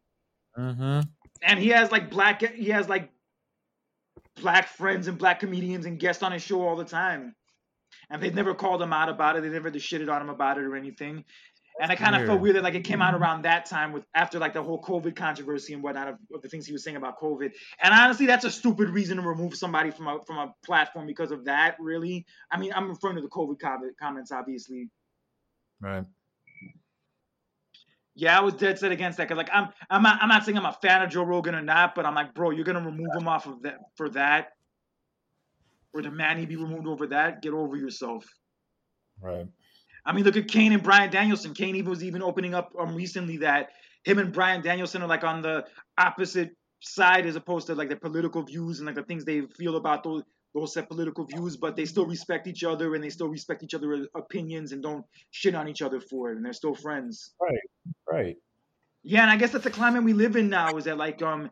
Mm-hmm. 0.57 1.01
and 1.43 1.59
he 1.59 1.69
has 1.69 1.91
like 1.91 2.09
black 2.09 2.41
he 2.41 2.69
has 2.69 2.89
like 2.89 3.09
black 4.41 4.67
friends 4.67 5.07
and 5.07 5.17
black 5.17 5.39
comedians 5.39 5.85
and 5.85 5.99
guests 5.99 6.23
on 6.23 6.31
his 6.33 6.41
show 6.41 6.61
all 6.67 6.75
the 6.75 6.83
time, 6.83 7.35
and 8.09 8.21
they've 8.21 8.35
never 8.35 8.53
called 8.53 8.81
him 8.81 8.91
out 8.93 9.09
about 9.09 9.37
it. 9.37 9.43
They 9.43 9.49
never 9.49 9.71
shitted 9.71 10.11
on 10.13 10.21
him 10.21 10.29
about 10.29 10.57
it 10.57 10.63
or 10.65 10.75
anything. 10.75 11.23
And 11.79 11.91
I 11.91 11.95
kind 11.95 12.15
of 12.15 12.27
felt 12.27 12.41
weird. 12.41 12.57
that 12.57 12.63
like 12.63 12.75
it 12.75 12.83
came 12.83 13.01
out 13.01 13.15
around 13.15 13.43
that 13.43 13.65
time 13.65 13.93
with 13.93 14.03
after 14.13 14.37
like 14.39 14.53
the 14.53 14.61
whole 14.61 14.81
COVID 14.81 15.15
controversy 15.15 15.73
and 15.73 15.81
whatnot 15.81 16.09
of, 16.09 16.15
of 16.33 16.41
the 16.41 16.49
things 16.49 16.65
he 16.65 16.73
was 16.73 16.83
saying 16.83 16.97
about 16.97 17.17
COVID. 17.19 17.53
And 17.81 17.93
honestly, 17.93 18.25
that's 18.25 18.43
a 18.43 18.51
stupid 18.51 18.89
reason 18.89 19.17
to 19.17 19.23
remove 19.23 19.55
somebody 19.55 19.89
from 19.89 20.07
a 20.07 20.19
from 20.27 20.37
a 20.37 20.53
platform 20.65 21.07
because 21.07 21.31
of 21.31 21.45
that. 21.45 21.77
Really, 21.79 22.25
I 22.51 22.59
mean, 22.59 22.73
I'm 22.75 22.89
referring 22.89 23.15
to 23.15 23.21
the 23.21 23.29
COVID 23.29 23.57
comments, 23.97 24.31
obviously. 24.31 24.89
Right. 25.81 26.05
Yeah, 28.13 28.37
I 28.37 28.41
was 28.41 28.53
dead 28.53 28.77
set 28.77 28.91
against 28.91 29.17
that 29.17 29.27
because 29.27 29.37
like 29.37 29.49
I'm 29.51 29.69
I'm 29.89 30.03
not 30.03 30.21
I'm 30.21 30.29
not 30.29 30.45
saying 30.45 30.57
I'm 30.57 30.65
a 30.65 30.77
fan 30.81 31.01
of 31.01 31.09
Joe 31.09 31.23
Rogan 31.23 31.55
or 31.55 31.61
not, 31.61 31.95
but 31.95 32.05
I'm 32.05 32.13
like, 32.13 32.33
bro, 32.35 32.51
you're 32.51 32.65
gonna 32.65 32.81
remove 32.81 33.15
him 33.15 33.27
off 33.27 33.47
of 33.47 33.61
that 33.63 33.79
for 33.95 34.09
that, 34.09 34.49
or 35.93 36.01
demand 36.01 36.39
he 36.39 36.45
be 36.45 36.57
removed 36.57 36.87
over 36.87 37.07
that. 37.07 37.41
Get 37.41 37.53
over 37.53 37.75
yourself. 37.75 38.25
Right. 39.19 39.47
I 40.05 40.13
mean, 40.13 40.25
look 40.25 40.37
at 40.37 40.47
Kane 40.47 40.73
and 40.73 40.83
Bryan 40.83 41.11
Danielson. 41.11 41.53
Kane 41.53 41.75
even 41.75 41.89
was 41.89 42.03
even 42.03 42.21
opening 42.21 42.53
up 42.53 42.73
um, 42.77 42.95
recently 42.95 43.37
that 43.37 43.69
him 44.03 44.19
and 44.19 44.33
Bryan 44.33 44.61
Danielson 44.61 45.01
are 45.01 45.07
like 45.07 45.23
on 45.23 45.41
the 45.41 45.65
opposite 45.97 46.55
side 46.81 47.25
as 47.25 47.35
opposed 47.35 47.67
to 47.67 47.75
like 47.75 47.89
the 47.89 47.95
political 47.95 48.41
views 48.41 48.79
and 48.79 48.87
like 48.87 48.95
the 48.95 49.03
things 49.03 49.23
they 49.23 49.41
feel 49.41 49.77
about 49.77 50.03
those 50.03 50.23
those 50.53 50.73
set 50.73 50.89
political 50.89 51.25
views, 51.25 51.57
but 51.57 51.75
they 51.75 51.85
still 51.85 52.05
respect 52.05 52.47
each 52.47 52.63
other 52.63 52.93
and 52.95 53.03
they 53.03 53.09
still 53.09 53.29
respect 53.29 53.63
each 53.63 53.73
other's 53.73 54.07
opinions 54.15 54.71
and 54.71 54.83
don't 54.83 55.05
shit 55.29 55.55
on 55.55 55.67
each 55.67 55.81
other 55.81 55.99
for 55.99 56.31
it, 56.31 56.37
and 56.37 56.45
they're 56.45 56.53
still 56.53 56.75
friends. 56.75 57.31
Right, 57.39 57.93
right. 58.09 58.37
Yeah, 59.03 59.21
and 59.21 59.31
I 59.31 59.37
guess 59.37 59.51
that's 59.51 59.63
the 59.63 59.71
climate 59.71 60.03
we 60.03 60.13
live 60.13 60.35
in 60.35 60.49
now. 60.49 60.77
Is 60.77 60.85
that 60.85 60.97
like 60.97 61.21
um, 61.21 61.49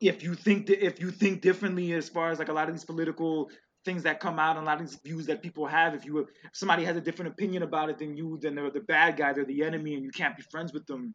if 0.00 0.22
you 0.22 0.34
think 0.34 0.66
that 0.66 0.84
if 0.84 1.00
you 1.00 1.10
think 1.10 1.42
differently 1.42 1.92
as 1.92 2.08
far 2.08 2.30
as 2.30 2.38
like 2.38 2.48
a 2.48 2.52
lot 2.52 2.68
of 2.68 2.74
these 2.74 2.84
political 2.84 3.50
things 3.84 4.02
that 4.02 4.18
come 4.18 4.38
out 4.38 4.56
and 4.56 4.66
a 4.66 4.66
lot 4.66 4.80
of 4.80 4.88
these 4.88 4.98
views 5.04 5.26
that 5.26 5.42
people 5.42 5.66
have, 5.66 5.94
if 5.94 6.04
you 6.04 6.18
if 6.18 6.28
somebody 6.52 6.84
has 6.84 6.96
a 6.96 7.00
different 7.00 7.32
opinion 7.32 7.62
about 7.62 7.90
it 7.90 7.98
than 7.98 8.16
you, 8.16 8.38
then 8.40 8.54
they're 8.54 8.70
the 8.70 8.80
bad 8.80 9.16
guy, 9.16 9.32
they're 9.32 9.44
the 9.44 9.62
enemy, 9.62 9.94
and 9.94 10.04
you 10.04 10.10
can't 10.10 10.36
be 10.36 10.42
friends 10.50 10.72
with 10.72 10.86
them. 10.86 11.14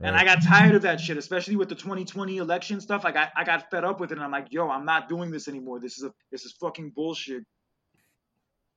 And 0.00 0.16
I 0.16 0.24
got 0.24 0.42
tired 0.42 0.76
of 0.76 0.82
that 0.82 1.00
shit, 1.00 1.16
especially 1.16 1.56
with 1.56 1.68
the 1.68 1.74
2020 1.74 2.36
election 2.36 2.80
stuff. 2.80 3.04
I 3.04 3.10
got 3.10 3.30
I 3.34 3.42
got 3.42 3.68
fed 3.68 3.84
up 3.84 3.98
with 3.98 4.12
it, 4.12 4.14
and 4.18 4.24
I'm 4.24 4.30
like, 4.30 4.46
yo, 4.50 4.68
I'm 4.70 4.84
not 4.84 5.08
doing 5.08 5.30
this 5.30 5.48
anymore. 5.48 5.80
This 5.80 5.98
is 5.98 6.04
a 6.04 6.12
this 6.30 6.44
is 6.44 6.52
fucking 6.52 6.92
bullshit. 6.94 7.44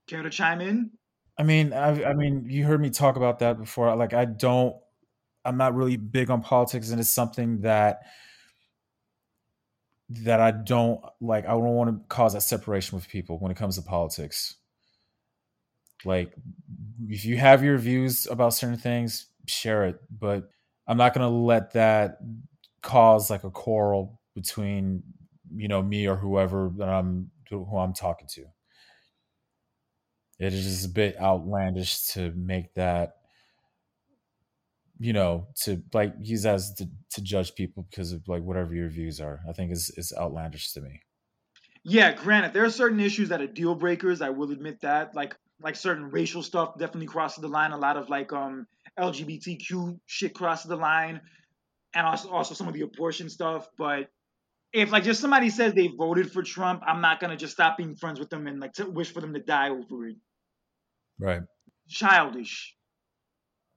Care 0.07 0.23
to 0.23 0.31
chime 0.31 0.61
in? 0.61 0.91
I 1.37 1.43
mean, 1.43 1.73
I, 1.73 2.03
I 2.03 2.13
mean, 2.13 2.45
you 2.49 2.65
heard 2.65 2.81
me 2.81 2.89
talk 2.89 3.15
about 3.15 3.39
that 3.39 3.57
before. 3.57 3.95
Like, 3.95 4.13
I 4.13 4.25
don't, 4.25 4.75
I'm 5.45 5.57
not 5.57 5.75
really 5.75 5.95
big 5.95 6.29
on 6.29 6.41
politics, 6.41 6.89
and 6.89 6.99
it's 6.99 7.13
something 7.13 7.61
that 7.61 8.01
that 10.09 10.39
I 10.41 10.51
don't 10.51 11.01
like. 11.19 11.45
I 11.45 11.49
don't 11.49 11.63
want 11.63 11.89
to 11.91 12.07
cause 12.07 12.33
that 12.33 12.41
separation 12.41 12.95
with 12.95 13.07
people 13.07 13.37
when 13.37 13.51
it 13.51 13.57
comes 13.57 13.75
to 13.75 13.83
politics. 13.83 14.55
Like, 16.03 16.33
if 17.07 17.25
you 17.25 17.37
have 17.37 17.63
your 17.63 17.77
views 17.77 18.25
about 18.29 18.55
certain 18.55 18.77
things, 18.77 19.27
share 19.45 19.85
it, 19.85 20.01
but 20.09 20.49
I'm 20.91 20.97
not 20.97 21.13
going 21.13 21.25
to 21.25 21.33
let 21.33 21.71
that 21.71 22.17
cause 22.83 23.29
like 23.29 23.45
a 23.45 23.49
quarrel 23.49 24.19
between 24.35 25.03
you 25.55 25.69
know 25.69 25.81
me 25.81 26.05
or 26.05 26.17
whoever 26.17 26.69
that 26.75 26.89
I'm 26.89 27.31
who 27.49 27.77
I'm 27.77 27.93
talking 27.93 28.27
to. 28.33 28.43
It 30.37 30.53
is 30.53 30.65
just 30.65 30.85
a 30.85 30.89
bit 30.89 31.17
outlandish 31.17 32.07
to 32.07 32.33
make 32.35 32.73
that 32.73 33.13
you 34.99 35.13
know 35.13 35.47
to 35.61 35.81
like 35.93 36.13
use 36.19 36.45
as 36.45 36.73
to, 36.73 36.89
to 37.11 37.21
judge 37.21 37.55
people 37.55 37.87
because 37.89 38.11
of 38.11 38.27
like 38.27 38.43
whatever 38.43 38.75
your 38.75 38.89
views 38.89 39.21
are. 39.21 39.39
I 39.47 39.53
think 39.53 39.71
is 39.71 39.93
is 39.95 40.11
outlandish 40.19 40.73
to 40.73 40.81
me. 40.81 40.99
Yeah, 41.85 42.11
granted, 42.11 42.51
there 42.51 42.65
are 42.65 42.69
certain 42.69 42.99
issues 42.99 43.29
that 43.29 43.39
are 43.39 43.47
deal 43.47 43.75
breakers. 43.75 44.21
I 44.21 44.31
will 44.31 44.51
admit 44.51 44.81
that, 44.81 45.15
like 45.15 45.37
like 45.61 45.77
certain 45.77 46.11
racial 46.11 46.43
stuff 46.43 46.77
definitely 46.77 47.07
crosses 47.07 47.41
the 47.41 47.47
line. 47.47 47.71
A 47.71 47.77
lot 47.77 47.95
of 47.95 48.09
like 48.09 48.33
um 48.33 48.67
LGBTQ 48.99 49.99
shit 50.05 50.33
crosses 50.33 50.69
the 50.69 50.75
line, 50.75 51.21
and 51.93 52.05
also 52.05 52.29
also 52.29 52.53
some 52.53 52.67
of 52.67 52.73
the 52.73 52.81
abortion 52.81 53.29
stuff. 53.29 53.67
But 53.77 54.09
if 54.73 54.91
like 54.91 55.03
just 55.03 55.21
somebody 55.21 55.49
says 55.49 55.73
they 55.73 55.87
voted 55.87 56.31
for 56.31 56.43
Trump, 56.43 56.81
I'm 56.85 57.01
not 57.01 57.19
gonna 57.19 57.37
just 57.37 57.53
stop 57.53 57.77
being 57.77 57.95
friends 57.95 58.19
with 58.19 58.29
them 58.29 58.47
and 58.47 58.59
like 58.59 58.73
to 58.73 58.89
wish 58.89 59.11
for 59.11 59.21
them 59.21 59.33
to 59.33 59.39
die 59.39 59.69
over 59.69 60.07
it. 60.07 60.15
Right. 61.19 61.41
Childish. 61.89 62.75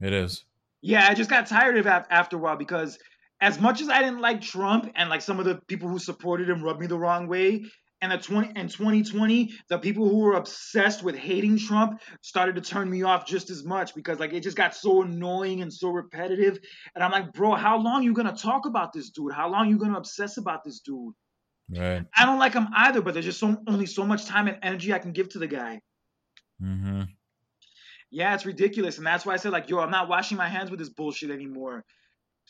It 0.01 0.13
is. 0.13 0.45
Yeah, 0.81 1.07
I 1.09 1.15
just 1.15 1.31
got 1.31 1.47
tired 1.47 1.79
of 1.79 1.87
it 1.87 2.05
after 2.11 2.37
a 2.37 2.39
while 2.39 2.57
because 2.57 2.99
as 3.41 3.61
much 3.61 3.81
as 3.81 3.89
I 3.89 4.01
didn't 4.01 4.21
like 4.21 4.41
Trump 4.41 4.91
and 4.95 5.11
like 5.11 5.23
some 5.23 5.39
of 5.39 5.45
the 5.45 5.61
people 5.67 5.89
who 5.89 5.99
supported 5.99 6.49
him 6.49 6.63
rubbed 6.63 6.81
me 6.81 6.87
the 6.87 6.99
wrong 6.99 7.27
way, 7.27 7.65
and 8.05 8.13
the 8.13 8.19
20 8.19 8.61
in 8.61 8.69
2020, 8.69 9.55
the 9.71 9.79
people 9.79 10.07
who 10.07 10.19
were 10.19 10.35
obsessed 10.35 11.03
with 11.03 11.17
hating 11.17 11.59
Trump 11.59 12.03
started 12.21 12.55
to 12.57 12.61
turn 12.61 12.91
me 12.91 13.03
off 13.03 13.27
just 13.27 13.49
as 13.49 13.65
much 13.65 13.95
because 13.95 14.21
like 14.21 14.35
it 14.35 14.41
just 14.41 14.59
got 14.59 14.75
so 14.75 15.01
annoying 15.01 15.63
and 15.63 15.73
so 15.73 15.89
repetitive. 15.89 16.59
And 16.95 17.03
I'm 17.03 17.11
like, 17.11 17.33
bro, 17.33 17.55
how 17.55 17.79
long 17.79 18.03
you 18.03 18.13
gonna 18.13 18.37
talk 18.37 18.67
about 18.67 18.93
this 18.93 19.09
dude? 19.09 19.33
How 19.33 19.49
long 19.49 19.71
you 19.71 19.79
gonna 19.79 19.97
obsess 19.97 20.37
about 20.37 20.65
this 20.65 20.81
dude? 20.81 21.15
Right. 21.75 22.05
I 22.15 22.27
don't 22.27 22.39
like 22.39 22.53
him 22.53 22.69
either, 22.77 23.01
but 23.01 23.15
there's 23.15 23.25
just 23.25 23.41
so 23.41 23.57
only 23.67 23.87
so 23.87 24.05
much 24.05 24.27
time 24.27 24.49
and 24.49 24.59
energy 24.63 24.93
I 24.93 24.99
can 24.99 25.13
give 25.13 25.31
to 25.31 25.39
the 25.39 25.47
guy. 25.47 25.81
Mm-hmm. 26.63 27.05
Yeah, 28.11 28.35
it's 28.35 28.45
ridiculous, 28.45 28.99
and 28.99 29.07
that's 29.07 29.25
why 29.25 29.33
I 29.33 29.39
said 29.39 29.53
like, 29.53 29.71
yo, 29.71 29.81
I'm 29.81 29.91
not 29.91 30.11
washing 30.11 30.37
my 30.37 30.49
hands 30.49 30.71
with 30.71 30.79
this 30.79 30.91
bullshit 30.91 31.31
anymore. 31.31 31.87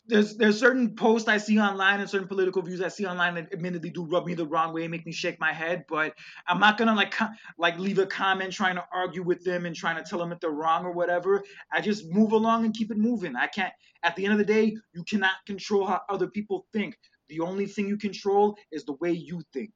There's 0.07 0.37
there's 0.37 0.61
certain 0.61 0.95
posts 0.95 1.29
I 1.29 1.39
see 1.39 1.59
online 1.59 2.01
and 2.01 2.11
certain 2.11 2.29
political 2.29 2.61
views 2.61 2.83
I 2.83 2.89
see 2.89 3.07
online 3.07 3.35
that 3.37 3.53
admittedly 3.53 3.89
do 3.89 4.05
rub 4.05 4.27
me 4.27 4.35
the 4.35 4.47
wrong 4.47 4.75
way, 4.75 4.83
and 4.83 4.91
make 4.91 5.07
me 5.07 5.13
shake 5.13 5.41
my 5.41 5.53
head. 5.53 5.85
But 5.89 6.15
I'm 6.47 6.61
not 6.61 6.77
gonna 6.77 6.95
like 6.95 7.13
co- 7.13 7.31
like 7.57 7.79
leave 7.79 7.99
a 7.99 8.07
comment 8.07 8.53
trying 8.53 8.75
to 8.75 8.85
argue 8.93 9.23
with 9.23 9.43
them 9.45 9.65
and 9.65 9.75
trying 9.75 9.97
to 9.97 10.09
tell 10.09 10.19
them 10.19 10.29
that 10.29 10.41
they're 10.43 10.51
wrong 10.51 10.85
or 10.85 10.93
whatever. 10.93 11.43
I 11.73 11.81
just 11.81 12.05
move 12.11 12.33
along 12.33 12.67
and 12.67 12.75
keep 12.75 12.91
it 12.91 12.99
moving. 12.99 13.35
I 13.35 13.47
can't. 13.47 13.73
At 14.03 14.15
the 14.17 14.25
end 14.25 14.33
of 14.33 14.39
the 14.39 14.45
day, 14.45 14.77
you 14.93 15.05
cannot 15.05 15.37
control 15.47 15.87
how 15.87 16.03
other 16.11 16.29
people 16.29 16.67
think. 16.75 16.97
The 17.29 17.41
only 17.41 17.67
thing 17.67 17.89
you 17.89 17.97
control 17.97 18.59
is 18.71 18.85
the 18.85 18.97
way 19.01 19.13
you 19.13 19.43
think. 19.55 19.73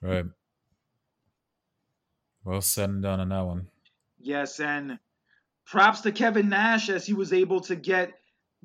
Right. 0.00 0.24
Well 2.44 2.62
said 2.62 2.88
and 2.88 3.02
done 3.02 3.20
on 3.20 3.28
that 3.28 3.44
one. 3.44 3.68
Yes, 4.18 4.58
and 4.60 4.98
props 5.66 6.00
to 6.00 6.12
Kevin 6.12 6.48
Nash 6.48 6.88
as 6.88 7.04
he 7.04 7.12
was 7.12 7.34
able 7.34 7.60
to 7.62 7.76
get 7.76 8.14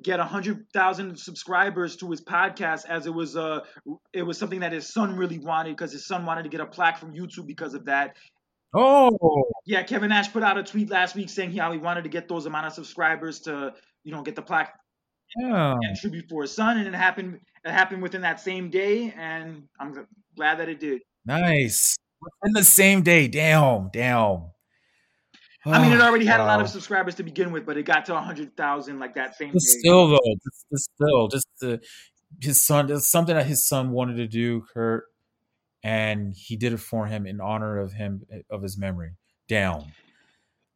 get 0.01 0.19
a 0.19 0.23
hundred 0.23 0.65
thousand 0.73 1.17
subscribers 1.19 1.95
to 1.97 2.09
his 2.09 2.19
podcast 2.21 2.85
as 2.89 3.05
it 3.05 3.13
was 3.13 3.37
uh 3.37 3.59
it 4.11 4.23
was 4.23 4.37
something 4.37 4.61
that 4.61 4.71
his 4.71 4.91
son 4.91 5.15
really 5.15 5.37
wanted 5.37 5.75
because 5.75 5.91
his 5.91 6.07
son 6.07 6.25
wanted 6.25 6.43
to 6.43 6.49
get 6.49 6.61
a 6.61 6.65
plaque 6.65 6.97
from 6.97 7.13
YouTube 7.13 7.45
because 7.45 7.73
of 7.75 7.85
that. 7.85 8.15
Oh. 8.73 9.43
Yeah, 9.65 9.83
Kevin 9.83 10.09
Nash 10.09 10.33
put 10.33 10.41
out 10.41 10.57
a 10.57 10.63
tweet 10.63 10.89
last 10.89 11.15
week 11.15 11.29
saying 11.29 11.55
how 11.55 11.71
he 11.71 11.77
wanted 11.77 12.03
to 12.03 12.09
get 12.09 12.27
those 12.27 12.47
amount 12.47 12.65
of 12.65 12.73
subscribers 12.73 13.41
to 13.41 13.73
you 14.03 14.11
know 14.11 14.23
get 14.23 14.35
the 14.35 14.41
plaque 14.41 14.73
Yeah. 15.37 15.75
and 15.79 15.95
tribute 15.97 16.25
for 16.29 16.41
his 16.41 16.51
son, 16.55 16.77
and 16.77 16.87
it 16.87 16.95
happened. 16.95 17.39
It 17.63 17.71
happened 17.71 18.01
within 18.01 18.21
that 18.21 18.39
same 18.39 18.69
day, 18.71 19.13
and 19.15 19.63
I'm 19.79 20.07
glad 20.35 20.59
that 20.59 20.69
it 20.69 20.79
did. 20.79 21.01
Nice. 21.25 21.95
Within 22.19 22.53
the 22.53 22.63
same 22.63 23.03
day. 23.03 23.27
Damn. 23.27 23.89
Damn. 23.93 24.52
I 25.65 25.81
mean, 25.81 25.93
it 25.93 26.01
already 26.01 26.25
had 26.25 26.39
a 26.39 26.45
lot 26.45 26.59
of 26.59 26.69
subscribers 26.69 27.15
to 27.15 27.23
begin 27.23 27.51
with, 27.51 27.65
but 27.65 27.77
it 27.77 27.83
got 27.83 28.05
to 28.05 28.19
hundred 28.19 28.55
thousand 28.57 28.99
like 28.99 29.15
that 29.15 29.35
same 29.35 29.53
Just 29.53 29.73
day. 29.73 29.79
still 29.79 30.09
though, 30.09 30.35
just, 30.43 30.65
just 30.71 30.89
still, 30.95 31.27
just 31.29 31.47
the, 31.61 31.81
his 32.41 32.65
son. 32.65 32.91
It's 32.91 33.09
something 33.09 33.35
that 33.35 33.45
his 33.45 33.65
son 33.65 33.91
wanted 33.91 34.17
to 34.17 34.27
do, 34.27 34.65
Kurt, 34.73 35.05
and 35.83 36.33
he 36.35 36.57
did 36.57 36.73
it 36.73 36.79
for 36.79 37.05
him 37.05 37.25
in 37.25 37.39
honor 37.39 37.79
of 37.79 37.93
him 37.93 38.23
of 38.49 38.61
his 38.61 38.77
memory. 38.77 39.11
Down. 39.47 39.91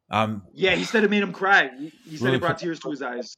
Um. 0.09 0.43
Yeah, 0.53 0.75
he 0.75 0.83
said 0.83 1.03
it 1.03 1.09
made 1.09 1.23
him 1.23 1.33
cry. 1.33 1.69
He, 1.77 1.91
he 2.05 2.17
said 2.17 2.25
Really 2.25 2.37
it 2.37 2.41
brought 2.41 2.59
tears 2.59 2.79
to 2.81 2.89
his 2.89 3.01
eyes. 3.01 3.35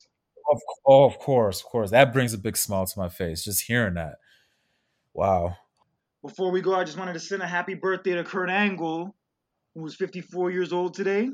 Of, 0.52 0.60
oh, 0.86 1.06
of 1.06 1.20
course, 1.20 1.62
of 1.62 1.66
course. 1.68 1.91
That 1.91 2.14
brings 2.14 2.34
a 2.34 2.38
big 2.38 2.58
smile 2.58 2.86
to 2.86 3.00
my 3.00 3.10
face 3.10 3.43
just 3.43 3.66
hearing 3.66 3.93
that. 3.95 4.16
Wow. 5.14 5.56
Before 6.24 6.52
we 6.52 6.62
go, 6.62 6.76
I 6.76 6.84
just 6.84 6.97
wanted 6.97 7.14
to 7.14 7.20
send 7.20 7.41
a 7.41 7.47
happy 7.47 7.76
birthday 7.76 8.14
to 8.14 8.24
Kurt 8.24 8.50
Angle, 8.50 9.16
who 9.80 9.84
was 9.84 9.95
54 9.95 10.51
years 10.51 10.73
old 10.73 10.93
today. 10.93 11.30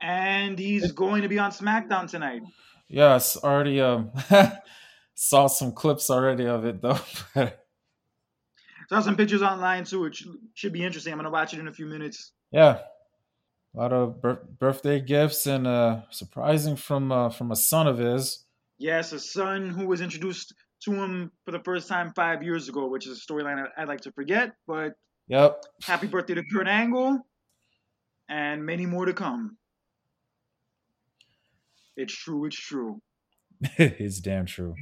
And 0.00 0.58
he's 0.58 0.92
going 0.92 1.22
to 1.22 1.28
be 1.28 1.38
on 1.38 1.50
SmackDown 1.50 2.08
tonight. 2.08 2.42
Yes, 2.88 3.36
already 3.36 3.80
um 3.80 4.12
saw 5.14 5.46
some 5.46 5.72
clips 5.72 6.10
already 6.10 6.46
of 6.46 6.64
it 6.64 6.80
though. 6.80 6.98
Saw 8.88 9.00
some 9.00 9.16
pictures 9.16 9.42
online 9.42 9.84
too. 9.84 10.06
It 10.06 10.16
should, 10.54 10.72
be 10.72 10.82
interesting. 10.82 11.12
I'm 11.12 11.18
going 11.18 11.24
to 11.24 11.30
watch 11.30 11.52
it 11.52 11.60
in 11.60 11.68
a 11.68 11.72
few 11.72 11.84
minutes. 11.84 12.32
yeah. 12.50 12.78
A 13.74 13.78
lot 13.78 13.92
of 13.92 14.22
bir- 14.22 14.46
birthday 14.58 14.98
gifts 14.98 15.46
and 15.46 15.66
uh 15.66 16.00
surprising 16.10 16.74
from 16.76 17.12
uh 17.12 17.28
from 17.28 17.50
a 17.52 17.56
son 17.56 17.86
of 17.86 17.98
his. 17.98 18.46
Yes, 18.78 19.12
a 19.12 19.20
son 19.20 19.68
who 19.70 19.86
was 19.86 20.00
introduced 20.00 20.54
to 20.84 20.92
him 20.92 21.32
for 21.44 21.50
the 21.50 21.60
first 21.60 21.86
time 21.88 22.12
five 22.14 22.42
years 22.42 22.68
ago, 22.68 22.88
which 22.88 23.06
is 23.06 23.18
a 23.18 23.20
storyline 23.32 23.62
I'd 23.76 23.88
like 23.88 24.02
to 24.02 24.12
forget. 24.12 24.54
But 24.66 24.94
Yep. 25.28 25.62
happy 25.82 26.06
birthday 26.06 26.34
to 26.34 26.42
Kurt 26.52 26.66
Angle, 26.68 27.20
and 28.28 28.64
many 28.64 28.86
more 28.86 29.04
to 29.06 29.12
come. 29.12 29.56
It's 31.96 32.14
true. 32.14 32.44
It's 32.46 32.56
true. 32.56 33.00
it's 33.76 34.20
damn 34.20 34.46
true. 34.46 34.74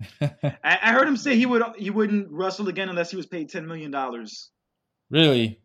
I, 0.20 0.30
I 0.64 0.92
heard 0.92 1.06
him 1.08 1.16
say 1.16 1.36
he 1.36 1.46
would 1.46 1.62
he 1.76 1.90
wouldn't 1.90 2.28
wrestle 2.30 2.68
again 2.68 2.88
unless 2.88 3.10
he 3.10 3.16
was 3.16 3.26
paid 3.26 3.48
ten 3.50 3.66
million 3.66 3.90
dollars. 3.90 4.50
Really? 5.10 5.60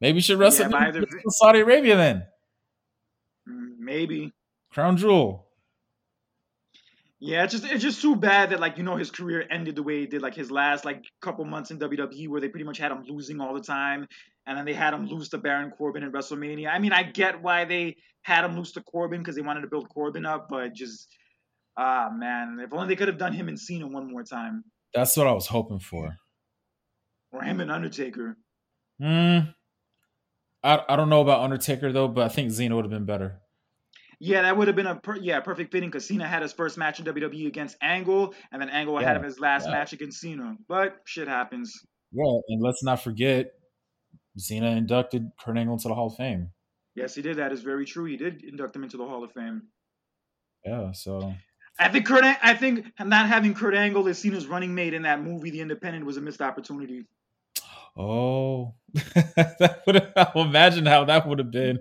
Maybe 0.00 0.16
you 0.16 0.22
should 0.22 0.38
wrestle 0.38 0.70
Yeah, 0.70 0.76
either- 0.78 1.00
in 1.02 1.30
Saudi 1.30 1.60
Arabia 1.60 1.96
then. 1.96 2.26
Mm, 3.48 3.78
maybe. 3.78 4.32
Crown 4.70 4.96
Jewel. 4.96 5.47
Yeah, 7.20 7.42
it's 7.42 7.52
just 7.52 7.64
it's 7.64 7.82
just 7.82 8.00
too 8.00 8.14
bad 8.14 8.50
that 8.50 8.60
like 8.60 8.78
you 8.78 8.84
know 8.84 8.96
his 8.96 9.10
career 9.10 9.44
ended 9.50 9.74
the 9.74 9.82
way 9.82 10.02
it 10.02 10.10
did. 10.10 10.22
Like 10.22 10.34
his 10.34 10.50
last 10.50 10.84
like 10.84 11.04
couple 11.20 11.44
months 11.44 11.70
in 11.72 11.78
WWE, 11.78 12.28
where 12.28 12.40
they 12.40 12.48
pretty 12.48 12.64
much 12.64 12.78
had 12.78 12.92
him 12.92 13.02
losing 13.08 13.40
all 13.40 13.54
the 13.54 13.60
time, 13.60 14.06
and 14.46 14.56
then 14.56 14.64
they 14.64 14.72
had 14.72 14.94
him 14.94 15.06
lose 15.06 15.28
to 15.30 15.38
Baron 15.38 15.72
Corbin 15.72 16.04
in 16.04 16.12
WrestleMania. 16.12 16.68
I 16.72 16.78
mean, 16.78 16.92
I 16.92 17.02
get 17.02 17.42
why 17.42 17.64
they 17.64 17.96
had 18.22 18.44
him 18.44 18.56
lose 18.56 18.72
to 18.72 18.82
Corbin 18.82 19.20
because 19.20 19.34
they 19.34 19.42
wanted 19.42 19.62
to 19.62 19.66
build 19.66 19.88
Corbin 19.88 20.24
up, 20.26 20.48
but 20.48 20.74
just 20.74 21.08
ah 21.76 22.08
man, 22.12 22.60
if 22.62 22.72
only 22.72 22.86
they 22.86 22.96
could 22.96 23.08
have 23.08 23.18
done 23.18 23.32
him 23.32 23.48
and 23.48 23.58
Cena 23.58 23.88
one 23.88 24.10
more 24.10 24.22
time, 24.22 24.62
That's 24.94 25.16
what 25.16 25.26
I 25.26 25.32
was 25.32 25.48
hoping 25.48 25.80
for. 25.80 26.16
or 27.32 27.42
him 27.42 27.60
and 27.60 27.70
Undertaker. 27.72 28.36
Hmm. 29.00 29.38
I, 30.62 30.82
I 30.88 30.96
don't 30.96 31.08
know 31.08 31.20
about 31.20 31.42
Undertaker 31.42 31.92
though, 31.92 32.08
but 32.08 32.24
I 32.24 32.28
think 32.28 32.52
Cena 32.52 32.76
would 32.76 32.84
have 32.84 32.90
been 32.90 33.06
better. 33.06 33.40
Yeah, 34.20 34.42
that 34.42 34.56
would 34.56 34.66
have 34.66 34.76
been 34.76 34.86
a 34.86 34.96
per- 34.96 35.16
yeah 35.16 35.40
perfect 35.40 35.70
fitting 35.70 35.90
because 35.90 36.06
Cena 36.06 36.26
had 36.26 36.42
his 36.42 36.52
first 36.52 36.76
match 36.76 36.98
in 36.98 37.04
WWE 37.04 37.46
against 37.46 37.76
Angle, 37.80 38.34
and 38.50 38.60
then 38.60 38.68
Angle 38.68 39.00
Yeah, 39.00 39.12
had 39.12 39.24
his 39.24 39.38
last 39.38 39.66
yeah. 39.66 39.72
match 39.72 39.92
against 39.92 40.20
Cena. 40.20 40.56
But 40.68 40.96
shit 41.04 41.28
happens. 41.28 41.72
Yeah, 42.10 42.38
and 42.48 42.62
let's 42.62 42.82
not 42.82 43.02
forget, 43.02 43.52
Cena 44.36 44.70
inducted 44.70 45.30
Kurt 45.40 45.56
Angle 45.56 45.74
into 45.74 45.88
the 45.88 45.94
Hall 45.94 46.08
of 46.08 46.16
Fame. 46.16 46.50
Yes, 46.94 47.14
he 47.14 47.22
did. 47.22 47.36
That 47.36 47.52
is 47.52 47.62
very 47.62 47.84
true. 47.84 48.06
He 48.06 48.16
did 48.16 48.42
induct 48.42 48.74
him 48.74 48.82
into 48.82 48.96
the 48.96 49.06
Hall 49.06 49.22
of 49.22 49.32
Fame. 49.32 49.62
Yeah, 50.64 50.90
so 50.92 51.34
I 51.78 51.88
think 51.88 52.06
Kurt. 52.06 52.24
I 52.24 52.54
think 52.54 52.86
not 52.98 53.28
having 53.28 53.54
Kurt 53.54 53.74
Angle 53.74 54.08
as 54.08 54.18
Cena's 54.18 54.46
running 54.48 54.74
mate 54.74 54.94
in 54.94 55.02
that 55.02 55.22
movie, 55.22 55.50
The 55.50 55.60
Independent, 55.60 56.04
was 56.04 56.16
a 56.16 56.20
missed 56.20 56.42
opportunity. 56.42 57.06
Oh, 57.96 58.74
that 58.94 59.82
would 59.86 59.96
have, 60.16 60.32
imagine 60.34 60.86
how 60.86 61.04
that 61.04 61.26
would 61.28 61.38
have 61.38 61.50
been. 61.50 61.78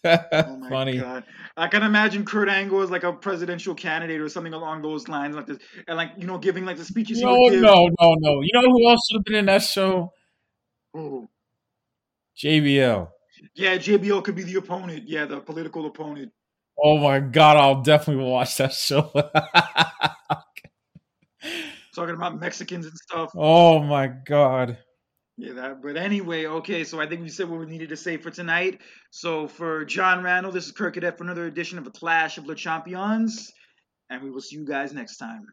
Oh 0.04 0.56
my 0.56 0.68
Funny. 0.68 0.98
god! 0.98 1.24
I 1.56 1.66
can 1.66 1.82
imagine 1.82 2.24
Kurt 2.24 2.48
Angle 2.48 2.82
as 2.82 2.90
like 2.90 3.02
a 3.02 3.12
presidential 3.12 3.74
candidate 3.74 4.20
or 4.20 4.28
something 4.28 4.54
along 4.54 4.82
those 4.82 5.08
lines, 5.08 5.34
like 5.34 5.46
this, 5.46 5.58
and 5.88 5.96
like 5.96 6.12
you 6.16 6.26
know, 6.26 6.38
giving 6.38 6.64
like 6.64 6.76
the 6.76 6.84
speeches. 6.84 7.20
No, 7.20 7.36
would 7.38 7.60
no, 7.60 7.88
no, 8.00 8.14
no. 8.20 8.40
You 8.42 8.50
know 8.54 8.62
who 8.62 8.88
else 8.88 9.00
should 9.08 9.16
have 9.18 9.24
been 9.24 9.34
in 9.34 9.46
that 9.46 9.62
show? 9.62 10.12
Oh. 10.94 11.28
JBL. 12.36 13.08
Yeah, 13.54 13.76
JBL 13.76 14.22
could 14.22 14.36
be 14.36 14.44
the 14.44 14.54
opponent. 14.56 15.08
Yeah, 15.08 15.26
the 15.26 15.40
political 15.40 15.86
opponent. 15.86 16.32
Oh 16.82 16.98
my 16.98 17.18
god, 17.18 17.56
I'll 17.56 17.82
definitely 17.82 18.24
watch 18.24 18.56
that 18.58 18.72
show. 18.72 19.10
Talking 21.94 22.14
about 22.14 22.38
Mexicans 22.38 22.86
and 22.86 22.96
stuff. 22.96 23.32
oh 23.36 23.80
my 23.80 24.06
god. 24.06 24.78
Yeah, 25.40 25.52
that. 25.52 25.80
But 25.80 25.96
anyway, 25.96 26.46
okay. 26.46 26.82
So 26.82 27.00
I 27.00 27.06
think 27.06 27.22
we 27.22 27.28
said 27.28 27.48
what 27.48 27.60
we 27.60 27.66
needed 27.66 27.90
to 27.90 27.96
say 27.96 28.16
for 28.16 28.30
tonight. 28.30 28.80
So 29.10 29.46
for 29.46 29.84
John 29.84 30.24
Randall, 30.24 30.50
this 30.50 30.66
is 30.66 30.72
Kirk 30.72 30.94
Cadet 30.94 31.16
for 31.16 31.22
another 31.22 31.46
edition 31.46 31.78
of 31.78 31.86
A 31.86 31.90
Clash 31.90 32.38
of 32.38 32.46
the 32.46 32.56
Champions, 32.56 33.52
and 34.10 34.20
we 34.20 34.30
will 34.30 34.40
see 34.40 34.56
you 34.56 34.66
guys 34.66 34.92
next 34.92 35.16
time. 35.16 35.46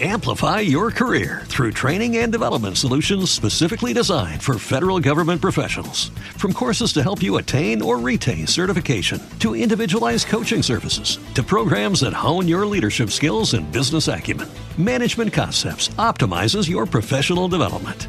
Amplify 0.00 0.58
your 0.58 0.90
career 0.90 1.42
through 1.44 1.70
training 1.70 2.16
and 2.16 2.32
development 2.32 2.76
solutions 2.76 3.30
specifically 3.30 3.92
designed 3.92 4.42
for 4.42 4.58
federal 4.58 4.98
government 4.98 5.40
professionals. 5.40 6.08
From 6.36 6.52
courses 6.52 6.92
to 6.94 7.02
help 7.04 7.22
you 7.22 7.36
attain 7.36 7.80
or 7.80 7.98
retain 7.98 8.48
certification, 8.48 9.22
to 9.38 9.54
individualized 9.54 10.26
coaching 10.26 10.64
services, 10.64 11.20
to 11.34 11.44
programs 11.44 12.00
that 12.00 12.12
hone 12.12 12.48
your 12.48 12.66
leadership 12.66 13.10
skills 13.10 13.54
and 13.54 13.70
business 13.70 14.08
acumen, 14.08 14.48
Management 14.76 15.32
Concepts 15.32 15.90
optimizes 15.90 16.68
your 16.68 16.86
professional 16.86 17.46
development. 17.46 18.08